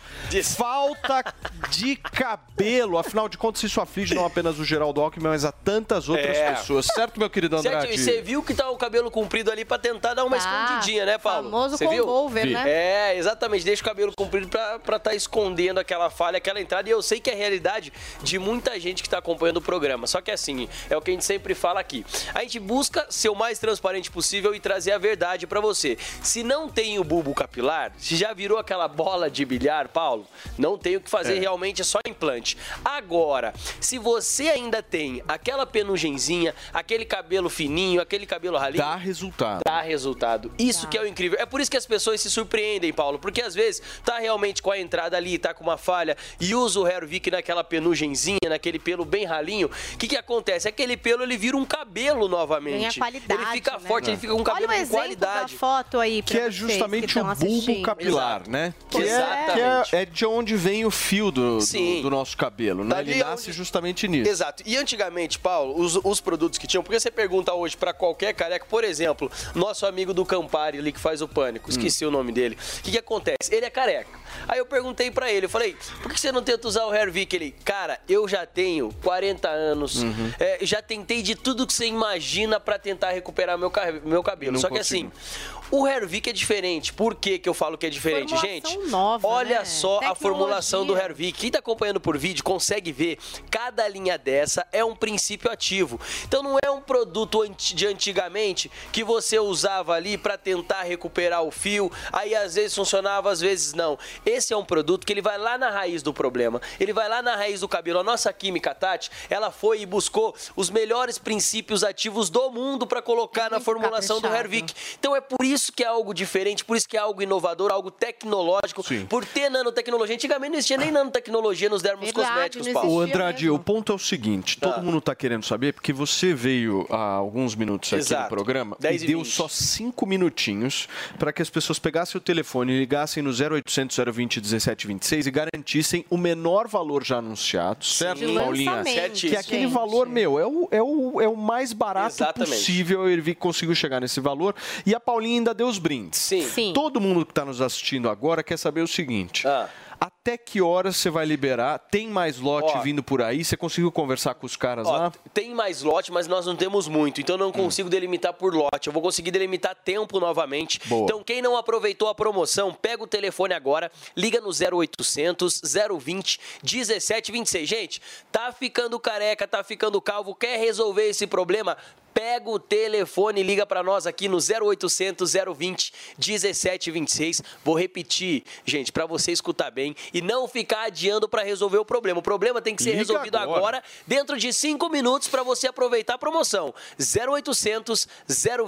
Falta 0.55 1.24
de 1.72 1.95
cabelo. 1.95 2.97
Afinal 2.97 3.28
de 3.30 3.38
contas, 3.38 3.63
isso 3.63 3.80
aflige 3.82 4.13
não 4.13 4.26
apenas 4.26 4.59
o 4.59 4.63
Geraldo 4.66 5.01
Alckmin, 5.01 5.28
mas 5.30 5.45
a 5.45 5.51
tantas 5.51 6.07
outras 6.09 6.36
É. 6.38 6.51
pessoas. 6.53 6.86
Certo, 6.88 7.20
meu 7.20 7.30
querido 7.30 7.55
Andrade? 7.57 7.88
Certo, 7.88 7.93
e 7.93 7.97
você 7.97 8.22
viu 8.22 8.43
que 8.43 8.53
tá 8.53 8.70
o 8.70 8.78
cabelo 8.78 9.09
comprido 9.09 9.51
ali 9.51 9.66
pra 9.66 9.78
tentar 9.78 10.13
dar 10.13 10.24
uma 10.26 10.38
Tá. 10.38 10.43
escondidinha, 10.68 11.05
né, 11.05 11.18
Paulo? 11.18 11.49
Famoso 11.49 11.78
Você 11.78 11.88
viu? 11.88 12.05
combover, 12.05 12.45
né? 12.49 12.63
É, 12.70 13.18
exatamente. 13.18 13.63
Deixa 13.66 13.82
o 13.82 13.86
cabelo 13.86 14.11
comprido 14.16 14.47
pra 14.47 14.97
estar 14.97 15.05
tá 15.06 15.16
escondendo 15.16 15.80
aquela 15.80 16.10
falha, 16.10 16.38
aquela 16.38 16.60
entrada. 16.60 16.89
E 16.89 16.91
eu 16.91 17.01
sei 17.01 17.20
que 17.20 17.30
é 17.30 17.34
a 17.34 17.38
realidade 17.38 17.93
de 18.24 18.39
muita 18.39 18.80
gente 18.80 19.03
que 19.03 19.10
tá 19.10 19.20
acompanhando 19.20 19.58
o 19.58 19.62
programa. 19.62 20.08
Só 20.08 20.20
que 20.22 20.32
assim, 20.32 20.68
é 20.89 20.97
o 20.97 21.01
que 21.01 21.12
a 21.12 21.14
gente 21.14 21.26
sempre 21.26 21.53
fala 21.53 21.80
aqui. 21.80 22.06
A 22.34 22.41
gente 22.41 22.60
busca 22.60 23.06
ser 23.10 23.30
o 23.30 23.36
mais 23.36 23.60
transparente 23.60 24.10
possível 24.10 24.56
e 24.56 24.60
trazer 24.60 24.91
a 24.93 24.97
verdade 24.97 25.45
pra 25.45 25.60
você. 25.62 25.97
Se 26.24 26.41
não 26.43 26.68
tem 26.68 26.97
o 26.99 27.03
bulbo 27.03 27.34
capilar, 27.34 27.93
se 27.97 28.16
já 28.16 28.34
virou 28.34 28.58
aquela 28.58 28.88
bola 28.88 29.30
de 29.30 29.45
bilhar, 29.45 29.89
Paulo, 29.89 30.26
não 30.58 30.78
tem 30.78 30.95
o 30.95 31.01
que 31.01 31.10
fazer, 31.10 31.38
É. 31.38 31.39
realmente 31.39 31.82
é 31.82 31.86
só 31.86 31.99
implante. 32.08 32.58
Agora, 32.84 33.53
se 33.80 33.97
você 33.99 34.49
ainda 34.49 34.82
tem 34.82 35.22
aquela 35.28 35.66
penugenzinha, 35.66 36.56
aquele 36.74 37.06
cabelo 37.06 37.49
fininho, 37.49 38.01
aquele 38.01 38.26
cabelo 38.26 38.58
ralinho, 38.58 38.84
Dá 38.84 38.95
resultado. 38.95 39.62
dá 39.64 39.82
resultado. 39.82 40.51
Isso 40.58 40.88
que 40.88 40.97
é 40.97 41.01
o 41.01 41.08
incrível. 41.08 41.38
É 41.39 41.45
por 41.45 41.62
isso 41.62 41.70
que 41.70 41.78
as 41.78 41.86
pessoas 41.86 42.22
se 42.22 42.30
surpreendem, 42.32 42.91
Paulo, 42.93 43.20
porque 43.20 43.41
às 43.41 43.53
vezes 43.53 43.82
tá 44.03 44.18
realmente 44.20 44.62
com 44.62 44.72
a 44.72 44.80
entrada 44.86 45.17
ali, 45.17 45.38
tá 45.38 45.53
com 45.53 45.63
uma 45.63 45.77
falha 45.77 46.15
e 46.39 46.53
usa 46.55 46.79
o 46.79 46.88
Hervik 46.88 47.29
naquela 47.31 47.63
penugenzinha, 47.63 48.39
naquele 48.47 48.79
pelo 48.79 49.03
bem 49.05 49.25
ralinho. 49.25 49.69
O 49.93 49.97
que 49.97 50.07
que 50.07 50.17
acontece? 50.17 50.67
Aquele 50.67 50.95
pelo 50.95 51.23
ele 51.23 51.38
vira 51.38 51.57
um 51.57 51.65
cabelo 51.65 52.27
novamente. 52.27 52.77
Ganha 52.79 52.93
qualidade, 52.93 53.41
Ele 53.41 53.51
fica 53.51 53.71
né? 53.73 53.79
forte, 53.79 54.09
ele 54.09 54.17
fica 54.17 54.33
com 54.33 54.41
um 54.41 54.43
cabelo 54.43 54.67
Olha 54.71 54.83
o 54.83 54.88
com 54.88 54.93
qualidade. 54.95 55.53
da 55.53 55.57
foto 55.59 55.99
aí 55.99 56.21
pra 56.21 56.31
Que 56.31 56.39
é 56.39 56.51
justamente 56.51 57.13
que 57.13 57.19
o 57.19 57.23
bulbo 57.23 57.31
assistindo. 57.45 57.86
capilar, 57.86 58.47
né? 58.49 58.73
Que, 58.89 58.97
é, 58.97 59.01
Exatamente. 59.05 59.89
que 59.89 59.95
é, 59.95 60.01
é 60.01 60.05
de 60.05 60.25
onde 60.25 60.55
vem 60.55 60.86
o 60.86 60.91
fio 60.91 61.31
do, 61.31 61.57
do, 61.57 61.61
Sim. 61.61 62.01
do 62.01 62.09
nosso 62.09 62.38
cabelo, 62.38 62.83
né? 62.83 62.95
Dali 62.95 63.11
Ele 63.11 63.23
nasce 63.23 63.51
justamente 63.51 64.07
nisso. 64.07 64.29
Exato. 64.29 64.63
E 64.65 64.77
antigamente, 64.77 65.39
Paulo, 65.39 65.79
os, 65.79 65.95
os 66.03 66.21
produtos 66.21 66.57
que 66.59 66.67
tinham, 66.67 66.83
porque 66.83 66.99
você 66.99 67.09
pergunta 67.11 67.53
hoje 67.53 67.75
pra 67.75 67.93
qualquer 67.93 68.33
careca, 68.33 68.65
por 68.69 68.83
exemplo, 68.83 69.31
nosso 69.53 69.86
amigo 69.86 70.13
do 70.13 70.25
Campari 70.25 70.77
ali 70.77 70.91
que 70.91 70.99
faz 70.99 71.21
o 71.21 71.27
pânico, 71.27 71.69
esqueci 71.69 72.05
o 72.05 72.11
nome 72.11 72.31
dele. 72.31 72.57
O 72.79 72.81
que, 72.83 72.91
que 72.91 72.97
acontece? 72.97 73.36
Ele 73.51 73.65
é 73.65 73.69
careca. 73.69 74.19
Aí 74.47 74.59
eu 74.59 74.65
perguntei 74.76 75.09
pra 75.09 75.32
ele, 75.32 75.45
eu 75.45 75.49
falei, 75.49 75.73
por 76.03 76.11
que 76.11 76.19
você 76.19 76.34
não 76.34 76.43
tenta 76.43 76.67
usar 76.67 76.84
o 76.86 76.93
Hervik? 76.93 77.34
Ele, 77.34 77.55
cara, 77.63 77.97
eu 78.09 78.28
já 78.28 78.45
tenho 78.45 78.93
40 79.01 79.47
anos, 79.47 80.03
Uhum. 80.03 80.32
é, 80.38 80.57
já 80.63 80.82
tentei 80.82 81.21
de 81.21 81.34
tudo 81.34 81.65
que 81.65 81.71
você 81.73 81.86
imagina 81.86 82.59
pra 82.59 82.78
tentar 82.78 83.11
recuperar 83.11 83.57
meu, 83.57 83.71
meu 84.03 84.21
cabelo. 84.21 84.59
Só 84.59 84.67
que 84.67 84.78
consigo. 84.78 85.07
assim, 85.07 85.64
o 85.72 85.88
Hervik 85.88 86.30
é 86.30 86.34
diferente. 86.34 86.93
Por 86.93 87.16
que, 87.16 87.39
que 87.39 87.47
eu 87.49 87.53
falo 87.53 87.78
que 87.78 87.86
é 87.86 87.89
diferente, 87.89 88.36
Formulação 88.36 88.72
gente? 88.72 88.89
nova, 88.89 89.28
olha 89.28 89.59
né? 89.59 89.66
só 89.66 89.97
a 89.97 89.99
Tecnologia. 89.99 90.22
formulação 90.22 90.86
do 90.86 90.97
Hervik. 90.97 91.39
Quem 91.39 91.51
tá 91.51 91.59
acompanhando 91.59 91.99
por 91.99 92.18
vídeo 92.18 92.43
consegue 92.43 92.91
ver 92.91 93.18
cada 93.49 93.88
linha 93.88 94.18
dessa 94.18 94.66
é 94.72 94.84
um 94.84 94.95
princípio 94.95 95.51
ativo. 95.51 95.99
Então 96.28 96.43
não 96.43 96.57
é 96.63 96.70
um 96.70 96.82
produto 96.82 97.43
de 97.57 97.88
antigamente 97.88 98.72
que 98.91 99.03
você 99.03 99.39
usava 99.39 99.93
ali 99.93 100.18
pra 100.18 100.38
tentar 100.38 100.84
recuperar 100.84 101.43
o 101.43 101.51
fio, 101.51 101.91
aí 102.11 102.36
às 102.36 102.55
vezes 102.55 102.76
funcionava, 102.76 103.32
às 103.32 103.39
vezes 103.39 103.74
não. 103.74 103.97
Esse 104.26 104.53
é 104.53 104.57
um 104.57 104.66
produto 104.66 105.05
que 105.05 105.11
ele 105.13 105.22
vai 105.22 105.38
lá 105.38 105.57
na 105.57 105.70
raiz 105.72 106.03
do 106.03 106.13
problema. 106.13 106.61
Ele 106.80 106.93
vai 106.93 107.09
lá 107.09 107.22
na 107.22 107.36
raiz 107.36 107.61
do 107.61 107.68
cabelo. 107.68 107.99
A 107.99 108.03
nossa 108.03 108.32
química 108.32 108.76
Tati, 108.76 109.09
ela 109.30 109.51
foi 109.51 109.82
e 109.82 109.86
buscou 109.86 110.36
os 110.55 110.70
melhores 110.70 111.18
princípios 111.18 111.84
ativos 111.84 112.30
do 112.30 112.51
mundo 112.51 112.86
pra 112.86 113.01
colocar 113.01 113.49
na 113.49 113.59
formulação 113.59 114.22
do. 114.22 114.28
Hervik. 114.28 114.74
Então 114.99 115.16
é 115.16 115.22
por 115.22 115.43
isso 115.45 115.55
que 115.74 115.84
é 115.84 115.88
algo 115.88 116.14
diferente, 116.14 116.64
por 116.64 116.76
isso 116.78 116.88
que 116.88 116.97
é 116.97 116.99
algo 116.99 117.22
inovador, 117.22 117.72
algo 117.72 117.89
tecnológico, 117.91 118.84
por 119.10 119.26
ter 119.26 119.49
nanotecnologia. 119.49 120.16
Antigamente 120.16 120.51
não 120.51 120.58
existia 120.58 120.78
nem 120.78 120.91
nanotecnologia 120.91 121.70
nos 121.70 121.82
dermos 121.82 122.06
Verdade, 122.06 122.28
cosméticos, 122.58 122.68
Paulo. 122.70 122.91
O 122.93 122.99
Andrade, 123.01 123.49
o 123.49 123.60
ponto 123.60 123.91
é 123.91 123.95
o 123.95 123.99
seguinte: 123.99 124.58
todo 124.60 124.82
mundo 124.84 124.97
está 124.99 125.16
querendo 125.16 125.43
saber, 125.45 125.74
porque 125.74 125.91
você 125.93 126.34
veio 126.34 126.86
há 126.89 127.14
alguns 127.16 127.56
minutos 127.56 127.91
aqui 127.93 128.01
Exato. 128.01 128.24
no 128.24 128.30
programa 128.30 128.78
10 128.80 129.01
e 129.01 129.06
e 129.06 129.08
deu 129.08 129.20
20. 129.20 129.32
só 129.32 129.47
cinco 129.47 130.06
minutinhos 130.06 130.88
para 131.20 131.32
que 131.32 131.41
as 131.41 131.49
pessoas 131.49 131.80
pegassem 131.80 132.18
o 132.18 132.22
telefone 132.22 132.74
e 132.74 132.80
ligassem 132.80 133.22
no 133.24 133.30
0800 133.32 133.97
020 134.14 134.38
1726 134.41 135.28
e 135.28 135.32
garantissem 135.32 136.06
o 136.10 136.18
menor 136.18 136.68
valor 136.68 137.03
já 137.03 137.18
anunciado, 137.18 137.84
certo, 137.86 138.20
De 138.26 138.34
Paulinha? 138.34 138.72
lançamento, 138.76 139.20
Que 139.20 139.36
é 139.36 139.39
aquele 139.39 139.62
gente. 139.64 139.74
valor, 139.74 140.08
meu, 140.08 140.39
é 140.39 140.45
o, 140.45 140.68
é 140.72 140.82
o, 140.82 141.22
é 141.22 141.28
o 141.28 141.36
mais 141.36 141.74
barato 141.74 142.16
Exatamente. 142.16 142.51
possível. 142.58 143.10
Ele 143.10 143.22
vi- 143.22 143.36
conseguiu 143.36 143.76
chegar 143.76 143.99
nesse 144.01 144.20
valor. 144.20 144.56
E 144.86 144.93
a 144.95 144.99
Paulinha 144.99 145.38
ainda 145.46 145.54
deu 145.54 145.68
os 145.68 145.78
brindes. 145.78 146.20
Sim. 146.20 146.74
Todo 146.74 147.00
mundo 147.00 147.24
que 147.24 147.32
está 147.32 147.46
nos 147.46 147.62
assistindo 147.62 148.10
agora 148.10 148.43
quer 148.43 148.58
saber 148.58 148.82
o 148.82 148.88
seguinte. 148.88 149.48
Ah. 149.48 149.70
Até 149.98 150.38
que 150.38 150.62
horas 150.62 150.98
você 150.98 151.10
vai 151.10 151.26
liberar? 151.26 151.80
Tem 151.80 152.10
mais 152.10 152.38
lote 152.38 152.74
Ó. 152.76 152.82
vindo 152.82 153.02
por 153.02 153.22
aí? 153.22 153.46
Você 153.46 153.56
conseguiu 153.56 153.89
conversar 153.91 154.34
com 154.34 154.46
os 154.46 154.58
caras 154.58 154.86
Ó, 154.88 154.91
lá? 154.91 155.14
tem 155.34 155.54
mais 155.56 155.84
lote, 155.84 156.12
mas 156.12 156.28
nós 156.28 156.46
não 156.46 156.56
temos 156.56 156.88
muito, 156.89 157.22
então 157.22 157.36
eu 157.36 157.39
não 157.39 157.52
consigo 157.52 157.89
delimitar 157.89 158.34
por 158.34 158.54
lote. 158.54 158.88
Eu 158.88 158.93
vou 158.93 159.02
conseguir 159.02 159.32
delimitar 159.32 159.74
tempo 159.74 160.20
novamente. 160.20 160.82
Boa. 160.86 161.04
Então, 161.04 161.24
quem 161.24 161.41
não 161.41 161.56
aproveitou 161.56 162.10
a 162.10 162.16
promoção, 162.16 162.74
pega 162.74 163.04
o 163.04 163.08
telefone 163.08 163.54
agora, 163.54 163.89
liga 164.18 164.41
no 164.41 164.50
0800 164.50 165.62
020 165.98 166.39
1726. 166.62 167.70
Gente, 167.70 168.02
tá 168.32 168.52
ficando 168.52 169.00
careca, 169.00 169.48
tá 169.48 169.64
ficando 169.64 170.02
calvo, 170.02 170.36
quer 170.36 170.60
resolver 170.60 171.08
esse 171.08 171.26
problema? 171.26 171.78
Pega 172.16 172.49
o 172.49 172.57
telefone 172.57 173.41
e 173.41 173.43
liga 173.43 173.66
para 173.66 173.84
nós 173.84 174.07
aqui 174.07 174.30
no 174.30 174.38
0800 174.38 175.34
020 175.55 175.93
1726. 176.18 177.43
Vou 177.63 177.78
repetir, 177.78 178.43
gente, 178.63 178.89
para 178.89 179.05
você 179.05 179.34
escutar 179.34 179.70
bem 179.70 179.93
e 180.13 180.22
não 180.22 180.47
ficar 180.47 180.84
adiando 180.86 181.28
para 181.28 181.43
resolver 181.43 181.78
o 181.78 181.84
problema. 181.84 182.20
O 182.22 182.24
problema 182.24 182.61
tem 182.61 182.74
que 182.74 182.82
ser 182.82 182.91
Liga 182.91 182.99
resolvido 183.01 183.36
agora. 183.36 183.57
agora 183.59 183.84
dentro 184.07 184.38
de 184.38 184.53
5 184.53 184.88
minutos 184.89 185.28
para 185.28 185.43
você 185.43 185.68
aproveitar 185.68 186.13
a 186.13 186.18
promoção. 186.18 186.74
0800 186.97 188.08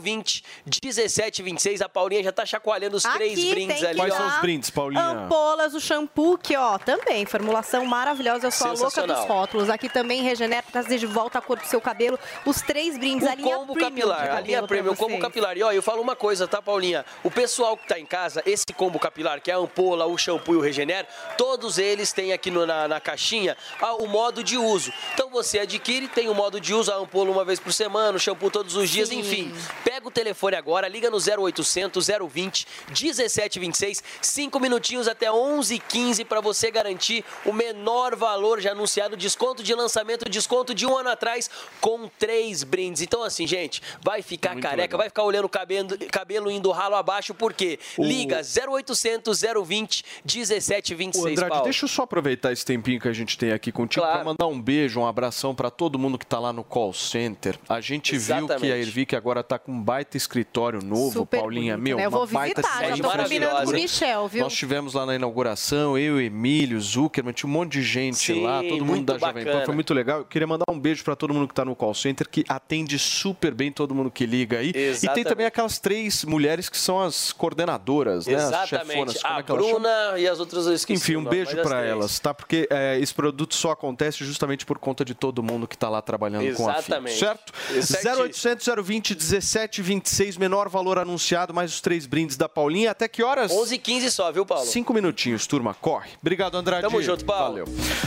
020 0.02 0.44
1726. 0.66 1.82
A 1.82 1.88
Paulinha 1.88 2.22
já 2.24 2.34
tá 2.34 2.46
chacoalhando 2.46 2.98
os 2.98 3.04
três 3.04 3.40
Aqui 3.40 3.50
brindes 3.52 3.80
tem 3.80 3.88
ali. 3.88 4.02
que 4.02 4.12
ó. 4.12 4.18
dar 4.18 4.42
brindes, 4.42 4.70
Paulinha? 4.70 5.02
Ampolas, 5.02 5.74
o 5.74 5.80
shampoo, 5.80 6.38
que 6.38 6.54
ó, 6.58 6.78
também, 6.78 7.26
formulação 7.26 7.86
maravilhosa. 7.86 8.48
Eu 8.48 8.52
sou 8.52 8.68
a 8.68 8.74
louca 8.74 9.08
dos 9.08 9.26
rótulos. 9.26 9.70
Aqui 9.70 9.88
também 9.88 10.22
regenera, 10.22 10.64
trazer 10.70 10.98
de 10.98 11.06
volta 11.06 11.40
a 11.40 11.42
cor 11.42 11.58
do 11.58 11.66
seu 11.66 11.80
cabelo. 11.80 12.20
Os 12.46 12.62
três 12.62 12.98
brindes, 12.98 13.26
O 13.26 13.32
a 13.32 13.37
linha 13.38 13.56
combo 13.56 13.74
premium 13.74 13.90
capilar, 13.90 14.36
a 14.36 14.40
linha 14.42 14.64
premium, 14.64 14.92
o 14.94 14.96
combo 14.98 15.18
capilar. 15.20 15.58
E 15.58 15.64
ó, 15.64 15.72
eu 15.72 15.82
falo 15.82 16.02
uma 16.02 16.16
coisa, 16.16 16.48
tá, 16.48 16.62
Paulinha? 16.62 17.06
O 17.24 17.32
pessoal 17.32 17.78
que 17.78 17.88
tá 17.88 18.00
em 18.00 18.06
casa, 18.06 18.44
esse 18.46 18.66
combo 18.76 19.00
capilar, 19.00 19.40
que 19.42 19.50
é 19.50 19.54
a 19.54 19.58
ampola, 19.58 20.06
o 20.06 20.18
shampoo 20.18 20.54
e 20.56 20.58
o 20.58 20.62
regenera, 20.62 21.08
todos 21.38 21.78
eles 21.78 22.12
têm 22.12 22.34
aqui 22.34 22.52
no- 22.52 22.66
na, 22.66 22.88
na 22.88 23.00
caixinha 23.00 23.56
ah, 23.82 23.94
o 23.96 24.08
modo 24.08 24.44
de 24.44 24.58
uso. 24.58 24.92
Então 25.14 25.30
você 25.30 25.60
adquire, 25.60 26.08
tem 26.08 26.30
o 26.30 26.34
modo 26.36 26.60
de 26.60 26.74
uso, 26.74 26.92
a 26.92 26.96
ampola 26.96 27.32
uma 27.32 27.46
vez 27.46 27.60
por 27.60 27.72
semana, 27.72 28.18
o 28.18 28.20
shampoo 28.20 28.50
todos 28.52 28.76
os 28.76 28.90
dias, 28.90 29.10
Sim. 29.10 29.20
enfim. 29.20 29.54
Pega 29.84 30.08
o 30.08 30.12
telefone 30.12 30.56
agora, 30.56 30.88
liga 30.88 31.10
no 31.10 31.18
0800 31.18 32.08
020 32.30 32.68
1726, 32.90 34.04
cinco 34.22 34.60
minutinhos 34.60 35.08
até 35.08 35.28
11h15 35.28 36.26
para 36.26 36.42
você 36.42 36.72
garantir 36.72 37.24
o 37.46 37.54
menor 37.54 38.16
valor 38.16 38.60
já 38.60 38.72
anunciado, 38.72 39.16
desconto 39.16 39.62
de 39.64 39.74
lançamento, 39.74 40.30
desconto 40.30 40.74
de 40.74 40.86
um 40.86 40.98
ano 40.98 41.10
atrás, 41.10 41.50
com 41.80 42.08
três 42.20 42.64
brindes. 42.64 43.02
Então, 43.02 43.24
assim, 43.28 43.46
gente, 43.48 43.82
vai 44.04 44.22
ficar 44.22 44.52
Muito 44.54 44.64
careca, 44.64 44.82
legal. 44.84 44.98
vai 45.00 45.10
ficar 45.10 45.24
olhando 45.24 45.46
o 45.46 45.50
cabelo, 45.50 45.90
cabelo 46.12 46.50
indo 46.52 46.72
ralo 46.72 46.96
abaixo, 46.96 47.34
por 47.34 47.54
quê? 47.54 47.78
O- 47.98 48.04
Liga 48.04 48.42
0800 48.44 49.42
020 49.66 50.02
Ô, 50.02 50.04
1726, 50.26 51.26
Andrade, 51.34 51.50
Paulo. 51.50 51.64
deixa 51.66 51.86
eu 51.86 51.90
só 51.90 52.04
aproveitar 52.04 52.52
esse 52.52 52.66
tempinho 52.66 53.00
que 53.00 53.08
a 53.08 53.14
gente 53.14 53.38
tem 53.38 53.52
aqui 53.52 53.72
contigo 53.72 54.02
Claro. 54.04 54.18
para 54.20 54.26
mandar 54.26 54.48
um 54.48 54.60
beijo, 54.62 55.00
um 55.00 55.06
abração 55.08 55.54
para 55.54 55.70
todo 55.70 55.98
mundo 56.00 56.18
que 56.18 56.26
tá 56.26 56.40
lá 56.40 56.52
no 56.54 56.64
call 56.64 56.94
center. 56.94 57.58
A 57.68 57.82
gente 57.82 58.12
viu 58.12 58.18
Exatamente. 58.20 58.62
que 58.62 58.72
a 58.72 58.78
Ervic 58.78 59.16
agora 59.16 59.44
tá 59.44 59.60
com 59.60 59.72
um 59.72 59.82
baita 59.82 60.18
escritório 60.18 60.82
novo, 60.84 61.12
Super 61.20 61.40
Paulinha. 61.42 61.74
bonito, 61.78 61.84
Meu, 61.84 61.98
né? 61.98 62.06
Eu 62.06 62.10
uma 62.10 62.18
vou 62.20 62.28
baita 62.28 62.62
visitar, 62.62 62.96
já 62.96 63.04
tô 63.04 63.10
combinando 63.24 63.56
com 63.66 63.70
o. 63.72 63.74
Michel, 63.74 64.28
viu? 64.28 64.44
Nós 64.44 64.54
tivemos 64.54 64.94
lá 64.94 65.06
na 65.06 65.16
inauguração, 65.16 65.98
eu, 65.98 66.20
Emílio, 66.22 66.80
Zuckerman, 66.82 67.34
tinha 67.34 67.50
um 67.50 67.54
monte 67.54 67.74
de 67.74 67.84
gente 67.84 68.18
Sim, 68.18 68.44
lá, 68.44 68.62
todo 68.64 68.86
mundo 68.86 69.04
da 69.06 69.18
Jovem 69.18 69.46
Pan. 69.46 69.66
Foi 69.66 69.74
muito 69.76 69.94
legal. 69.94 70.20
Eu 70.20 70.26
queria 70.26 70.48
mandar 70.48 70.66
um 70.70 70.80
beijo 70.80 71.04
para 71.04 71.16
todo 71.16 71.34
mundo 71.34 71.48
que 71.48 71.54
tá 71.54 71.66
no 71.66 71.76
call 71.76 71.94
center, 71.94 72.28
que 72.30 72.44
atende 72.48 72.98
super 73.18 73.54
bem 73.54 73.72
todo 73.72 73.94
mundo 73.94 74.12
que 74.12 74.26
liga 74.26 74.60
aí. 74.60 74.70
E 74.70 74.74
tem 74.74 74.84
Exatamente. 74.84 75.28
também 75.28 75.46
aquelas 75.46 75.80
três 75.80 76.24
mulheres 76.24 76.70
que 76.70 76.78
são 76.78 77.02
as 77.02 77.32
coordenadoras, 77.32 78.28
né? 78.28 78.36
As 78.36 78.44
Exatamente. 78.44 78.88
chefonas. 78.90 79.22
Como 79.22 79.34
a 79.34 79.40
é 79.40 79.44
que? 79.44 79.54
Bruna 79.54 80.14
e 80.18 80.28
as 80.28 80.40
outras 80.40 80.68
eu 80.68 80.74
esqueci. 80.74 81.02
Enfim, 81.02 81.16
um 81.18 81.24
beijo 81.24 81.56
para 81.62 81.84
elas, 81.84 82.20
tá? 82.20 82.34
Porque 82.34 82.68
é, 82.70 83.00
esse 83.00 83.14
produto 83.14 83.56
só 83.56 83.72
acontece 83.72 84.24
justamente 84.24 84.66
por 84.66 84.78
conta 84.78 85.04
de 85.04 85.14
todo 85.14 85.42
mundo 85.42 85.68
que 85.68 85.78
tá 85.78 85.90
lá 85.90 86.02
trabalhando 86.02 86.54
com 86.56 86.70
a 86.70 86.74
FIA, 86.74 86.80
Exatamente. 86.80 87.20
certo? 87.20 87.54
Certíssimo. 87.82 88.24
0800 88.24 88.68
020 88.84 89.16
1726, 89.16 90.38
menor 90.38 90.70
valor 90.70 90.98
anunciado, 90.98 91.54
mais 91.54 91.74
os 91.74 91.82
três 91.82 92.06
brindes 92.06 92.38
da 92.38 92.48
Paulinha. 92.48 92.92
Até 92.92 93.08
que 93.08 93.24
horas? 93.24 93.52
11 93.52 93.76
h 93.76 93.84
15 93.84 94.12
só, 94.12 94.32
viu, 94.32 94.46
Paulo? 94.46 94.66
Cinco 94.66 94.94
minutinhos, 94.94 95.48
turma. 95.48 95.74
Corre. 95.74 96.10
Obrigado, 96.22 96.56
Andrade. 96.56 96.82
Tamo 96.82 97.02
junto, 97.02 97.26
Paulo. 97.26 97.66
Valeu. 97.66 97.66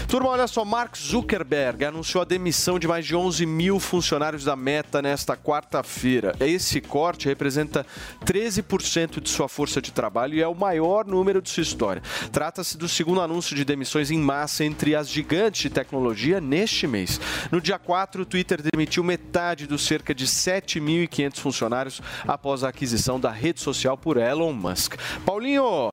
Turma, 0.08 0.30
olha 0.30 0.46
só. 0.46 0.64
Mark 0.64 0.96
Zuckerberg 0.96 1.84
anunciou 1.84 2.22
a 2.22 2.24
demissão 2.24 2.78
de 2.78 2.86
mais 2.86 3.04
de 3.06 3.16
11 3.16 3.46
mil 3.46 3.80
funcionários 3.80 4.44
da 4.44 4.54
Meta 4.54 4.99
nesta 5.02 5.36
quarta-feira. 5.36 6.34
Esse 6.40 6.80
corte 6.80 7.26
representa 7.26 7.86
13% 8.24 9.20
de 9.20 9.28
sua 9.28 9.48
força 9.48 9.80
de 9.80 9.92
trabalho 9.92 10.34
e 10.34 10.42
é 10.42 10.48
o 10.48 10.54
maior 10.54 11.06
número 11.06 11.40
de 11.40 11.50
sua 11.50 11.62
história. 11.62 12.02
Trata-se 12.32 12.76
do 12.76 12.88
segundo 12.88 13.20
anúncio 13.20 13.54
de 13.56 13.64
demissões 13.64 14.10
em 14.10 14.18
massa 14.18 14.64
entre 14.64 14.94
as 14.94 15.08
gigantes 15.08 15.62
de 15.62 15.70
tecnologia 15.70 16.40
neste 16.40 16.86
mês. 16.86 17.20
No 17.50 17.60
dia 17.60 17.78
4, 17.78 18.22
o 18.22 18.26
Twitter 18.26 18.60
demitiu 18.62 19.02
metade 19.02 19.66
dos 19.66 19.86
cerca 19.86 20.14
de 20.14 20.26
7.500 20.26 21.38
funcionários 21.38 22.00
após 22.26 22.64
a 22.64 22.68
aquisição 22.68 23.18
da 23.18 23.30
rede 23.30 23.60
social 23.60 23.96
por 23.96 24.16
Elon 24.16 24.52
Musk. 24.52 24.94
Paulinho, 25.24 25.90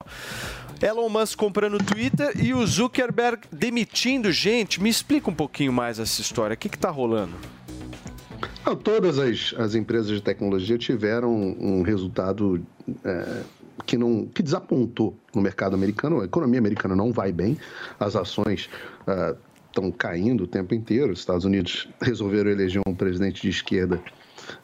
Elon 0.82 1.10
Musk 1.10 1.38
comprando 1.38 1.80
Twitter 1.80 2.34
e 2.40 2.54
o 2.54 2.66
Zuckerberg 2.66 3.42
demitindo 3.52 4.32
gente. 4.32 4.82
Me 4.82 4.90
explica 4.90 5.30
um 5.30 5.34
pouquinho 5.34 5.74
mais 5.74 6.00
essa 6.00 6.22
história. 6.22 6.54
O 6.54 6.58
que 6.58 6.68
está 6.68 6.90
rolando? 6.90 7.36
Não, 8.68 8.76
todas 8.76 9.18
as, 9.18 9.56
as 9.58 9.76
empresas 9.76 10.12
de 10.12 10.22
tecnologia 10.22 10.78
tiveram 10.78 11.34
um 11.34 11.84
resultado 11.84 12.62
é, 13.02 13.44
que, 13.86 13.98
não, 13.98 14.26
que 14.26 14.44
desapontou 14.44 15.18
no 15.34 15.42
mercado 15.42 15.74
americano. 15.74 16.20
A 16.20 16.26
economia 16.26 16.60
americana 16.60 16.94
não 16.94 17.14
vai 17.14 17.32
bem, 17.32 17.58
as 17.98 18.18
ações 18.18 18.70
estão 19.68 19.90
caindo 19.90 20.44
o 20.44 20.48
tempo 20.48 20.74
inteiro. 20.74 21.14
Os 21.14 21.20
Estados 21.20 21.46
Unidos 21.46 21.88
resolveram 22.02 22.52
eleger 22.52 22.82
um 22.86 22.94
presidente 22.94 23.42
de 23.42 23.48
esquerda 23.48 24.04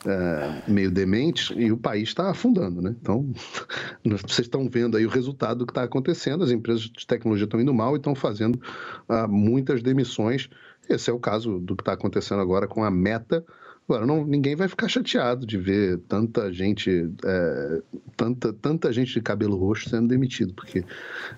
é, 0.06 0.62
meio 0.70 0.92
demente 0.92 1.58
e 1.58 1.72
o 1.72 1.78
país 1.78 2.10
está 2.10 2.30
afundando, 2.30 2.82
né? 2.82 2.94
Então, 3.02 3.32
vocês 4.04 4.40
estão 4.40 4.68
vendo 4.70 4.98
aí 4.98 5.06
o 5.06 5.10
resultado 5.10 5.60
do 5.60 5.66
que 5.66 5.72
está 5.72 5.84
acontecendo. 5.84 6.44
As 6.44 6.52
empresas 6.52 6.82
de 6.82 7.08
tecnologia 7.08 7.46
estão 7.46 7.62
indo 7.62 7.74
mal 7.74 7.94
e 7.94 8.00
estão 8.00 8.16
fazendo 8.16 8.62
ah, 9.08 9.30
muitas 9.30 9.82
demissões. 9.82 10.50
Esse 10.90 11.10
é 11.10 11.14
o 11.14 11.20
caso 11.20 11.58
do 11.58 11.74
que 11.74 11.84
está 11.84 11.94
acontecendo 11.94 12.42
agora 12.42 12.68
com 12.68 12.84
a 12.84 12.92
Meta. 12.92 13.46
Agora, 13.88 14.06
não, 14.06 14.26
ninguém 14.26 14.56
vai 14.56 14.68
ficar 14.68 14.88
chateado 14.88 15.46
de 15.46 15.58
ver 15.58 16.00
tanta 16.08 16.52
gente, 16.54 17.12
é, 17.26 17.82
tanta, 18.16 18.54
tanta 18.54 18.94
gente 18.94 19.14
de 19.14 19.22
cabelo 19.22 19.58
roxo 19.58 19.90
sendo 19.90 20.08
demitido, 20.08 20.54
porque 20.54 20.86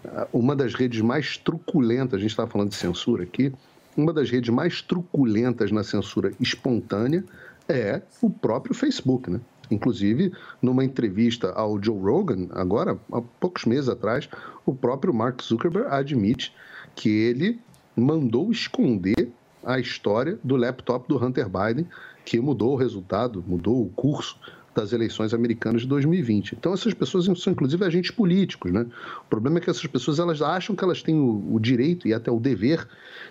ah, 0.06 0.28
uma 0.32 0.56
das 0.56 0.76
redes 0.76 1.02
mais 1.02 1.38
truculentas, 1.38 2.18
a 2.18 2.22
gente 2.22 2.30
estava 2.30 2.50
falando 2.50 2.70
de 2.70 2.76
censura 2.76 3.24
aqui, 3.24 3.52
uma 3.98 4.14
das 4.14 4.30
redes 4.30 4.50
mais 4.50 4.82
truculentas 4.82 5.72
na 5.72 5.84
censura 5.84 6.32
espontânea 6.40 7.24
é 7.68 8.02
o 8.22 8.30
próprio 8.30 8.76
Facebook, 8.76 9.30
né? 9.30 9.40
Inclusive, 9.72 10.32
numa 10.62 10.86
entrevista 10.86 11.52
ao 11.52 11.82
Joe 11.82 12.00
Rogan, 12.00 12.48
agora, 12.52 13.00
há 13.12 13.22
poucos 13.40 13.66
meses 13.66 13.90
atrás, 13.90 14.30
o 14.66 14.76
próprio 14.76 15.14
Mark 15.14 15.42
Zuckerberg 15.42 15.88
admite 15.90 16.54
que 16.96 17.10
ele 17.10 17.60
mandou 17.96 18.52
esconder 18.52 19.30
a 19.64 19.80
história 19.80 20.38
do 20.44 20.56
laptop 20.56 21.08
do 21.10 21.18
Hunter 21.18 21.50
Biden, 21.50 21.88
que 22.26 22.40
mudou 22.40 22.74
o 22.74 22.76
resultado, 22.76 23.44
mudou 23.48 23.82
o 23.82 23.90
curso 23.90 24.38
das 24.74 24.92
eleições 24.92 25.34
americanas 25.34 25.84
de 25.84 25.88
2020. 25.88 26.54
Então 26.54 26.74
essas 26.74 26.94
pessoas 26.94 27.26
são 27.40 27.54
inclusive 27.54 27.86
agentes 27.86 28.12
políticos, 28.12 28.74
né? 28.74 28.86
O 29.22 29.30
problema 29.30 29.60
é 29.60 29.62
que 29.62 29.70
essas 29.70 29.86
pessoas 29.88 30.20
elas 30.20 30.42
acham 30.42 30.76
que 30.76 30.84
elas 30.84 31.02
têm 31.02 31.16
o, 31.16 31.56
o 31.56 31.60
direito 31.60 32.08
e 32.08 32.14
até 32.14 32.30
o 32.30 32.40
dever 32.40 32.86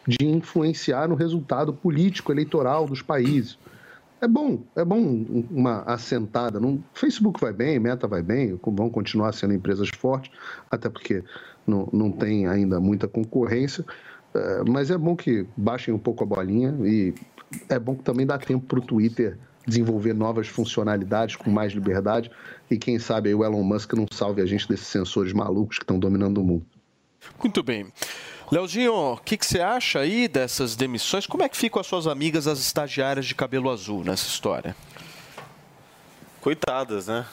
de 0.08 0.24
influenciar 0.24 1.06
no 1.06 1.14
resultado 1.14 1.74
político 1.74 2.32
eleitoral 2.32 2.86
dos 2.86 3.02
países. 3.02 3.58
É 4.20 4.26
bom, 4.26 4.62
é 4.74 4.84
bom 4.84 5.44
uma 5.50 5.82
assentada. 5.82 6.58
Não, 6.58 6.82
Facebook 6.94 7.38
vai 7.38 7.52
bem, 7.52 7.78
Meta 7.78 8.08
vai 8.08 8.22
bem, 8.22 8.58
vão 8.62 8.88
continuar 8.88 9.32
sendo 9.32 9.52
empresas 9.52 9.90
fortes, 9.90 10.32
até 10.70 10.88
porque 10.88 11.22
não, 11.66 11.90
não 11.92 12.10
tem 12.10 12.46
ainda 12.46 12.80
muita 12.80 13.06
concorrência. 13.06 13.84
É, 14.34 14.62
mas 14.66 14.90
é 14.90 14.96
bom 14.96 15.14
que 15.14 15.46
baixem 15.54 15.92
um 15.92 15.98
pouco 15.98 16.24
a 16.24 16.26
bolinha 16.26 16.74
e 16.84 17.12
é 17.68 17.78
bom 17.78 17.94
que 17.94 18.02
também 18.02 18.26
dá 18.26 18.38
tempo 18.38 18.64
para 18.66 18.78
o 18.78 18.82
Twitter 18.82 19.38
desenvolver 19.66 20.12
novas 20.12 20.46
funcionalidades 20.46 21.36
com 21.36 21.50
mais 21.50 21.72
liberdade 21.72 22.30
e 22.70 22.76
quem 22.76 22.98
sabe 22.98 23.30
aí 23.30 23.34
o 23.34 23.44
Elon 23.44 23.62
Musk 23.62 23.94
não 23.94 24.06
salve 24.10 24.42
a 24.42 24.46
gente 24.46 24.68
desses 24.68 24.86
sensores 24.86 25.32
malucos 25.32 25.78
que 25.78 25.84
estão 25.84 25.98
dominando 25.98 26.38
o 26.38 26.44
mundo. 26.44 26.66
Muito 27.38 27.62
bem. 27.62 27.90
Leozinho, 28.52 28.94
o 28.94 29.16
que, 29.16 29.36
que 29.38 29.46
você 29.46 29.60
acha 29.60 30.00
aí 30.00 30.28
dessas 30.28 30.76
demissões? 30.76 31.26
Como 31.26 31.42
é 31.42 31.48
que 31.48 31.56
ficam 31.56 31.80
as 31.80 31.86
suas 31.86 32.06
amigas, 32.06 32.46
as 32.46 32.58
estagiárias 32.58 33.24
de 33.24 33.34
cabelo 33.34 33.70
azul 33.70 34.04
nessa 34.04 34.26
história? 34.26 34.76
Coitadas, 36.40 37.06
né? 37.06 37.24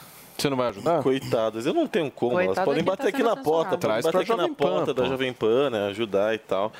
Você 0.42 0.50
não 0.50 0.56
vai 0.56 0.68
ajudar? 0.70 1.00
Coitadas, 1.04 1.66
eu 1.66 1.72
não 1.72 1.86
tenho 1.86 2.10
como. 2.10 2.32
Coitado 2.32 2.56
Elas 2.56 2.64
podem 2.64 2.80
é 2.80 2.84
bater 2.84 3.02
tá 3.04 3.08
aqui 3.10 3.22
na 3.22 3.36
porta, 3.36 3.76
Traz 3.78 4.04
bater 4.04 4.22
aqui 4.22 4.34
na 4.34 4.48
Pan, 4.48 4.54
porta 4.54 4.92
da 4.92 5.02
pô. 5.04 5.08
Jovem 5.08 5.32
Pan, 5.32 5.70
né? 5.70 5.86
Ajudar 5.90 6.34
e 6.34 6.38
tal. 6.38 6.72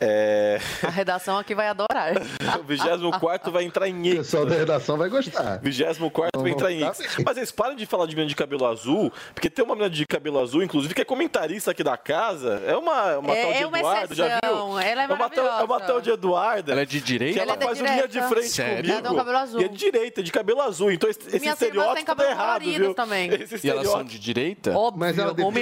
É... 0.00 0.58
A 0.82 0.90
redação 0.90 1.38
aqui 1.38 1.54
vai 1.54 1.68
adorar. 1.68 2.14
o 2.58 2.62
24 2.64 3.52
vai 3.52 3.64
entrar 3.64 3.88
em 3.88 3.94
O 3.94 4.06
êxtase. 4.06 4.18
pessoal 4.18 4.46
da 4.46 4.54
redação 4.54 4.96
vai 4.96 5.08
gostar. 5.08 5.58
24 5.62 6.40
vai 6.42 6.50
entrar 6.50 6.72
em 6.72 6.82
êxtase. 6.82 7.22
Mas 7.24 7.36
eles 7.36 7.52
param 7.52 7.74
de 7.76 7.86
falar 7.86 8.06
de 8.06 8.14
menina 8.14 8.28
de 8.28 8.34
cabelo 8.34 8.66
azul, 8.66 9.12
porque 9.34 9.48
tem 9.48 9.64
uma 9.64 9.74
menina 9.74 9.90
de 9.90 10.06
cabelo 10.06 10.38
azul, 10.40 10.62
inclusive, 10.62 10.94
que 10.94 11.02
é 11.02 11.04
comentarista 11.04 11.70
aqui 11.70 11.82
da 11.84 11.96
casa. 11.96 12.62
É 12.66 12.76
uma, 12.76 13.18
uma 13.18 13.32
É- 13.32 13.42
tal 13.42 13.52
de 13.52 13.62
é 13.62 13.66
uma 13.66 13.78
Eduardo, 13.78 14.14
já 14.14 14.24
viu? 14.26 14.36
exceção, 14.36 14.80
ela 14.80 15.02
é 15.02 15.06
uma 15.06 15.30
tal, 15.30 15.46
é 15.60 15.64
uma 15.64 15.80
tal 15.80 16.00
de 16.00 16.10
Eduarda. 16.10 16.72
Ela 16.72 16.80
é 16.82 16.86
de 16.86 17.00
direita? 17.00 17.34
Que 17.34 17.40
ela, 17.40 17.52
Ela 17.52 17.56
é 17.56 17.58
de 17.58 17.64
faz 17.66 17.80
um 17.80 17.84
linha 17.84 18.08
de 18.08 18.12
direita. 18.14 18.34
frente 18.34 18.48
Sério? 18.48 18.76
comigo. 18.76 18.92
Ela 18.92 19.02
tem 19.02 19.12
um 19.12 19.16
cabelo 19.16 19.38
azul. 19.38 19.60
E 19.60 19.64
é 19.64 19.68
de 19.68 19.76
direita, 19.76 20.22
de 20.22 20.32
cabelo 20.32 20.60
azul. 20.62 20.90
Então 20.90 21.08
esse, 21.08 21.20
esse 21.28 21.48
estereótipo 21.48 22.14
tá 22.14 22.24
errado, 22.30 22.60
colorido 22.62 22.84
viu? 22.84 22.93
Também. 22.94 23.30
E 23.62 23.68
elas 23.70 23.88
são 23.88 24.04
de 24.04 24.18
direita? 24.18 24.72
Óbvio, 24.76 25.00
Mas 25.00 25.18
ela 25.18 25.30
eu, 25.30 25.34
qual- 25.34 25.52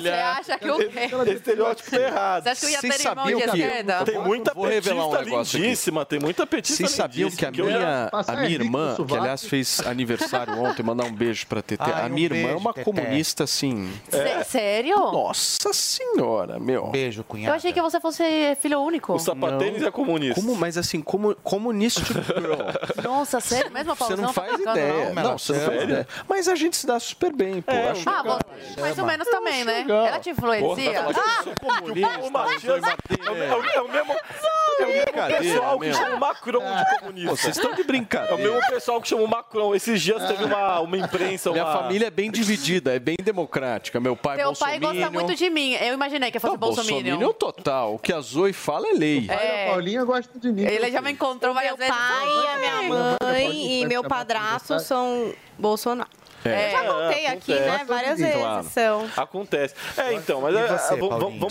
você 0.00 0.08
acha 0.08 0.58
que 0.58 0.70
o 0.70 0.76
quê? 0.78 0.90
esse 1.26 1.32
estereótipo 1.34 1.90
tá 1.90 1.96
errado. 2.00 2.42
Você 2.42 2.48
acha 2.50 2.60
que 2.60 2.66
eu 2.66 2.70
ia 2.70 2.80
ter 2.80 3.08
irmão 3.08 3.26
de 3.26 3.34
que- 3.34 3.42
esquerda? 3.42 4.04
Tem 4.04 4.18
muita 4.18 4.54
Vou 4.54 4.66
revelar 4.66 5.06
um 5.06 5.12
negócio 5.12 5.56
aqui. 5.56 5.64
lindíssima, 5.66 6.04
tem 6.04 6.18
muita 6.18 6.46
petista 6.46 6.76
Vocês 6.86 6.90
sabiam 6.96 7.30
que 7.30 7.44
a 7.46 7.50
minha, 7.50 8.10
a 8.12 8.36
minha 8.36 8.48
irmã, 8.50 8.96
que 8.96 9.16
aliás 9.16 9.44
fez 9.44 9.80
aniversário 9.86 10.54
ontem, 10.60 10.82
mandar 10.82 11.04
um 11.04 11.12
beijo 11.12 11.46
pra 11.46 11.62
TT. 11.62 11.76
Ai, 11.80 12.02
a 12.02 12.06
um 12.06 12.08
minha 12.10 12.26
irmã 12.26 12.50
é 12.50 12.56
uma 12.56 12.74
comunista 12.74 13.44
assim. 13.44 13.90
Sé- 14.10 14.44
Sério? 14.44 14.96
Nossa 14.96 15.72
senhora, 15.72 16.58
meu. 16.58 16.88
Beijo, 16.88 17.22
cunhada. 17.24 17.52
Eu 17.52 17.56
achei 17.56 17.72
que 17.72 17.80
você 17.82 18.00
fosse 18.00 18.22
filho 18.60 18.80
único. 18.80 19.14
O 19.14 19.18
sapatênis 19.18 19.82
é 19.82 19.90
comunista. 19.90 20.34
Como, 20.40 20.54
mas 20.56 20.76
assim, 20.76 21.00
como 21.00 21.34
comunista 21.36 22.00
girl. 22.24 23.02
Nossa, 23.02 23.40
sério? 23.40 23.70
Mesmo 23.70 23.92
a 23.92 23.94
Você 23.94 24.16
não 24.16 24.26
tá 24.28 24.32
faz 24.32 24.60
ideia. 24.60 25.12
não? 25.14 25.22
Não, 25.22 25.38
você 25.38 25.52
não 25.52 25.60
faz 25.60 25.82
ideia. 25.82 26.08
Mas 26.28 26.39
a 26.48 26.54
gente 26.54 26.76
se 26.76 26.86
dá 26.86 26.98
super 27.00 27.32
bem, 27.32 27.60
pô. 27.62 27.72
Acho 27.72 28.08
Ah, 28.08 28.22
legal. 28.22 28.38
você, 28.74 28.80
mais 28.80 28.98
ou 28.98 29.06
menos 29.06 29.28
também, 29.28 29.64
né? 29.64 29.78
legal. 29.78 30.06
Ela 30.06 30.18
te 30.20 30.30
influencia? 30.30 31.02
Porra, 31.02 31.14
tá 31.14 31.22
Ah, 31.22 31.82
que 31.82 32.26
o 32.26 32.30
Matias 32.32 32.64
é 32.64 33.30
o, 33.30 33.34
é 33.34 33.46
é 33.76 33.80
o 33.80 33.88
mesmo, 33.88 34.12
é 34.12 34.84
o 34.84 34.88
mesmo 34.88 35.04
brincadeira, 35.04 35.42
pessoal 35.42 35.78
que 35.78 35.84
meu. 35.86 35.94
chama 35.94 36.14
o 36.16 36.20
Macron 36.20 36.58
de 36.76 36.98
comunista. 37.00 37.30
Pô, 37.30 37.36
vocês 37.36 37.56
estão 37.56 37.72
de 37.74 37.80
É 37.80 37.84
o 37.84 37.86
brincadeira. 37.86 38.36
mesmo 38.36 38.70
pessoal 38.70 39.00
que 39.00 39.08
chama 39.08 39.22
o 39.22 39.28
Macron. 39.28 39.74
Esses 39.74 40.00
dias 40.00 40.24
teve 40.26 40.44
uma, 40.44 40.80
uma 40.80 40.96
imprensa, 40.96 41.50
Minha 41.50 41.64
uma... 41.64 41.72
família 41.72 42.06
é 42.06 42.10
bem 42.10 42.30
dividida, 42.30 42.94
é 42.94 42.98
bem 42.98 43.16
democrática. 43.22 44.00
Meu 44.00 44.16
pai 44.16 44.36
é 44.36 44.42
teu 44.42 44.52
pai 44.54 44.78
gosta 44.78 45.10
muito 45.10 45.34
de 45.34 45.50
mim. 45.50 45.74
Eu 45.74 45.94
imaginei 45.94 46.30
que 46.30 46.38
fosse 46.38 46.52
Não, 46.52 46.58
bolsominion. 46.58 47.02
bolsominion 47.18 47.32
total. 47.34 47.94
O 47.94 47.98
que 47.98 48.12
a 48.12 48.20
Zoe 48.20 48.52
fala 48.52 48.88
é 48.88 48.92
lei. 48.92 49.26
É. 49.28 49.66
A 49.68 49.70
Paulinha 49.72 50.04
gosta 50.04 50.38
de 50.38 50.50
mim. 50.52 50.62
Ele 50.62 50.90
já 50.90 51.00
me 51.00 51.12
encontrou 51.12 51.52
várias 51.54 51.76
Meu 51.76 51.78
vezes. 51.78 51.94
pai, 51.94 52.28
a 52.54 52.58
minha 52.58 53.16
mãe 53.22 53.80
e 53.82 53.86
meu 53.86 54.02
padrasto 54.04 54.78
são 54.80 55.32
Bolsonaro. 55.58 56.08
É. 56.44 56.68
Eu 56.68 56.70
já 56.70 56.84
contei 56.84 57.26
aqui, 57.26 57.52
acontece. 57.52 57.78
né? 57.78 57.84
Várias 57.86 58.18
vezes 58.18 58.34
Claro. 58.36 58.64
são. 58.64 59.08
Acontece. 59.16 59.74
É, 59.96 60.14
então, 60.14 60.40
mas 60.40 60.54
é, 60.56 60.68
você, 60.78 60.94
é, 60.94 60.96
vamos, 60.96 61.38
não 61.40 61.48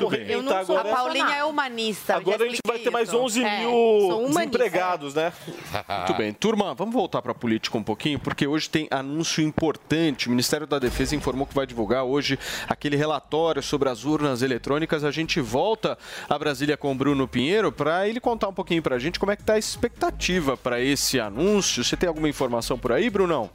sou 0.65 0.77
A 0.77 0.81
agora. 0.81 0.95
Paulinha 0.95 1.35
é 1.35 1.43
humanista. 1.43 2.15
Agora 2.15 2.43
a 2.43 2.47
gente 2.47 2.61
vai 2.65 2.79
ter 2.79 2.89
mais 2.89 3.09
isso. 3.09 3.17
11 3.17 3.43
É, 3.43 3.59
mil 3.59 4.27
desempregados, 4.29 5.13
né? 5.13 5.31
Muito 5.97 6.13
bem. 6.15 6.33
Turma, 6.33 6.73
vamos 6.73 6.93
voltar 6.93 7.21
para 7.21 7.31
a 7.31 7.35
política 7.35 7.77
um 7.77 7.83
pouquinho, 7.83 8.19
porque 8.19 8.47
hoje 8.47 8.69
tem 8.69 8.87
anúncio 8.89 9.43
importante. 9.43 10.27
O 10.27 10.29
Ministério 10.31 10.65
da 10.65 10.79
Defesa 10.79 11.15
informou 11.15 11.45
que 11.45 11.53
vai 11.53 11.65
divulgar 11.67 12.03
hoje 12.03 12.39
aquele 12.67 12.95
relatório 12.95 13.61
sobre 13.61 13.89
as 13.89 14.03
urnas 14.05 14.41
eletrônicas. 14.41 15.03
A 15.03 15.11
gente 15.11 15.39
volta 15.39 15.97
a 16.29 16.37
Brasília 16.37 16.75
com 16.77 16.91
o 16.91 16.95
Bruno 16.95 17.27
Pinheiro 17.27 17.71
para 17.71 18.07
ele 18.07 18.19
contar 18.19 18.47
um 18.47 18.53
pouquinho 18.53 18.81
para 18.81 18.95
a 18.95 18.99
gente 18.99 19.19
como 19.19 19.31
é 19.31 19.35
que 19.35 19.43
está 19.43 19.53
a 19.53 19.59
expectativa 19.59 20.57
para 20.57 20.79
esse 20.81 21.19
anúncio. 21.19 21.83
Você 21.83 21.95
tem 21.95 22.07
alguma 22.07 22.27
informação 22.29 22.77
por 22.77 22.91
aí, 22.91 23.09
Brunão? 23.09 23.49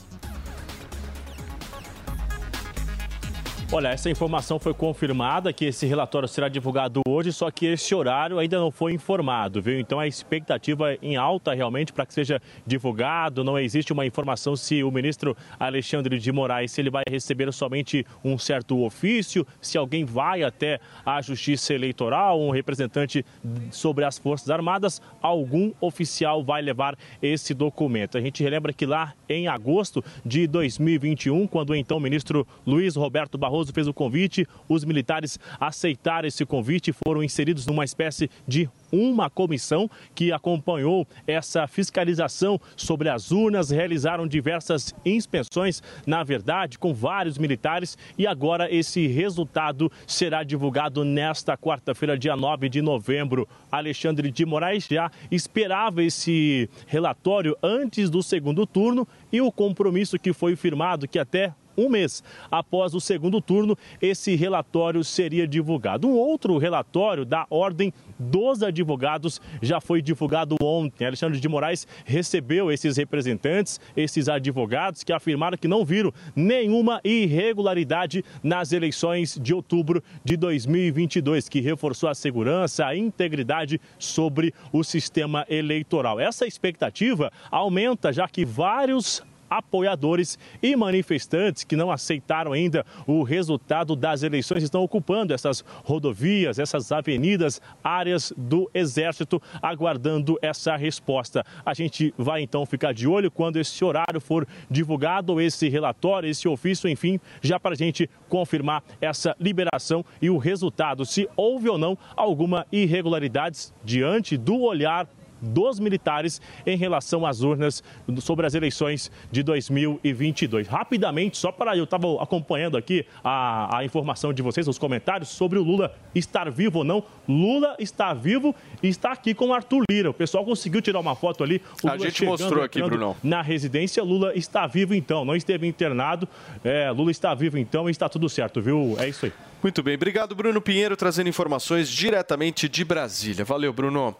Olha, 3.76 3.88
essa 3.88 4.08
informação 4.08 4.60
foi 4.60 4.72
confirmada 4.72 5.52
que 5.52 5.64
esse 5.64 5.84
relatório 5.84 6.28
será 6.28 6.48
divulgado 6.48 7.00
hoje, 7.08 7.32
só 7.32 7.50
que 7.50 7.66
esse 7.66 7.92
horário 7.92 8.38
ainda 8.38 8.56
não 8.56 8.70
foi 8.70 8.92
informado, 8.92 9.60
viu? 9.60 9.80
Então 9.80 9.98
a 9.98 10.06
expectativa 10.06 10.92
é 10.92 10.98
em 11.02 11.16
alta 11.16 11.52
realmente 11.52 11.92
para 11.92 12.06
que 12.06 12.14
seja 12.14 12.40
divulgado. 12.64 13.42
Não 13.42 13.58
existe 13.58 13.92
uma 13.92 14.06
informação 14.06 14.54
se 14.54 14.84
o 14.84 14.92
ministro 14.92 15.36
Alexandre 15.58 16.20
de 16.20 16.30
Moraes 16.30 16.70
se 16.70 16.80
ele 16.80 16.88
vai 16.88 17.02
receber 17.10 17.52
somente 17.52 18.06
um 18.22 18.38
certo 18.38 18.80
ofício, 18.80 19.44
se 19.60 19.76
alguém 19.76 20.04
vai 20.04 20.44
até 20.44 20.78
a 21.04 21.20
Justiça 21.20 21.74
Eleitoral, 21.74 22.40
um 22.40 22.50
representante 22.50 23.26
sobre 23.72 24.04
as 24.04 24.16
Forças 24.16 24.50
Armadas, 24.50 25.02
algum 25.20 25.72
oficial 25.80 26.44
vai 26.44 26.62
levar 26.62 26.96
esse 27.20 27.52
documento. 27.52 28.16
A 28.16 28.20
gente 28.20 28.40
relembra 28.40 28.72
que 28.72 28.86
lá 28.86 29.14
em 29.28 29.48
agosto 29.48 30.00
de 30.24 30.46
2021, 30.46 31.48
quando 31.48 31.70
o 31.70 31.74
então 31.74 31.98
ministro 31.98 32.46
Luiz 32.64 32.94
Roberto 32.94 33.36
Barroso 33.36 33.63
fez 33.72 33.86
o 33.86 33.94
convite, 33.94 34.46
os 34.68 34.84
militares 34.84 35.38
aceitaram 35.58 36.28
esse 36.28 36.44
convite 36.44 36.90
e 36.90 36.92
foram 36.92 37.22
inseridos 37.22 37.66
numa 37.66 37.84
espécie 37.84 38.30
de 38.46 38.68
uma 38.92 39.28
comissão 39.28 39.90
que 40.14 40.30
acompanhou 40.30 41.06
essa 41.26 41.66
fiscalização 41.66 42.60
sobre 42.76 43.08
as 43.08 43.32
urnas, 43.32 43.70
realizaram 43.70 44.26
diversas 44.26 44.94
inspeções, 45.04 45.82
na 46.06 46.22
verdade, 46.22 46.78
com 46.78 46.94
vários 46.94 47.36
militares, 47.36 47.98
e 48.16 48.26
agora 48.26 48.72
esse 48.72 49.06
resultado 49.06 49.90
será 50.06 50.42
divulgado 50.44 51.04
nesta 51.04 51.56
quarta-feira, 51.56 52.16
dia 52.16 52.36
9 52.36 52.68
de 52.68 52.80
novembro. 52.80 53.48
Alexandre 53.70 54.30
de 54.30 54.46
Moraes 54.46 54.86
já 54.88 55.10
esperava 55.30 56.02
esse 56.02 56.68
relatório 56.86 57.56
antes 57.62 58.08
do 58.08 58.22
segundo 58.22 58.66
turno 58.66 59.06
e 59.32 59.40
o 59.40 59.50
compromisso 59.50 60.18
que 60.18 60.32
foi 60.32 60.54
firmado 60.54 61.08
que 61.08 61.18
até 61.18 61.52
um 61.76 61.88
mês 61.88 62.22
após 62.50 62.94
o 62.94 63.00
segundo 63.00 63.40
turno, 63.40 63.76
esse 64.00 64.34
relatório 64.34 65.02
seria 65.04 65.46
divulgado. 65.46 66.08
Um 66.08 66.16
outro 66.16 66.58
relatório 66.58 67.24
da 67.24 67.46
Ordem 67.50 67.92
dos 68.18 68.62
Advogados 68.62 69.40
já 69.60 69.80
foi 69.80 70.00
divulgado 70.00 70.56
ontem. 70.62 71.06
Alexandre 71.06 71.40
de 71.40 71.48
Moraes 71.48 71.86
recebeu 72.04 72.70
esses 72.70 72.96
representantes, 72.96 73.80
esses 73.96 74.28
advogados, 74.28 75.02
que 75.02 75.12
afirmaram 75.12 75.58
que 75.58 75.68
não 75.68 75.84
viram 75.84 76.12
nenhuma 76.34 77.00
irregularidade 77.04 78.24
nas 78.42 78.72
eleições 78.72 79.38
de 79.40 79.52
outubro 79.52 80.02
de 80.24 80.36
2022, 80.36 81.48
que 81.48 81.60
reforçou 81.60 82.08
a 82.08 82.14
segurança, 82.14 82.86
a 82.86 82.96
integridade 82.96 83.80
sobre 83.98 84.54
o 84.72 84.82
sistema 84.82 85.44
eleitoral. 85.48 86.20
Essa 86.20 86.46
expectativa 86.46 87.32
aumenta, 87.50 88.12
já 88.12 88.28
que 88.28 88.44
vários 88.44 89.22
apoiadores 89.58 90.38
e 90.62 90.74
manifestantes 90.74 91.64
que 91.64 91.76
não 91.76 91.90
aceitaram 91.90 92.52
ainda 92.52 92.84
o 93.06 93.22
resultado 93.22 93.94
das 93.94 94.22
eleições 94.22 94.62
estão 94.62 94.82
ocupando 94.82 95.32
essas 95.32 95.64
rodovias, 95.84 96.58
essas 96.58 96.90
avenidas, 96.90 97.60
áreas 97.82 98.32
do 98.36 98.70
Exército, 98.74 99.40
aguardando 99.62 100.38
essa 100.42 100.76
resposta. 100.76 101.44
A 101.64 101.74
gente 101.74 102.12
vai 102.16 102.42
então 102.42 102.66
ficar 102.66 102.92
de 102.92 103.06
olho 103.06 103.30
quando 103.30 103.58
esse 103.58 103.84
horário 103.84 104.20
for 104.20 104.46
divulgado, 104.70 105.40
esse 105.40 105.68
relatório, 105.68 106.28
esse 106.28 106.48
ofício, 106.48 106.88
enfim, 106.88 107.20
já 107.40 107.58
para 107.60 107.72
a 107.72 107.76
gente 107.76 108.08
confirmar 108.28 108.82
essa 109.00 109.36
liberação 109.38 110.04
e 110.20 110.30
o 110.30 110.38
resultado, 110.38 111.04
se 111.04 111.28
houve 111.36 111.68
ou 111.68 111.78
não 111.78 111.96
alguma 112.16 112.66
irregularidades 112.72 113.72
diante 113.84 114.36
do 114.36 114.60
olhar 114.60 115.08
dos 115.40 115.78
militares 115.78 116.40
em 116.66 116.76
relação 116.76 117.26
às 117.26 117.42
urnas 117.42 117.82
sobre 118.20 118.46
as 118.46 118.54
eleições 118.54 119.10
de 119.30 119.42
2022. 119.42 120.66
Rapidamente, 120.66 121.36
só 121.36 121.52
para 121.52 121.76
eu 121.76 121.84
estava 121.84 122.22
acompanhando 122.22 122.76
aqui 122.76 123.04
a, 123.22 123.78
a 123.78 123.84
informação 123.84 124.32
de 124.32 124.42
vocês, 124.42 124.66
os 124.68 124.78
comentários 124.78 125.28
sobre 125.28 125.58
o 125.58 125.62
Lula 125.62 125.94
estar 126.14 126.50
vivo 126.50 126.78
ou 126.78 126.84
não. 126.84 127.04
Lula 127.28 127.76
está 127.78 128.12
vivo 128.12 128.54
e 128.82 128.88
está 128.88 129.12
aqui 129.12 129.34
com 129.34 129.48
o 129.48 129.52
Arthur 129.52 129.84
Lira. 129.90 130.10
O 130.10 130.14
pessoal 130.14 130.44
conseguiu 130.44 130.80
tirar 130.80 131.00
uma 131.00 131.14
foto 131.14 131.42
ali. 131.42 131.60
O 131.82 131.88
A 131.88 131.92
Lula 131.92 132.04
gente 132.04 132.18
chegando, 132.18 132.40
mostrou 132.40 132.64
aqui, 132.64 132.82
Brunão. 132.82 133.16
Na 133.22 133.42
residência, 133.42 134.02
Lula 134.02 134.32
está 134.34 134.66
vivo 134.66 134.94
então, 134.94 135.24
não 135.24 135.36
esteve 135.36 135.66
internado. 135.66 136.28
É, 136.62 136.90
Lula 136.90 137.10
está 137.10 137.34
vivo 137.34 137.58
então 137.58 137.88
e 137.88 137.90
está 137.90 138.08
tudo 138.08 138.28
certo, 138.28 138.60
viu? 138.60 138.96
É 138.98 139.08
isso 139.08 139.26
aí. 139.26 139.32
Muito 139.64 139.82
bem, 139.82 139.94
obrigado 139.94 140.34
Bruno 140.34 140.60
Pinheiro 140.60 140.94
trazendo 140.94 141.26
informações 141.30 141.88
diretamente 141.88 142.68
de 142.68 142.84
Brasília. 142.84 143.46
Valeu, 143.46 143.72
Bruno. 143.72 144.14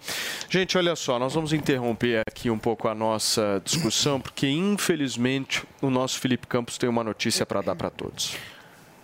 Gente, 0.49 0.79
olha 0.79 0.97
só, 0.97 1.19
nós 1.19 1.35
vamos 1.35 1.53
interromper 1.53 2.23
aqui 2.27 2.49
um 2.49 2.59
pouco 2.59 2.89
a 2.89 2.95
nossa 2.95 3.61
discussão, 3.63 4.19
porque 4.19 4.49
infelizmente 4.49 5.63
o 5.83 5.91
nosso 5.91 6.19
Felipe 6.19 6.47
Campos 6.47 6.79
tem 6.79 6.89
uma 6.89 7.05
notícia 7.05 7.45
para 7.45 7.61
dar 7.61 7.77
para 7.77 7.91
todos. 7.91 8.35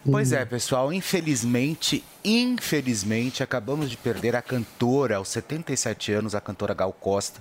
Pois 0.02 0.32
é, 0.32 0.42
pessoal, 0.46 0.90
infelizmente, 0.94 2.02
infelizmente, 2.24 3.42
acabamos 3.42 3.90
de 3.90 3.98
perder 3.98 4.34
a 4.34 4.40
cantora 4.40 5.16
aos 5.16 5.28
77 5.28 6.10
anos, 6.10 6.34
a 6.34 6.40
cantora 6.40 6.72
Gal 6.72 6.90
Costa, 6.94 7.38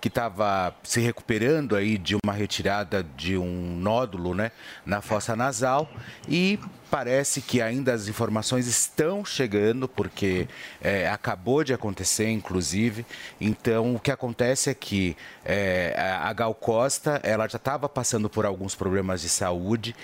que 0.00 0.08
estava 0.08 0.74
se 0.82 1.00
recuperando 1.00 1.76
aí 1.76 1.98
de 1.98 2.16
uma 2.24 2.32
retirada 2.32 3.04
de 3.16 3.36
um 3.36 3.76
nódulo, 3.76 4.34
né, 4.34 4.52
na 4.84 5.00
fossa 5.00 5.34
nasal 5.34 5.90
e 6.28 6.58
parece 6.90 7.40
que 7.40 7.60
ainda 7.60 7.92
as 7.92 8.08
informações 8.08 8.66
estão 8.66 9.24
chegando, 9.24 9.86
porque 9.86 10.48
é, 10.80 11.08
acabou 11.08 11.62
de 11.62 11.72
acontecer, 11.72 12.30
inclusive. 12.30 13.04
Então, 13.40 13.94
o 13.94 14.00
que 14.00 14.10
acontece 14.10 14.70
é 14.70 14.74
que 14.74 15.16
é, 15.44 15.94
a 15.96 16.32
Gal 16.32 16.54
Costa, 16.54 17.20
ela 17.22 17.46
já 17.48 17.56
estava 17.56 17.88
passando 17.88 18.28
por 18.28 18.46
alguns 18.46 18.74
problemas 18.74 19.20
de 19.20 19.28
saúde. 19.28 19.94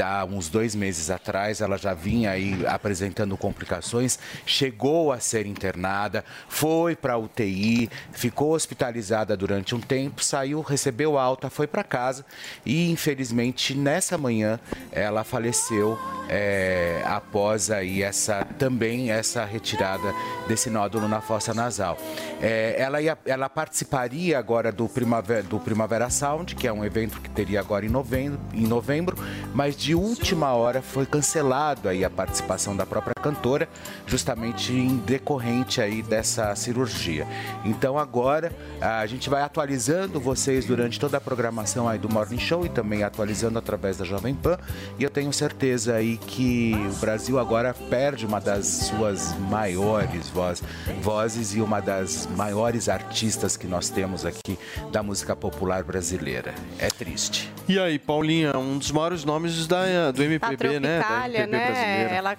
Há 0.00 0.24
uns 0.24 0.48
dois 0.48 0.74
meses 0.74 1.10
atrás, 1.10 1.60
ela 1.60 1.76
já 1.76 1.94
vinha 1.94 2.30
aí 2.30 2.64
apresentando 2.66 3.36
complicações, 3.36 4.18
chegou 4.46 5.12
a 5.12 5.20
ser 5.20 5.46
internada, 5.46 6.24
foi 6.48 6.96
para 6.96 7.18
UTI, 7.18 7.90
ficou 8.12 8.52
hospitalizada 8.52 9.36
durante 9.40 9.74
um 9.74 9.80
tempo, 9.80 10.22
saiu, 10.22 10.60
recebeu 10.60 11.16
alta, 11.18 11.48
foi 11.48 11.66
para 11.66 11.82
casa 11.82 12.26
e, 12.64 12.90
infelizmente, 12.90 13.74
nessa 13.74 14.18
manhã 14.18 14.60
ela 14.92 15.24
faleceu 15.24 15.98
é, 16.28 17.02
após 17.06 17.70
aí 17.70 18.02
essa 18.02 18.44
também 18.58 19.10
essa 19.10 19.44
retirada 19.44 20.14
desse 20.46 20.68
nódulo 20.68 21.08
na 21.08 21.22
fossa 21.22 21.54
nasal. 21.54 21.96
É, 22.40 22.76
ela, 22.78 23.00
ia, 23.00 23.16
ela 23.24 23.48
participaria 23.48 24.38
agora 24.38 24.70
do 24.70 24.86
Primavera, 24.88 25.42
do 25.42 25.58
Primavera 25.58 26.10
Sound, 26.10 26.54
que 26.54 26.68
é 26.68 26.72
um 26.72 26.84
evento 26.84 27.18
que 27.20 27.30
teria 27.30 27.60
agora 27.60 27.86
em 27.86 27.88
novembro, 27.88 28.38
em 28.52 28.66
novembro, 28.66 29.16
mas 29.54 29.74
de 29.74 29.94
última 29.94 30.52
hora 30.52 30.82
foi 30.82 31.06
cancelado 31.06 31.88
aí 31.88 32.04
a 32.04 32.10
participação 32.10 32.76
da 32.76 32.84
própria 32.84 33.14
cantora, 33.14 33.66
justamente 34.06 34.72
em 34.72 34.98
decorrente 34.98 35.80
aí 35.80 36.02
dessa 36.02 36.54
cirurgia. 36.54 37.26
Então 37.64 37.98
agora 37.98 38.52
a 38.80 39.06
gente 39.06 39.29
vai 39.30 39.42
atualizando 39.42 40.18
vocês 40.18 40.64
durante 40.64 40.98
toda 40.98 41.16
a 41.18 41.20
programação 41.20 41.88
aí 41.88 42.00
do 42.00 42.08
Morning 42.08 42.36
Show 42.36 42.66
e 42.66 42.68
também 42.68 43.04
atualizando 43.04 43.60
através 43.60 43.96
da 43.96 44.04
Jovem 44.04 44.34
Pan. 44.34 44.58
E 44.98 45.04
eu 45.04 45.08
tenho 45.08 45.32
certeza 45.32 45.94
aí 45.94 46.16
que 46.16 46.74
o 46.92 46.96
Brasil 46.96 47.38
agora 47.38 47.72
perde 47.88 48.26
uma 48.26 48.40
das 48.40 48.66
suas 48.66 49.32
maiores 49.38 50.28
voz, 50.30 50.60
vozes 51.00 51.54
e 51.54 51.60
uma 51.60 51.78
das 51.78 52.26
maiores 52.26 52.88
artistas 52.88 53.56
que 53.56 53.68
nós 53.68 53.88
temos 53.88 54.26
aqui 54.26 54.58
da 54.90 55.00
música 55.00 55.36
popular 55.36 55.84
brasileira. 55.84 56.52
É 56.76 56.88
triste. 56.88 57.52
E 57.68 57.78
aí, 57.78 58.00
Paulinha, 58.00 58.58
um 58.58 58.78
dos 58.78 58.90
maiores 58.90 59.24
nomes 59.24 59.68
da, 59.68 60.10
do 60.10 60.24
MPB, 60.24 60.80
né? 60.80 60.98
Da 60.98 61.28
MPB 61.28 61.46
né? 61.46 61.66
brasileira. 61.66 62.14
Ela 62.16 62.36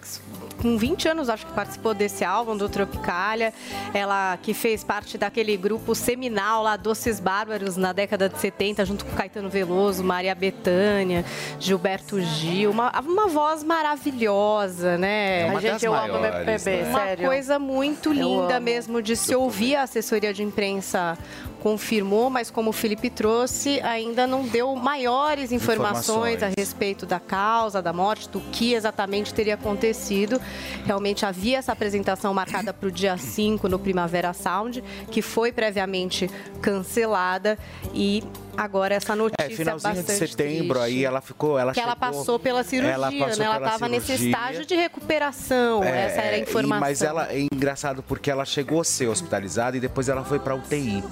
com 0.61 0.77
20 0.77 1.09
anos 1.09 1.29
acho 1.29 1.45
que 1.45 1.53
participou 1.53 1.93
desse 1.93 2.23
álbum 2.23 2.55
do 2.55 2.69
Tropicália. 2.69 3.53
Ela 3.93 4.37
que 4.41 4.53
fez 4.53 4.83
parte 4.83 5.17
daquele 5.17 5.57
grupo 5.57 5.95
seminal 5.95 6.63
lá, 6.63 6.77
Doces 6.77 7.19
Bárbaros, 7.19 7.75
na 7.77 7.91
década 7.93 8.29
de 8.29 8.37
70, 8.37 8.85
junto 8.85 9.05
com 9.05 9.11
Caetano 9.15 9.49
Veloso, 9.49 10.03
Maria 10.03 10.35
Bethânia, 10.35 11.25
Gilberto 11.59 12.19
Gil. 12.21 12.71
Uma, 12.71 12.91
uma 13.01 13.27
voz 13.27 13.63
maravilhosa, 13.63 14.97
né? 14.97 15.41
É 15.41 15.45
uma 15.45 15.57
A 15.59 15.61
gente, 15.61 15.85
eu 15.85 15.93
amo 15.93 16.19
maiores, 16.19 16.47
MPB, 16.47 16.89
Uma 16.89 16.99
sério. 16.99 17.25
coisa 17.25 17.59
muito 17.59 18.11
linda 18.13 18.57
amo. 18.57 18.65
mesmo 18.65 19.01
de 19.01 19.15
se 19.15 19.35
ouvir. 19.35 19.75
A 19.75 19.83
assessoria 19.83 20.33
de 20.33 20.43
imprensa 20.43 21.17
confirmou, 21.61 22.29
mas 22.29 22.49
como 22.49 22.71
o 22.71 22.73
Felipe 22.73 23.09
trouxe, 23.09 23.79
ainda 23.81 24.25
não 24.25 24.47
deu 24.47 24.75
maiores 24.75 25.51
informações, 25.51 26.33
Informações. 26.35 26.43
a 26.43 26.49
respeito 26.57 27.05
da 27.05 27.19
causa, 27.19 27.81
da 27.81 27.93
morte, 27.93 28.27
do 28.27 28.39
que 28.39 28.73
exatamente 28.73 29.31
teria 29.33 29.53
acontecido. 29.53 30.41
Realmente 30.85 31.25
havia 31.25 31.59
essa 31.59 31.71
apresentação 31.71 32.33
marcada 32.33 32.73
para 32.73 32.87
o 32.87 32.91
dia 32.91 33.15
5 33.15 33.69
no 33.69 33.77
Primavera 33.77 34.33
Sound, 34.33 34.83
que 35.11 35.21
foi 35.21 35.51
previamente 35.51 36.29
cancelada 36.61 37.57
e 37.93 38.23
agora 38.57 38.95
essa 38.95 39.15
notícia 39.15 39.45
É, 39.45 39.49
finalzinho 39.49 39.93
de 39.93 39.99
bastante 40.01 40.29
setembro 40.31 40.79
triste. 40.79 40.97
aí 40.97 41.05
ela 41.05 41.21
ficou, 41.21 41.57
ela 41.57 41.73
que 41.73 41.79
ela 41.79 41.93
chegou- 41.93 42.09
passou 42.11 42.39
pela 42.39 42.63
cirurgia, 42.63 42.93
ela 42.93 43.11
passou 43.11 43.37
né? 43.37 43.45
Ela 43.45 43.57
estava 43.57 43.87
nesse 43.89 44.13
estágio 44.13 44.65
de 44.65 44.75
recuperação. 44.75 45.83
É, 45.83 46.05
essa 46.05 46.21
era 46.21 46.35
a 46.35 46.39
e- 46.39 46.41
informação. 46.41 46.79
mas 46.79 47.01
ela 47.01 47.31
é 47.31 47.47
engraçado 47.53 48.03
porque 48.03 48.29
ela 48.31 48.45
chegou 48.45 48.81
a 48.81 48.83
ser 48.83 49.07
hospitalizada 49.07 49.77
e 49.77 49.79
depois 49.79 50.09
ela 50.09 50.23
foi 50.23 50.39
para 50.39 50.55
UTI. 50.55 51.03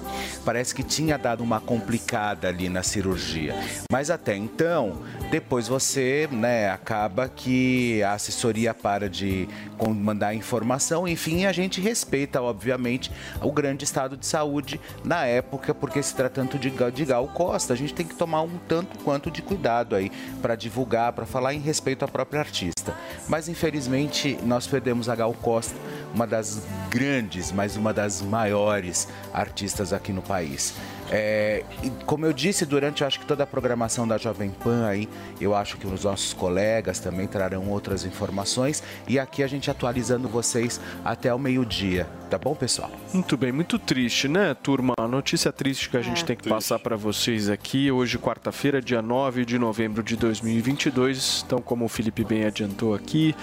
Parece 0.44 0.74
que 0.74 0.82
tinha 0.82 1.16
dado 1.18 1.42
uma 1.42 1.60
complicada 1.60 2.48
ali 2.48 2.68
na 2.68 2.82
cirurgia. 2.82 3.54
Mas 3.90 4.10
até 4.10 4.36
então, 4.36 4.98
depois 5.30 5.68
você, 5.68 6.28
né, 6.30 6.70
acaba 6.70 7.28
que 7.28 8.02
a 8.02 8.12
assessoria 8.12 8.72
para 8.74 9.08
de 9.08 9.48
mandar 9.88 10.34
informação, 10.34 11.08
enfim, 11.08 11.46
a 11.46 11.52
gente 11.52 11.80
respeita, 11.80 12.42
obviamente, 12.42 13.10
o 13.40 13.50
grande 13.50 13.84
estado 13.84 14.16
de 14.16 14.26
saúde 14.26 14.80
na 15.04 15.24
época, 15.24 15.74
porque 15.74 16.02
se 16.02 16.14
tratando 16.14 16.58
de, 16.58 16.70
de 16.70 17.04
Gal 17.04 17.26
Costa, 17.28 17.72
a 17.72 17.76
gente 17.76 17.94
tem 17.94 18.06
que 18.06 18.14
tomar 18.14 18.42
um 18.42 18.58
tanto 18.68 18.98
quanto 19.04 19.30
de 19.30 19.42
cuidado 19.42 19.96
aí 19.96 20.10
para 20.42 20.54
divulgar, 20.54 21.12
para 21.12 21.26
falar 21.26 21.54
em 21.54 21.60
respeito 21.60 22.04
à 22.04 22.08
própria 22.08 22.40
artista. 22.40 22.94
Mas 23.28 23.48
infelizmente 23.48 24.38
nós 24.42 24.66
perdemos 24.66 25.08
a 25.08 25.16
Gal 25.16 25.32
Costa, 25.34 25.74
uma 26.14 26.26
das 26.26 26.62
grandes, 26.90 27.52
mas 27.52 27.76
uma 27.76 27.92
das 27.92 28.20
maiores 28.20 29.08
artistas 29.32 29.92
aqui 29.92 30.12
no 30.12 30.22
país. 30.22 30.74
É, 31.10 31.64
como 32.06 32.24
eu 32.24 32.32
disse 32.32 32.64
durante, 32.64 33.00
eu 33.00 33.06
acho 33.06 33.18
que 33.18 33.26
toda 33.26 33.42
a 33.42 33.46
programação 33.46 34.06
da 34.06 34.16
Jovem 34.16 34.50
Pan 34.50 34.86
aí, 34.86 35.08
eu 35.40 35.54
acho 35.54 35.76
que 35.76 35.86
os 35.86 36.04
nossos 36.04 36.32
colegas 36.32 37.00
também 37.00 37.26
trarão 37.26 37.68
outras 37.68 38.04
informações 38.04 38.82
e 39.08 39.18
aqui 39.18 39.42
a 39.42 39.46
gente 39.46 39.70
atualizando 39.70 40.28
vocês 40.28 40.80
até 41.04 41.34
o 41.34 41.38
meio-dia, 41.38 42.06
tá 42.30 42.38
bom, 42.38 42.54
pessoal? 42.54 42.90
Muito 43.12 43.36
bem, 43.36 43.50
muito 43.50 43.78
triste, 43.78 44.28
né, 44.28 44.54
turma? 44.54 44.94
A 44.98 45.08
notícia 45.08 45.52
triste 45.52 45.90
que 45.90 45.96
a 45.96 46.02
gente 46.02 46.24
tem 46.24 46.36
que 46.36 46.48
passar 46.48 46.78
para 46.78 46.96
vocês 46.96 47.50
aqui. 47.50 47.90
Hoje, 47.90 48.16
quarta-feira, 48.16 48.80
dia 48.80 49.02
9 49.02 49.44
de 49.44 49.58
novembro 49.58 50.02
de 50.02 50.16
2022. 50.16 51.44
Então, 51.44 51.60
como 51.60 51.84
o 51.84 51.88
Felipe 51.88 52.24
bem 52.24 52.44
adiantou 52.44 52.94
aqui, 52.94 53.34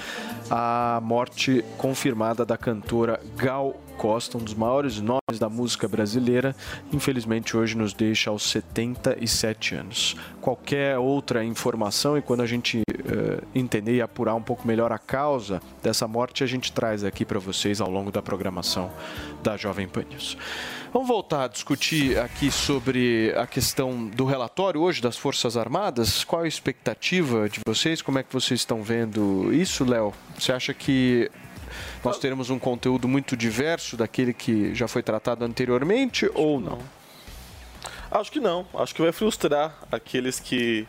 a 0.49 1.01
morte 1.03 1.63
confirmada 1.77 2.45
da 2.45 2.57
cantora 2.57 3.19
Gal 3.35 3.75
Costa, 3.97 4.37
um 4.37 4.41
dos 4.41 4.53
maiores 4.53 5.01
nomes 5.01 5.39
da 5.39 5.49
música 5.49 5.87
brasileira, 5.87 6.55
infelizmente 6.93 7.57
hoje 7.57 7.75
nos 7.75 7.93
deixa 7.93 8.29
aos 8.29 8.43
77 8.49 9.75
anos. 9.75 10.15
Qualquer 10.39 10.97
outra 10.97 11.43
informação 11.43 12.17
e 12.17 12.21
quando 12.21 12.41
a 12.41 12.45
gente 12.45 12.83
eh, 12.87 13.43
entender 13.55 13.95
e 13.95 14.01
apurar 14.01 14.35
um 14.35 14.41
pouco 14.41 14.67
melhor 14.67 14.91
a 14.91 14.99
causa 14.99 15.61
dessa 15.81 16.07
morte, 16.07 16.43
a 16.43 16.47
gente 16.47 16.71
traz 16.71 17.03
aqui 17.03 17.25
para 17.25 17.39
vocês 17.39 17.81
ao 17.81 17.89
longo 17.89 18.11
da 18.11 18.21
programação 18.21 18.91
da 19.41 19.57
Jovem 19.57 19.87
Pan 19.87 20.03
News. 20.09 20.37
Vamos 20.93 21.07
voltar 21.07 21.43
a 21.43 21.47
discutir 21.47 22.17
aqui 22.17 22.49
sobre 22.49 23.33
a 23.35 23.45
questão 23.45 24.07
do 24.07 24.25
relatório 24.25 24.81
hoje 24.81 25.01
das 25.01 25.17
Forças 25.17 25.57
Armadas. 25.57 26.23
Qual 26.23 26.43
a 26.43 26.47
expectativa 26.47 27.49
de 27.49 27.59
vocês? 27.65 28.01
Como 28.01 28.19
é 28.19 28.23
que 28.23 28.31
vocês 28.31 28.61
estão 28.61 28.81
vendo 28.81 29.53
isso, 29.53 29.83
Léo? 29.83 30.13
Você 30.37 30.51
acha 30.51 30.73
que 30.73 31.29
nós 32.03 32.19
teremos 32.19 32.49
um 32.49 32.59
conteúdo 32.59 33.07
muito 33.07 33.35
diverso 33.35 33.97
daquele 33.97 34.33
que 34.33 34.73
já 34.73 34.87
foi 34.87 35.03
tratado 35.03 35.43
anteriormente 35.43 36.29
ou 36.33 36.59
não? 36.59 36.79
Acho 38.09 38.31
que 38.31 38.39
não. 38.39 38.65
Acho 38.73 38.95
que 38.95 39.01
vai 39.01 39.11
frustrar 39.11 39.77
aqueles 39.91 40.39
que 40.39 40.87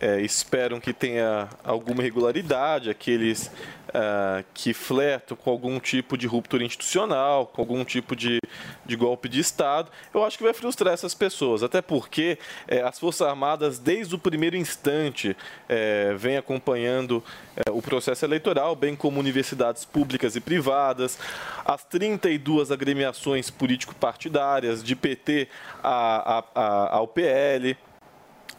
é, 0.00 0.20
esperam 0.20 0.80
que 0.80 0.92
tenha 0.92 1.48
alguma 1.62 2.00
irregularidade, 2.02 2.90
aqueles 2.90 3.50
ah, 3.92 4.42
que 4.52 4.74
flertam 4.74 5.36
com 5.36 5.50
algum 5.50 5.78
tipo 5.78 6.18
de 6.18 6.26
ruptura 6.26 6.64
institucional, 6.64 7.46
com 7.46 7.62
algum 7.62 7.84
tipo 7.84 8.16
de, 8.16 8.40
de 8.84 8.96
golpe 8.96 9.28
de 9.28 9.38
Estado. 9.40 9.90
Eu 10.12 10.24
acho 10.24 10.36
que 10.36 10.42
vai 10.42 10.52
frustrar 10.52 10.92
essas 10.92 11.14
pessoas, 11.14 11.62
até 11.62 11.80
porque 11.80 12.38
é, 12.66 12.82
as 12.82 12.98
Forças 12.98 13.26
Armadas, 13.26 13.78
desde 13.78 14.14
o 14.14 14.18
primeiro 14.18 14.56
instante, 14.56 15.36
é, 15.68 16.12
vem 16.16 16.36
acompanhando 16.36 17.22
o 17.70 17.80
processo 17.80 18.24
eleitoral, 18.24 18.74
bem 18.74 18.96
como 18.96 19.20
universidades 19.20 19.84
públicas 19.84 20.34
e 20.34 20.40
privadas, 20.40 21.16
as 21.64 21.84
32 21.84 22.72
agremiações 22.72 23.48
político-partidárias, 23.48 24.82
de 24.82 24.96
PT 24.96 25.48
a, 25.82 26.38
a- 26.38 26.44
a- 26.54 26.96
ao 26.96 27.06
PL, 27.06 27.76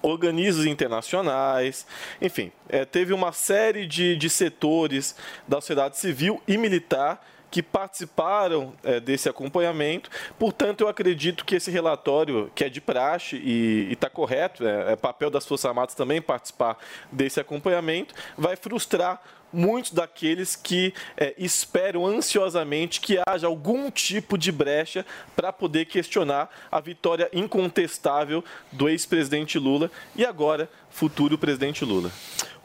organismos 0.01 0.65
internacionais, 0.65 1.85
enfim, 2.21 2.51
eh, 2.69 2.85
teve 2.85 3.13
uma 3.13 3.31
série 3.31 3.85
de, 3.85 4.15
de 4.15 4.29
setores 4.29 5.15
da 5.47 5.61
sociedade 5.61 5.97
civil 5.97 6.41
e 6.47 6.57
militar 6.57 7.25
que 7.55 7.63
participaram 7.63 8.73
eh, 8.83 8.99
desse 8.99 9.29
acompanhamento. 9.29 10.09
Portanto, 10.37 10.81
eu 10.81 10.89
acredito 10.89 11.45
que 11.45 11.55
esse 11.55 11.71
relatório, 11.71 12.51
que 12.53 12.65
é 12.65 12.69
de 12.69 12.81
praxe 12.81 13.37
e 13.37 13.93
está 13.93 14.09
correto, 14.09 14.67
é, 14.67 14.91
é 14.91 14.95
papel 14.97 15.29
das 15.29 15.45
Forças 15.45 15.65
Armadas 15.65 15.95
também 15.95 16.21
participar 16.21 16.77
desse 17.09 17.39
acompanhamento, 17.39 18.13
vai 18.37 18.57
frustrar 18.57 19.21
muitos 19.55 19.91
daqueles 19.91 20.55
que 20.55 20.93
eh, 21.17 21.33
esperam 21.37 22.05
ansiosamente 22.05 22.99
que 22.99 23.19
haja 23.25 23.47
algum 23.47 23.89
tipo 23.89 24.37
de 24.37 24.51
brecha 24.51 25.05
para 25.35 25.53
poder 25.53 25.85
questionar 25.85 26.49
a 26.71 26.79
vitória 26.79 27.29
incontestável 27.33 28.43
do 28.71 28.89
ex-presidente 28.89 29.57
Lula 29.57 29.89
e 30.15 30.25
agora 30.25 30.69
futuro 30.89 31.37
presidente 31.37 31.83
Lula. 31.83 32.11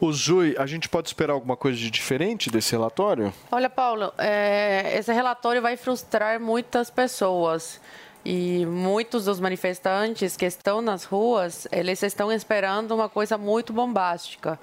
O 0.01 0.13
Zui, 0.13 0.55
a 0.59 0.67
gente 0.67 0.89
pode 0.89 1.09
esperar 1.09 1.35
alguma 1.35 1.57
coisa 1.57 1.77
de 1.77 1.91
diferente 1.91 2.51
desse 2.51 2.73
relatório? 2.73 3.33
Olha, 3.51 3.69
Paulo, 3.69 4.13
é, 4.17 4.97
esse 4.97 5.13
relatório 5.13 5.61
vai 5.61 5.77
frustrar 5.77 6.41
muitas 6.41 6.91
pessoas. 6.91 7.81
E 8.25 8.67
muitos 8.67 9.25
dos 9.25 9.41
manifestantes 9.41 10.37
que 10.37 10.45
estão 10.45 10.83
nas 10.83 11.05
ruas, 11.05 11.67
eles 11.73 12.03
estão 12.03 12.31
esperando 12.31 12.93
uma 12.95 13.09
coisa 13.09 13.39
muito 13.39 13.73
bombástica. 13.73 14.61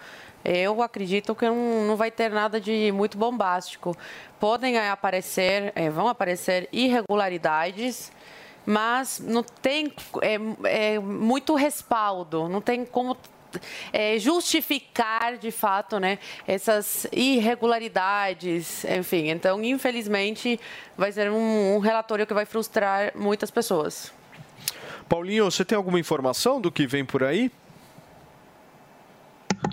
Eu 0.49 0.81
acredito 0.81 1.35
que 1.35 1.45
não, 1.45 1.85
não 1.85 1.97
vai 1.97 2.09
ter 2.09 2.31
nada 2.31 2.61
de 2.61 2.89
muito 2.93 3.17
bombástico. 3.17 3.93
Podem 4.39 4.77
aparecer, 4.77 5.73
eh, 5.75 5.89
vão 5.89 6.07
aparecer 6.07 6.69
irregularidades, 6.71 8.13
mas 8.65 9.19
não 9.19 9.43
tem 9.43 9.91
é, 10.21 10.93
é, 10.93 10.99
muito 10.99 11.53
respaldo, 11.53 12.47
não 12.47 12.61
tem 12.61 12.85
como 12.85 13.17
é, 13.91 14.17
justificar 14.17 15.37
de 15.37 15.51
fato 15.51 15.99
né, 15.99 16.17
essas 16.47 17.07
irregularidades, 17.11 18.85
enfim. 18.85 19.29
Então, 19.29 19.61
infelizmente, 19.61 20.57
vai 20.97 21.11
ser 21.11 21.29
um, 21.29 21.75
um 21.75 21.79
relatório 21.79 22.25
que 22.25 22.33
vai 22.33 22.45
frustrar 22.45 23.11
muitas 23.15 23.51
pessoas. 23.51 24.13
Paulinho, 25.09 25.51
você 25.51 25.65
tem 25.65 25.75
alguma 25.75 25.99
informação 25.99 26.61
do 26.61 26.71
que 26.71 26.87
vem 26.87 27.03
por 27.03 27.21
aí? 27.21 27.51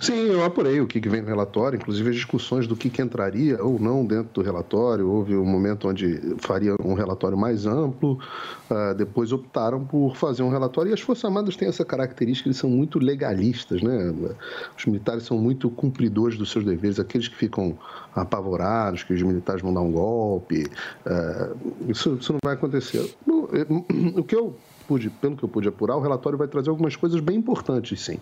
Sim, 0.01 0.27
eu 0.27 0.45
apurei 0.45 0.81
o 0.81 0.87
que 0.87 1.01
vem 1.09 1.23
no 1.23 1.29
relatório, 1.29 1.77
inclusive 1.77 2.11
as 2.11 2.16
discussões 2.16 2.66
do 2.66 2.77
que, 2.77 2.91
que 2.91 3.01
entraria 3.01 3.62
ou 3.62 3.79
não 3.79 4.05
dentro 4.05 4.33
do 4.33 4.43
relatório. 4.43 5.09
Houve 5.09 5.37
um 5.37 5.45
momento 5.45 5.89
onde 5.89 6.37
faria 6.39 6.75
um 6.83 6.95
relatório 6.95 7.37
mais 7.37 7.66
amplo, 7.66 8.19
ah, 8.71 8.93
depois 8.93 9.33
optaram 9.33 9.85
por 9.85 10.16
fazer 10.16 10.43
um 10.43 10.49
relatório. 10.49 10.91
E 10.91 10.95
as 10.95 11.01
Forças 11.01 11.25
Armadas 11.25 11.57
têm 11.57 11.69
essa 11.69 11.85
característica, 11.85 12.49
eles 12.49 12.59
são 12.59 12.71
muito 12.71 12.99
legalistas, 12.99 13.83
né? 13.83 14.15
Os 14.77 14.85
militares 14.87 15.25
são 15.25 15.39
muito 15.39 15.71
cumpridores 15.71 16.37
dos 16.37 16.51
seus 16.51 16.65
deveres, 16.65 16.99
aqueles 16.99 17.29
que 17.29 17.37
ficam 17.37 17.77
apavorados, 18.15 19.03
que 19.03 19.12
os 19.12 19.23
militares 19.23 19.62
vão 19.62 19.73
dar 19.73 19.81
um 19.81 19.93
golpe. 19.93 20.66
ah, 21.07 21.51
isso, 21.89 22.16
isso 22.21 22.33
não 22.33 22.41
vai 22.43 22.55
acontecer. 22.55 23.15
Bom, 23.27 23.49
O 24.16 24.23
que 24.23 24.35
eu 24.35 24.57
pude, 24.86 25.11
pelo 25.11 25.36
que 25.36 25.44
eu 25.44 25.48
pude 25.48 25.69
apurar, 25.69 25.97
o 25.97 26.01
relatório 26.01 26.39
vai 26.39 26.48
trazer 26.48 26.70
algumas 26.70 26.97
coisas 26.97 27.20
bem 27.20 27.36
importantes, 27.36 28.02
sim. 28.02 28.19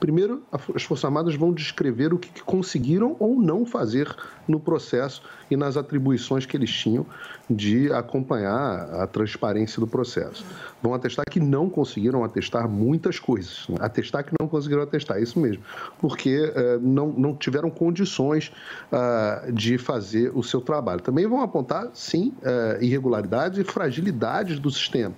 Primeiro, 0.00 0.42
as 0.74 0.82
Forças 0.82 1.04
Armadas 1.04 1.34
vão 1.34 1.52
descrever 1.52 2.12
o 2.12 2.18
que 2.18 2.42
conseguiram 2.42 3.16
ou 3.18 3.40
não 3.40 3.64
fazer 3.64 4.14
no 4.46 4.60
processo 4.60 5.22
e 5.50 5.56
nas 5.56 5.76
atribuições 5.76 6.46
que 6.46 6.56
eles 6.56 6.70
tinham 6.70 7.06
de 7.48 7.92
acompanhar 7.92 9.02
a 9.02 9.06
transparência 9.06 9.80
do 9.80 9.86
processo. 9.86 10.44
Vão 10.82 10.94
atestar 10.94 11.24
que 11.30 11.38
não 11.38 11.70
conseguiram 11.70 12.24
atestar 12.24 12.68
muitas 12.68 13.18
coisas. 13.18 13.66
né? 13.68 13.76
Atestar 13.80 14.24
que 14.24 14.32
não 14.38 14.48
conseguiram 14.48 14.82
atestar, 14.82 15.20
isso 15.20 15.38
mesmo. 15.38 15.62
Porque 16.00 16.52
eh, 16.54 16.78
não, 16.80 17.08
não 17.08 17.36
tiveram 17.36 17.70
condições 17.70 18.52
ah, 18.90 19.44
de 19.52 19.78
fazer 19.78 20.32
o 20.34 20.42
seu 20.42 20.60
trabalho. 20.60 21.00
Também 21.00 21.26
vão 21.26 21.40
apontar, 21.40 21.88
sim, 21.94 22.32
eh, 22.42 22.78
irregularidades 22.80 23.58
e 23.58 23.64
fragilidades 23.64 24.58
do 24.58 24.70
sistema 24.70 25.14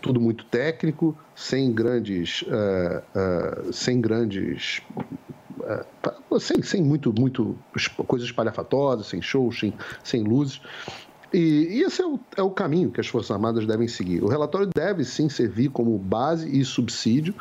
tudo 0.00 0.20
muito 0.20 0.44
técnico, 0.44 1.16
sem 1.34 1.72
grandes, 1.72 2.44
eh, 2.48 3.02
eh, 3.14 3.62
sem 3.72 4.00
grandes, 4.00 4.80
pa- 6.02 6.14
sem, 6.40 6.62
sem 6.62 6.82
muito, 6.82 7.12
muito 7.18 7.56
coisas 8.06 8.28
espalhafatosas, 8.28 9.06
sem 9.06 9.20
shows, 9.20 9.58
sem, 9.58 9.74
sem 10.04 10.22
luzes. 10.22 10.60
E, 11.32 11.38
e 11.78 11.82
esse 11.82 12.00
é 12.00 12.06
o, 12.06 12.18
é 12.36 12.42
o 12.42 12.50
caminho 12.50 12.90
que 12.90 13.00
as 13.00 13.06
Forças 13.06 13.30
Armadas 13.30 13.66
devem 13.66 13.86
seguir. 13.88 14.22
O 14.22 14.28
relatório 14.28 14.68
deve 14.74 15.04
sim 15.04 15.28
servir 15.28 15.68
como 15.70 15.96
base 15.98 16.48
e 16.48 16.64
subsídio 16.64 17.34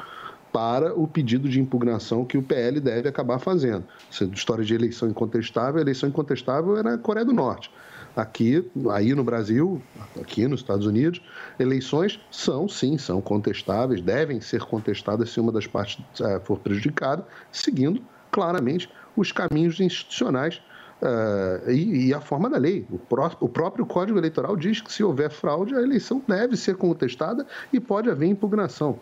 para 0.51 0.93
o 0.97 1.07
pedido 1.07 1.47
de 1.47 1.59
impugnação 1.61 2.25
que 2.25 2.37
o 2.37 2.41
PL 2.41 2.79
deve 2.79 3.07
acabar 3.07 3.37
fazendo. 3.39 3.85
Essa 4.11 4.25
história 4.25 4.63
de 4.65 4.73
eleição 4.73 5.07
incontestável, 5.09 5.77
a 5.77 5.81
eleição 5.81 6.09
incontestável 6.09 6.75
era 6.77 6.95
a 6.95 6.97
Coreia 6.97 7.25
do 7.25 7.33
Norte. 7.33 7.69
Aqui, 8.17 8.67
aí 8.89 9.13
no 9.13 9.23
Brasil, 9.23 9.79
aqui 10.19 10.47
nos 10.47 10.61
Estados 10.61 10.87
Unidos, 10.87 11.21
eleições 11.59 12.19
são, 12.31 12.67
sim, 12.67 12.97
são 12.97 13.21
contestáveis, 13.21 14.01
devem 14.01 14.41
ser 14.41 14.61
contestadas 14.61 15.29
se 15.29 15.39
uma 15.39 15.51
das 15.51 15.67
partes 15.67 15.99
eh, 16.19 16.41
for 16.43 16.57
prejudicada, 16.57 17.23
seguindo 17.51 18.01
claramente 18.31 18.89
os 19.15 19.31
caminhos 19.31 19.79
institucionais 19.79 20.59
eh, 20.99 21.71
e, 21.71 22.07
e 22.07 22.13
a 22.13 22.19
forma 22.19 22.49
da 22.49 22.57
lei. 22.57 22.87
O, 22.89 22.97
pró- 22.97 23.37
o 23.39 23.47
próprio 23.47 23.85
Código 23.85 24.17
Eleitoral 24.17 24.57
diz 24.57 24.81
que 24.81 24.91
se 24.91 25.03
houver 25.03 25.29
fraude, 25.29 25.75
a 25.75 25.81
eleição 25.83 26.19
deve 26.27 26.57
ser 26.57 26.75
contestada 26.75 27.45
e 27.71 27.79
pode 27.79 28.09
haver 28.09 28.27
impugnação. 28.27 28.97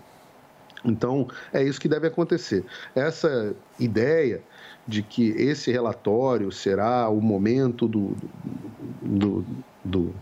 Então, 0.83 1.27
é 1.53 1.63
isso 1.63 1.79
que 1.79 1.87
deve 1.87 2.07
acontecer. 2.07 2.65
Essa 2.93 3.55
ideia 3.79 4.43
de 4.87 5.01
que 5.01 5.29
esse 5.29 5.71
relatório 5.71 6.51
será 6.51 7.09
o 7.09 7.19
momento 7.19 7.87
do, 7.87 8.15
do, 9.01 9.45
do 9.83 10.15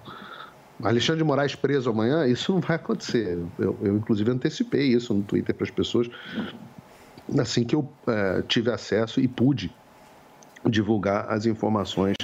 Alexandre 0.81 1.21
de 1.21 1.27
Moraes 1.27 1.55
preso 1.55 1.89
amanhã, 1.89 2.25
isso 2.27 2.53
não 2.53 2.61
vai 2.61 2.77
acontecer. 2.77 3.37
Eu, 3.59 3.77
eu, 3.81 3.97
inclusive, 3.97 4.31
antecipei 4.31 4.87
isso 4.87 5.13
no 5.13 5.23
Twitter 5.23 5.53
para 5.53 5.65
as 5.65 5.71
pessoas 5.71 6.09
assim 7.39 7.63
que 7.63 7.75
eu 7.75 7.89
eh, 8.07 8.43
tive 8.47 8.71
acesso 8.71 9.19
e 9.19 9.27
pude 9.27 9.75
divulgar 10.69 11.29
as 11.29 11.45
informações 11.45 12.15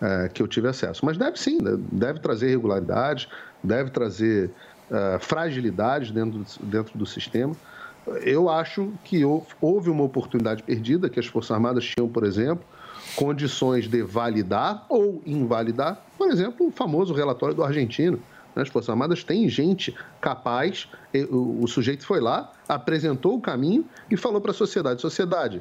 eh, 0.00 0.28
que 0.28 0.42
eu 0.42 0.48
tive 0.48 0.68
acesso. 0.68 1.04
Mas 1.04 1.16
deve 1.16 1.38
sim, 1.38 1.58
né? 1.62 1.76
deve 1.92 2.20
trazer 2.20 2.48
irregularidades, 2.48 3.28
deve 3.62 3.90
trazer 3.90 4.54
eh, 4.90 5.18
fragilidades 5.20 6.10
dentro, 6.10 6.44
dentro 6.62 6.98
do 6.98 7.06
sistema. 7.06 7.56
Eu 8.22 8.48
acho 8.48 8.92
que 9.04 9.24
hou- 9.24 9.46
houve 9.60 9.88
uma 9.90 10.04
oportunidade 10.04 10.62
perdida, 10.62 11.08
que 11.08 11.18
as 11.18 11.26
Forças 11.26 11.50
Armadas 11.52 11.84
tinham, 11.84 12.08
por 12.08 12.24
exemplo, 12.24 12.64
condições 13.16 13.88
de 13.88 14.02
validar 14.02 14.84
ou 14.88 15.22
invalidar, 15.24 16.02
por 16.18 16.30
exemplo, 16.30 16.66
o 16.66 16.70
famoso 16.70 17.14
relatório 17.14 17.54
do 17.54 17.62
argentino. 17.64 18.18
né? 18.54 18.62
As 18.62 18.68
Forças 18.68 18.90
Armadas 18.90 19.24
têm 19.24 19.48
gente 19.48 19.94
capaz, 20.20 20.88
o, 21.30 21.66
sujeito 21.66 22.04
foi 22.06 22.20
lá, 22.20 22.52
apresentou 22.68 23.36
o 23.36 23.40
caminho 23.40 23.84
e 24.10 24.16
falou 24.16 24.40
para 24.40 24.50
a 24.50 24.54
sociedade: 24.54 25.00
sociedade, 25.00 25.60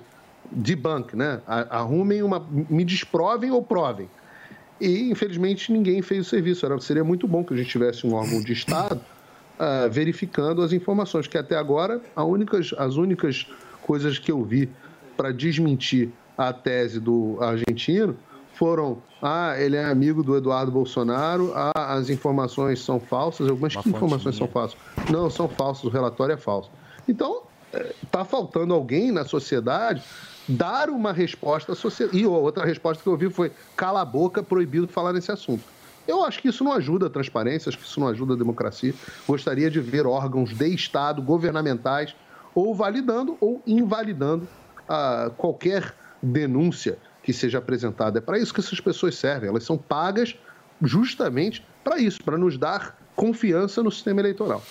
debunk, 0.51 1.15
né? 1.15 1.41
Arrumem 1.47 2.21
uma. 2.23 2.45
me 2.69 2.83
desprovem 2.83 3.51
ou 3.51 3.63
provem. 3.63 4.09
E, 4.81 5.09
infelizmente, 5.09 5.71
ninguém 5.71 6.01
fez 6.01 6.25
o 6.27 6.29
serviço. 6.29 6.65
Era, 6.65 6.79
seria 6.81 7.03
muito 7.03 7.27
bom 7.27 7.43
que 7.43 7.53
a 7.53 7.57
gente 7.57 7.69
tivesse 7.69 8.05
um 8.05 8.13
órgão 8.13 8.41
de 8.41 8.51
Estado 8.51 8.99
ah, 9.59 9.87
verificando 9.89 10.61
as 10.61 10.73
informações, 10.73 11.27
que 11.27 11.37
até 11.37 11.55
agora 11.55 12.01
únicas, 12.15 12.73
as 12.77 12.95
únicas 12.95 13.47
coisas 13.81 14.17
que 14.17 14.31
eu 14.31 14.43
vi 14.43 14.69
para 15.15 15.31
desmentir 15.31 16.09
a 16.37 16.51
tese 16.51 16.99
do 16.99 17.37
argentino 17.41 18.15
foram: 18.53 18.97
ah, 19.21 19.55
ele 19.57 19.75
é 19.75 19.85
amigo 19.85 20.23
do 20.23 20.35
Eduardo 20.35 20.71
Bolsonaro, 20.71 21.51
ah, 21.55 21.93
as 21.93 22.09
informações 22.09 22.79
são 22.79 22.99
falsas. 22.99 23.49
Algumas 23.49 23.75
que 23.75 23.89
informações 23.89 24.35
são 24.35 24.47
falsas? 24.47 24.77
Não, 25.09 25.29
são 25.29 25.47
falsas, 25.47 25.83
o 25.83 25.89
relatório 25.89 26.33
é 26.33 26.37
falso. 26.37 26.69
Então, 27.07 27.43
está 28.03 28.23
faltando 28.23 28.73
alguém 28.73 29.11
na 29.11 29.25
sociedade 29.25 30.03
dar 30.47 30.89
uma 30.89 31.11
resposta 31.11 31.71
à 31.71 31.75
sociedade. 31.75 32.17
E 32.17 32.25
outra 32.25 32.65
resposta 32.65 33.01
que 33.01 33.07
eu 33.07 33.13
ouvi 33.13 33.29
foi: 33.29 33.51
cala 33.75 34.01
a 34.01 34.05
boca, 34.05 34.43
proibido 34.43 34.87
falar 34.87 35.13
nesse 35.13 35.31
assunto. 35.31 35.63
Eu 36.07 36.23
acho 36.23 36.41
que 36.41 36.49
isso 36.49 36.63
não 36.63 36.73
ajuda 36.73 37.07
a 37.07 37.09
transparência, 37.09 37.69
acho 37.69 37.77
que 37.77 37.85
isso 37.85 37.99
não 37.99 38.07
ajuda 38.07 38.33
a 38.33 38.37
democracia. 38.37 38.93
Gostaria 39.27 39.69
de 39.71 39.79
ver 39.79 40.05
órgãos 40.05 40.53
de 40.53 40.67
Estado, 40.67 41.21
governamentais, 41.21 42.15
ou 42.53 42.75
validando 42.75 43.37
ou 43.39 43.61
invalidando 43.65 44.47
ah, 44.87 45.31
qualquer 45.37 45.93
denúncia 46.21 46.97
que 47.23 47.31
seja 47.31 47.57
apresentada. 47.57 48.19
É 48.19 48.21
para 48.21 48.37
isso 48.37 48.53
que 48.53 48.59
essas 48.59 48.79
pessoas 48.79 49.15
servem. 49.15 49.49
Elas 49.49 49.63
são 49.63 49.77
pagas 49.77 50.35
justamente 50.81 51.65
para 51.83 51.97
isso, 51.97 52.21
para 52.23 52.37
nos 52.37 52.57
dar 52.57 52.97
confiança 53.15 53.81
no 53.81 53.91
sistema 53.91 54.19
eleitoral. 54.19 54.61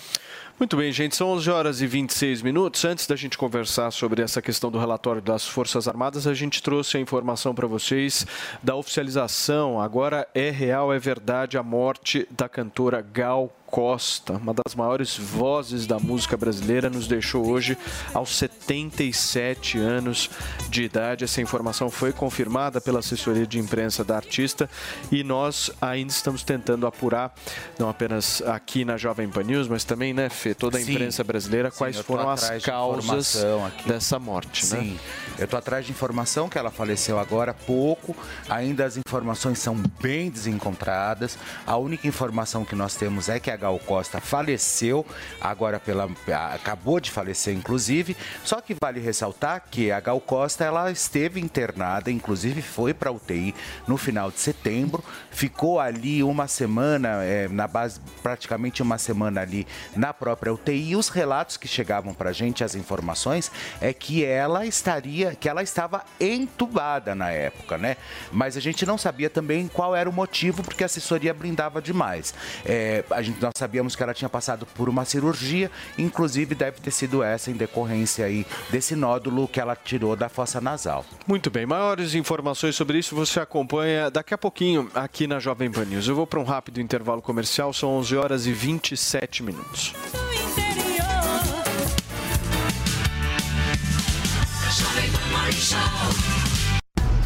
Muito 0.59 0.77
bem, 0.77 0.91
gente, 0.91 1.15
são 1.15 1.29
11 1.29 1.49
horas 1.49 1.81
e 1.81 1.87
26 1.87 2.43
minutos. 2.43 2.85
Antes 2.85 3.07
da 3.07 3.15
gente 3.15 3.37
conversar 3.39 3.89
sobre 3.89 4.21
essa 4.21 4.39
questão 4.39 4.69
do 4.69 4.77
relatório 4.77 5.21
das 5.21 5.47
Forças 5.47 5.87
Armadas, 5.87 6.27
a 6.27 6.33
gente 6.35 6.61
trouxe 6.61 6.95
a 6.95 6.99
informação 6.99 7.55
para 7.55 7.65
vocês 7.65 8.25
da 8.61 8.75
oficialização. 8.75 9.81
Agora 9.81 10.27
é 10.33 10.51
real, 10.51 10.93
é 10.93 10.99
verdade 10.99 11.57
a 11.57 11.63
morte 11.63 12.27
da 12.29 12.47
cantora 12.47 13.01
Gal 13.01 13.51
Costa, 13.73 14.33
uma 14.33 14.53
das 14.53 14.75
maiores 14.75 15.17
vozes 15.17 15.87
da 15.87 15.97
música 15.97 16.37
brasileira, 16.37 16.91
nos 16.91 17.07
deixou 17.07 17.49
hoje 17.49 17.75
aos 18.13 18.37
77 18.37 19.79
anos 19.79 20.29
de 20.69 20.83
idade. 20.83 21.23
Essa 21.23 21.41
informação 21.41 21.89
foi 21.89 22.13
confirmada 22.13 22.79
pela 22.79 22.99
assessoria 22.99 23.47
de 23.47 23.57
imprensa 23.57 24.03
da 24.03 24.15
artista 24.15 24.69
e 25.11 25.23
nós 25.23 25.71
ainda 25.81 26.11
estamos 26.11 26.43
tentando 26.43 26.85
apurar, 26.85 27.33
não 27.79 27.89
apenas 27.89 28.43
aqui 28.43 28.85
na 28.85 28.95
Jovem 28.95 29.27
Pan 29.27 29.41
News, 29.41 29.67
mas 29.67 29.83
também, 29.83 30.13
né, 30.13 30.29
Fê, 30.29 30.53
toda 30.53 30.77
a 30.77 30.81
Sim. 30.81 30.91
imprensa 30.91 31.23
brasileira, 31.23 31.71
Sim, 31.71 31.77
quais 31.79 31.97
foram 31.97 32.29
as 32.29 32.47
de 32.47 32.59
causas 32.59 33.43
aqui. 33.43 33.87
dessa 33.87 34.19
morte, 34.19 34.67
né? 34.67 34.81
Sim, 34.81 34.99
eu 35.39 35.47
tô 35.47 35.57
atrás 35.57 35.83
de 35.83 35.91
informação 35.91 36.47
que 36.47 36.59
ela 36.59 36.69
faleceu 36.69 37.17
agora 37.17 37.49
há 37.49 37.55
pouco. 37.55 38.15
Ainda 38.47 38.85
as 38.85 38.97
informações 38.97 39.57
são 39.57 39.75
bem 39.99 40.29
desencontradas. 40.29 41.39
A 41.65 41.75
única 41.75 42.07
informação 42.07 42.63
que 42.63 42.75
nós 42.75 42.95
temos 42.95 43.29
é 43.29 43.39
que 43.39 43.49
a 43.49 43.62
Gal 43.63 43.79
Costa 43.79 44.19
faleceu, 44.19 45.05
agora 45.39 45.79
pela 45.79 46.09
acabou 46.53 46.99
de 46.99 47.09
falecer 47.09 47.55
inclusive. 47.55 48.17
Só 48.43 48.59
que 48.59 48.75
vale 48.79 48.99
ressaltar 48.99 49.63
que 49.71 49.89
a 49.89 50.01
Gal 50.01 50.19
Costa 50.19 50.65
ela 50.65 50.91
esteve 50.91 51.39
internada, 51.39 52.11
inclusive 52.11 52.61
foi 52.61 52.93
para 52.93 53.09
UTI 53.09 53.55
no 53.87 53.95
final 53.95 54.29
de 54.29 54.41
setembro, 54.41 55.01
ficou 55.31 55.79
ali 55.79 56.21
uma 56.21 56.45
semana 56.45 57.23
é, 57.23 57.47
na 57.47 57.65
base, 57.65 58.01
praticamente 58.21 58.81
uma 58.81 58.97
semana 58.97 59.39
ali 59.39 59.65
na 59.95 60.13
própria 60.13 60.53
UTI. 60.53 60.89
E 60.89 60.95
os 60.97 61.07
relatos 61.07 61.55
que 61.55 61.67
chegavam 61.67 62.13
para 62.13 62.31
a 62.31 62.33
gente, 62.33 62.65
as 62.65 62.75
informações, 62.75 63.49
é 63.79 63.93
que 63.93 64.25
ela 64.25 64.65
estaria, 64.65 65.35
que 65.35 65.47
ela 65.47 65.63
estava 65.63 66.03
entubada 66.19 67.15
na 67.15 67.29
época, 67.29 67.77
né? 67.77 67.95
Mas 68.29 68.57
a 68.57 68.59
gente 68.59 68.85
não 68.85 68.97
sabia 68.97 69.29
também 69.29 69.69
qual 69.69 69.95
era 69.95 70.09
o 70.09 70.13
motivo, 70.13 70.61
porque 70.63 70.83
a 70.83 70.87
assessoria 70.87 71.33
blindava 71.33 71.81
demais. 71.81 72.33
É, 72.65 73.05
a 73.09 73.21
gente, 73.21 73.41
nós 73.41 73.52
sabíamos 73.55 73.95
que 73.95 74.03
ela 74.03 74.13
tinha 74.13 74.29
passado 74.29 74.65
por 74.65 74.89
uma 74.89 75.05
cirurgia, 75.05 75.69
inclusive 75.97 76.55
deve 76.55 76.79
ter 76.79 76.91
sido 76.91 77.23
essa 77.23 77.51
em 77.51 77.53
decorrência 77.53 78.25
aí 78.25 78.45
desse 78.69 78.95
nódulo 78.95 79.47
que 79.47 79.59
ela 79.59 79.75
tirou 79.75 80.15
da 80.15 80.29
fossa 80.29 80.59
nasal. 80.59 81.05
Muito 81.27 81.49
bem, 81.49 81.65
maiores 81.65 82.15
informações 82.15 82.75
sobre 82.75 82.97
isso 82.97 83.15
você 83.15 83.39
acompanha 83.39 84.09
daqui 84.09 84.33
a 84.33 84.37
pouquinho 84.37 84.89
aqui 84.93 85.27
na 85.27 85.39
Jovem 85.39 85.71
Pan 85.71 85.85
News. 85.85 86.07
Eu 86.07 86.15
vou 86.15 86.27
para 86.27 86.39
um 86.39 86.43
rápido 86.43 86.81
intervalo 86.81 87.21
comercial, 87.21 87.73
são 87.73 87.89
11 87.97 88.15
horas 88.17 88.45
e 88.47 88.53
27 88.53 89.43
minutos. 89.43 89.93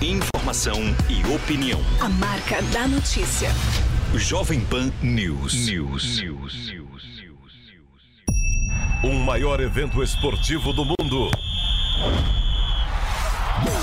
Informação 0.02 0.80
e 1.10 1.36
opinião. 1.36 1.80
A 2.00 2.08
marca 2.08 2.62
da 2.72 2.88
notícia. 2.88 3.50
Jovem 4.16 4.62
Pan 4.62 4.92
News. 5.02 5.68
News. 5.68 6.22
O 9.04 9.14
maior 9.14 9.60
evento 9.60 10.02
esportivo 10.02 10.74
do 10.74 10.86
mundo. 10.86 11.30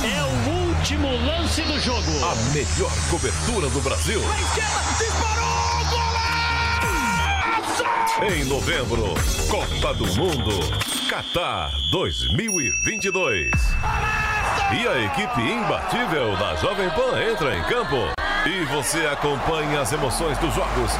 É 0.02 0.22
o 0.22 0.68
último 0.68 1.08
lance 1.26 1.62
do 1.62 1.78
jogo. 1.80 2.10
A 2.24 2.34
melhor 2.52 2.92
cobertura 3.10 3.68
do 3.68 3.80
Brasil. 3.80 4.20
Em 8.22 8.44
novembro, 8.44 9.14
Copa 9.50 9.92
do 9.94 10.06
Mundo, 10.14 10.50
Qatar 11.08 11.72
2022. 11.90 13.50
E 14.72 14.88
a 14.88 14.98
equipe 15.04 15.40
imbatível 15.40 16.36
da 16.36 16.54
Jovem 16.56 16.88
Pan 16.90 17.20
entra 17.20 17.56
em 17.56 17.62
campo. 17.64 17.96
E 18.46 18.64
você 18.66 19.06
acompanha 19.06 19.80
as 19.80 19.92
emoções 19.92 20.38
dos 20.38 20.54
jogos. 20.54 20.92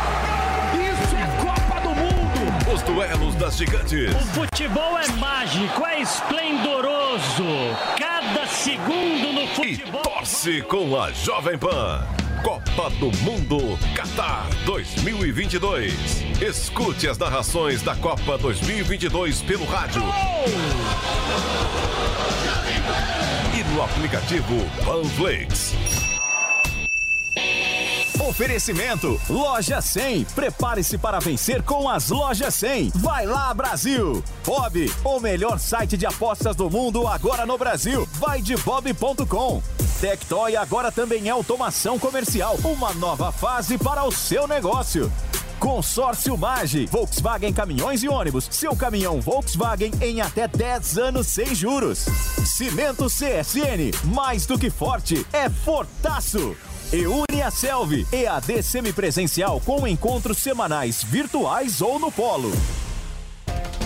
Isso 0.72 1.16
é 1.16 1.26
Copa 1.42 1.80
do 1.80 1.90
Mundo. 1.90 2.72
Os 2.74 2.82
duelos 2.82 3.34
das 3.36 3.56
gigantes. 3.56 4.14
O 4.14 4.26
futebol 4.34 4.98
é 4.98 5.08
mágico, 5.12 5.86
é 5.86 6.00
esplendoroso. 6.00 7.44
Cada 7.98 8.46
segundo 8.46 9.32
no 9.32 9.46
futebol. 9.48 10.02
Torce 10.02 10.62
com 10.62 11.00
a 11.00 11.12
Jovem 11.12 11.56
Pan. 11.56 12.23
Copa 12.44 12.90
do 13.00 13.10
Mundo 13.22 13.78
Qatar 13.96 14.46
2022. 14.66 15.94
Escute 16.42 17.08
as 17.08 17.16
narrações 17.16 17.80
da 17.80 17.96
Copa 17.96 18.36
2022 18.36 19.40
pelo 19.40 19.64
rádio. 19.64 20.02
E 23.58 23.64
no 23.72 23.82
aplicativo 23.82 24.56
Panflix. 24.84 26.03
Oferecimento 28.20 29.20
Loja 29.28 29.80
100. 29.80 30.24
Prepare-se 30.34 30.96
para 30.96 31.18
vencer 31.18 31.62
com 31.62 31.88
as 31.88 32.10
Lojas 32.10 32.54
100. 32.54 32.92
Vai 32.96 33.26
lá, 33.26 33.52
Brasil! 33.52 34.22
Bob, 34.44 34.92
o 35.04 35.20
melhor 35.20 35.58
site 35.58 35.96
de 35.96 36.06
apostas 36.06 36.54
do 36.54 36.70
mundo 36.70 37.06
agora 37.06 37.44
no 37.44 37.58
Brasil. 37.58 38.08
Vai 38.14 38.40
de 38.40 38.56
bob.com. 38.56 39.62
Tectoy 40.00 40.56
agora 40.56 40.92
também 40.92 41.28
é 41.28 41.30
automação 41.30 41.98
comercial. 41.98 42.58
Uma 42.64 42.92
nova 42.94 43.32
fase 43.32 43.76
para 43.78 44.04
o 44.04 44.12
seu 44.12 44.46
negócio. 44.46 45.10
Consórcio 45.58 46.36
Mage, 46.36 46.86
Volkswagen 46.86 47.52
Caminhões 47.52 48.02
e 48.02 48.08
Ônibus. 48.08 48.48
Seu 48.50 48.76
caminhão 48.76 49.20
Volkswagen 49.20 49.92
em 50.00 50.20
até 50.20 50.46
10 50.46 50.98
anos 50.98 51.26
sem 51.26 51.54
juros. 51.54 52.04
Cimento 52.44 53.06
CSN, 53.06 53.90
mais 54.04 54.44
do 54.44 54.58
que 54.58 54.68
forte, 54.68 55.26
é 55.32 55.48
fortaço. 55.48 56.54
E 56.94 57.08
Uniaselv, 57.08 58.06
EAD 58.12 58.62
semipresencial 58.62 59.60
com 59.64 59.84
encontros 59.84 60.38
semanais 60.38 61.02
virtuais 61.02 61.80
ou 61.80 61.98
no 61.98 62.12
polo. 62.12 62.52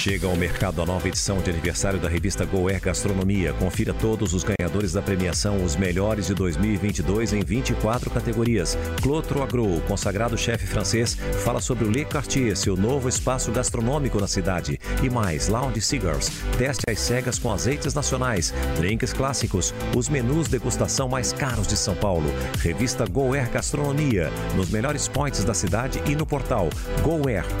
Chega 0.00 0.26
ao 0.26 0.34
mercado 0.34 0.80
a 0.80 0.86
nova 0.86 1.06
edição 1.08 1.42
de 1.42 1.50
aniversário 1.50 2.00
da 2.00 2.08
revista 2.08 2.46
Goer 2.46 2.80
Gastronomia. 2.80 3.52
Confira 3.52 3.92
todos 3.92 4.32
os 4.32 4.42
ganhadores 4.42 4.94
da 4.94 5.02
premiação, 5.02 5.62
os 5.62 5.76
melhores 5.76 6.28
de 6.28 6.34
2022 6.34 7.34
em 7.34 7.44
24 7.44 8.08
categorias. 8.08 8.78
Clotro 9.02 9.42
Agro, 9.42 9.78
consagrado 9.86 10.38
chefe 10.38 10.66
francês, 10.66 11.18
fala 11.44 11.60
sobre 11.60 11.84
o 11.84 11.90
Le 11.90 12.06
Cartier, 12.06 12.56
seu 12.56 12.78
novo 12.78 13.10
espaço 13.10 13.52
gastronômico 13.52 14.18
na 14.18 14.26
cidade. 14.26 14.80
E 15.02 15.10
mais, 15.10 15.48
Lounge 15.48 15.82
Cigars, 15.82 16.30
teste 16.56 16.84
as 16.88 16.98
cegas 16.98 17.38
com 17.38 17.52
azeites 17.52 17.92
nacionais, 17.92 18.54
drinks 18.78 19.12
clássicos, 19.12 19.74
os 19.94 20.08
menus 20.08 20.48
degustação 20.48 21.10
mais 21.10 21.30
caros 21.30 21.66
de 21.66 21.76
São 21.76 21.94
Paulo. 21.94 22.32
Revista 22.60 23.04
Goer 23.04 23.50
Gastronomia, 23.50 24.30
nos 24.56 24.70
melhores 24.70 25.08
points 25.08 25.44
da 25.44 25.52
cidade 25.52 26.00
e 26.06 26.16
no 26.16 26.24
portal 26.24 26.70
goer.com.br. 27.02 27.60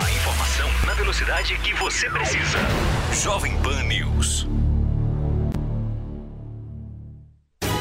A 0.00 0.10
informação 0.10 0.68
na 0.86 0.94
velocidade 0.94 1.58
que 1.58 1.74
você 1.74 2.08
precisa. 2.08 2.58
Jovem 3.12 3.56
Pan 3.58 3.82
News. 3.82 4.46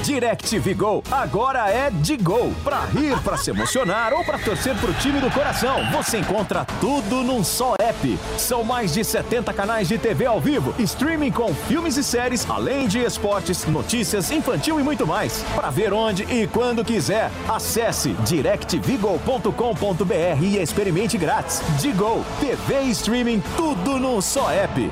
DirecTV 0.10 0.74
Go 0.74 1.04
agora 1.12 1.70
é 1.70 1.92
de 1.92 2.18
Gol. 2.18 2.52
Pra 2.64 2.80
rir, 2.86 3.16
pra 3.22 3.38
se 3.38 3.52
emocionar 3.52 4.12
ou 4.12 4.26
pra 4.26 4.40
torcer 4.40 4.76
pro 4.78 4.92
time 4.96 5.20
do 5.20 5.30
coração, 5.30 5.86
você 5.92 6.18
encontra 6.18 6.66
tudo 6.82 7.18
num 7.18 7.44
só 7.44 7.76
app. 7.80 8.18
São 8.36 8.64
mais 8.64 8.92
de 8.92 9.04
70 9.04 9.54
canais 9.54 9.88
de 9.88 10.00
TV 10.00 10.26
ao 10.26 10.42
vivo, 10.42 10.74
streaming 10.80 11.32
com 11.32 11.54
filmes 11.54 11.96
e 11.96 12.04
séries, 12.04 12.50
além 12.50 12.88
de 12.88 12.98
esportes, 12.98 13.68
notícias, 13.68 14.32
infantil 14.32 14.80
e 14.80 14.84
muito 14.84 15.06
mais. 15.06 15.46
Pra 15.54 15.70
ver 15.70 15.94
onde 15.94 16.24
e 16.24 16.48
quando 16.48 16.84
quiser, 16.84 17.30
acesse 17.48 18.14
directvgo.com.br 18.26 20.42
e 20.42 20.58
experimente 20.58 21.20
grátis. 21.20 21.62
Digo, 21.80 22.26
TV 22.40 22.82
e 22.82 22.90
streaming, 22.90 23.44
tudo 23.56 24.00
num 24.00 24.20
só 24.20 24.52
app. 24.52 24.92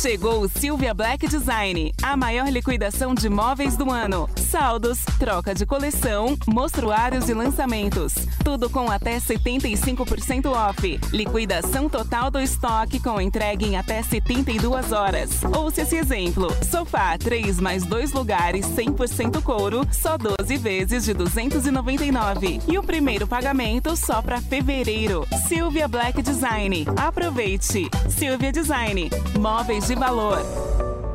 Chegou 0.00 0.42
o 0.42 0.48
Silvia 0.48 0.94
Black 0.94 1.26
Design, 1.26 1.92
a 2.00 2.16
maior 2.16 2.48
liquidação 2.48 3.16
de 3.16 3.28
móveis 3.28 3.76
do 3.76 3.90
ano. 3.90 4.30
Saldos, 4.36 5.00
troca 5.18 5.52
de 5.52 5.66
coleção, 5.66 6.38
mostruários 6.46 7.28
e 7.28 7.34
lançamentos. 7.34 8.14
Tudo 8.44 8.70
com 8.70 8.88
até 8.88 9.18
75% 9.18 10.46
off. 10.46 11.00
Liquidação 11.12 11.88
total 11.88 12.30
do 12.30 12.38
estoque 12.38 13.00
com 13.00 13.20
entrega 13.20 13.66
em 13.66 13.76
até 13.76 14.00
72 14.00 14.92
horas. 14.92 15.42
Ouça 15.52 15.82
esse 15.82 15.96
exemplo. 15.96 16.46
Sofá 16.70 17.18
3 17.18 17.58
mais 17.58 17.84
2 17.84 18.12
lugares 18.12 18.66
100% 18.66 19.42
couro, 19.42 19.84
só 19.90 20.16
12 20.16 20.56
vezes 20.58 21.06
de 21.06 21.12
299. 21.12 22.60
E 22.68 22.78
o 22.78 22.84
primeiro 22.84 23.26
pagamento 23.26 23.96
só 23.96 24.22
para 24.22 24.40
fevereiro. 24.40 25.26
Silvia 25.48 25.88
Black 25.88 26.22
Design. 26.22 26.86
Aproveite. 26.96 27.90
Silvia 28.08 28.52
Design. 28.52 29.10
Móveis 29.40 29.87
de 29.88 29.94
valor. 29.94 30.38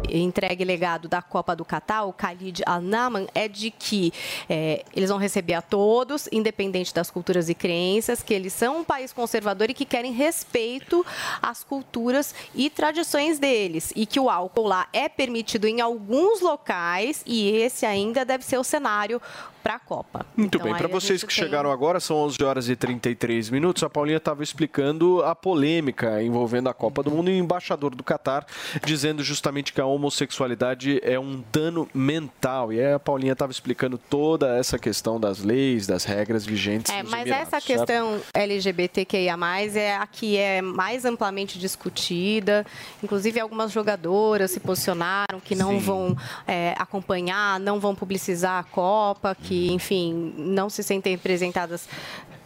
entregue 0.10 0.66
legado 0.66 1.08
da 1.08 1.22
Copa 1.22 1.56
do 1.56 1.64
Catar, 1.64 2.06
o 2.06 2.10
Khalid 2.12 2.64
Al-Naman, 2.66 3.28
é 3.36 3.48
de 3.48 3.70
que 3.70 4.12
é, 4.50 4.84
eles 4.95 5.10
vão 5.10 5.20
receber 5.20 5.54
a 5.54 5.62
todos, 5.62 6.28
independente 6.32 6.91
das 6.91 7.12
culturas 7.12 7.50
e 7.50 7.54
crenças, 7.54 8.24
que 8.24 8.34
eles 8.34 8.52
são 8.52 8.80
um 8.80 8.84
país 8.84 9.14
conservador 9.14 9.70
e 9.70 9.76
que 9.76 9.86
querem 9.86 10.12
respeito 10.12 11.06
às 11.40 11.64
culturas 11.64 12.34
e 12.56 12.68
tradições 12.68 13.38
deles. 13.38 13.94
E 13.95 14.08
que 14.08 14.20
o 14.20 14.28
álcool 14.28 14.66
lá 14.66 14.88
é 14.91 15.08
permitido 15.08 15.68
em 15.68 15.80
alguns 15.80 16.41
locais 16.41 17.22
e 17.28 17.52
esse 17.52 17.86
ainda 17.86 18.26
deve 18.26 18.44
ser 18.44 18.58
o 18.58 18.64
cenário 18.64 19.22
para 19.64 19.76
a 19.76 19.80
Copa. 19.80 20.26
Muito 20.35 20.57
Então, 20.57 20.68
bem, 20.69 20.76
para 20.77 20.88
vocês 20.88 21.23
que 21.23 21.34
tem- 21.34 21.44
chegaram 21.45 21.72
agora, 21.72 21.99
são 21.99 22.18
11 22.18 22.44
horas 22.44 22.68
e 22.69 22.76
33 22.76 23.49
minutos. 23.49 23.81
A 23.84 23.90
Paulinha 23.90 24.18
estava 24.18 24.44
explicando 24.44 25.23
a 25.23 25.34
polêmica 25.34 26.22
envolvendo 26.22 26.68
a 26.69 26.73
Copa 26.73 27.02
do 27.02 27.10
Mundo 27.10 27.30
e 27.30 27.34
o 27.34 27.38
embaixador 27.44 27.95
do 27.95 28.03
Catar 28.03 28.45
dizendo 28.85 29.23
justamente 29.23 29.72
que 29.72 29.80
a 29.80 29.85
homossexualidade 29.85 30.99
é 31.03 31.18
um 31.19 31.41
dano 31.52 31.88
mental. 31.94 32.73
E 32.73 32.80
aí 32.81 32.94
a 32.94 32.99
Paulinha 32.99 33.34
estava 33.34 33.52
explicando 33.52 33.98
toda 33.98 34.57
essa 34.57 34.77
questão 34.77 35.19
das 35.19 35.40
leis, 35.40 35.88
das 35.88 36.03
regras 36.03 36.45
vigentes. 36.45 36.91
É, 36.91 37.02
mas 37.03 37.27
essa 37.30 37.52
certo? 37.61 37.65
questão 37.65 38.19
LGBTQIA+, 38.34 39.38
é 39.76 39.95
a 39.95 40.07
que 40.07 40.38
é 40.38 40.61
mais 40.61 41.06
amplamente 41.06 41.57
discutida. 41.60 42.65
Inclusive, 43.02 43.40
algumas 43.40 43.72
jogadoras 43.72 44.52
se 44.52 44.60
posicionaram 44.60 45.40
que 45.44 45.56
não 45.56 45.72
Sim. 45.72 45.80
vão 45.80 46.18
é, 46.48 46.73
acompanhar, 46.77 47.60
não 47.60 47.80
vão 47.80 47.94
publicizar 47.95 48.60
a 48.60 48.64
Copa, 48.64 49.35
que, 49.35 49.52
enfim, 49.71 50.34
não 50.38 50.69
se 50.69 50.81
sentem 50.84 51.13
representadas 51.15 51.88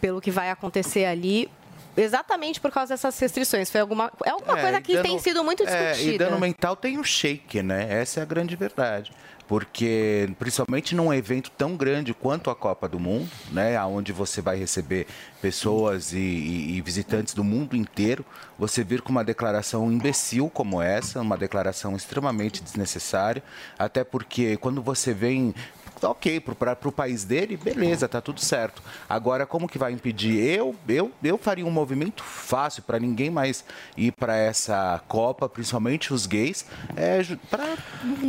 pelo 0.00 0.20
que 0.20 0.30
vai 0.30 0.50
acontecer 0.50 1.04
ali. 1.04 1.48
Exatamente 1.96 2.60
por 2.60 2.70
causa 2.70 2.94
dessas 2.94 3.18
restrições. 3.18 3.68
Foi 3.70 3.80
alguma, 3.80 4.12
é 4.24 4.30
alguma 4.30 4.56
É, 4.58 4.62
coisa 4.62 4.80
que 4.80 4.92
dano- 4.92 5.02
tem 5.08 5.18
sido 5.18 5.42
muito 5.42 5.64
é, 5.66 5.90
discutida. 5.92 6.14
e 6.14 6.18
dano 6.18 6.38
mental 6.38 6.76
tem 6.76 6.96
o 6.96 7.02
shake, 7.02 7.60
né? 7.60 7.86
Essa 7.90 8.20
é 8.20 8.22
a 8.22 8.26
grande 8.26 8.54
verdade. 8.54 9.10
Porque, 9.48 10.28
principalmente 10.38 10.94
num 10.94 11.12
evento 11.12 11.50
tão 11.50 11.74
grande 11.74 12.12
quanto 12.12 12.50
a 12.50 12.54
Copa 12.54 12.86
do 12.86 13.00
Mundo, 13.00 13.28
né? 13.50 13.82
Onde 13.82 14.12
você 14.12 14.42
vai 14.42 14.58
receber 14.58 15.06
pessoas 15.40 16.12
e, 16.12 16.18
e- 16.18 16.76
e 16.76 16.80
visitantes 16.82 17.32
do 17.32 17.42
mundo 17.42 17.74
inteiro, 17.74 18.24
você 18.58 18.84
vir 18.84 19.00
com 19.00 19.10
uma 19.10 19.24
declaração 19.24 19.90
imbecil 19.90 20.50
como 20.50 20.82
essa, 20.82 21.20
uma 21.22 21.36
declaração 21.38 21.96
extremamente 21.96 22.62
desnecessária, 22.62 23.42
até 23.78 24.04
porque 24.04 24.58
quando 24.58 24.82
você 24.82 25.14
vem 25.14 25.54
ok, 26.02 26.40
para 26.40 26.76
o 26.84 26.92
país 26.92 27.24
dele, 27.24 27.56
beleza, 27.56 28.08
tá 28.08 28.20
tudo 28.20 28.40
certo. 28.40 28.82
Agora, 29.08 29.46
como 29.46 29.68
que 29.68 29.78
vai 29.78 29.92
impedir? 29.92 30.36
Eu, 30.38 30.74
eu, 30.88 31.10
eu 31.22 31.38
faria 31.38 31.64
um 31.66 31.70
movimento 31.70 32.22
fácil 32.22 32.82
para 32.82 32.98
ninguém 32.98 33.30
mais 33.30 33.64
ir 33.96 34.12
para 34.12 34.36
essa 34.36 35.00
Copa, 35.08 35.48
principalmente 35.48 36.12
os 36.12 36.26
gays, 36.26 36.64
é, 36.96 37.20
para 37.50 37.76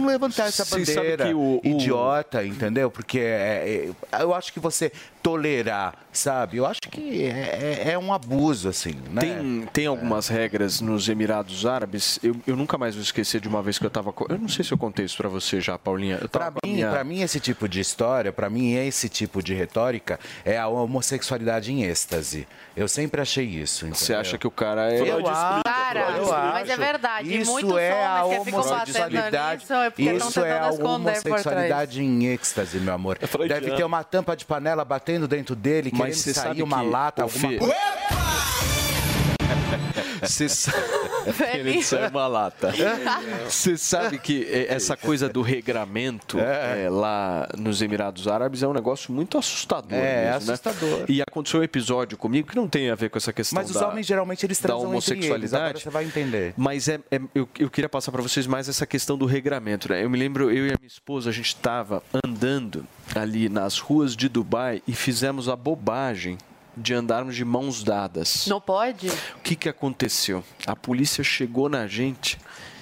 levantar 0.05 0.47
essa 0.47 0.63
bandeira 0.65 1.35
o- 1.35 1.57
o- 1.57 1.61
idiota, 1.63 2.43
entendeu? 2.45 2.89
Porque 2.89 3.19
é- 3.19 3.91
é- 4.13 4.21
eu 4.23 4.33
acho 4.33 4.51
que 4.53 4.59
você 4.59 4.91
tolerar, 5.21 5.93
sabe? 6.11 6.57
Eu 6.57 6.65
acho 6.65 6.79
que 6.89 7.23
é, 7.25 7.83
é- 7.87 7.91
é 7.93 7.97
um 7.99 8.13
abuso, 8.13 8.69
assim, 8.69 8.93
né? 9.11 9.21
Tem, 9.21 9.61
tem 9.73 9.85
algumas 9.87 10.27
regras 10.27 10.81
nos 10.81 11.07
Emirados 11.09 11.65
Árabes. 11.65 12.19
Eu, 12.23 12.35
eu 12.47 12.55
nunca 12.55 12.77
mais 12.77 12.95
vou 12.95 13.03
esquecer 13.03 13.39
de 13.41 13.47
uma 13.47 13.61
vez 13.61 13.77
que 13.77 13.85
eu 13.85 13.89
estava. 13.89 14.13
Eu 14.29 14.37
não 14.37 14.47
sei 14.47 14.63
se 14.63 14.71
eu 14.71 14.77
contei 14.77 15.05
isso 15.05 15.17
para 15.17 15.29
você 15.29 15.59
já, 15.61 15.77
Paulinha. 15.77 16.17
Eu 16.21 16.29
tava 16.29 16.51
Pra 16.51 16.51
com 16.53 16.59
a 16.63 16.67
mim, 16.67 16.73
minha- 16.75 17.03
mim, 17.03 17.21
esse 17.21 17.39
tipo 17.39 17.67
de 17.67 17.79
história, 17.79 18.31
pra 18.31 18.49
mim, 18.49 18.73
esse 18.75 19.09
tipo 19.09 19.43
de 19.43 19.53
retórica 19.53 20.19
é 20.45 20.57
a 20.57 20.67
homossexualidade 20.67 21.71
em 21.71 21.83
êxtase. 21.83 22.47
Eu 22.79 22.87
sempre 22.87 23.19
achei 23.19 23.43
isso. 23.43 23.85
Você 23.89 24.13
acha 24.13 24.37
que 24.37 24.47
o 24.47 24.51
cara 24.51 24.89
é. 24.89 25.01
Eu 25.01 25.27
acho, 25.27 25.63
Cara, 25.65 26.11
eu 26.17 26.27
mas 26.29 26.69
é 26.69 26.77
verdade. 26.77 27.37
Isso 27.37 27.51
Muitos 27.51 27.75
é 27.75 28.05
a 28.05 28.23
homens 28.23 28.39
que 28.39 28.45
ficam 28.45 28.59
batendo 28.61 28.73
homossexualidade. 28.73 29.61
nisso 29.61 29.73
é 29.73 30.15
Isso 30.15 30.39
é 30.45 30.59
a 30.59 30.69
homossexualidade 30.69 32.01
em 32.01 32.25
êxtase, 32.27 32.79
meu 32.79 32.93
amor. 32.93 33.17
freudiano. 33.19 33.61
Deve 33.61 33.75
ter 33.75 33.83
uma 33.83 34.01
tampa 34.05 34.33
de 34.33 34.45
panela 34.45 34.85
batendo 34.85 35.27
dentro 35.27 35.57
dele, 35.57 35.91
Mas 35.93 36.23
querendo 36.23 36.35
sair 36.35 36.63
uma 36.63 36.79
que, 36.79 36.89
lata, 36.89 37.23
alguma 37.23 37.57
coisa. 37.57 38.38
Você 40.21 40.49
sabe. 40.49 40.77
Querendo 41.51 41.83
sair 41.83 42.09
uma 42.09 42.27
lata. 42.27 42.73
Você 43.47 43.77
sabe 43.77 44.17
que 44.17 44.47
eh, 44.49 44.67
essa 44.69 44.95
coisa 44.95 45.29
do 45.29 45.41
regramento 45.41 46.37
eh, 46.39 46.87
lá 46.89 47.47
nos 47.57 47.81
Emirados 47.81 48.27
Árabes 48.27 48.63
é 48.63 48.67
um 48.67 48.73
negócio 48.73 49.13
muito 49.13 49.37
assustador. 49.37 49.93
É, 49.93 50.25
é 50.27 50.31
mesmo, 50.31 50.47
né? 50.47 50.53
assustador. 50.53 51.05
E 51.07 51.21
aconteceu 51.21 51.59
um 51.59 51.63
episódio 51.63 52.17
comigo 52.17 52.47
que 52.49 52.55
não 52.55 52.67
tem 52.67 52.89
a 52.89 52.95
ver 52.95 53.09
com 53.09 53.17
essa 53.17 53.33
questão 53.33 53.61
Mas 53.61 53.69
os 53.69 53.79
da, 53.79 53.87
homens 53.87 54.05
geralmente 54.05 54.45
eles 54.45 54.59
da 54.59 54.73
eles, 54.73 54.83
homossexualidade. 54.83 55.63
agora 55.63 55.79
você 55.79 55.89
vai 55.89 56.05
entender. 56.05 56.53
Mas 56.57 56.87
é, 56.87 56.99
é- 57.11 57.21
eu, 57.35 57.47
eu 57.59 57.69
queria 57.69 57.89
passar 57.89 58.11
para 58.11 58.21
vocês 58.21 58.47
mais 58.47 58.69
essa 58.69 58.85
questão 58.85 59.17
do 59.17 59.25
regramento. 59.25 59.89
Né? 59.91 60.03
Eu 60.03 60.09
me 60.09 60.17
lembro, 60.17 60.51
eu 60.51 60.67
e 60.67 60.71
a 60.71 60.75
minha 60.79 60.87
esposa, 60.87 61.29
a 61.29 61.33
gente 61.33 61.47
estava 61.47 62.01
andando 62.23 62.85
ali 63.15 63.49
nas 63.49 63.79
ruas 63.79 64.15
de 64.15 64.29
Dubai 64.29 64.81
e 64.87 64.93
fizemos 64.93 65.49
a 65.49 65.55
bobagem 65.55 66.37
de 66.79 66.93
andarmos 66.93 67.35
de 67.35 67.45
mãos 67.45 67.83
dadas. 67.83 68.47
Não 68.47 68.59
pode? 68.61 69.07
O 69.09 69.39
que, 69.43 69.55
que 69.55 69.69
aconteceu? 69.69 70.43
A 70.65 70.75
polícia 70.75 71.23
chegou 71.23 71.69
na 71.69 71.87
gente 71.87 72.37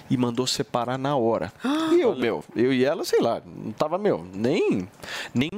e 0.09 0.15
mandou 0.15 0.47
separar 0.47 0.97
na 0.97 1.15
hora. 1.15 1.51
E 1.87 2.01
eu, 2.01 2.15
meu, 2.15 2.43
eu 2.53 2.73
e 2.73 2.83
ela, 2.83 3.05
sei 3.05 3.21
lá, 3.21 3.41
não 3.45 3.71
tava, 3.71 3.97
meu, 3.97 4.27
nem, 4.33 4.87
nem, 5.33 5.49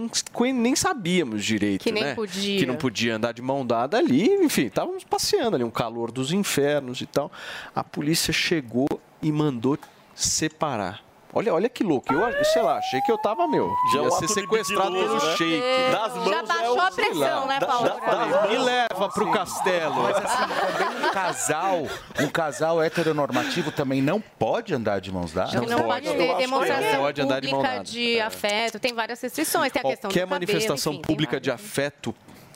nem 0.53 0.75
sabíamos 0.75 1.43
direito, 1.43 1.81
Que 1.83 1.91
nem 1.91 2.03
né? 2.03 2.15
podia. 2.15 2.59
Que 2.59 2.65
não 2.67 2.75
podia 2.75 3.15
andar 3.15 3.33
de 3.33 3.41
mão 3.41 3.65
dada 3.65 3.97
ali, 3.97 4.27
enfim, 4.43 4.67
estávamos 4.67 5.03
passeando 5.03 5.55
ali, 5.55 5.63
um 5.63 5.71
calor 5.71 6.11
dos 6.11 6.31
infernos 6.31 7.01
e 7.01 7.07
tal. 7.07 7.31
A 7.75 7.83
polícia 7.83 8.31
chegou 8.31 8.87
e 9.23 9.31
mandou 9.31 9.77
separar. 10.13 11.01
Olha, 11.31 11.53
olha 11.53 11.69
que 11.69 11.84
louco. 11.84 12.11
Eu, 12.11 12.43
sei 12.45 12.61
lá, 12.61 12.77
achei 12.80 12.99
que 13.01 13.11
eu 13.11 13.18
tava, 13.18 13.47
meu, 13.47 13.72
Já 13.93 14.01
ia 14.01 14.11
ser 14.11 14.27
sequestrado 14.30 14.91
pelo 14.91 15.14
né? 15.14 15.19
shake. 15.38 15.61
É. 15.64 15.91
Das 15.91 16.14
Já 16.14 16.19
mãos 16.19 16.47
baixou 16.47 16.77
é 16.77 16.80
a 16.81 16.88
o- 16.88 16.91
sei 16.91 17.06
pressão, 17.06 17.39
lá, 17.41 17.45
né, 17.45 17.60
da- 17.60 17.68
Paulo? 17.68 17.89
da- 17.89 18.26
da- 18.26 18.47
Me 18.47 18.57
leva 18.57 19.10
pro 19.14 19.31
castelo. 19.31 20.01
Mas 20.03 20.18
assim, 20.18 20.53
também 20.77 21.07
um 21.07 21.11
casal, 21.11 21.77
um 22.19 22.27
casal 22.30 22.81
heteronormativo 22.84 23.72
também 23.72 24.01
não 24.01 24.19
pode 24.19 24.73
andar 24.73 24.99
de 24.99 25.11
mãos 25.11 25.31
dadas? 25.31 25.51
Que 25.51 25.65
não 25.69 25.84
pode 25.84 26.10
ter 26.10 26.27
Não 26.27 26.38
demonstração 26.38 26.99
pode 27.01 27.22
andar 27.22 27.39
de 27.41 27.47
mão 27.51 27.57
pública 27.57 27.73
dada. 27.77 27.84
de 27.89 28.19
afeto. 28.22 28.80
Tem 28.80 28.93
várias 28.95 29.22
restrições. 29.22 29.72
Tem 29.72 29.81
a 29.81 29.85
questão 29.85 30.10
Qualquer 30.10 30.26
do 30.26 30.30
cabelo, 30.30 30.31
manifestação 30.31 30.93
enfim, 30.93 31.01
pública 31.03 31.39
de 31.39 31.51
afeto. 31.51 32.15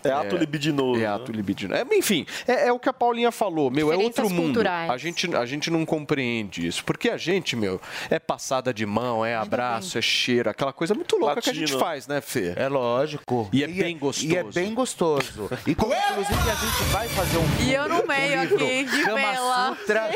É 0.10 0.12
ato 0.12 0.36
libidinoso. 0.38 1.02
É 1.02 1.06
ato 1.06 1.32
libidinoso. 1.32 1.82
É, 1.82 1.96
enfim, 1.96 2.26
é, 2.48 2.68
é 2.68 2.72
o 2.74 2.80
que 2.80 2.90
a 2.90 2.94
Paulinha 2.94 3.32
falou, 3.32 3.70
meu, 3.70 3.92
é 3.92 3.98
outro 3.98 4.30
mundo. 4.30 4.46
culturais. 4.46 4.90
A 4.90 4.98
gente, 4.98 5.36
a 5.36 5.46
gente 5.46 5.70
não 5.70 5.86
compreende 5.86 6.66
isso. 6.66 6.84
Porque 6.84 7.10
a 7.10 7.18
gente, 7.18 7.56
meu, 7.56 7.80
é 8.10 8.20
passada 8.20 8.74
de 8.74 8.86
mão, 8.86 9.26
é 9.26 9.36
abraço, 9.36 9.98
é 9.98 10.02
cheiro, 10.02 10.50
aquela 10.50 10.74
coisa 10.74 10.94
muito 10.94 11.18
louca 11.18 11.42
que 11.42 11.50
a 11.50 11.54
gente 11.54 11.74
Latino. 11.74 11.80
faz, 11.80 12.08
né, 12.08 12.22
Fê? 12.22 12.54
É 12.56 12.68
lógico. 12.68 13.50
E 13.52 13.64
é 13.64 13.68
bem 13.68 13.98
gostoso. 13.98 14.28
E 14.28 14.38
é 14.38 14.44
bem 14.44 14.74
gostoso. 14.74 15.50
E 15.66 15.76
como, 15.76 15.94
inclusive, 15.94 16.50
a 16.50 16.56
gente 16.56 16.84
vai 16.92 17.08
fazer 17.10 17.38
um 17.38 17.64
E 17.64 17.74
eu 17.74 17.88
no 17.90 18.06
meio 18.08 18.40
um 18.40 18.44
aqui, 18.44 18.84
de 18.84 19.04
Kama 19.04 19.16
vela. 19.16 19.76
Sutra, 19.76 20.10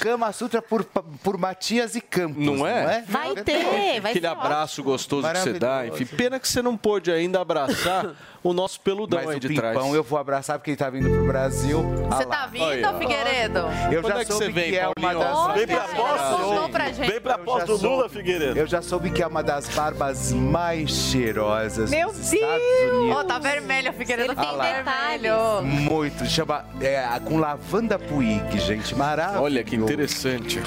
Kama 0.00 0.32
Sutra 0.32 0.62
por, 0.62 0.84
por 0.84 1.38
Matias 1.38 1.94
e 1.94 2.00
Campos, 2.00 2.44
Não 2.44 2.66
é? 2.66 3.02
Vai 3.06 3.34
ter, 3.36 4.00
vai 4.00 4.12
Aquele 4.12 4.26
abraço 4.26 4.82
gostoso 4.82 5.28
que 5.28 5.38
você 5.38 5.52
dá, 5.54 5.86
enfim. 5.86 6.04
Pena 6.04 6.38
que 6.38 6.48
você 6.48 6.62
não 6.62 6.76
pôde 6.76 7.10
ainda 7.10 7.40
abraçar 7.40 8.14
o 8.44 8.52
nosso 8.52 8.78
peludão 8.78 9.18
Mas 9.20 9.30
aí 9.30 9.36
o 9.38 9.40
de 9.40 9.48
Pimpão 9.48 9.72
trás. 9.72 9.94
eu 9.94 10.02
vou 10.02 10.18
abraçar 10.18 10.58
porque 10.58 10.72
ele 10.72 10.76
tá 10.76 10.90
vindo 10.90 11.08
pro 11.08 11.26
Brasil. 11.26 11.82
Você 12.10 12.26
tá 12.26 12.46
vindo, 12.46 12.98
Figueiredo? 12.98 13.60
Eu 13.90 14.02
Quando 14.02 14.12
já 14.12 14.20
é 14.20 14.24
que 14.24 14.32
soube 14.32 14.44
você 14.44 14.52
vem, 14.52 14.70
que 14.70 14.76
é 14.76 14.86
uma 14.86 14.94
Paulinho? 14.94 15.18
das... 15.20 15.54
Vem 15.54 15.66
pra 15.66 15.88
posse, 15.88 16.42
Contou 16.42 16.68
pra 16.68 16.92
gente. 16.92 17.10
Vem 17.10 17.20
pra 17.22 17.40
já 17.58 17.64
do 17.64 17.76
Lula, 17.76 18.08
Figueiredo. 18.08 18.58
Eu 18.58 18.66
já 18.66 18.82
soube 18.82 19.10
que 19.10 19.22
é 19.22 19.26
uma 19.26 19.42
das 19.42 19.66
barbas 19.70 20.30
mais 20.32 20.90
cheirosas 20.90 21.90
Meu 21.90 22.08
dos 22.08 22.32
Estados 22.32 22.62
Unidos. 22.92 23.16
Ô, 23.16 23.24
tá 23.24 23.38
vermelho, 23.38 23.92
Figueiredo. 23.94 24.32
Ele 24.32 24.40
tem 24.40 24.58
vermelho. 24.58 25.62
Muito. 25.62 26.26
Chama 26.26 26.66
é, 26.82 27.02
com 27.24 27.38
lavanda 27.38 27.98
Puig, 27.98 28.58
gente. 28.58 28.94
Maravilhoso. 28.94 29.42
Olha 29.42 29.64
que 29.64 29.76
interessante. 29.76 30.60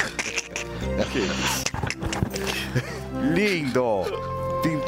Lindo. 3.21 4.36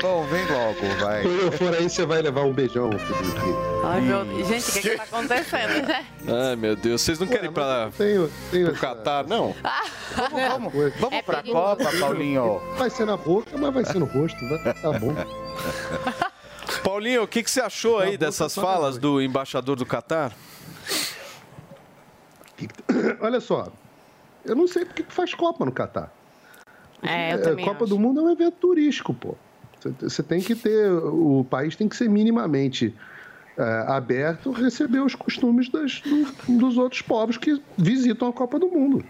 Vem 0.01 0.45
logo, 0.45 0.95
vai. 1.03 1.23
Quando 1.23 1.41
eu 1.41 1.51
for 1.51 1.73
aí, 1.75 1.89
você 1.89 2.05
vai 2.05 2.21
levar 2.21 2.43
um 2.43 2.53
beijão, 2.53 2.89
Felipe. 2.91 3.39
Ai, 3.83 4.01
meu 4.01 4.25
Gente, 4.45 4.69
o 4.69 4.73
que, 4.73 4.81
que 4.81 4.95
tá 4.97 5.03
acontecendo, 5.03 5.87
né? 5.87 6.05
Ai, 6.27 6.55
meu 6.55 6.75
Deus. 6.75 7.01
Vocês 7.01 7.19
não 7.19 7.27
querem 7.27 7.49
ir 7.49 7.53
pra, 7.53 7.89
Tenho, 7.97 8.31
tenho 8.49 8.67
pro 8.67 8.75
essa- 8.75 8.87
Catar, 8.95 9.27
não? 9.27 9.53
Vamos, 10.31 10.73
vamos 10.99 11.13
É 11.13 11.21
pra 11.21 11.37
perigoso. 11.41 11.77
Copa, 11.77 11.91
Paulinho. 11.99 12.61
Vai 12.77 12.89
ser 12.89 13.05
na 13.05 13.17
boca, 13.17 13.57
mas 13.57 13.73
vai 13.73 13.83
ser 13.85 13.99
no 13.99 14.05
rosto, 14.05 14.41
né? 14.45 14.73
Tá 14.81 14.91
bom. 14.93 15.13
Paulinho, 16.83 17.23
o 17.23 17.27
que, 17.27 17.43
que 17.43 17.51
você 17.51 17.59
achou 17.61 17.99
aí 17.99 18.17
dessas 18.17 18.55
falas 18.55 18.97
do 18.97 19.21
embaixador 19.21 19.75
do 19.75 19.85
Catar? 19.85 20.31
Olha 23.21 23.39
só, 23.41 23.67
eu 24.45 24.55
não 24.55 24.67
sei 24.67 24.85
porque 24.85 25.03
que 25.03 25.13
faz 25.13 25.33
Copa 25.33 25.65
no 25.65 25.71
Catar. 25.71 26.11
É, 27.01 27.33
eu 27.33 27.57
É, 27.57 27.63
Copa 27.63 27.83
acho. 27.85 27.87
do 27.93 27.99
Mundo 27.99 28.19
é 28.19 28.23
um 28.23 28.29
evento 28.31 28.55
turístico, 28.57 29.13
pô. 29.13 29.35
Você- 30.01 30.23
tem 30.23 30.41
que 30.41 30.55
ter, 30.55 30.91
o 30.91 31.45
país 31.49 31.75
tem 31.75 31.87
que 31.87 31.95
ser 31.95 32.09
minimamente 32.09 32.93
é, 33.57 33.85
aberto 33.91 34.53
a 34.55 34.57
receber 34.57 34.99
os 35.01 35.15
costumes 35.15 35.69
das- 35.69 35.99
do- 36.01 36.57
dos 36.57 36.77
outros 36.77 37.01
povos 37.01 37.35
que 37.35 37.61
visitam 37.77 38.29
a 38.29 38.33
Copa 38.33 38.57
do 38.57 38.67
Mundo. 38.69 39.03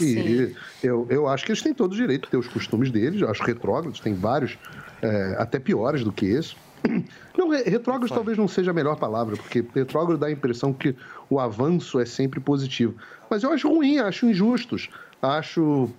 E 0.00 0.54
eu, 0.80 1.08
eu 1.10 1.26
acho 1.26 1.44
que 1.44 1.50
eles 1.50 1.60
têm 1.60 1.74
todo 1.74 1.92
o 1.92 1.96
direito 1.96 2.26
de 2.26 2.30
ter 2.30 2.36
os 2.36 2.46
costumes 2.46 2.88
deles, 2.92 3.20
eu 3.20 3.28
acho 3.28 3.42
retrógrados, 3.42 3.98
tem 3.98 4.14
vários, 4.14 4.56
é, 5.02 5.34
até 5.40 5.58
piores 5.58 6.04
do 6.04 6.12
que 6.12 6.24
esse. 6.26 6.54
Não, 7.36 7.48
re- 7.48 7.64
retrógrado 7.64 8.08
talvez 8.14 8.38
não 8.38 8.46
seja 8.48 8.70
a 8.70 8.74
melhor 8.74 8.96
palavra, 8.96 9.36
porque 9.36 9.64
retrógrado 9.74 10.18
dá 10.18 10.28
a 10.28 10.30
impressão 10.30 10.72
que 10.72 10.94
o 11.28 11.38
avanço 11.40 11.98
é 11.98 12.04
sempre 12.06 12.38
positivo. 12.38 12.94
Mas 13.28 13.42
eu 13.42 13.52
acho 13.52 13.68
ruim, 13.68 13.98
acho 13.98 14.24
injustos, 14.26 14.88
acho 15.20 15.90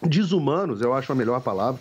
desumanos, 0.00 0.80
eu 0.80 0.94
acho 0.94 1.10
a 1.12 1.14
melhor 1.14 1.40
palavra 1.40 1.80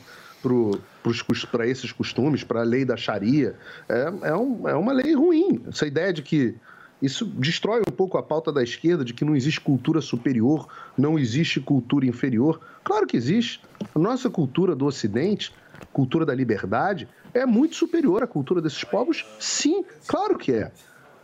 para 1.52 1.68
esses 1.68 1.91
costumes, 1.91 2.44
para 2.44 2.61
a 2.61 2.64
lei 2.64 2.86
da 2.86 2.95
Sharia. 2.95 3.56
É, 3.90 4.30
é, 4.30 4.36
um- 4.36 4.68
é 4.68 4.76
uma 4.76 4.91
lei 4.94 5.14
ruim. 5.15 5.61
Essa 5.68 5.86
ideia 5.86 6.14
de 6.14 6.22
que 6.22 6.56
isso 7.02 7.26
destrói 7.26 7.82
um 7.82 7.91
pouco 7.91 8.18
a 8.18 8.23
pauta 8.23 8.52
da 8.52 8.61
esquerda 8.61 9.03
de 9.03 9.14
que 9.14 9.26
não 9.26 9.36
existe 9.36 9.60
cultura 9.60 10.02
superior, 10.02 10.68
não 10.98 11.18
existe 11.18 11.60
cultura 11.60 12.06
inferior. 12.06 12.61
Claro 12.84 13.07
que 13.07 13.18
existe. 13.18 13.61
A 13.95 13.99
nossa 13.99 14.30
cultura 14.30 14.76
do 14.76 14.86
Ocidente, 14.86 15.52
cultura 15.91 16.26
da 16.26 16.36
liberdade, 16.36 17.07
é 17.34 17.45
muito 17.45 17.76
superior 17.76 18.22
à 18.22 18.28
cultura 18.28 18.61
desses 18.61 18.84
povos? 18.84 19.26
Sim, 19.40 19.84
claro 20.07 20.38
que 20.38 20.52
é. 20.52 20.72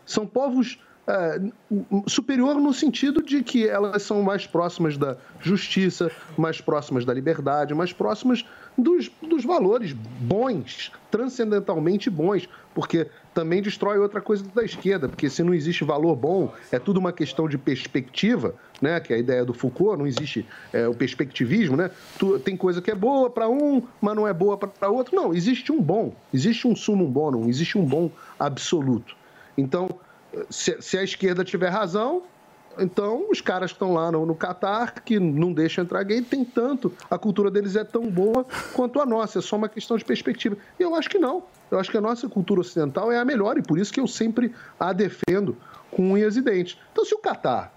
São 0.05 0.25
povos 0.25 0.79
é, 1.07 1.39
superior 2.07 2.55
no 2.55 2.73
sentido 2.73 3.23
de 3.23 3.41
que 3.43 3.67
elas 3.67 4.03
são 4.03 4.21
mais 4.21 4.45
próximas 4.45 4.97
da 4.97 5.15
justiça, 5.39 6.11
mais 6.37 6.59
próximas 6.59 7.05
da 7.05 7.13
liberdade, 7.13 7.73
mais 7.73 7.93
próximas 7.93 8.45
dos, 8.77 9.09
dos 9.21 9.43
valores 9.45 9.93
bons, 9.93 10.91
transcendentalmente 11.09 12.09
bons, 12.09 12.47
porque 12.75 13.07
também 13.33 13.61
destrói 13.61 13.97
outra 13.99 14.19
coisa 14.19 14.43
da 14.53 14.63
esquerda, 14.63 15.07
porque 15.07 15.29
se 15.29 15.43
não 15.43 15.53
existe 15.53 15.83
valor 15.83 16.15
bom, 16.15 16.53
é 16.71 16.77
tudo 16.77 16.99
uma 16.99 17.13
questão 17.13 17.47
de 17.47 17.57
perspectiva, 17.57 18.53
né? 18.81 18.99
Que 18.99 19.13
é 19.13 19.15
a 19.15 19.19
ideia 19.19 19.45
do 19.45 19.53
Foucault, 19.53 19.97
não 19.97 20.05
existe 20.05 20.45
é, 20.73 20.87
o 20.87 20.93
perspectivismo, 20.93 21.77
né? 21.77 21.89
Tu- 22.19 22.37
tem 22.39 22.57
coisa 22.57 22.81
que 22.81 22.91
é 22.91 22.95
boa 22.95 23.29
para 23.29 23.47
um, 23.47 23.81
mas 24.01 24.15
não 24.15 24.27
é 24.27 24.33
boa 24.33 24.57
para 24.57 24.89
outro. 24.89 25.15
Não, 25.15 25.33
existe 25.33 25.71
um 25.71 25.81
bom, 25.81 26.13
existe 26.33 26.67
um 26.67 26.75
sumum 26.75 27.09
bonum, 27.09 27.47
existe 27.47 27.77
um 27.77 27.85
bom 27.85 28.11
absoluto. 28.39 29.15
Então, 29.57 29.87
se, 30.49 30.81
se 30.81 30.97
a 30.97 31.03
esquerda 31.03 31.43
tiver 31.43 31.69
razão, 31.69 32.23
então 32.79 33.25
os 33.29 33.41
caras 33.41 33.71
que 33.71 33.75
estão 33.75 33.93
lá 33.93 34.11
no, 34.11 34.25
no 34.25 34.35
Catar, 34.35 35.01
que 35.01 35.19
não 35.19 35.51
deixam 35.51 35.83
entrar 35.83 36.03
gay, 36.03 36.21
tem 36.21 36.45
tanto, 36.45 36.93
a 37.09 37.17
cultura 37.17 37.49
deles 37.49 37.75
é 37.75 37.83
tão 37.83 38.09
boa 38.09 38.45
quanto 38.73 39.01
a 39.01 39.05
nossa, 39.05 39.39
é 39.39 39.41
só 39.41 39.55
uma 39.55 39.69
questão 39.69 39.97
de 39.97 40.05
perspectiva. 40.05 40.57
E 40.79 40.83
eu 40.83 40.95
acho 40.95 41.09
que 41.09 41.17
não. 41.17 41.43
Eu 41.71 41.79
acho 41.79 41.89
que 41.89 41.97
a 41.97 42.01
nossa 42.01 42.29
cultura 42.29 42.61
ocidental 42.61 43.11
é 43.11 43.17
a 43.17 43.25
melhor 43.25 43.57
e 43.57 43.61
por 43.61 43.77
isso 43.77 43.91
que 43.91 43.99
eu 43.99 44.07
sempre 44.07 44.53
a 44.79 44.93
defendo 44.93 45.57
com 45.91 46.13
unhas 46.13 46.37
e 46.37 46.41
dentes. 46.41 46.77
Então, 46.91 47.03
se 47.03 47.13
o 47.13 47.19
Catar 47.19 47.73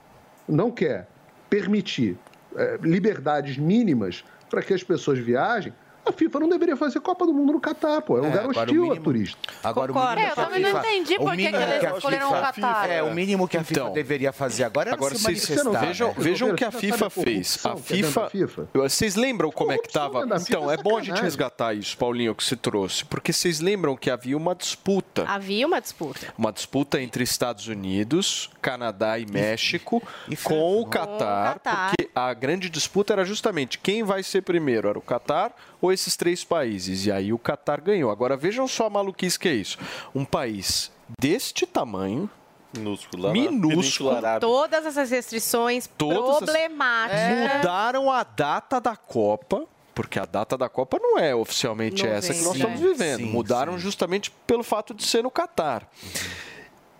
não 0.48 0.70
quer 0.70 1.08
permitir 1.48 2.16
eh, 2.56 2.78
liberdades 2.82 3.56
mínimas 3.56 4.24
para 4.48 4.62
que 4.62 4.74
as 4.74 4.82
pessoas 4.82 5.18
viajem, 5.18 5.72
a 6.04 6.12
FIFA 6.12 6.40
não 6.40 6.48
deveria 6.48 6.76
fazer 6.76 7.00
Copa 7.00 7.26
do 7.26 7.32
Mundo 7.32 7.52
no 7.52 7.60
Catar, 7.60 8.00
pô. 8.02 8.16
É 8.18 8.20
um 8.20 8.24
lugar 8.26 8.38
agora 8.44 8.58
o 8.58 8.60
hostil 8.62 8.82
mínimo- 8.82 9.00
a 9.00 9.04
turista. 9.04 9.38
Agora 9.62 9.92
Concordo. 9.92 10.12
o 10.12 10.16
mínimo 10.16 10.26
É, 10.26 10.30
eu 10.30 10.34
que 10.34 10.40
a 10.40 10.44
também 10.44 10.60
não 10.60 10.68
FIFA- 10.70 10.80
entendi 10.80 11.16
por 11.18 11.36
que 11.36 11.42
eles 11.42 11.96
escolheram 11.96 12.26
o 12.26 12.34
FIFA- 12.34 12.52
Catar. 12.52 12.90
É, 12.90 13.02
o 13.02 13.14
mínimo 13.14 13.48
que 13.48 13.56
a 13.56 13.64
FIFA 13.64 13.80
Então, 13.80 13.92
deveria 13.92 14.32
fazer 14.32 14.64
agora 14.64 14.88
era 14.90 14.96
Agora 14.96 15.14
se 15.14 15.22
vocês, 15.22 15.48
manifestar. 15.48 15.80
vejam, 15.86 16.08
né? 16.08 16.14
vejam 16.18 16.50
o 16.50 16.54
que 16.54 16.64
a 16.64 16.70
FIFA 16.70 17.10
fez. 17.10 17.58
A 17.66 17.70
que 17.74 17.78
é 17.78 17.82
FIFA, 17.82 18.30
FIFA? 18.30 18.68
Vocês 18.72 19.14
lembram 19.16 19.50
como 19.50 19.72
é 19.72 19.78
que 19.78 19.86
estava? 19.88 20.22
FIFA 20.22 20.36
Então, 20.48 20.70
é 20.70 20.74
é 20.74 20.76
bom 20.82 20.96
a 20.96 21.02
gente 21.02 21.20
resgatar 21.20 21.74
isso, 21.74 21.96
Paulinho, 21.96 22.34
que 22.34 22.42
se 22.44 22.56
trouxe. 22.56 23.04
Porque 23.04 23.32
vocês 23.32 23.60
lembram 23.60 23.96
que 23.96 24.10
havia 24.10 24.36
uma 24.36 24.54
disputa. 24.54 25.24
Havia 25.28 25.66
uma 25.66 25.80
disputa. 25.80 26.26
Uma 26.36 26.52
disputa 26.52 27.00
entre 27.00 27.22
Estados 27.22 27.66
Unidos, 27.68 28.50
Canadá 28.62 29.18
e 29.18 29.26
México 29.30 30.02
com 30.44 30.80
o 30.80 30.86
Catar, 30.86 31.54
Catar. 31.54 31.90
porque 31.96 32.10
a 32.14 32.32
grande 32.34 32.70
disputa 32.70 33.12
era 33.12 33.24
justamente 33.24 33.78
quem 33.78 34.02
vai 34.02 34.22
ser 34.22 34.42
primeiro, 34.42 34.88
era 34.88 34.98
o 34.98 35.02
Catar 35.02 35.52
ou 35.80 35.92
esses 35.92 36.16
três 36.16 36.44
países? 36.44 37.06
E 37.06 37.12
aí 37.12 37.32
o 37.32 37.38
Catar 37.38 37.80
ganhou. 37.80 38.10
Agora 38.10 38.36
vejam 38.36 38.66
só 38.68 38.86
a 38.86 38.90
maluquice 38.90 39.38
que 39.38 39.48
é 39.48 39.54
isso. 39.54 39.78
Um 40.14 40.24
país 40.24 40.90
deste 41.18 41.66
tamanho, 41.66 42.28
Minúsculo. 42.76 43.32
Minúsculo. 43.32 44.10
Todas 44.40 44.86
essas 44.86 45.10
restrições 45.10 45.88
Todas 45.98 46.36
as- 46.36 46.44
problemáticas. 46.44 47.56
mudaram 47.56 48.10
a 48.10 48.22
data 48.22 48.80
da 48.80 48.94
Copa. 48.96 49.64
Porque 49.92 50.18
a 50.20 50.24
data 50.24 50.56
da 50.56 50.68
Copa 50.68 50.98
não 51.02 51.18
é 51.18 51.34
oficialmente 51.34 52.04
Novembro, 52.04 52.18
essa 52.18 52.32
que 52.32 52.40
nós 52.42 52.52
né? 52.56 52.58
estamos 52.58 52.80
vivendo. 52.80 53.18
Sim, 53.18 53.24
Mudaram 53.26 53.76
justamente 53.78 54.30
pelo 54.46 54.62
fato 54.62 54.94
de 54.94 55.04
ser 55.04 55.22
no 55.22 55.30
Catar. 55.32 55.86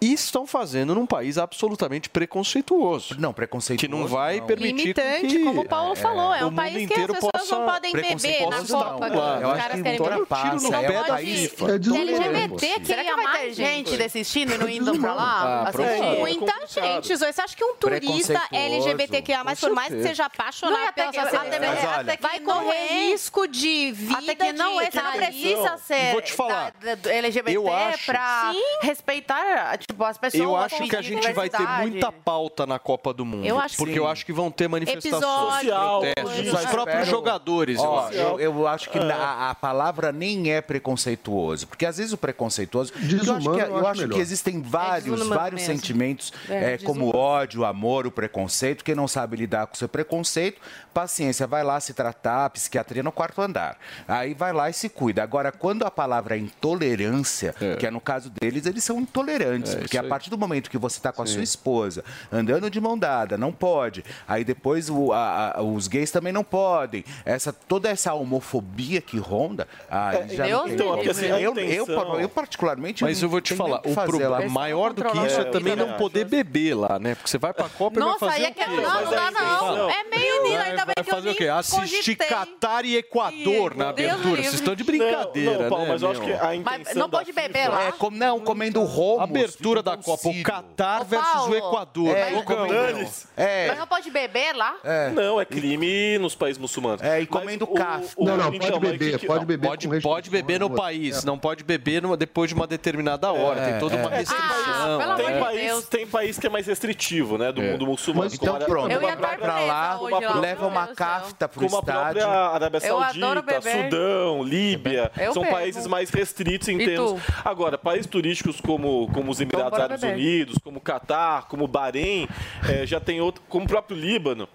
E 0.00 0.12
estão 0.14 0.46
fazendo 0.46 0.94
num 0.94 1.04
país 1.04 1.36
absolutamente 1.36 2.08
preconceituoso. 2.08 3.16
Não, 3.18 3.32
preconceituoso. 3.34 3.86
Que 3.86 3.88
não 4.02 4.06
vai 4.08 4.40
permitir 4.40 4.94
com 4.94 5.00
Limitante, 5.02 5.26
que 5.26 5.44
como 5.44 5.60
o 5.60 5.68
Paulo 5.68 5.94
falou. 5.94 6.34
É 6.34 6.42
o 6.44 6.48
um 6.48 6.54
país 6.54 6.88
que 6.88 6.94
as 6.94 7.06
pessoas 7.06 7.32
possa- 7.32 7.58
não 7.58 7.66
podem 7.66 7.92
beber 7.92 8.46
na 8.48 8.64
Copa. 8.66 9.08
não. 9.10 9.40
Eu 9.40 9.48
Os 9.48 9.52
acho 9.54 9.62
caras 9.62 9.76
que 9.76 9.82
querem 9.82 9.98
toda 9.98 10.10
beber. 10.12 10.26
passa, 10.26 10.68
Não 10.70 10.74
é 10.74 10.90
o 10.90 10.94
pode 10.94 11.08
país- 11.08 11.52
É 11.60 11.64
LGBT 11.64 12.48
pô. 12.48 12.56
que 12.56 12.86
Será 12.86 13.04
que 13.04 13.14
vai 13.14 13.38
ter 13.40 13.52
gente 13.52 13.96
desistindo 13.96 14.54
e 14.54 14.58
não 14.58 14.68
indo 14.70 14.98
pra 14.98 15.14
lá? 15.14 15.64
Ah, 15.66 15.72
provável. 15.72 16.18
Muita 16.20 16.66
gente. 16.66 17.16
Zoe. 17.16 17.32
Você 17.32 17.40
acha 17.42 17.56
que 17.56 17.64
um 17.64 17.74
turista. 17.76 18.40
LGBTQIA, 18.52 19.44
Com 19.44 19.54
por 19.56 19.70
mais 19.74 19.92
que 19.92 20.02
seja 20.02 20.22
Não, 20.22 20.26
apaixonado 20.28 20.88
até 20.88 21.10
pela 21.10 21.12
sua 21.12 21.22
sexualidade, 21.30 21.86
olha- 21.86 22.18
vai 22.20 22.38
não 22.40 22.52
correr 22.54 22.76
é. 22.76 23.10
risco 23.10 23.46
de 23.46 23.92
vida. 23.92 24.18
Até 24.18 24.34
que 24.34 24.52
não 24.54 24.80
é, 24.80 24.90
você 24.90 25.02
não 25.02 25.12
precisa 25.12 25.76
ser 25.78 26.12
Vou 26.12 26.22
te 26.22 26.32
falar. 26.32 26.72
LGBT 27.04 27.58
pra 28.06 28.52
respeitar 28.82 29.78
tipo, 29.90 30.04
as 30.04 30.18
pessoas. 30.18 30.42
Eu 30.42 30.56
acho 30.56 30.88
que 30.88 30.96
a 30.96 31.02
gente 31.02 31.32
vai 31.32 31.48
ter 31.48 31.66
muita 31.80 32.10
pauta 32.12 32.66
na 32.66 32.78
Copa 32.78 33.12
do 33.12 33.24
Mundo. 33.24 33.46
Eu 33.46 33.58
acho 33.58 33.76
porque 33.76 33.92
sim. 33.92 33.98
eu 33.98 34.06
acho 34.08 34.24
que 34.26 34.32
vão 34.32 34.50
ter 34.50 34.68
manifestações, 34.68 35.24
Episódio, 35.24 35.70
protestos, 36.14 36.52
os 36.64 36.66
próprios 36.70 37.08
jogadores. 37.08 37.78
eu 37.78 37.84
Ó, 37.84 38.06
acho. 38.06 38.14
eu, 38.16 38.40
eu 38.40 38.66
acho 38.66 38.90
que 38.90 38.98
a, 38.98 39.50
a 39.50 39.54
palavra 39.54 40.12
nem 40.12 40.52
é 40.52 40.60
preconceituoso, 40.60 41.66
porque 41.66 41.86
às 41.86 41.98
vezes 41.98 42.12
o 42.12 42.16
preconceituoso, 42.18 42.92
porque 42.92 43.06
eu 43.14 43.18
acho 43.18 43.24
Desumano, 43.24 43.56
que, 43.56 43.62
eu 43.70 43.86
acho 43.86 44.00
melhor. 44.02 44.14
que 44.14 44.20
existem 44.20 44.60
vários, 44.62 45.04
desumano 45.04 45.34
vários 45.34 45.60
mesmo. 45.62 45.74
sentimentos, 45.76 46.32
É, 46.48 46.74
é, 46.74 46.78
como 46.78 47.08
o 47.08 47.12
desumano. 47.12 47.18
ódio, 47.18 47.60
o 47.62 47.64
amor, 47.64 48.06
o 48.06 48.10
preconceito. 48.10 48.84
Quem 48.84 48.94
não 48.94 49.08
sabe 49.08 49.36
lidar 49.36 49.66
com 49.66 49.74
o 49.74 49.76
seu 49.76 49.88
preconceito, 49.88 50.60
paciência, 50.94 51.46
vai 51.46 51.62
lá 51.62 51.78
se 51.80 51.94
tratar, 51.94 52.50
psiquiatria 52.50 53.02
no 53.02 53.12
quarto 53.12 53.40
andar. 53.40 53.76
Aí 54.06 54.34
vai 54.34 54.52
lá 54.52 54.68
e 54.68 54.72
se 54.72 54.88
cuida. 54.88 55.22
Agora, 55.22 55.52
quando 55.52 55.84
a 55.84 55.90
palavra 55.90 56.36
é 56.36 56.38
intolerância, 56.38 57.54
que 57.78 57.86
é 57.86 57.90
no 57.90 58.00
caso 58.00 58.30
deles, 58.30 58.66
eles 58.66 58.82
são 58.84 59.00
intolerantes, 59.00 59.74
é 59.80 59.84
Porque 59.84 59.98
a 59.98 60.04
partir 60.04 60.30
do 60.30 60.38
momento 60.38 60.70
que 60.70 60.78
você 60.78 60.98
está 60.98 61.12
com 61.12 61.22
a 61.22 61.26
Sim. 61.26 61.34
sua 61.34 61.42
esposa 61.42 62.04
andando 62.30 62.70
de 62.70 62.80
mão 62.80 62.98
dada, 62.98 63.36
não 63.36 63.52
pode. 63.52 64.04
Aí 64.26 64.44
depois 64.44 64.90
o, 64.90 65.12
a, 65.12 65.58
a, 65.58 65.62
os 65.62 65.88
gays 65.88 66.10
também 66.10 66.32
não 66.32 66.44
podem. 66.44 67.04
Essa, 67.24 67.52
toda 67.52 67.88
essa 67.88 68.14
homofobia 68.14 69.00
que 69.00 69.18
ronda. 69.18 69.66
Aí 69.90 70.16
é, 70.16 70.28
já 70.28 70.44
Deus 70.46 70.64
não 70.64 70.74
então, 70.74 71.10
assim, 71.10 71.26
é 71.26 71.40
eu, 71.40 71.54
eu, 71.56 71.86
eu, 71.86 72.20
eu, 72.20 72.28
particularmente. 72.28 73.02
Mas 73.02 73.22
eu 73.22 73.28
vou 73.28 73.40
te 73.40 73.54
falar, 73.54 73.80
o 73.84 73.94
problema 73.94 74.40
maior 74.48 74.92
do 74.92 75.04
que 75.04 75.18
isso 75.26 75.40
é, 75.40 75.44
também 75.44 75.76
não 75.76 75.94
poder 75.94 76.24
beber 76.24 76.74
lá, 76.74 76.98
né? 76.98 77.14
Porque 77.14 77.30
você 77.30 77.38
vai 77.38 77.52
pra 77.52 77.68
Copa 77.68 77.98
e 77.98 78.02
vai 78.02 78.18
fazer. 78.18 78.42
Nossa, 78.42 78.48
aí 78.48 78.54
é 78.56 78.66
não, 78.66 79.04
não 79.04 79.10
dá 79.10 79.30
não. 79.30 79.90
É 79.90 80.04
meio 80.04 80.42
menino, 80.42 80.62
ainda 80.62 80.84
bem 80.84 80.94
que 80.94 81.00
eu 81.00 81.14
fazer 81.14 81.30
o 81.30 81.34
quê? 81.34 81.48
Assistir 81.48 82.16
Catar 82.16 82.84
e 82.84 82.96
Equador 82.96 83.76
na 83.76 83.90
abertura. 83.90 84.42
Vocês 84.42 84.54
estão 84.54 84.74
de 84.74 84.84
brincadeira, 84.84 85.70
né? 85.70 85.86
Mas 85.88 86.02
eu 86.02 86.10
acho 86.10 86.20
que 86.20 86.32
a 86.32 86.54
intenção. 86.54 86.94
Não 86.94 87.10
pode 87.10 87.32
beber 87.32 87.58
é, 87.58 87.68
lá. 87.68 87.94
Não, 88.12 88.40
comendo 88.40 88.82
romos. 88.82 89.22
Abertura 89.22 89.69
abertura 89.70 89.82
da 89.82 89.96
Copa, 89.96 90.28
o 90.28 90.42
Catar 90.42 91.04
versus 91.04 91.32
Paulo, 91.32 91.52
o 91.52 91.56
Equador. 91.56 92.16
É, 92.16 92.32
o 92.32 93.68
Mas 93.68 93.78
não 93.78 93.86
pode 93.86 94.10
beber 94.10 94.54
lá? 94.54 94.76
É. 94.82 95.10
Não, 95.10 95.40
é 95.40 95.44
crime 95.44 96.18
nos 96.18 96.34
países 96.34 96.58
muçulmanos. 96.58 97.02
É, 97.02 97.20
e 97.20 97.26
comendo 97.26 97.66
café. 97.66 98.14
Não, 98.18 98.36
não, 98.36 98.54
então, 98.54 98.80
pode 98.80 98.80
beber, 98.80 99.18
que, 99.18 99.26
pode 99.26 99.44
beber. 99.44 99.68
Pode, 99.68 100.00
pode 100.00 100.30
beber 100.30 100.60
no 100.60 100.70
país, 100.70 101.24
não 101.24 101.38
pode 101.38 101.64
beber 101.64 102.02
numa, 102.02 102.16
depois 102.16 102.48
de 102.48 102.54
uma 102.54 102.66
determinada 102.66 103.32
hora. 103.32 103.60
tem 103.60 103.78
toda 103.78 103.96
uma 103.96 104.10
restrição. 104.10 105.00
Ah, 105.00 105.14
tem, 105.16 105.40
país, 105.40 105.84
tem 105.86 106.06
país 106.06 106.38
que 106.38 106.46
é 106.46 106.50
mais 106.50 106.66
restritivo, 106.66 107.38
né, 107.38 107.52
do 107.52 107.62
é. 107.62 107.72
mundo 107.72 107.86
muçulmano. 107.86 108.30
então 108.32 108.58
pronto, 108.58 108.90
eu 108.90 109.02
ia 109.02 109.16
pra 109.16 109.60
lá, 109.60 110.00
leva 110.40 110.66
uma 110.66 110.88
cafta 110.88 111.48
pro 111.48 111.64
estádio. 111.64 112.26
Arábia 112.26 112.80
Saudita, 112.80 113.60
Sudão, 113.60 114.42
Líbia, 114.42 115.10
são 115.32 115.44
países 115.44 115.86
mais 115.86 116.10
restritos 116.10 116.68
em 116.68 116.78
termos... 116.78 117.20
Agora, 117.44 117.78
países 117.78 118.06
turísticos 118.06 118.60
como, 118.60 119.08
como 119.12 119.30
os 119.30 119.40
Emirados 119.40 119.59
Emirados 119.60 119.78
Árabes 119.78 120.02
Unidos, 120.02 120.58
como 120.62 120.80
Catar, 120.80 121.46
como 121.48 121.66
Bahrein, 121.66 122.28
é, 122.68 122.86
já 122.86 123.00
tem 123.00 123.20
outro, 123.20 123.42
como 123.48 123.64
o 123.64 123.68
próprio 123.68 123.96
Líbano 123.96 124.48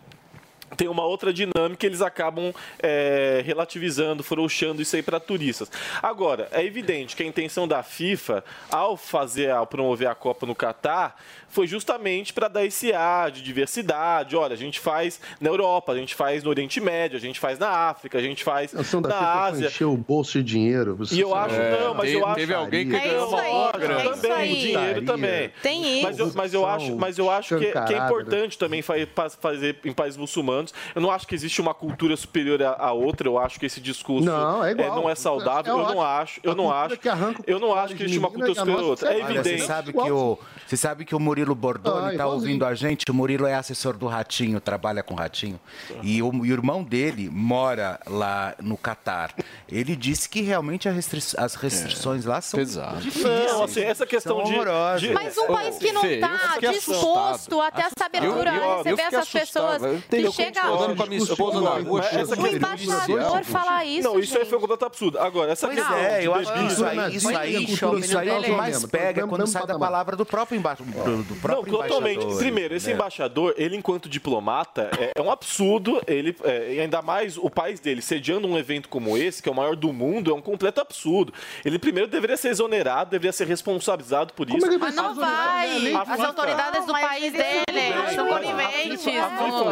tem 0.76 0.88
uma 0.88 1.06
outra 1.06 1.32
dinâmica, 1.32 1.86
eles 1.86 2.02
acabam 2.02 2.54
é, 2.80 3.42
relativizando, 3.46 4.24
frouxando 4.24 4.82
isso 4.82 4.96
aí 4.96 5.02
para 5.02 5.20
turistas. 5.20 5.72
Agora, 6.02 6.48
é 6.52 6.64
evidente 6.64 7.16
que 7.16 7.24
a 7.24 7.26
intenção 7.26 7.68
da 7.68 7.84
FIFA, 7.84 8.44
ao 8.70 8.98
fazer, 8.98 9.52
ao 9.52 9.68
promover 9.68 10.08
a 10.08 10.16
Copa 10.16 10.46
no 10.46 10.56
Catar, 10.56 11.16
foi 11.48 11.68
justamente 11.68 12.34
para 12.34 12.50
dar 12.50 12.66
esse 12.66 12.92
ar 12.92 13.32
de 13.32 13.42
diversidade. 13.42 14.36
Olha, 14.36 14.54
a 14.54 14.58
gente 14.58 14.80
faz 14.80 15.22
na 15.40 15.50
Europa, 15.50 15.94
a 15.94 15.98
gente 15.98 16.14
faz 16.14 16.44
no 16.44 16.50
Oriente 16.50 16.82
Médio, 16.82 17.16
a 17.16 17.22
gente 17.22 17.40
faz 17.40 17.58
na 17.58 17.70
África, 17.70 18.18
a 18.18 18.22
gente 18.22 18.44
faz 18.44 18.74
a 18.74 18.80
na 18.80 18.84
FIFA 18.84 19.08
é 19.08 19.14
Ásia. 19.14 19.68
Encheu 19.68 19.94
o 19.94 19.98
bolso 19.98 20.38
de 20.40 20.44
dinheiro. 20.44 20.98
E 21.12 21.20
eu 21.22 21.30
sabe. 21.30 21.54
acho, 21.54 21.62
é, 21.62 21.80
não, 21.80 21.94
mas 21.94 22.06
teve, 22.08 22.20
eu 22.20 22.26
acho. 22.26 22.36
Teve 22.36 22.54
alguém 22.54 22.86
que 22.86 22.92
ganhou 22.92 23.24
é 23.24 23.26
uma 23.26 23.48
obra. 23.48 23.86
É 23.86 24.04
também, 24.04 24.52
o 24.52 24.56
dinheiro 24.56 25.02
também. 25.04 25.52
Tem 25.62 26.00
isso. 26.00 26.04
Mas 26.04 26.20
eu, 26.20 26.32
mas 26.36 26.54
eu 26.54 26.66
acho, 26.66 26.96
mas 26.98 27.18
eu 27.18 27.32
acho 27.32 27.58
que, 27.58 27.72
que 27.72 27.94
é 27.94 28.06
importante 28.06 28.58
também 28.58 28.82
fazer 28.82 29.78
em 29.86 29.94
países 29.94 30.18
muçulmanos 30.18 30.55
anos. 30.56 30.74
Eu 30.94 31.02
não 31.02 31.12
acho 31.12 31.28
que 31.28 31.36
existe 31.36 31.62
uma 31.62 31.74
cultura 31.74 32.16
superior 32.16 32.62
à, 32.64 32.92
outra. 32.92 33.28
Eu 33.28 33.38
acho 33.38 33.60
que 33.60 33.66
esse 33.66 33.80
discurso 33.80 34.26
não 34.26 34.64
é, 34.64 34.72
é 34.72 34.76
não 34.76 35.10
é 35.10 35.16
saudável. 35.16 35.74
Eu, 35.74 35.80
eu, 35.80 35.94
não 35.94 36.02
acho. 36.02 36.40
Eu 36.44 36.56
não 36.56 36.72
acho. 36.72 37.00
Eu 37.46 37.60
não 37.60 37.74
acho 37.74 37.96
que 37.96 38.04
existe 38.04 38.20
uma 38.20 38.30
cultura 38.30 38.56
superior 38.56 38.80
à 38.80 38.86
outra. 38.86 39.14
É 39.14 39.20
evidente. 39.20 39.60
Você 39.62 39.66
sabe 39.66 39.94
que 39.94 40.12
o 40.12 40.40
você 40.66 40.78
sabe 40.78 41.06
que 41.06 41.16
o 41.16 41.20
Murilo 41.20 41.54
Bordoni 41.54 42.14
está 42.14 42.24
ah, 42.24 42.28
tá 42.28 42.28
ouvindo 42.28 42.66
a 42.66 42.74
gente? 42.74 43.06
O 43.10 43.14
Murilo 43.14 43.46
é 43.46 43.54
assessor 43.54 43.96
do 43.96 44.08
Ratinho, 44.08 44.60
trabalha 44.60 45.04
com 45.04 45.14
o 45.14 45.18
Ratinho. 45.18 45.60
E 46.02 46.22
o, 46.24 46.30
o 46.30 46.46
irmão 46.46 46.84
dele 46.84 47.30
mora 47.30 48.00
lá 48.08 48.56
no 48.60 48.76
Catar. 48.76 49.34
Ele 49.70 49.96
disse 49.96 50.28
que 50.28 50.42
realmente 50.42 50.90
restri 50.90 51.22
as 51.38 51.56
restrições 51.56 52.26
é, 52.26 52.30
lá 52.30 52.42
são 52.42 52.60
pesadas. 52.60 53.06
Não, 53.16 53.64
assim, 53.64 53.82
essa 53.82 54.06
questão 54.06 54.44
de, 54.44 54.54
de, 55.00 55.14
Mas 55.14 55.38
um 55.38 55.48
país 55.48 55.78
que 55.78 55.92
não 55.92 56.06
está 56.06 56.58
disposto 56.60 57.62
até 57.62 57.84
essa 57.84 58.06
abertura 58.06 58.52
a 58.52 58.78
receber 58.78 59.02
essas 59.02 59.30
pessoas 59.30 59.82
que 60.10 60.32
chega... 60.32 60.66
Andando 60.66 60.96
com 60.96 61.04
a 61.04 61.06
minha 61.06 61.22
esposa 61.22 61.62
na 61.62 61.70
rua, 61.78 62.02
o 62.38 62.48
embaixador 62.48 63.44
falar 63.44 63.86
isso, 63.86 64.08
Não, 64.08 64.20
isso 64.20 64.38
aí 64.38 64.46
foi 64.46 64.58
um 64.58 64.62
contato 64.62 64.86
absurdo. 64.86 65.20
Agora, 65.20 65.52
essa 65.52 65.68
questão... 65.68 65.96
é, 65.96 66.26
eu 66.26 66.34
acho 66.34 66.52
que 66.52 66.60
isso 66.66 66.86
aí, 66.86 67.16
isso 67.16 67.30
aí, 67.30 67.64
isso 67.64 68.18
aí 68.18 68.30
é 68.30 68.38
o 68.38 68.42
que 68.42 68.52
mais 68.52 68.84
pega 68.86 69.28
quando 69.28 69.46
sai 69.46 69.66
da 69.68 69.78
palavra 69.78 70.16
do 70.16 70.26
próprio 70.26 70.55
próprio, 70.62 71.24
do 71.24 71.36
próprio 71.36 71.74
Não, 71.74 71.82
totalmente. 71.82 72.26
Primeiro, 72.38 72.76
esse 72.76 72.88
né? 72.88 72.94
embaixador, 72.94 73.54
ele 73.58 73.76
enquanto 73.76 74.10
diplomata, 74.10 74.90
é, 75.00 75.12
é 75.16 75.22
um 75.22 75.32
absurdo. 75.32 76.02
Ele, 76.08 76.36
é, 76.44 76.82
ainda 76.82 77.02
mais 77.02 77.38
o 77.38 77.50
país 77.50 77.80
dele 77.80 78.02
sediando 78.02 78.48
um 78.48 78.58
evento 78.58 78.90
como 78.90 79.18
esse, 79.18 79.42
que 79.42 79.50
é 79.50 79.52
o 79.52 79.56
maior 79.56 79.76
do 79.76 79.92
mundo, 79.92 80.32
é 80.32 80.34
um 80.34 80.42
completo 80.42 80.82
absurdo. 80.82 81.34
Ele 81.64 81.80
primeiro 81.80 82.10
deveria 82.10 82.38
ser 82.38 82.50
exonerado, 82.50 83.12
deveria 83.12 83.32
ser 83.32 83.48
responsabilizado 83.48 84.34
por 84.34 84.48
isso. 84.50 84.60
Como 84.60 84.74
é 84.74 84.78
mas 84.78 84.98
ah, 84.98 85.02
não 85.02 85.16
vai. 85.16 85.92
É 85.92 85.96
As 85.96 86.20
né? 86.20 86.26
autoridades 86.26 86.86
do 86.86 86.94
país 86.94 87.34
dele 87.34 88.14
são 88.14 88.28
coniventes. 88.28 89.08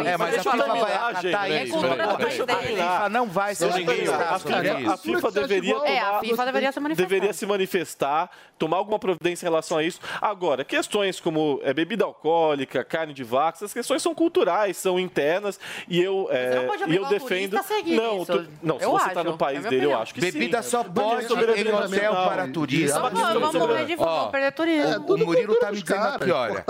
É, 0.06 0.16
mas 0.16 0.38
a 0.38 0.50
FIFA 0.50 0.66
vai 0.66 0.94
acatar. 0.94 1.44
A 1.44 2.30
FIFA 2.30 3.08
não 3.08 3.26
vai 3.26 3.54
ser 3.54 3.66
A 3.66 4.96
FIFA 4.96 5.28
é 5.28 5.32
deveria 5.32 5.76
é, 5.84 6.00
a 6.00 6.20
FIFA 6.20 6.44
deveria 6.46 6.72
se 6.72 6.80
manifestar. 6.80 7.08
Deveria 7.08 7.32
se 7.32 7.46
manifestar, 7.46 8.30
tomar 8.58 8.76
alguma 8.76 8.98
providência 8.98 9.44
em 9.44 9.48
relação 9.48 9.78
a 9.78 9.82
isso. 9.82 10.00
Agora, 10.20 10.64
questões 10.74 11.20
como 11.20 11.60
é, 11.62 11.72
bebida 11.72 12.04
alcoólica, 12.04 12.82
carne 12.82 13.14
de 13.14 13.22
vaca, 13.22 13.58
essas 13.58 13.72
questões 13.72 14.02
são 14.02 14.12
culturais, 14.12 14.76
são 14.76 14.98
internas 14.98 15.60
e 15.88 16.02
eu 16.02 16.26
é, 16.32 16.66
e 16.88 16.96
eu 16.96 17.04
defendo 17.06 17.52
tá 17.52 17.64
não, 17.86 18.24
tu, 18.24 18.48
não, 18.60 18.78
se 18.78 18.84
eu 18.84 18.90
você 18.90 19.06
está 19.06 19.22
no 19.22 19.38
país 19.38 19.64
é 19.64 19.68
dele, 19.68 19.76
opinião. 19.76 19.92
eu 19.92 20.02
acho 20.02 20.14
que 20.14 20.20
bebida 20.20 20.62
sim. 20.62 20.70
só 20.70 20.82
pode 20.82 21.32
em 21.32 21.72
hotel 21.72 22.12
é 22.12 22.24
é 22.24 22.28
para 22.28 22.48
turista. 22.48 22.98
É 22.98 23.00
vamos 23.00 23.54
morrer 23.54 23.86
de 23.86 23.96
fome, 23.96 24.32
perder 24.32 24.52
turismo. 24.52 25.04
O, 25.06 25.14
o 25.14 25.18
Murilo 25.18 25.54
tá 25.56 25.70
me 25.70 25.80
dizendo 25.80 26.06
aqui, 26.08 26.30
olha, 26.32 26.64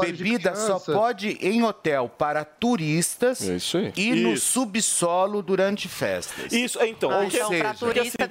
bebida 0.00 0.54
só 0.54 0.78
pode 0.78 1.36
em 1.42 1.62
hotel 1.62 2.08
para 2.08 2.44
turistas 2.44 3.40
e 3.94 4.14
no 4.14 4.38
subsolo 4.38 5.42
durante 5.42 5.86
festas. 5.86 6.50
Isso, 6.50 6.82
então, 6.82 7.10
ah, 7.10 7.18
ou 7.18 7.24
então, 7.24 7.30
seja, 7.30 7.44
assim, 7.44 7.60
assim, 7.60 7.86
que 7.86 7.92
turista 7.92 8.28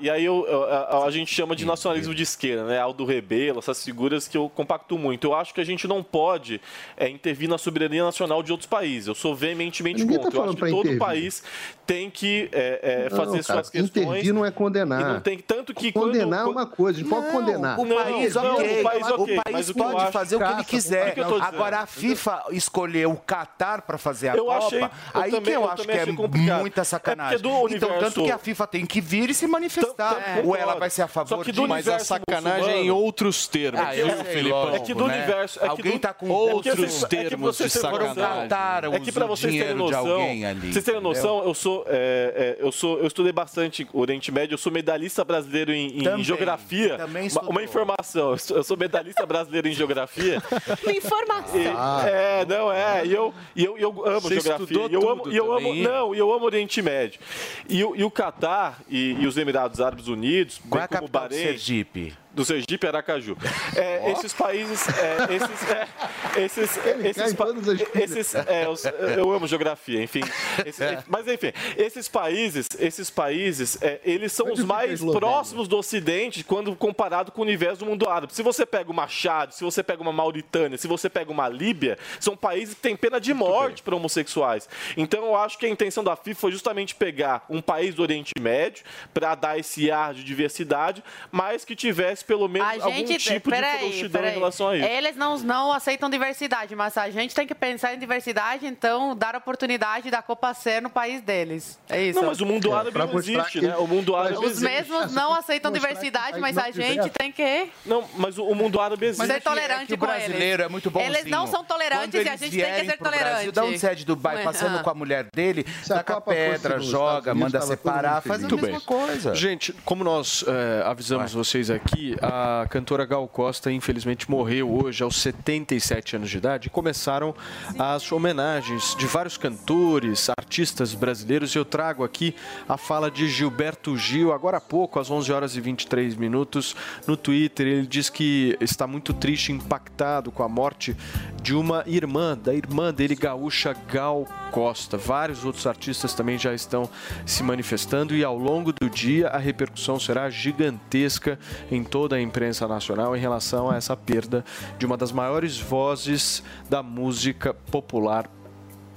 e 0.00 0.08
aí 0.08 0.26
a 0.26 1.10
gente 1.10 1.34
chama 1.34 1.54
de 1.54 1.66
nacionalismo 1.66 2.14
de 2.14 2.22
esquerda, 2.22 2.64
né? 2.64 2.78
Aldo 2.78 3.04
Rebelo 3.04 3.41
essas 3.48 3.84
figuras 3.84 4.28
que 4.28 4.36
eu 4.36 4.48
compacto 4.48 4.98
muito. 4.98 5.28
Eu 5.28 5.34
acho 5.34 5.54
que 5.54 5.60
a 5.60 5.64
gente 5.64 5.86
não 5.86 6.02
pode 6.02 6.60
é, 6.96 7.08
intervir 7.08 7.48
na 7.48 7.58
soberania 7.58 8.04
nacional 8.04 8.42
de 8.42 8.52
outros 8.52 8.68
países. 8.68 9.08
Eu 9.08 9.14
sou 9.14 9.34
veementemente 9.34 10.00
Ninguém 10.00 10.18
tá 10.18 10.24
contra. 10.24 10.38
Tá 10.38 10.46
eu 10.46 10.50
acho 10.50 10.56
que 10.56 10.70
todo 10.70 10.80
intervir. 10.80 10.98
país 10.98 11.42
tem 11.86 12.10
que 12.10 12.48
é, 12.52 12.80
é, 12.82 13.10
não, 13.10 13.16
fazer 13.16 13.44
cara, 13.44 13.62
suas 13.62 13.70
questões. 13.70 14.06
Intervir 14.06 14.32
não 14.32 14.44
é 14.44 14.50
condenar. 14.50 15.14
Não 15.14 15.20
tem, 15.20 15.38
tanto 15.38 15.74
que 15.74 15.92
condenar 15.92 16.40
é 16.40 16.44
quando... 16.44 16.58
é 16.58 16.60
uma 16.60 16.66
coisa, 16.66 16.98
a 16.98 17.02
gente 17.02 17.10
não, 17.10 17.20
pode 17.20 17.32
condenar. 17.32 17.78
O 17.78 17.86
país, 17.86 18.34
não, 18.34 18.54
okay, 18.54 18.80
o 18.80 18.82
país, 18.82 19.10
okay, 19.10 19.38
o 19.38 19.42
país 19.42 19.72
pode 19.72 19.96
acho, 19.96 20.12
fazer 20.12 20.36
o 20.36 20.38
que 20.38 20.44
ele 20.44 20.60
é 20.60 20.64
quiser. 20.64 21.14
Que 21.14 21.20
Agora 21.20 21.80
a 21.80 21.86
FIFA 21.86 22.44
escolheu 22.50 23.10
o 23.12 23.16
Qatar 23.16 23.82
para 23.82 23.98
fazer 23.98 24.30
a 24.30 24.36
eu 24.36 24.46
Copa. 24.46 24.66
Achei, 24.66 24.82
eu 24.82 24.90
aí 25.14 25.30
também, 25.30 25.42
que 25.42 25.50
eu, 25.50 25.62
eu 25.62 25.70
acho 25.70 25.84
que 25.84 25.90
é 25.90 26.06
complicado. 26.06 26.60
muita 26.60 26.80
é 26.80 26.84
sacanagem. 26.84 27.38
então, 27.38 27.62
universo... 27.62 28.00
tanto 28.00 28.24
que 28.24 28.30
a 28.30 28.38
FIFA 28.38 28.66
tem 28.66 28.86
que 28.86 29.00
vir 29.00 29.30
e 29.30 29.34
se 29.34 29.46
manifestar. 29.46 30.40
Ou 30.44 30.56
ela 30.56 30.74
vai 30.74 30.90
ser 30.90 31.02
a 31.02 31.08
favor 31.08 31.44
de, 31.44 31.66
mas 31.66 31.88
a 31.88 31.98
sacanagem 31.98 32.86
em 32.86 32.90
outro 32.90 33.31
outros 33.32 33.46
termos. 33.46 33.80
Ah, 33.80 33.96
eu 33.96 34.08
sei, 34.08 34.24
Felipão, 34.24 34.70
né? 34.70 34.76
é 34.76 34.80
que 34.80 34.94
do 34.94 35.06
né? 35.06 35.16
universo. 35.16 35.58
É 35.60 35.66
alguém 35.66 35.96
está 35.96 36.12
com 36.12 36.28
é 36.28 36.32
outros 36.32 37.02
é 37.02 37.06
termos 37.06 37.60
é 37.60 37.64
de 37.64 37.70
sacanagem. 37.70 38.94
É 38.94 39.00
que 39.00 39.10
para 39.10 39.26
vocês 39.26 39.52
terem 39.52 39.74
noção. 39.74 40.20
Ali, 40.20 40.72
vocês 40.72 40.84
terem 40.84 41.00
noção, 41.00 41.42
eu 41.44 41.54
sou, 41.54 41.84
é, 41.88 42.56
é, 42.60 42.64
eu 42.64 42.70
sou. 42.70 42.98
Eu 42.98 43.06
estudei 43.06 43.32
bastante 43.32 43.86
Oriente 43.92 44.30
Médio, 44.30 44.54
eu 44.54 44.58
sou 44.58 44.70
medalhista 44.70 45.24
brasileiro 45.24 45.72
em, 45.72 45.98
em 45.98 46.02
também, 46.02 46.24
geografia. 46.24 46.96
Também 46.98 47.26
estudou. 47.26 47.50
uma, 47.50 47.62
informação, 47.62 48.36
eu 48.50 48.64
sou 48.64 48.76
medalhista 48.76 49.24
brasileiro 49.24 49.68
em 49.68 49.72
geografia. 49.72 50.42
informação. 50.94 51.60
E, 51.60 51.66
ah. 51.68 52.04
é, 52.06 52.44
não, 52.44 52.72
é. 52.72 53.06
E 53.06 53.12
eu, 53.12 53.32
e 53.56 53.64
eu, 53.64 53.78
eu 53.78 54.06
amo 54.06 54.20
Você 54.20 54.40
geografia. 54.40 54.86
E 54.90 54.94
eu 54.94 55.08
amo, 55.08 55.22
e 55.30 55.36
eu 55.36 55.52
amo, 55.52 55.74
não, 55.74 56.14
e 56.14 56.18
eu 56.18 56.32
amo 56.32 56.44
Oriente 56.44 56.82
Médio. 56.82 57.20
E, 57.68 57.78
e 57.78 58.04
o 58.04 58.10
Catar 58.10 58.80
e, 58.88 59.16
e, 59.20 59.26
os 59.26 59.36
Emirados 59.36 59.80
Árabes 59.80 60.08
Unidos, 60.08 60.60
Qual 60.68 60.80
bem 60.80 60.84
é 60.84 60.88
como 60.88 61.06
o 61.06 61.10
Bahrein. 61.10 61.42
Sergipe? 61.42 62.21
do 62.34 62.44
Sergipe 62.44 62.86
Aracaju. 62.86 63.36
É, 63.74 64.02
oh. 64.04 64.10
Esses 64.10 64.32
países, 64.34 64.86
é, 64.88 65.34
esses, 65.34 65.70
é, 65.70 65.88
esses, 66.44 66.76
esses, 67.04 67.34
pa 67.34 67.46
esses 67.94 68.34
é, 68.34 68.68
os, 68.68 68.84
eu 68.84 69.32
amo 69.32 69.46
geografia, 69.46 70.02
enfim. 70.02 70.20
Esses, 70.66 70.80
é, 70.80 71.02
mas 71.08 71.26
enfim, 71.26 71.52
esses 71.76 72.08
países, 72.08 72.68
esses 72.78 73.08
países, 73.08 73.80
é, 73.80 74.00
eles 74.04 74.32
são 74.32 74.46
Onde 74.46 74.60
os 74.60 74.66
mais 74.66 75.00
próximos 75.00 75.66
do 75.66 75.78
Ocidente 75.78 76.44
quando 76.44 76.74
comparado 76.76 77.32
com 77.32 77.40
o 77.40 77.44
universo 77.44 77.80
do 77.80 77.86
mundo 77.86 78.08
árabe. 78.08 78.34
Se 78.34 78.42
você 78.42 78.66
pega 78.66 78.90
o 78.90 78.94
Machado, 78.94 79.54
se 79.54 79.64
você 79.64 79.82
pega 79.82 80.02
uma 80.02 80.12
Mauritânia, 80.12 80.76
se 80.76 80.86
você 80.86 81.08
pega 81.08 81.30
uma 81.30 81.48
Líbia, 81.48 81.98
são 82.20 82.36
países 82.36 82.74
que 82.74 82.80
têm 82.80 82.96
pena 82.96 83.20
de 83.20 83.32
morte 83.32 83.82
para 83.82 83.96
homossexuais. 83.96 84.68
Então 84.96 85.24
eu 85.24 85.36
acho 85.36 85.58
que 85.58 85.66
a 85.66 85.68
intenção 85.68 86.04
da 86.04 86.14
FIFA 86.14 86.40
foi 86.40 86.52
justamente 86.52 86.94
pegar 86.94 87.44
um 87.48 87.60
país 87.60 87.94
do 87.94 88.02
Oriente 88.02 88.32
Médio 88.38 88.84
para 89.14 89.34
dar 89.34 89.58
esse 89.58 89.90
ar 89.90 90.14
de 90.14 90.24
diversidade, 90.24 91.02
mas 91.30 91.64
que 91.64 91.74
tivesse 91.74 92.21
pelo 92.22 92.48
menos 92.48 92.68
a 92.68 92.84
algum 92.86 93.04
tipo 93.04 93.50
de 93.50 93.54
aí, 93.54 93.78
frouxidão 93.78 94.24
em 94.24 94.30
relação 94.30 94.68
a 94.68 94.76
isso. 94.76 94.86
Eles 94.86 95.16
não, 95.16 95.38
não 95.38 95.72
aceitam 95.72 96.08
diversidade, 96.08 96.74
mas 96.74 96.96
a 96.96 97.10
gente 97.10 97.34
tem 97.34 97.46
que 97.46 97.54
pensar 97.54 97.94
em 97.94 97.98
diversidade, 97.98 98.66
então 98.66 99.14
dar 99.14 99.34
oportunidade 99.34 100.10
da 100.10 100.22
Copa 100.22 100.54
ser 100.54 100.80
no 100.80 100.90
país 100.90 101.20
deles. 101.20 101.78
É 101.88 102.02
isso. 102.02 102.20
Não, 102.20 102.28
mas 102.28 102.40
o 102.40 102.46
mundo 102.46 102.70
é, 102.70 102.74
árabe 102.74 102.98
é, 102.98 103.06
não 103.06 103.18
existe, 103.18 103.60
que... 103.60 103.66
né? 103.66 103.76
O 103.76 103.86
mundo 103.86 104.16
árabe 104.16 104.38
Os 104.38 104.52
existe. 104.52 104.64
mesmos 104.64 105.12
não 105.12 105.34
aceitam 105.34 105.70
diversidade, 105.72 106.38
mas 106.40 106.56
a 106.56 106.70
gente 106.70 107.10
tem 107.10 107.32
que... 107.32 107.68
Não, 107.84 108.08
mas 108.16 108.38
o, 108.38 108.54
mundo 108.54 108.80
árabe 108.80 109.06
existe. 109.06 109.18
Mas 109.18 109.30
é 109.30 109.40
tolerante 109.40 109.92
é 109.92 109.96
com 109.96 110.06
brasileiro 110.06 110.62
eles. 110.62 110.66
é 110.66 110.68
muito 110.68 110.90
bom. 110.90 111.00
Eles 111.00 111.24
não 111.26 111.46
são 111.46 111.64
tolerantes 111.64 112.14
e 112.14 112.28
a 112.28 112.36
gente 112.36 112.56
tem 112.56 112.74
que 112.74 112.84
ser 112.86 112.98
tolerante. 112.98 113.32
Brasil, 113.32 113.52
dá 113.52 113.64
um 113.64 113.78
sede 113.78 114.04
do 114.04 114.14
Dubai, 114.14 114.40
é. 114.40 114.44
passando 114.44 114.82
com 114.82 114.90
a 114.90 114.94
mulher 114.94 115.26
dele, 115.34 115.66
saca 115.82 116.14
taca 116.14 116.20
pedra, 116.20 116.78
joga, 116.80 117.34
manda 117.34 117.60
separar, 117.60 118.20
faz 118.20 118.44
a 118.44 118.48
mesma 118.48 118.80
coisa. 118.80 119.34
Gente, 119.34 119.72
como 119.84 120.04
nós 120.04 120.44
eh, 120.46 120.82
avisamos 120.84 121.32
vocês 121.32 121.70
aqui, 121.70 122.11
a 122.20 122.66
cantora 122.68 123.04
Gal 123.04 123.26
Costa, 123.28 123.70
infelizmente, 123.70 124.30
morreu 124.30 124.70
hoje 124.70 125.02
aos 125.02 125.20
77 125.20 126.16
anos 126.16 126.30
de 126.30 126.38
idade. 126.38 126.70
Começaram 126.70 127.34
as 127.78 128.10
homenagens 128.10 128.94
de 128.96 129.06
vários 129.06 129.36
cantores, 129.36 130.28
artistas 130.30 130.94
brasileiros. 130.94 131.54
Eu 131.54 131.64
trago 131.64 132.04
aqui 132.04 132.34
a 132.68 132.76
fala 132.76 133.10
de 133.10 133.28
Gilberto 133.28 133.96
Gil, 133.96 134.32
agora 134.32 134.58
há 134.58 134.60
pouco, 134.60 134.98
às 134.98 135.10
11 135.10 135.32
horas 135.32 135.56
e 135.56 135.60
23 135.60 136.14
minutos, 136.16 136.74
no 137.06 137.16
Twitter. 137.16 137.66
Ele 137.66 137.86
diz 137.86 138.08
que 138.08 138.56
está 138.60 138.86
muito 138.86 139.12
triste, 139.14 139.52
impactado 139.52 140.30
com 140.30 140.42
a 140.42 140.48
morte 140.48 140.96
de 141.42 141.54
uma 141.54 141.82
irmã, 141.86 142.36
da 142.36 142.54
irmã 142.54 142.92
dele, 142.92 143.14
gaúcha 143.14 143.74
Gal 143.90 144.26
Costa. 144.50 144.96
Vários 144.96 145.44
outros 145.44 145.66
artistas 145.66 146.14
também 146.14 146.38
já 146.38 146.54
estão 146.54 146.88
se 147.24 147.42
manifestando 147.42 148.14
e 148.14 148.22
ao 148.22 148.36
longo 148.36 148.72
do 148.72 148.88
dia 148.88 149.28
a 149.28 149.38
repercussão 149.38 149.98
será 149.98 150.28
gigantesca 150.30 151.38
em 151.70 151.82
toda 152.02 152.16
a 152.16 152.20
imprensa 152.20 152.66
nacional 152.66 153.16
em 153.16 153.20
relação 153.20 153.70
a 153.70 153.76
essa 153.76 153.96
perda 153.96 154.44
de 154.76 154.84
uma 154.84 154.96
das 154.96 155.12
maiores 155.12 155.56
vozes 155.56 156.42
da 156.68 156.82
música 156.82 157.54
popular 157.54 158.28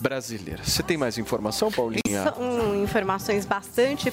brasileira. 0.01 0.63
Você 0.63 0.81
tem 0.81 0.97
mais 0.97 1.19
informação, 1.19 1.71
Paulinha? 1.71 2.23
São 2.23 2.83
informações 2.83 3.45
bastante 3.45 4.11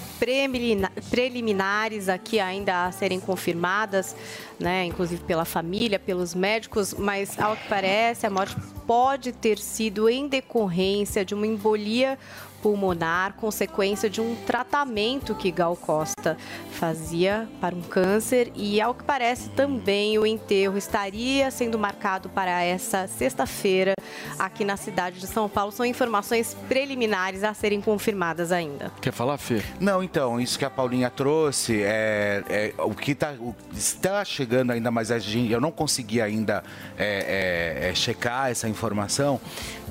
preliminares 1.11 2.11
aqui 2.11 2.39
ainda 2.39 2.85
a 2.85 2.93
serem 2.93 3.19
confirmadas, 3.19 4.15
né, 4.61 4.85
inclusive 4.85 5.25
pela 5.25 5.47
família, 5.47 5.99
pelos 5.99 6.35
médicos, 6.35 6.93
mas 6.93 7.41
ao 7.41 7.57
que 7.57 7.67
parece 7.69 8.27
a 8.27 8.31
morte 8.31 8.55
pode 8.87 9.33
ter 9.33 9.57
sido 9.59 10.07
em 10.07 10.29
decorrência 10.29 11.25
de 11.25 11.35
uma 11.35 11.47
embolia 11.47 12.19
pulmonar, 12.63 13.35
consequência 13.35 14.09
de 14.09 14.21
um 14.21 14.35
tratamento 14.47 15.35
que 15.35 15.51
Gal 15.51 15.77
Costa 15.77 16.37
fazia 16.71 17.49
para 17.61 17.75
um 17.75 17.83
câncer 17.83 18.51
e 18.55 18.81
ao 18.81 18.95
que 18.95 19.05
parece 19.05 19.49
também 19.51 20.19
o 20.19 20.25
enterro 20.27 20.79
estaria 20.79 21.51
sendo 21.51 21.79
marcado 21.79 22.29
para 22.29 22.63
essa 22.63 23.07
sexta-feira 23.07 23.95
aqui 24.39 24.65
na 24.65 24.77
cidade 24.77 25.19
de 25.21 25.27
São 25.27 25.49
Paulo. 25.49 25.73
São 25.73 25.85
informações 25.85 26.57
preliminares 26.69 27.43
a 27.45 27.53
serem 27.53 27.81
confirmadas 27.81 28.53
ainda. 28.53 28.91
Quer 29.01 29.13
falar, 29.13 29.37
Fê? 29.39 29.63
Não, 29.81 30.03
então, 30.03 30.41
isso 30.41 30.59
que 30.59 30.65
a 30.65 30.71
Paulinha 30.71 31.11
trouxe, 31.11 31.83
é, 31.83 32.43
é 32.49 32.75
o 32.79 32.95
que 32.95 33.15
tá, 33.15 33.33
o- 33.39 33.55
está 33.75 34.25
chegando 34.25 34.71
ainda, 34.71 34.91
mas 34.91 35.11
a 35.11 35.19
gente, 35.19 35.53
eu 35.53 35.61
não 35.61 35.73
consegui 35.73 36.21
ainda 36.21 36.63
é, 36.97 37.83
é, 37.83 37.89
é, 37.91 37.95
checar 37.95 38.51
essa 38.51 38.69
informação, 38.69 39.41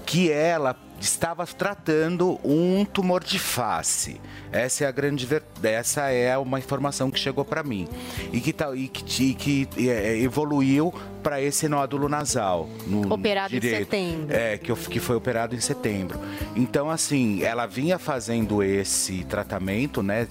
que 0.06 0.32
ela 0.32 0.76
estava 1.00 1.48
tratando 1.48 2.40
um 2.44 2.86
tumor 2.86 3.24
de 3.24 3.40
face. 3.40 4.22
Essa 4.52 4.84
é 4.84 4.88
a 4.88 4.92
grande 4.92 5.28
essa 5.64 6.10
é 6.12 6.38
uma 6.38 6.60
informação 6.60 7.10
que 7.10 7.20
chegou 7.20 7.44
para 7.44 7.64
mim 7.64 7.88
e 8.32 8.40
que, 8.40 8.54
tá, 8.54 8.76
e 8.76 8.88
que, 8.88 9.24
e 9.32 9.34
que, 9.34 9.68
é, 9.90 10.20
evoluiu 10.20 10.94
para 11.24 11.42
esse 11.42 11.68
nódulo 11.68 12.08
nasal 12.10 12.70
no 12.86 13.12
Operado 13.14 13.56
em 13.56 13.60
direito. 13.60 13.90
setembro. 13.90 14.36
É, 14.36 14.58
que, 14.60 14.74
que 14.76 15.00
foi 15.00 15.16
operado 15.16 15.56
em 15.56 15.60
setembro. 15.60 16.20
Então, 16.56 16.90
assim, 16.90 17.42
ela 17.42 17.66
vinha 17.66 17.98
fazendo 17.98 18.62
esse 18.62 19.24
tratamento, 19.24 20.04
né, 20.04 20.28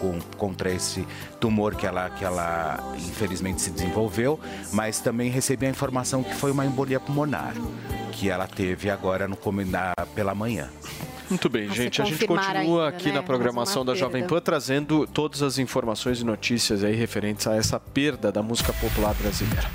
com- 0.00 0.18
contra 0.38 0.70
esse 0.72 1.06
tumor 1.40 1.74
que 1.74 1.86
ela, 1.86 2.08
que 2.10 2.24
ela 2.24 2.94
infelizmente 2.96 3.60
se 3.60 3.70
desenvolveu, 3.70 4.38
mas 4.72 5.00
também 5.00 5.30
recebi 5.30 5.66
a 5.66 5.70
informação 5.70 6.22
que 6.22 6.34
foi 6.34 6.50
uma 6.50 6.64
embolia 6.64 7.00
pulmonar, 7.00 7.54
que 8.14 8.30
ela 8.30 8.46
teve 8.46 8.88
agora 8.88 9.26
no, 9.26 9.36
na- 9.66 9.92
pela 10.14 10.34
manhã. 10.34 10.70
Muito 11.28 11.48
bem, 11.48 11.68
se 11.70 11.74
gente. 11.74 12.00
A 12.00 12.04
gente 12.04 12.26
continua 12.26 12.84
ainda, 12.84 12.88
aqui 12.88 13.08
né? 13.08 13.14
na 13.14 13.22
programação 13.22 13.84
da 13.84 13.94
Jovem. 13.94 14.26
Pan 14.26 14.40
trazendo 14.40 15.06
todas 15.06 15.42
as 15.42 15.58
informações 15.58 16.20
e 16.20 16.24
notícias 16.24 16.84
aí 16.84 16.94
referentes 16.94 17.46
a 17.46 17.56
essa 17.56 17.80
perda 17.80 18.30
da 18.30 18.42
música 18.42 18.72
popular 18.74 19.14
brasileira. 19.14 19.68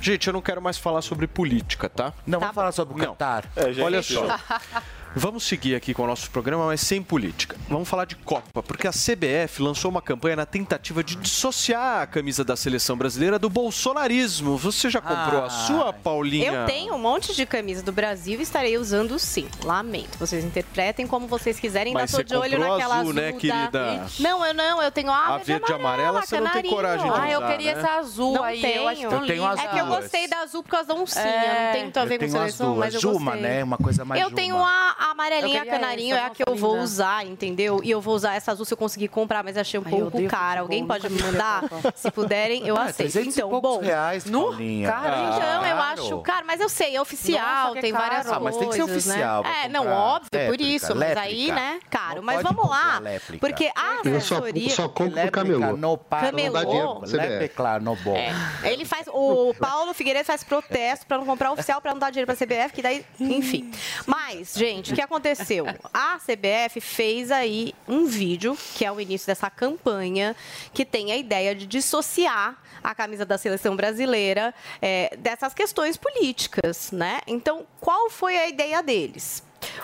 Gente, 0.00 0.26
eu 0.26 0.32
não 0.32 0.40
quero 0.40 0.60
mais 0.60 0.76
falar 0.78 1.02
sobre 1.02 1.26
política, 1.26 1.88
tá? 1.88 2.12
Não, 2.26 2.40
vamos 2.40 2.54
falar 2.54 2.72
sobre 2.72 2.94
o 2.94 3.06
Qatar. 3.06 3.44
Olha 3.82 4.02
só. 4.02 4.26
Vamos 5.16 5.44
seguir 5.44 5.76
aqui 5.76 5.94
com 5.94 6.02
o 6.02 6.06
nosso 6.08 6.28
programa, 6.30 6.66
mas 6.66 6.80
sem 6.80 7.00
política. 7.00 7.56
Vamos 7.68 7.88
falar 7.88 8.04
de 8.04 8.16
Copa, 8.16 8.62
porque 8.64 8.88
a 8.88 8.90
CBF 8.90 9.62
lançou 9.62 9.88
uma 9.90 10.02
campanha 10.02 10.34
na 10.34 10.44
tentativa 10.44 11.04
de 11.04 11.14
dissociar 11.14 12.02
a 12.02 12.06
camisa 12.06 12.42
da 12.44 12.56
seleção 12.56 12.96
brasileira 12.96 13.38
do 13.38 13.48
bolsonarismo. 13.48 14.56
Você 14.58 14.90
já 14.90 15.00
comprou 15.00 15.42
Ah. 15.42 15.46
a 15.46 15.50
sua, 15.50 15.92
Paulinha? 15.92 16.52
Eu 16.52 16.66
tenho 16.66 16.94
um 16.94 16.98
monte 16.98 17.32
de 17.34 17.46
camisa 17.46 17.80
do 17.82 17.92
Brasil 17.92 18.40
e 18.40 18.42
estarei 18.42 18.76
usando 18.76 19.16
sim. 19.20 19.46
Lamento. 19.62 20.18
Vocês 20.18 20.44
interpretem 20.44 21.06
como 21.06 21.28
vocês 21.28 21.60
quiserem. 21.60 21.94
Mas 21.94 22.12
Ainda 22.12 22.12
tô 22.12 22.16
você 22.16 22.24
de 22.24 22.54
olho 22.54 22.58
naquela 22.58 22.96
azul, 22.98 23.12
né, 23.12 23.30
da- 23.32 23.38
querida? 23.38 24.06
Não, 24.18 24.44
eu 24.44 24.52
não. 24.54 24.82
Eu 24.82 24.90
tenho 24.90 25.12
a, 25.12 25.34
A 25.34 25.38
verde 25.38 25.70
e 25.70 25.74
amarela 25.74 26.22
você 26.22 26.40
não 26.40 26.50
tem 26.50 26.64
coragem 26.64 27.08
de 27.10 27.16
Ah, 27.20 27.30
eu 27.30 27.38
usar, 27.38 27.52
queria 27.52 27.74
né? 27.74 27.80
essa 27.80 27.90
azul 27.98 28.34
Não 28.34 28.42
aí. 28.42 28.60
tenho. 28.60 28.82
Eu 28.82 28.88
acho 28.88 29.00
tão 29.02 29.20
Eu 29.20 29.26
tenho 29.26 29.46
É 29.46 29.68
que 29.68 29.78
eu 29.78 29.86
gostei 29.86 30.26
da 30.28 30.38
azul 30.40 30.62
por 30.64 30.70
causa 30.70 30.88
da 30.88 30.94
oncinha. 30.94 31.24
É. 31.24 31.66
Não 31.66 31.72
tem 31.72 31.82
muito 31.84 32.00
a 32.00 32.04
ver 32.04 32.18
com 32.18 32.28
seleção, 32.28 32.66
duas. 32.74 32.78
mas 32.80 32.94
eu 32.94 33.00
Juma, 33.00 33.32
gostei. 33.32 33.42
né? 33.42 33.62
Uma 33.62 33.78
coisa 33.78 34.04
mais 34.04 34.20
Eu 34.20 34.28
Juma. 34.30 34.36
tenho 34.36 34.56
a 34.56 34.96
a 35.06 35.10
amarelinha, 35.10 35.66
canarinho, 35.66 36.14
essa, 36.14 36.24
é 36.24 36.26
a 36.26 36.30
que 36.30 36.42
eu 36.46 36.54
vou 36.56 36.72
linda. 36.72 36.84
usar, 36.84 37.26
entendeu? 37.26 37.80
E 37.82 37.90
eu 37.90 38.00
vou 38.00 38.14
usar 38.14 38.34
essa 38.34 38.52
azul 38.52 38.64
se 38.64 38.72
eu 38.72 38.78
conseguir 38.78 39.08
comprar, 39.08 39.42
mas 39.44 39.56
achei 39.56 39.78
um 39.78 39.82
Ai, 39.84 39.90
pouco 39.90 40.26
cara. 40.28 40.60
Alguém 40.60 40.86
pode 40.86 41.08
me 41.10 41.22
mandar? 41.22 41.62
Se 41.94 42.10
puderem, 42.10 42.66
eu 42.66 42.76
Ah, 42.76 42.84
aceito. 42.84 43.12
300 43.12 43.36
e 43.36 43.40
Então, 43.40 43.60
bom. 43.60 43.80
reais, 43.80 44.24
No? 44.24 44.50
Cara, 44.86 45.16
Ah, 45.16 45.36
então, 45.36 45.64
eu 45.68 45.76
caro. 45.76 46.00
acho 46.02 46.18
caro, 46.22 46.46
mas 46.46 46.60
eu 46.60 46.68
sei, 46.68 46.96
é 46.96 47.00
oficial, 47.00 47.68
Nossa, 47.70 47.80
tem 47.80 47.92
caro. 47.92 48.04
várias 48.04 48.26
Ah, 48.28 48.40
mas 48.40 48.56
tem 48.56 48.68
que 48.68 48.74
ser 48.74 48.80
coisas, 48.82 49.06
oficial 49.06 49.42
né? 49.42 49.50
É, 49.64 49.68
não, 49.68 49.86
óbvio, 49.88 50.30
por 50.30 50.38
Réplica, 50.38 50.62
isso, 50.64 50.94
mas 50.96 51.16
aí, 51.16 51.46
léplica. 51.46 51.54
né, 51.54 51.80
caro. 51.90 52.16
Não 52.16 52.22
Mas 52.24 52.42
vamos 52.42 52.68
lá, 52.68 52.98
léplica. 53.00 53.46
porque 53.46 53.70
a 53.76 54.00
Eu 54.08 54.20
só, 54.20 54.36
assessoria... 54.36 54.70
só 54.70 54.88
compro 54.88 55.14
Léplica 55.14 55.40
camelô. 55.42 55.76
no 55.76 55.96
paro, 55.98 56.26
Camelô? 56.26 57.00
Léplica 57.06 57.78
no 57.80 57.96
bom. 57.96 58.16
É, 58.16 58.32
ele 58.64 58.84
faz. 58.84 59.06
O 59.08 59.54
Paulo 59.58 59.92
Figueiredo 59.94 60.24
faz 60.24 60.42
protesto 60.42 61.06
pra 61.06 61.18
não 61.18 61.26
comprar 61.26 61.52
oficial, 61.52 61.80
pra 61.80 61.92
não 61.92 61.98
dar 61.98 62.10
dinheiro 62.10 62.26
pra 62.26 62.34
CBF, 62.36 62.72
que 62.74 62.82
daí, 62.82 63.04
enfim. 63.20 63.70
Mas, 64.06 64.54
gente, 64.54 64.92
o 64.92 64.93
que 64.94 65.00
aconteceu? 65.00 65.66
A 65.92 66.18
CBF 66.18 66.80
fez 66.80 67.30
aí 67.30 67.74
um 67.88 68.06
vídeo, 68.06 68.56
que 68.74 68.84
é 68.84 68.92
o 68.92 69.00
início 69.00 69.26
dessa 69.26 69.50
campanha, 69.50 70.34
que 70.72 70.84
tem 70.84 71.12
a 71.12 71.16
ideia 71.16 71.54
de 71.54 71.66
dissociar 71.66 72.56
a 72.82 72.94
camisa 72.94 73.24
da 73.24 73.38
seleção 73.38 73.74
brasileira 73.74 74.54
é, 74.80 75.16
dessas 75.16 75.54
questões 75.54 75.96
políticas, 75.96 76.92
né? 76.92 77.20
Então, 77.26 77.66
qual 77.80 78.10
foi 78.10 78.36
a 78.36 78.48
ideia 78.48 78.82
deles? 78.82 79.42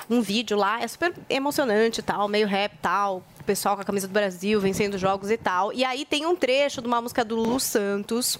Um 0.09 0.21
vídeo 0.21 0.57
lá, 0.57 0.81
é 0.81 0.89
super 0.89 1.15
emocionante 1.29 2.03
tal, 2.03 2.29
meio 2.29 2.47
rap 2.47 2.73
tal, 2.83 3.23
o 3.39 3.45
pessoal 3.45 3.77
com 3.77 3.83
a 3.83 3.85
camisa 3.85 4.07
do 4.09 4.13
Brasil, 4.13 4.61
vencendo 4.61 4.99
jogos 4.99 5.31
e 5.31 5.37
tal. 5.37 5.73
E 5.73 5.85
aí 5.85 6.05
tem 6.05 6.27
um 6.27 6.35
trecho 6.35 6.81
de 6.81 6.87
uma 6.87 7.01
música 7.01 7.25
do 7.25 7.37
Lulu 7.37 7.61
Santos, 7.61 8.39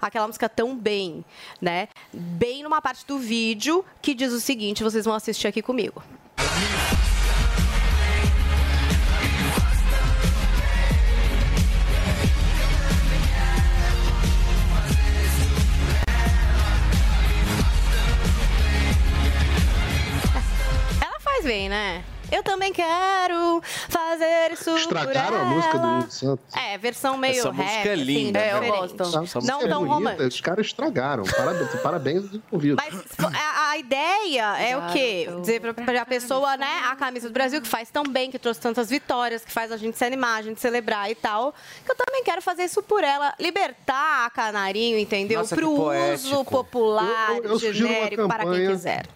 aquela 0.00 0.26
música 0.26 0.48
Tão 0.48 0.76
Bem, 0.76 1.24
né? 1.60 1.88
Bem 2.12 2.62
numa 2.62 2.80
parte 2.80 3.06
do 3.06 3.18
vídeo 3.18 3.84
que 4.00 4.14
diz 4.14 4.32
o 4.32 4.40
seguinte, 4.40 4.82
vocês 4.82 5.04
vão 5.04 5.14
assistir 5.14 5.46
aqui 5.46 5.62
comigo. 5.62 6.02
Bem, 21.46 21.68
né? 21.68 22.02
Eu 22.32 22.42
também 22.42 22.72
quero 22.72 23.62
fazer 23.88 24.50
isso 24.52 24.64
por 24.64 24.78
Estragaram 24.80 25.42
a 25.42 25.44
música 25.44 25.78
do 25.78 25.86
ela. 25.86 25.96
Lulu 25.98 26.10
Santos. 26.10 26.56
É, 26.56 26.76
versão 26.76 27.16
meio 27.16 27.38
Essa 27.38 27.52
rap, 27.52 27.56
música 27.64 27.88
é 27.88 27.92
assim, 27.92 28.02
linda, 28.02 28.40
né? 28.40 28.46
né? 28.46 28.60
diferente. 28.60 28.94
Essa 29.00 29.20
música 29.20 29.40
Não 29.42 29.60
é 29.60 29.68
tão 29.68 29.78
bonita, 29.78 29.94
romântico. 29.94 30.22
Os 30.24 30.40
caras 30.40 30.66
estragaram. 30.66 31.22
Parabéns, 31.22 31.70
parabéns 31.80 32.22
aos 32.24 32.34
envolvidos. 32.34 32.84
Mas 32.84 33.32
a, 33.32 33.70
a 33.70 33.78
ideia 33.78 34.56
é 34.58 34.76
o 34.76 34.92
quê? 34.92 35.28
Dizer 35.40 35.60
pra, 35.60 35.72
pra 35.72 36.04
pessoa, 36.04 36.56
né, 36.56 36.80
a 36.90 36.96
camisa 36.96 37.28
do 37.28 37.32
Brasil, 37.32 37.62
que 37.62 37.68
faz 37.68 37.90
tão 37.90 38.02
bem, 38.02 38.28
que 38.28 38.40
trouxe 38.40 38.58
tantas 38.60 38.90
vitórias, 38.90 39.44
que 39.44 39.52
faz 39.52 39.70
a 39.70 39.76
gente 39.76 39.96
se 39.96 40.04
animar, 40.04 40.38
a 40.40 40.42
gente 40.42 40.60
celebrar 40.60 41.08
e 41.08 41.14
tal, 41.14 41.54
que 41.84 41.92
eu 41.92 41.94
também 41.94 42.24
quero 42.24 42.42
fazer 42.42 42.64
isso 42.64 42.82
por 42.82 43.04
ela. 43.04 43.34
Libertar 43.38 44.26
a 44.26 44.30
Canarinho, 44.30 44.98
entendeu? 44.98 45.38
Nossa, 45.38 45.54
Pro 45.54 45.70
uso 46.12 46.44
popular, 46.44 47.36
Eu- 47.36 47.44
eu- 47.44 47.50
eu 47.60 47.72
genérico, 47.72 48.26
para 48.26 48.44
quem 48.46 48.66
quiser. 48.66 49.06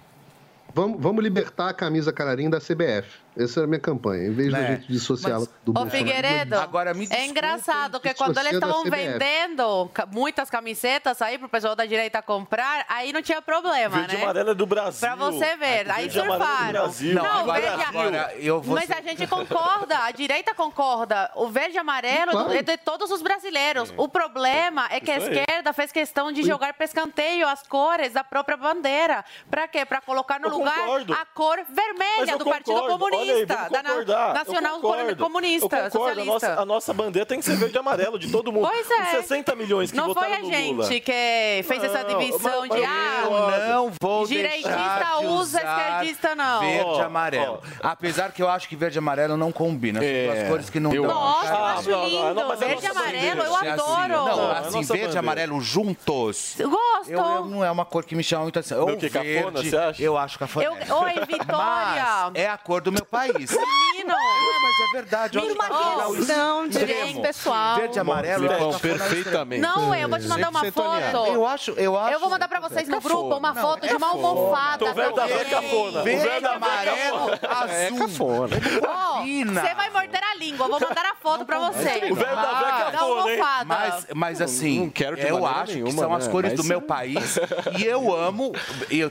Vamos, 0.75 1.01
vamos 1.01 1.23
libertar 1.23 1.69
a 1.69 1.75
camisa 1.75 2.13
canarinho 2.13 2.51
da 2.51 2.61
CBF. 2.61 3.19
Essa 3.43 3.61
é 3.61 3.65
a 3.65 3.67
minha 3.67 3.81
campanha. 3.81 4.27
Em 4.29 4.33
vez 4.33 4.53
da 4.53 4.59
Né? 4.59 4.67
gente 4.77 4.87
dissociá-la 4.93 5.47
do 5.65 5.73
Ô. 5.79 5.87
Figueiredo, 5.87 6.57
Agora 6.57 6.93
me 6.93 7.05
é 7.05 7.07
desculpem, 7.09 7.31
engraçado 7.31 8.01
que 8.01 8.13
quando 8.15 8.37
eles 8.39 8.53
estavam 8.53 8.85
da 8.85 8.91
vendendo 8.97 9.91
muitas 10.13 10.51
camisetas 10.51 11.21
aí 11.23 11.39
pro 11.39 11.49
pessoal 11.49 11.75
da 11.75 11.87
direita 11.87 12.21
comprar, 12.23 12.85
aí 12.89 13.13
não 13.13 13.23
tinha 13.23 13.41
problema, 13.41 13.97
Verde 13.99 14.15
e 14.15 14.19
né? 14.19 14.25
amarelo 14.25 14.51
é 14.51 14.55
do 14.55 14.67
Brasil. 14.67 15.01
Pra 15.01 15.17
você 15.17 15.57
ver, 15.57 15.91
aí 15.91 16.05
é 16.05 16.09
do 16.09 16.13
surfaram. 16.13 16.71
Brasil. 16.73 17.15
Não, 17.15 17.25
agora, 17.41 17.61
verde 17.61 17.85
agora 17.85 18.35
eu 18.39 18.61
vou 18.61 18.75
Mas 18.77 18.87
ser- 18.87 18.95
a 18.99 19.01
gente 19.03 19.27
concorda, 19.27 19.99
a 20.05 20.11
direita 20.11 20.55
concorda. 20.55 21.31
O 21.35 21.49
verde 21.49 21.77
e 21.77 21.79
amarelo 21.79 22.33
Claro. 22.33 22.53
é 22.53 22.63
de 22.63 22.77
todos 22.77 23.11
os 23.11 23.23
brasileiros. 23.23 23.93
O 23.97 24.09
problema 24.09 24.87
é 24.91 25.01
que 25.01 25.11
a 25.11 25.19
Isso 25.19 25.29
aí. 25.29 25.39
esquerda 25.39 25.73
fez 25.73 25.91
questão 25.93 26.31
de 26.33 26.43
jogar 26.43 26.75
para 26.75 26.85
escanteio 26.85 27.49
as 27.49 27.63
cores 27.63 28.13
da 28.13 28.23
própria 28.25 28.57
bandeira. 28.57 29.25
Pra 29.51 29.67
quê? 29.67 29.85
Pra 29.85 30.01
colocar 30.01 30.39
no 30.41 30.49
Eu 30.49 30.59
lugar 30.59 30.75
concordo. 30.79 31.13
a 31.15 31.25
cor 31.27 31.59
vermelha 31.69 32.37
do 32.37 32.45
Partido 32.45 32.83
comunista. 33.31 33.63
Aí, 33.63 33.71
da 33.71 33.83
na, 33.83 34.35
nacional 34.35 34.81
concordo, 34.81 35.17
comunista, 35.17 35.91
socialista. 35.91 36.21
A 36.21 36.25
nossa, 36.25 36.61
a 36.61 36.65
nossa, 36.65 36.95
bandeira 36.95 37.27
tem 37.27 37.39
que 37.39 37.45
ser 37.45 37.57
verde 37.57 37.77
e 37.77 37.79
amarelo 37.79 38.19
de 38.19 38.31
todo 38.31 38.53
mundo. 38.53 38.69
Pois 38.69 38.91
é. 38.91 39.03
Os 39.03 39.27
60 39.27 39.55
milhões 39.55 39.91
que 39.91 39.97
não 39.97 40.09
votaram 40.09 40.31
no 40.31 40.37
Lula. 40.37 40.51
Não 40.51 40.77
foi 40.77 40.87
a 40.87 40.89
gente 40.89 41.01
que 41.01 41.65
fez 41.65 41.83
não, 41.83 41.85
essa 41.87 42.05
divisão 42.05 42.61
mas, 42.69 42.71
de... 42.71 42.85
ah, 42.85 43.69
não 43.69 43.93
vou 44.01 44.27
Direitista 44.27 45.21
usa, 45.23 45.59
esquerdista 45.59 46.35
não. 46.35 46.61
Verde 46.61 46.99
e 46.99 47.03
amarelo. 47.03 47.61
Oh, 47.63 47.67
oh. 47.83 47.87
Apesar 47.87 48.33
que 48.33 48.43
eu 48.43 48.49
acho 48.49 48.69
que 48.69 48.77
verde 48.77 48.99
e 48.99 49.01
amarelo 49.01 49.37
não 49.37 49.53
combina. 49.53 50.05
É. 50.05 50.43
As 50.43 50.49
cores 50.49 50.71
que 50.71 50.81
não 50.81 50.93
eu 50.93 51.03
dão. 51.07 51.15
Nossa, 51.15 51.47
eu 51.47 51.57
ah, 51.57 51.73
acho 51.73 51.91
lindo. 51.91 52.35
Não, 52.35 52.57
verde 52.57 52.85
e 52.85 52.89
amarelo, 52.89 53.43
eu 53.43 53.55
é 53.55 53.59
assim, 53.59 53.69
adoro. 53.69 54.09
Não, 54.09 54.51
assim, 54.53 54.83
verde 54.83 55.15
e 55.15 55.19
amarelo 55.19 55.61
juntos. 55.61 56.57
Gosto. 56.59 57.11
Eu, 57.11 57.45
não 57.47 57.65
é 57.65 57.71
uma 57.71 57.85
cor 57.85 58.05
que 58.05 58.15
me 58.15 58.23
chama 58.23 58.45
muito 58.45 58.59
atenção. 58.59 58.81
Ou 58.81 58.87
verde, 58.87 59.09
você 59.09 59.77
acha? 59.77 60.03
eu 60.03 60.17
acho 60.17 60.39
cafona. 60.39 60.67
É. 60.67 60.93
Oi, 60.93 61.15
Vitória. 61.27 61.51
Mas 61.57 62.35
é 62.35 62.49
a 62.49 62.59
cor 62.59 62.81
do 62.81 62.93
meu 62.93 63.05
país. 63.11 63.51
Menino! 63.51 64.40
É 64.81 64.93
verdade. 64.93 65.39
Minha 65.39 65.55
marcação 65.55 66.69
de 66.69 66.79
direito 66.79 67.21
pessoal. 67.21 67.77
Verde 67.77 67.97
e 67.97 68.01
amarelo. 68.01 68.49
Bom, 68.49 68.73
tá 68.73 68.79
perfeitamente. 68.79 69.61
Não, 69.61 69.95
eu 69.95 70.09
vou 70.09 70.19
te 70.19 70.27
mandar 70.27 70.49
uma 70.51 70.65
foto. 70.73 71.27
Eu 71.27 71.47
acho, 71.47 71.71
eu 71.73 71.99
acho. 71.99 72.15
Eu 72.15 72.21
vou 72.21 72.31
mandar 72.31 72.49
pra 72.49 72.61
vocês 72.61 72.89
no 72.89 73.01
grupo 73.01 73.37
uma 73.37 73.55
foto 73.55 73.87
de 73.87 73.95
uma 73.95 74.09
almofada. 74.09 74.85
O 74.91 74.95
velho 74.95 75.15
da 75.15 75.29
fé 75.29 75.45
cafona. 75.45 76.03
Verde, 76.03 76.47
amarelo, 76.47 77.31
azul. 77.49 77.99
Cafona. 77.99 78.57
Você 78.57 79.75
vai 79.75 79.91
morder 79.91 80.21
a 80.23 80.35
língua. 80.37 80.67
Eu 80.67 80.71
vou 80.71 80.81
mandar 80.81 81.07
a 81.07 81.15
foto 81.15 81.45
pra 81.45 81.59
vocês. 81.59 82.11
O 82.11 82.15
velho 82.15 82.33
amarelo 82.33 82.91
cafona. 82.93 84.05
Mas 84.15 84.41
assim, 84.41 84.93
eu 85.29 85.47
acho 85.47 85.83
que 85.83 85.93
são 85.93 86.15
as 86.15 86.27
cores 86.29 86.55
do 86.55 86.65
meu 86.65 86.81
país 86.81 87.39
e 87.79 87.85
eu 87.85 88.15
amo. 88.15 88.53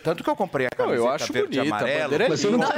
Tanto 0.03 0.23
que 0.23 0.29
eu 0.29 0.35
comprei 0.35 0.67
a 0.67 0.69
camiseta 0.69 1.31
verde 1.31 1.57
e 1.57 1.61
amarelo. 1.61 2.13
Mas 2.29 2.43
eu 2.43 2.51
não. 2.51 2.69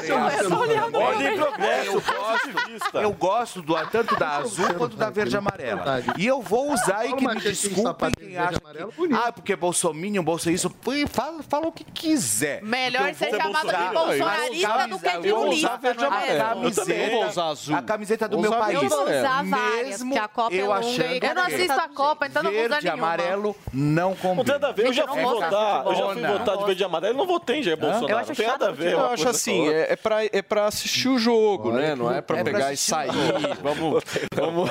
Olha 1.02 1.34
o 1.34 1.36
progresso, 1.36 2.02
positivismo. 2.02 2.81
Eu 2.94 3.14
gosto 3.14 3.62
do, 3.62 3.76
tanto 3.88 4.18
da 4.18 4.38
azul 4.38 4.74
quanto 4.74 4.96
da 4.98 5.10
verde 5.10 5.36
e 5.36 5.38
amarela. 5.38 6.04
E 6.18 6.26
eu 6.26 6.42
vou 6.42 6.74
usar 6.74 7.06
e 7.06 7.14
que 7.14 7.28
me 7.28 7.36
desculpem 7.36 8.12
quem 8.12 8.38
acha 8.38 8.60
que... 8.60 9.14
Ah, 9.14 9.32
porque 9.32 9.54
é 9.54 9.56
bolsominion, 9.56 10.24
bolsa 10.24 10.52
isso. 10.52 10.72
Fala, 11.10 11.44
fala 11.44 11.68
o 11.68 11.72
que 11.72 11.84
quiser. 11.84 12.62
Melhor 12.62 13.14
ser 13.14 13.30
chamado 13.32 13.68
de 13.68 13.94
bolsonarista 13.94 14.88
do 14.88 15.00
que 15.00 15.18
de 15.20 15.32
lulista. 15.32 15.32
Eu 15.32 15.36
vou 15.36 15.50
usar 15.50 15.78
verde 15.78 16.06
amarela. 16.06 16.62
É? 16.88 17.08
Eu 17.08 17.12
vou 17.12 17.28
usar 17.28 17.46
azul. 17.48 17.76
A 17.76 17.82
camiseta 17.82 18.28
do 18.28 18.40
meu 18.40 18.52
país. 18.52 18.82
Eu 18.82 18.90
vou 18.90 19.04
usar 19.04 19.44
várias, 19.44 20.04
porque 20.04 20.20
a 20.20 20.28
Copa 20.28 20.56
é 20.56 20.62
eu 20.62 20.74
achando 20.74 21.24
Eu 21.24 21.36
não 21.36 21.44
assisto 21.44 21.72
a 21.80 21.90
Copa, 21.90 22.28
então 22.28 22.44
não 22.44 22.52
vou 22.52 22.66
usar 22.66 22.82
nenhuma. 22.82 23.08
amarelo 23.08 23.56
não 23.74 24.16
combina. 24.16 24.36
Não 24.36 24.44
tem 24.44 24.54
nada 24.54 24.68
a 24.70 24.72
ver, 24.72 24.86
eu 24.86 24.94
já 24.94 25.08
fui 25.08 25.22
votar. 25.22 25.86
Eu 25.86 25.96
já 25.96 26.14
fui 26.14 26.22
votar 26.22 26.58
de 26.58 26.66
verde 26.66 26.84
e 26.84 27.08
Eu 27.08 27.14
não 27.14 27.28
votei, 27.28 27.64
já 27.64 27.72
é 27.72 27.76
Bolsonaro. 27.76 28.36
Tem 28.36 28.48
nada 28.48 28.70
a 28.70 28.72
ver. 28.72 28.94
Eu 28.94 29.06
acho 29.06 29.28
assim, 29.28 29.68
é, 29.70 29.98
é 30.32 30.42
pra 30.42 30.66
assistir 30.66 31.08
o 31.08 31.18
jogo, 31.18 31.72
né? 31.72 31.96
Não 31.96 32.12
é 32.12 32.22
pra 32.22 32.44
pegar 32.44 32.71
vai 32.72 32.78
sair, 32.78 33.12
vamos, 33.62 34.04
vamos, 34.34 34.70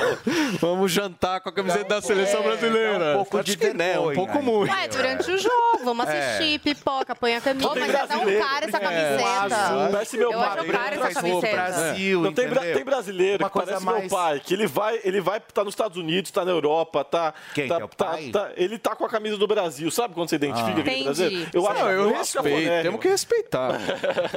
vamos 0.58 0.92
jantar 0.92 1.40
com 1.40 1.48
a 1.50 1.52
camiseta 1.52 1.84
da 1.84 1.96
é 1.96 2.00
seleção 2.00 2.42
brasileira. 2.42 3.04
É 3.04 3.16
um 3.16 3.24
pouco 3.24 3.44
de 3.44 3.74
né? 3.74 3.98
Um 3.98 4.14
pouco 4.14 4.42
muito. 4.42 4.72
Ué, 4.72 4.88
durante 4.88 5.30
o 5.30 5.38
jogo, 5.38 5.84
vamos 5.84 6.08
é. 6.08 6.36
assistir, 6.36 6.58
pipoca, 6.60 7.14
põe 7.14 7.36
a 7.36 7.40
camisa. 7.40 7.70
Mas 7.74 7.94
é 7.94 8.06
tão 8.06 8.20
cara 8.38 8.66
essa 8.66 8.80
camiseta. 8.80 9.90
Parece 9.92 10.16
meu 10.16 10.32
pai. 10.32 10.58
Eu 10.58 10.72
cara 10.72 10.96
essa 10.96 11.14
camiseta. 11.14 11.94
Não, 12.22 12.32
tem, 12.32 12.48
tem 12.74 12.84
brasileiro 12.84 13.44
que 13.44 13.50
parece 13.50 13.84
meu 13.84 14.08
pai, 14.08 14.40
que 14.40 14.54
ele 14.54 14.66
vai, 14.66 15.00
ele 15.04 15.20
vai, 15.20 15.40
tá 15.40 15.64
nos 15.64 15.72
Estados 15.72 15.96
Unidos, 15.96 16.30
tá 16.30 16.44
na 16.44 16.50
Europa, 16.50 17.04
tá... 17.04 17.34
Quem 17.54 17.68
tá, 17.68 17.80
tá, 17.80 18.18
tá 18.32 18.50
Ele 18.56 18.78
tá 18.78 18.96
com 18.96 19.04
a 19.04 19.08
camisa 19.08 19.36
do 19.36 19.46
Brasil, 19.46 19.90
sabe 19.90 20.14
quando 20.14 20.28
você 20.28 20.36
identifica 20.36 20.78
ah. 20.78 20.80
aquele 20.80 21.04
brasileiro? 21.04 21.50
Eu 21.52 21.68
acho 21.68 21.80
eu 21.80 22.12
respeito, 22.12 22.68
né? 22.68 22.82
temos 22.82 23.00
que 23.00 23.08
respeitar. 23.08 23.78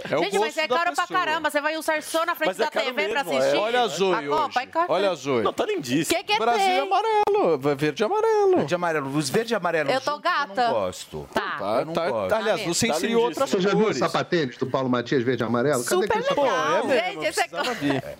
Gente, 0.09 0.39
mas 0.39 0.57
é 0.57 0.67
caro 0.67 0.93
pra 0.93 1.07
caramba, 1.07 1.49
você 1.49 1.61
vai 1.61 1.77
usar 1.77 2.01
só 2.01 2.25
na 2.25 2.35
frente 2.35 2.57
da 2.57 2.69
TV 2.69 3.09
pra 3.09 3.21
assistir. 3.21 3.42
Olha 3.57 3.81
azul. 3.81 4.13
A 4.13 4.23
Copa, 4.23 4.85
Olha 4.87 5.11
azul. 5.11 5.43
Não, 5.43 5.53
tá 5.53 5.65
lindíssimo. 5.65 6.17
Que 6.17 6.23
que 6.23 6.33
é 6.33 6.37
Brasil 6.37 6.65
tem? 6.65 6.79
amarelo. 6.79 7.57
Verde 7.75 8.03
e 8.03 8.05
amarelo. 8.05 8.57
Verde 8.57 8.73
e 8.73 8.75
amarelo. 8.75 9.17
Os 9.17 9.29
verde 9.29 9.53
e 9.53 9.55
amarelo. 9.55 9.91
Eu 9.91 10.01
tô 10.01 10.19
gata. 10.19 10.61
Eu 10.61 10.67
não 10.67 10.73
gosto. 10.73 11.27
Tá. 11.33 11.55
tá 11.59 11.79
eu 11.79 11.85
não 11.85 11.93
tá, 11.93 12.09
gosto. 12.09 12.29
Tá, 12.29 12.37
aliás, 12.37 12.61
tá 12.61 12.67
você 12.67 12.87
inseriu 12.87 13.19
tá 13.19 13.25
outras. 13.25 13.49
Você 13.49 13.61
já 13.61 13.69
viu 13.69 13.87
o 13.87 13.93
sapatênis 13.93 14.57
do 14.57 14.67
Paulo 14.67 14.89
Matias 14.89 15.23
verde 15.23 15.43
e 15.43 15.45
amarelo? 15.45 15.83
Super 15.83 16.07
Cadê 16.07 16.29
legal. 16.29 16.35
Pô, 16.35 16.45
é 16.45 16.83
mesmo, 16.83 17.21
Gente, 17.21 17.25
esse 17.27 17.41
é... 17.41 17.45
é. 17.97 18.17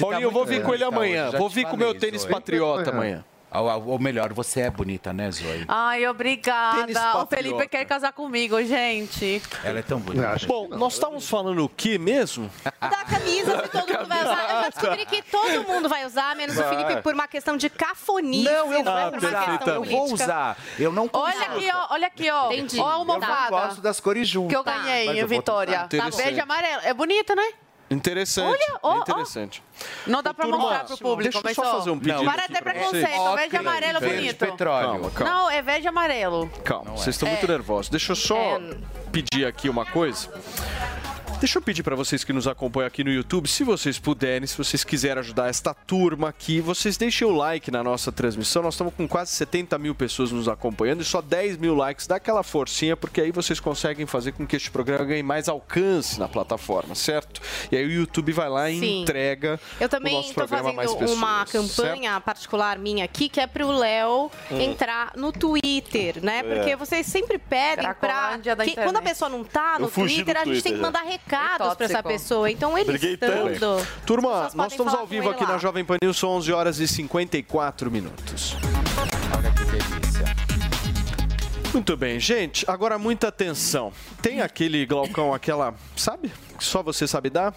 Paulinho, 0.00 0.22
eu 0.22 0.30
vou 0.30 0.44
vir 0.44 0.62
com 0.62 0.74
ele 0.74 0.84
amanhã. 0.84 1.30
Vou 1.30 1.48
vir 1.48 1.66
com 1.66 1.76
o 1.76 1.78
meu 1.78 1.94
tênis 1.94 2.24
patriota 2.24 2.90
é. 2.90 2.92
amanhã. 2.92 3.24
Ou, 3.54 3.88
ou 3.90 3.98
melhor, 3.98 4.32
você 4.32 4.62
é 4.62 4.70
bonita, 4.70 5.12
né, 5.12 5.30
Zoe? 5.30 5.64
Ai, 5.68 6.06
obrigada. 6.06 7.18
O 7.18 7.26
Felipe 7.26 7.68
quer 7.68 7.84
casar 7.84 8.12
comigo, 8.12 8.60
gente. 8.62 9.40
Ela 9.62 9.78
é 9.78 9.82
tão 9.82 10.00
bonita. 10.00 10.36
Bom, 10.46 10.68
nós 10.68 10.94
estávamos 10.94 11.28
falando 11.28 11.64
o 11.64 11.68
que 11.68 11.98
mesmo? 11.98 12.50
Da 12.84 13.04
camisa 13.04 13.62
que 13.62 13.68
todo 13.70 13.88
mundo 13.88 14.08
vai 14.08 14.22
usar. 14.22 14.42
Eu 14.42 14.60
já 14.60 14.68
descobri 14.68 15.06
que 15.06 15.22
todo 15.22 15.64
mundo 15.66 15.88
vai 15.88 16.06
usar, 16.06 16.36
menos 16.36 16.54
vai. 16.54 16.66
o 16.66 16.68
Felipe, 16.68 17.02
por 17.02 17.14
uma 17.14 17.26
questão 17.26 17.56
de 17.56 17.70
cafonia. 17.70 18.44
Não, 18.44 18.72
eu 18.72 18.84
não, 18.84 18.92
vou, 18.92 19.28
é 19.30 19.76
eu 19.76 19.84
vou 19.84 20.12
usar. 20.12 20.58
Eu 20.78 20.92
não 20.92 21.08
consigo. 21.08 21.38
Olha 21.38 21.46
aqui, 21.46 21.70
ó. 21.72 21.86
Olha 21.90 22.06
aqui, 22.06 22.30
ó. 22.30 22.52
Entendi. 22.52 22.78
Ó, 22.78 22.86
a 22.86 22.92
almofada. 22.94 23.46
Eu 23.46 23.50
gosto 23.50 23.80
das 23.80 24.00
cores 24.00 24.28
juntas. 24.28 24.50
Que 24.50 24.56
eu 24.56 24.64
ganhei, 24.64 25.22
eu 25.22 25.26
Vitória. 25.26 25.88
Tá 25.88 26.10
verde 26.10 26.38
e 26.38 26.40
amarelo. 26.40 26.82
É 26.84 26.92
bonita, 26.92 27.34
né? 27.34 27.52
Interessante. 27.94 28.46
Olha, 28.46 28.78
oh, 28.82 28.98
interessante. 28.98 29.62
Oh. 30.06 30.10
Não 30.10 30.22
dá 30.22 30.34
para 30.34 30.46
mostrar 30.46 30.84
para 30.84 30.94
o 30.94 30.98
público. 30.98 31.42
Deixa 31.42 31.60
eu 31.60 31.64
só 31.64 31.78
fazer 31.78 31.90
um 31.90 31.98
pedido. 31.98 32.24
Para 32.24 32.44
até 32.44 32.60
preconceito. 32.60 33.20
Ocre, 33.20 33.36
verde 33.36 33.56
amarelo 33.56 33.96
é 33.96 34.00
verde 34.00 34.16
bonito. 34.16 34.38
Petróleo. 34.38 34.88
Calma, 34.88 35.10
calma. 35.10 35.32
Não, 35.32 35.50
é 35.50 35.62
verde 35.62 35.88
amarelo. 35.88 36.50
Calma, 36.64 36.90
vocês 36.92 37.08
é. 37.08 37.10
estão 37.10 37.28
muito 37.28 37.46
nervosos. 37.46 37.88
Deixa 37.88 38.12
eu 38.12 38.16
só 38.16 38.36
é. 38.36 38.76
pedir 39.12 39.46
aqui 39.46 39.68
uma 39.68 39.86
coisa. 39.86 40.28
Deixa 41.44 41.58
eu 41.58 41.62
pedir 41.62 41.82
para 41.82 41.94
vocês 41.94 42.24
que 42.24 42.32
nos 42.32 42.48
acompanham 42.48 42.86
aqui 42.86 43.04
no 43.04 43.10
YouTube, 43.10 43.46
se 43.46 43.64
vocês 43.64 43.98
puderem, 43.98 44.46
se 44.46 44.56
vocês 44.56 44.82
quiserem 44.82 45.18
ajudar 45.18 45.50
esta 45.50 45.74
turma 45.74 46.30
aqui, 46.30 46.58
vocês 46.58 46.96
deixem 46.96 47.28
o 47.28 47.32
like 47.32 47.70
na 47.70 47.84
nossa 47.84 48.10
transmissão. 48.10 48.62
Nós 48.62 48.72
estamos 48.72 48.94
com 48.94 49.06
quase 49.06 49.32
70 49.32 49.78
mil 49.78 49.94
pessoas 49.94 50.32
nos 50.32 50.48
acompanhando 50.48 51.02
e 51.02 51.04
só 51.04 51.20
10 51.20 51.58
mil 51.58 51.74
likes. 51.74 52.06
Dá 52.06 52.16
aquela 52.16 52.42
forcinha, 52.42 52.96
porque 52.96 53.20
aí 53.20 53.30
vocês 53.30 53.60
conseguem 53.60 54.06
fazer 54.06 54.32
com 54.32 54.46
que 54.46 54.56
este 54.56 54.70
programa 54.70 55.04
ganhe 55.04 55.22
mais 55.22 55.46
alcance 55.46 56.18
na 56.18 56.26
plataforma, 56.26 56.94
certo? 56.94 57.42
E 57.70 57.76
aí 57.76 57.84
o 57.84 57.90
YouTube 57.90 58.32
vai 58.32 58.48
lá 58.48 58.70
e 58.70 58.80
Sim. 58.80 59.02
entrega. 59.02 59.60
Eu 59.78 59.90
também 59.90 60.18
estou 60.20 60.48
fazendo 60.48 60.76
pessoas, 60.76 61.10
uma 61.10 61.44
campanha 61.44 62.12
certo? 62.12 62.24
particular 62.24 62.78
minha 62.78 63.04
aqui, 63.04 63.28
que 63.28 63.38
é 63.38 63.46
para 63.46 63.66
o 63.66 63.70
Léo 63.70 64.30
hum. 64.50 64.60
entrar 64.62 65.12
no 65.14 65.30
Twitter, 65.30 66.24
né? 66.24 66.38
É. 66.38 66.42
Porque 66.42 66.74
vocês 66.74 67.06
sempre 67.06 67.36
pedem 67.36 67.84
para. 68.00 68.40
Quando 68.82 68.96
a 68.96 69.02
pessoa 69.02 69.28
não 69.28 69.44
tá 69.44 69.78
no 69.78 69.90
Twitter, 69.90 70.00
no 70.00 70.24
Twitter, 70.24 70.40
a 70.40 70.44
gente 70.46 70.62
tem 70.62 70.72
que 70.72 70.80
mandar 70.80 71.02
recado 71.02 71.33
complicados 71.34 71.74
para 71.74 71.86
essa 71.86 72.02
pessoa. 72.02 72.50
Então 72.50 72.76
ele 72.78 72.86
Briguei 72.86 73.14
estando... 73.14 73.86
Turma, 74.06 74.50
nós 74.54 74.72
estamos 74.72 74.94
ao 74.94 75.06
vivo 75.06 75.30
aqui 75.30 75.44
lá. 75.44 75.52
na 75.52 75.58
Jovem 75.58 75.84
Pan 75.84 75.96
News, 76.02 76.16
são 76.16 76.30
11 76.30 76.52
horas 76.52 76.78
e 76.78 76.88
54 76.88 77.90
minutos. 77.90 78.56
Olha 79.36 79.50
que 79.50 79.64
delícia. 79.64 80.34
Muito 81.72 81.96
bem, 81.96 82.20
gente. 82.20 82.64
Agora 82.70 82.98
muita 82.98 83.28
atenção. 83.28 83.92
Tem 84.22 84.40
aquele 84.40 84.86
glaucão, 84.86 85.34
aquela, 85.34 85.74
sabe? 85.96 86.32
Que 86.56 86.64
só 86.64 86.82
você 86.82 87.06
sabe 87.06 87.30
dar? 87.30 87.52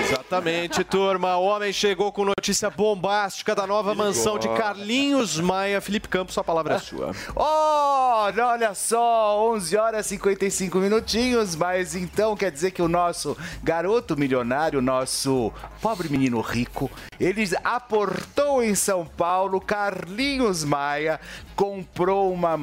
Exatamente, 0.00 0.84
turma. 0.84 1.36
O 1.36 1.44
homem 1.44 1.72
chegou 1.72 2.10
com 2.12 2.24
notícia 2.24 2.70
bombástica 2.70 3.54
da 3.54 3.66
nova 3.66 3.94
mansão 3.94 4.38
de 4.38 4.48
Carlinhos 4.48 5.38
Maia. 5.38 5.80
Felipe 5.80 6.08
Campos, 6.08 6.34
sua 6.34 6.44
palavra 6.44 6.74
é, 6.74 6.76
é 6.76 6.78
sua. 6.78 7.12
oh, 7.36 8.30
olha 8.42 8.74
só, 8.74 9.50
11 9.52 9.76
horas 9.76 10.06
e 10.06 10.08
55 10.10 10.78
minutinhos, 10.78 11.54
mas 11.54 11.94
então 11.94 12.36
quer 12.36 12.50
dizer 12.50 12.70
que 12.70 12.80
o 12.80 12.88
nosso 12.88 13.36
garoto 13.62 14.16
milionário, 14.16 14.80
nosso 14.80 15.52
pobre 15.80 16.08
menino 16.08 16.40
rico, 16.40 16.90
ele 17.20 17.44
aportou 17.62 18.62
em 18.62 18.74
São 18.74 19.04
Paulo, 19.04 19.60
Carlinhos 19.60 20.64
Maia 20.64 21.20
comprou 21.54 22.32
uma 22.32 22.56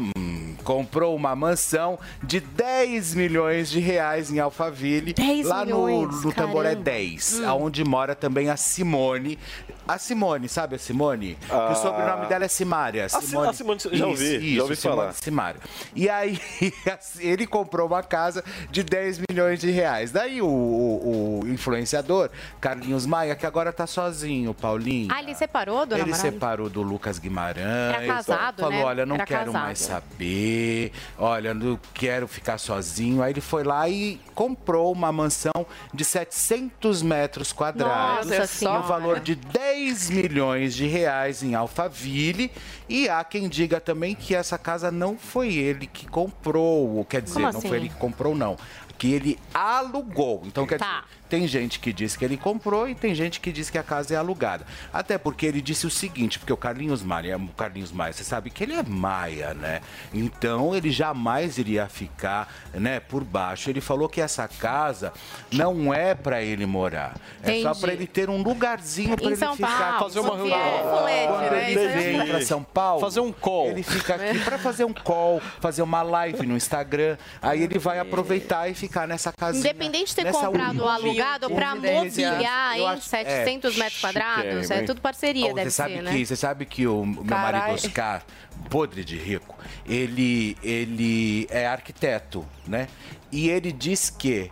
comprou 0.66 1.16
uma 1.16 1.36
mansão 1.36 1.98
de 2.24 2.40
10 2.40 3.14
milhões 3.14 3.70
de 3.70 3.80
reais 3.80 4.32
em 4.32 4.40
Alphaville. 4.40 5.14
10 5.14 5.46
lá 5.46 5.64
milhões, 5.64 6.16
no, 6.16 6.22
no 6.24 6.34
Tamboré 6.34 6.76
10, 6.76 7.40
hum. 7.42 7.56
onde 7.62 7.84
mora 7.86 8.16
também 8.16 8.50
a 8.50 8.58
Simone. 8.58 9.38
A 9.88 10.00
Simone, 10.00 10.50
sabe 10.50 10.76
a 10.76 10.80
Simone? 10.80 11.38
Ah. 11.48 11.72
o 11.72 11.76
sobrenome 11.76 12.26
dela 12.26 12.46
é 12.46 12.48
Simária. 12.48 13.08
Simone, 13.08 13.50
a 13.50 13.54
Simone, 13.54 13.80
já 13.92 14.08
ouvi, 14.08 14.36
isso, 14.38 14.56
já 14.56 14.64
ouvi 14.64 14.76
falar. 14.76 15.14
Simária. 15.14 15.62
E 15.96 16.10
aí, 16.10 16.40
assim, 16.92 17.24
ele 17.24 17.46
comprou 17.46 17.86
uma 17.86 18.02
casa 18.02 18.44
de 18.72 18.82
10 18.82 19.22
milhões 19.30 19.60
de 19.60 19.70
reais. 19.70 20.12
Daí 20.12 20.42
o, 20.42 20.48
o, 20.48 21.42
o 21.44 21.48
influenciador, 21.48 22.32
Carlinhos 22.60 23.06
Maia, 23.06 23.36
que 23.36 23.46
agora 23.46 23.72
tá 23.72 23.86
sozinho, 23.86 24.56
Paulinho. 24.56 25.10
Ah, 25.12 25.22
ele 25.22 25.36
separou 25.36 25.86
do 25.86 25.96
Ele 25.96 26.16
separou 26.16 26.68
do 26.68 26.82
Lucas 26.82 27.20
Guimarães. 27.20 27.94
Era 27.96 28.08
casado, 28.08 28.62
Falou, 28.62 28.72
né? 28.72 28.84
olha, 28.84 29.06
não 29.06 29.18
Era 29.18 29.26
quero 29.28 29.46
casado. 29.46 29.62
mais 29.62 29.80
saber 29.80 30.55
olha, 31.18 31.54
não 31.54 31.80
quero 31.94 32.28
ficar 32.28 32.58
sozinho. 32.58 33.22
Aí 33.22 33.34
ele 33.34 33.42
foi 33.42 33.64
lá 33.64 33.88
e 33.90 34.20
comprou 34.34 34.92
uma 34.92 35.12
mansão 35.12 35.66
de 35.94 36.04
700 36.04 37.02
metros 37.02 37.52
quadrados, 37.52 38.28
Nossa, 38.28 38.44
é 38.44 38.48
senhora. 38.48 38.80
no 38.80 38.88
valor 38.88 39.20
de 39.20 39.36
10 39.36 40.10
milhões 40.10 40.74
de 40.74 40.88
reais 40.88 41.44
em 41.44 41.56
Alphaville. 41.56 42.52
E 42.88 43.10
há 43.10 43.24
quem 43.24 43.50
diga 43.50 43.80
também 43.80 44.16
que 44.16 44.36
essa 44.36 44.58
casa 44.58 44.92
não 44.92 45.18
foi 45.18 45.56
ele 45.56 45.88
que 45.88 46.06
comprou, 46.06 47.04
quer 47.06 47.22
dizer, 47.22 47.40
não 47.40 47.50
assim? 47.50 47.68
foi 47.68 47.78
ele 47.78 47.90
que 47.90 47.96
comprou, 47.96 48.36
não 48.36 48.58
que 48.98 49.14
ele 49.14 49.40
alugou. 49.54 50.42
Então, 50.46 50.66
quer 50.66 50.80
tá. 50.80 50.86
dizer, 50.86 51.25
tem 51.36 51.46
gente 51.50 51.82
que 51.82 51.92
diz 51.92 52.16
que 52.16 52.24
ele 52.24 52.38
comprou 52.38 52.88
e 52.88 52.96
tem 52.96 53.14
gente 53.14 53.42
que 53.42 53.52
diz 53.52 53.70
que 53.70 53.78
a 53.78 53.84
casa 53.84 54.14
é 54.14 54.18
alugada. 54.18 54.66
Até 54.94 55.18
porque 55.18 55.46
ele 55.46 55.62
disse 55.62 55.86
o 55.86 55.90
seguinte, 55.90 56.40
porque 56.40 56.54
o 56.54 56.56
Carlinhos 56.56 57.04
Maia, 57.04 57.36
o 57.36 57.50
Carlinhos 57.50 57.92
Maia, 57.92 58.14
você 58.14 58.24
sabe 58.24 58.50
que 58.50 58.64
ele 58.64 58.74
é 58.74 58.82
maia, 58.82 59.54
né? 59.54 59.82
Então 60.14 60.74
ele 60.74 60.90
jamais 60.92 61.58
iria 61.58 61.90
ficar, 61.90 62.50
né, 62.74 63.02
por 63.02 63.26
baixo. 63.26 63.70
Ele 63.70 63.82
falou 63.82 64.08
que 64.08 64.22
essa 64.22 64.48
casa 64.48 65.12
não 65.52 65.94
é 65.94 66.16
para 66.16 66.42
ele 66.42 66.66
morar. 66.66 67.18
É 67.44 67.48
só 67.62 67.72
Entendi. 67.72 67.80
para 67.82 67.94
ele 67.94 68.08
ter 68.08 68.30
um 68.30 68.42
lugarzinho 68.42 69.18
para 69.18 69.26
ele 69.26 69.36
São 69.36 69.58
ficar. 69.58 69.98
Paulo, 69.98 70.14
Sofia, 70.14 70.56
é 70.56 70.84
colete, 70.84 71.28
Quando 71.28 71.52
né? 71.52 71.72
ele 71.72 71.80
aí 71.80 71.88
vem 71.88 72.22
é 72.22 72.26
para 72.28 72.46
São 72.46 72.64
Paulo, 72.64 73.02
Fazer 73.02 73.20
um 73.20 73.34
call. 73.34 73.68
ele 73.72 73.84
fica 73.84 74.16
aqui 74.16 74.40
para 74.40 74.58
fazer 74.58 74.86
um 74.86 74.94
call, 74.94 75.42
fazer 75.60 75.82
uma 75.82 76.02
live 76.02 76.48
no 76.48 76.56
Instagram. 76.56 77.18
Aí 77.42 77.62
ele 77.62 77.78
vai 77.78 78.00
aproveitar 78.00 78.70
e 78.70 78.74
ficar 78.74 79.06
nessa 79.06 79.34
casinha. 79.34 79.60
Independente 79.60 80.16
de 80.16 80.16
ter 80.16 80.32
comprado 80.32 80.82
ou 80.82 80.88
alugado, 80.88 81.25
pra 81.56 81.74
residência. 81.74 82.30
mobiliar 82.30 82.78
em 82.78 82.88
acho- 82.88 83.02
700 83.04 83.76
é, 83.76 83.80
metros 83.80 84.02
quadrados, 84.02 84.72
é 84.72 84.84
tudo 84.84 85.02
parceria, 85.02 85.52
Oh, 85.52 85.54
deve 85.54 85.70
você 85.70 85.76
sabe 85.76 85.94
ser, 85.94 85.98
que, 86.00 86.04
né? 86.06 86.26
Você 86.26 86.36
sabe 86.36 86.66
que 86.66 86.88
o 86.88 87.06
meu 87.06 87.24
Carai. 87.26 87.52
marido 87.60 87.74
Oscar, 87.76 88.24
podre 88.70 89.04
de 89.04 89.18
rico, 89.18 89.56
ele, 89.86 90.58
ele 90.64 91.48
é 91.50 91.66
arquiteto, 91.68 92.46
né? 92.68 92.88
E 93.32 93.50
ele 93.50 93.72
diz 93.72 94.10
que 94.10 94.52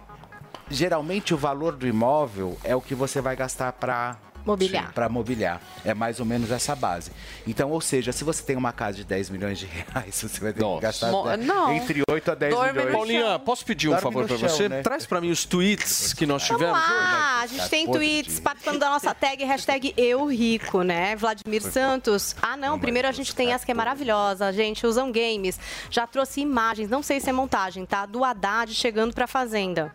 geralmente 0.69 1.33
o 1.33 1.37
valor 1.37 1.75
do 1.75 1.87
imóvel 1.87 2.57
é 2.63 2.75
o 2.75 2.81
que 2.81 2.95
você 2.95 3.21
vai 3.21 3.35
gastar 3.35 3.71
para 3.73 4.17
Mobiliar. 4.45 4.91
Para 4.93 5.07
mobiliar. 5.09 5.61
É 5.85 5.93
mais 5.93 6.19
ou 6.19 6.25
menos 6.25 6.51
essa 6.51 6.75
base. 6.75 7.11
Então, 7.47 7.71
ou 7.71 7.79
seja, 7.81 8.11
se 8.11 8.23
você 8.23 8.43
tem 8.43 8.55
uma 8.55 8.71
casa 8.73 8.97
de 8.97 9.03
10 9.03 9.29
milhões 9.29 9.57
de 9.59 9.65
reais, 9.65 10.15
você 10.21 10.39
vai 10.39 10.53
ter 10.53 10.63
que 10.63 10.79
gastar 10.79 11.11
Mo- 11.11 11.25
né, 11.25 11.37
não. 11.37 11.73
entre 11.73 12.03
8 12.09 12.31
a 12.31 12.35
10 12.35 12.53
milhões. 12.53 12.91
Paulinha, 12.91 13.39
posso 13.39 13.65
pedir 13.65 13.87
um 13.87 13.91
Dorme 13.91 14.03
favor 14.03 14.27
chão, 14.27 14.37
você? 14.49 14.69
né? 14.69 14.81
Traz 14.81 15.05
pra 15.05 15.21
mim 15.21 15.31
os 15.31 15.45
tweets 15.45 16.13
que 16.13 16.25
nós 16.25 16.45
Vamos 16.47 16.61
tivemos. 16.61 16.79
lá, 16.79 17.41
a 17.41 17.47
gente 17.47 17.69
tem 17.69 17.87
tweets 17.89 18.39
participando 18.39 18.79
da 18.79 18.89
nossa 18.89 19.13
tag, 19.13 19.43
hashtag 19.43 19.93
Eu 19.97 20.25
Rico, 20.27 20.81
né? 20.81 21.15
Vladimir 21.15 21.61
Santos. 21.61 22.35
Ah, 22.41 22.57
não, 22.57 22.77
primeiro 22.79 23.07
a 23.07 23.11
gente 23.11 23.33
tem 23.35 23.51
essa 23.53 23.65
que 23.65 23.71
é 23.71 23.75
maravilhosa, 23.75 24.51
gente. 24.51 24.85
Usam 24.85 25.11
games. 25.11 25.59
Já 25.89 26.05
trouxe 26.05 26.41
imagens, 26.41 26.89
não 26.89 27.01
sei 27.01 27.19
se 27.19 27.29
é 27.29 27.33
montagem, 27.33 27.85
tá? 27.85 28.05
Do 28.05 28.23
Haddad 28.23 28.73
chegando 28.73 29.13
pra 29.13 29.27
Fazenda. 29.27 29.93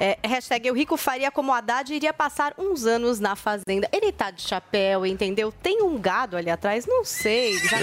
É, 0.00 0.18
hashtag 0.24 0.66
Eu 0.66 0.74
Rico 0.74 0.96
faria 0.96 1.30
como 1.30 1.52
Haddad 1.52 1.92
iria 1.94 2.12
passar 2.12 2.54
uns 2.58 2.84
anos 2.86 3.20
na 3.20 3.36
Fazenda. 3.36 3.88
Ele 3.92 4.10
tá 4.12 4.30
de 4.30 4.42
chapéu, 4.42 5.06
entendeu? 5.06 5.52
Tem 5.62 5.82
um 5.82 5.98
gado 5.98 6.36
ali 6.36 6.50
atrás, 6.50 6.86
não 6.86 7.04
sei. 7.04 7.56
já- 7.58 7.78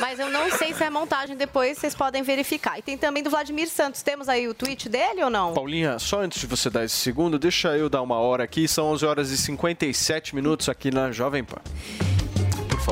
Mas 0.00 0.18
eu 0.18 0.30
não 0.30 0.50
sei 0.50 0.72
se 0.74 0.82
é 0.82 0.90
montagem, 0.90 1.36
depois 1.36 1.78
vocês 1.78 1.94
podem 1.94 2.22
verificar. 2.22 2.78
E 2.78 2.82
tem 2.82 2.96
também 2.96 3.22
do 3.22 3.30
Vladimir 3.30 3.68
Santos. 3.68 4.02
Temos 4.02 4.28
aí 4.28 4.48
o 4.48 4.54
tweet 4.54 4.88
dele 4.88 5.22
ou 5.22 5.30
não? 5.30 5.52
Paulinha, 5.54 5.98
só 5.98 6.20
antes 6.20 6.40
de 6.40 6.46
você 6.46 6.70
dar 6.70 6.84
esse 6.84 6.96
segundo, 6.96 7.38
deixa 7.38 7.76
eu 7.76 7.88
dar 7.88 8.02
uma 8.02 8.16
hora 8.18 8.44
aqui. 8.44 8.66
São 8.66 8.86
11 8.86 9.04
horas 9.06 9.30
e 9.30 9.36
57 9.36 10.34
minutos 10.34 10.68
aqui 10.68 10.90
na 10.90 11.12
Jovem 11.12 11.44
Pan. 11.44 11.58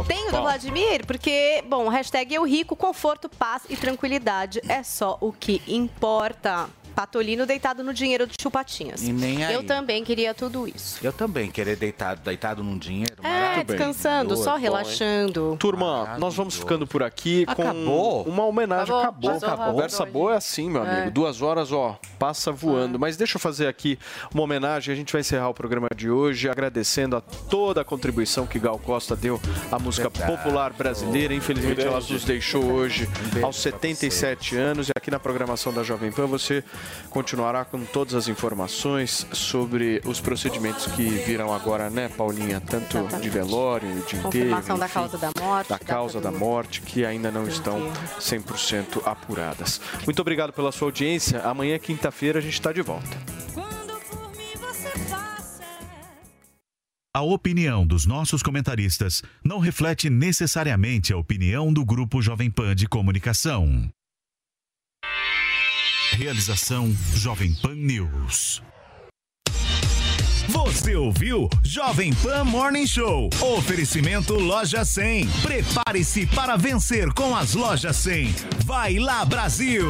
Tem 0.06 0.28
o 0.28 0.30
do. 0.30 0.40
Vladimir, 0.42 1.04
porque, 1.04 1.62
bom, 1.66 1.88
hashtag 1.88 2.32
eu 2.34 2.44
rico, 2.44 2.76
conforto, 2.76 3.28
paz 3.28 3.62
e 3.68 3.76
tranquilidade 3.76 4.60
é 4.68 4.82
só 4.84 5.18
o 5.20 5.32
que 5.32 5.60
importa. 5.66 6.68
Patolino 7.00 7.46
deitado 7.46 7.82
no 7.82 7.94
dinheiro 7.94 8.26
de 8.26 8.34
chupatinhas. 8.38 9.00
E 9.00 9.10
nem 9.10 9.42
aí. 9.42 9.54
Eu 9.54 9.62
também 9.62 10.04
queria 10.04 10.34
tudo 10.34 10.68
isso. 10.68 10.98
Eu 11.02 11.10
também, 11.10 11.50
querer 11.50 11.74
deitado, 11.74 12.20
deitado 12.20 12.62
num 12.62 12.76
dinheiro. 12.76 13.16
É, 13.22 13.64
descansando, 13.64 14.36
só 14.36 14.56
relaxando. 14.56 15.56
Turma, 15.58 16.18
nós 16.18 16.34
vamos 16.34 16.56
ficando 16.56 16.86
por 16.86 17.02
aqui 17.02 17.46
Acabou? 17.48 18.24
com 18.24 18.30
uma 18.30 18.44
homenagem. 18.44 18.94
Acabou, 18.94 19.30
Acabou, 19.30 19.48
rápido 19.48 19.72
Conversa 19.72 20.04
boa 20.04 20.34
é 20.34 20.36
assim, 20.36 20.68
meu 20.68 20.82
amigo. 20.82 21.08
É. 21.08 21.10
Duas 21.10 21.40
horas, 21.40 21.72
ó, 21.72 21.98
passa 22.18 22.52
voando. 22.52 22.98
Mas 22.98 23.16
deixa 23.16 23.36
eu 23.36 23.40
fazer 23.40 23.66
aqui 23.66 23.98
uma 24.34 24.42
homenagem. 24.42 24.92
A 24.92 24.96
gente 24.96 25.10
vai 25.10 25.22
encerrar 25.22 25.48
o 25.48 25.54
programa 25.54 25.88
de 25.96 26.10
hoje 26.10 26.50
agradecendo 26.50 27.16
a 27.16 27.22
toda 27.22 27.80
a 27.80 27.84
contribuição 27.84 28.46
que 28.46 28.58
Gal 28.58 28.78
Costa 28.78 29.16
deu 29.16 29.40
à 29.72 29.78
música 29.78 30.10
Verdade. 30.10 30.36
popular 30.36 30.74
brasileira. 30.74 31.32
Infelizmente, 31.32 31.80
ela 31.80 31.98
nos 31.98 32.24
deixou 32.24 32.62
hoje 32.62 33.08
aos 33.42 33.56
77 33.56 34.54
anos. 34.56 34.88
E 34.88 34.92
aqui 34.94 35.10
na 35.10 35.18
programação 35.18 35.72
da 35.72 35.82
Jovem 35.82 36.12
Pan 36.12 36.26
você 36.26 36.62
continuará 37.08 37.64
com 37.64 37.84
todas 37.84 38.14
as 38.14 38.28
informações 38.28 39.26
sobre 39.32 40.00
os 40.04 40.20
procedimentos 40.20 40.86
que 40.86 41.02
virão 41.02 41.52
agora, 41.52 41.90
né, 41.90 42.08
Paulinha? 42.08 42.60
Tanto 42.60 43.06
de 43.20 43.28
velório, 43.30 43.88
de 44.06 44.16
enterro, 44.16 44.22
Confirmação 44.22 44.78
da 44.78 44.86
enfim, 44.86 44.94
causa 44.94 45.18
da 45.18 45.30
morte. 45.40 45.68
da 45.68 45.78
causa 45.78 46.20
da 46.20 46.32
morte, 46.32 46.80
que 46.82 47.04
ainda 47.04 47.30
não 47.30 47.46
estão 47.46 47.90
100% 48.18 49.02
apuradas. 49.04 49.80
Muito 50.04 50.20
obrigado 50.20 50.52
pela 50.52 50.72
sua 50.72 50.88
audiência. 50.88 51.40
Amanhã, 51.42 51.78
quinta-feira, 51.78 52.38
a 52.38 52.42
gente 52.42 52.54
está 52.54 52.72
de 52.72 52.82
volta. 52.82 53.16
A 57.12 57.22
opinião 57.22 57.84
dos 57.84 58.06
nossos 58.06 58.40
comentaristas 58.40 59.20
não 59.44 59.58
reflete 59.58 60.08
necessariamente 60.08 61.12
a 61.12 61.16
opinião 61.16 61.72
do 61.72 61.84
Grupo 61.84 62.22
Jovem 62.22 62.48
Pan 62.48 62.72
de 62.74 62.86
Comunicação. 62.86 63.90
Realização 66.12 66.94
Jovem 67.14 67.54
Pan 67.54 67.74
News. 67.74 68.60
Você 70.48 70.96
ouviu 70.96 71.48
Jovem 71.64 72.12
Pan 72.14 72.42
Morning 72.42 72.86
Show. 72.86 73.30
Oferecimento 73.40 74.34
Loja 74.34 74.84
100. 74.84 75.28
Prepare-se 75.42 76.26
para 76.26 76.56
vencer 76.56 77.12
com 77.14 77.34
as 77.36 77.54
Lojas 77.54 77.96
100. 77.96 78.34
Vai 78.64 78.98
lá, 78.98 79.24
Brasil! 79.24 79.86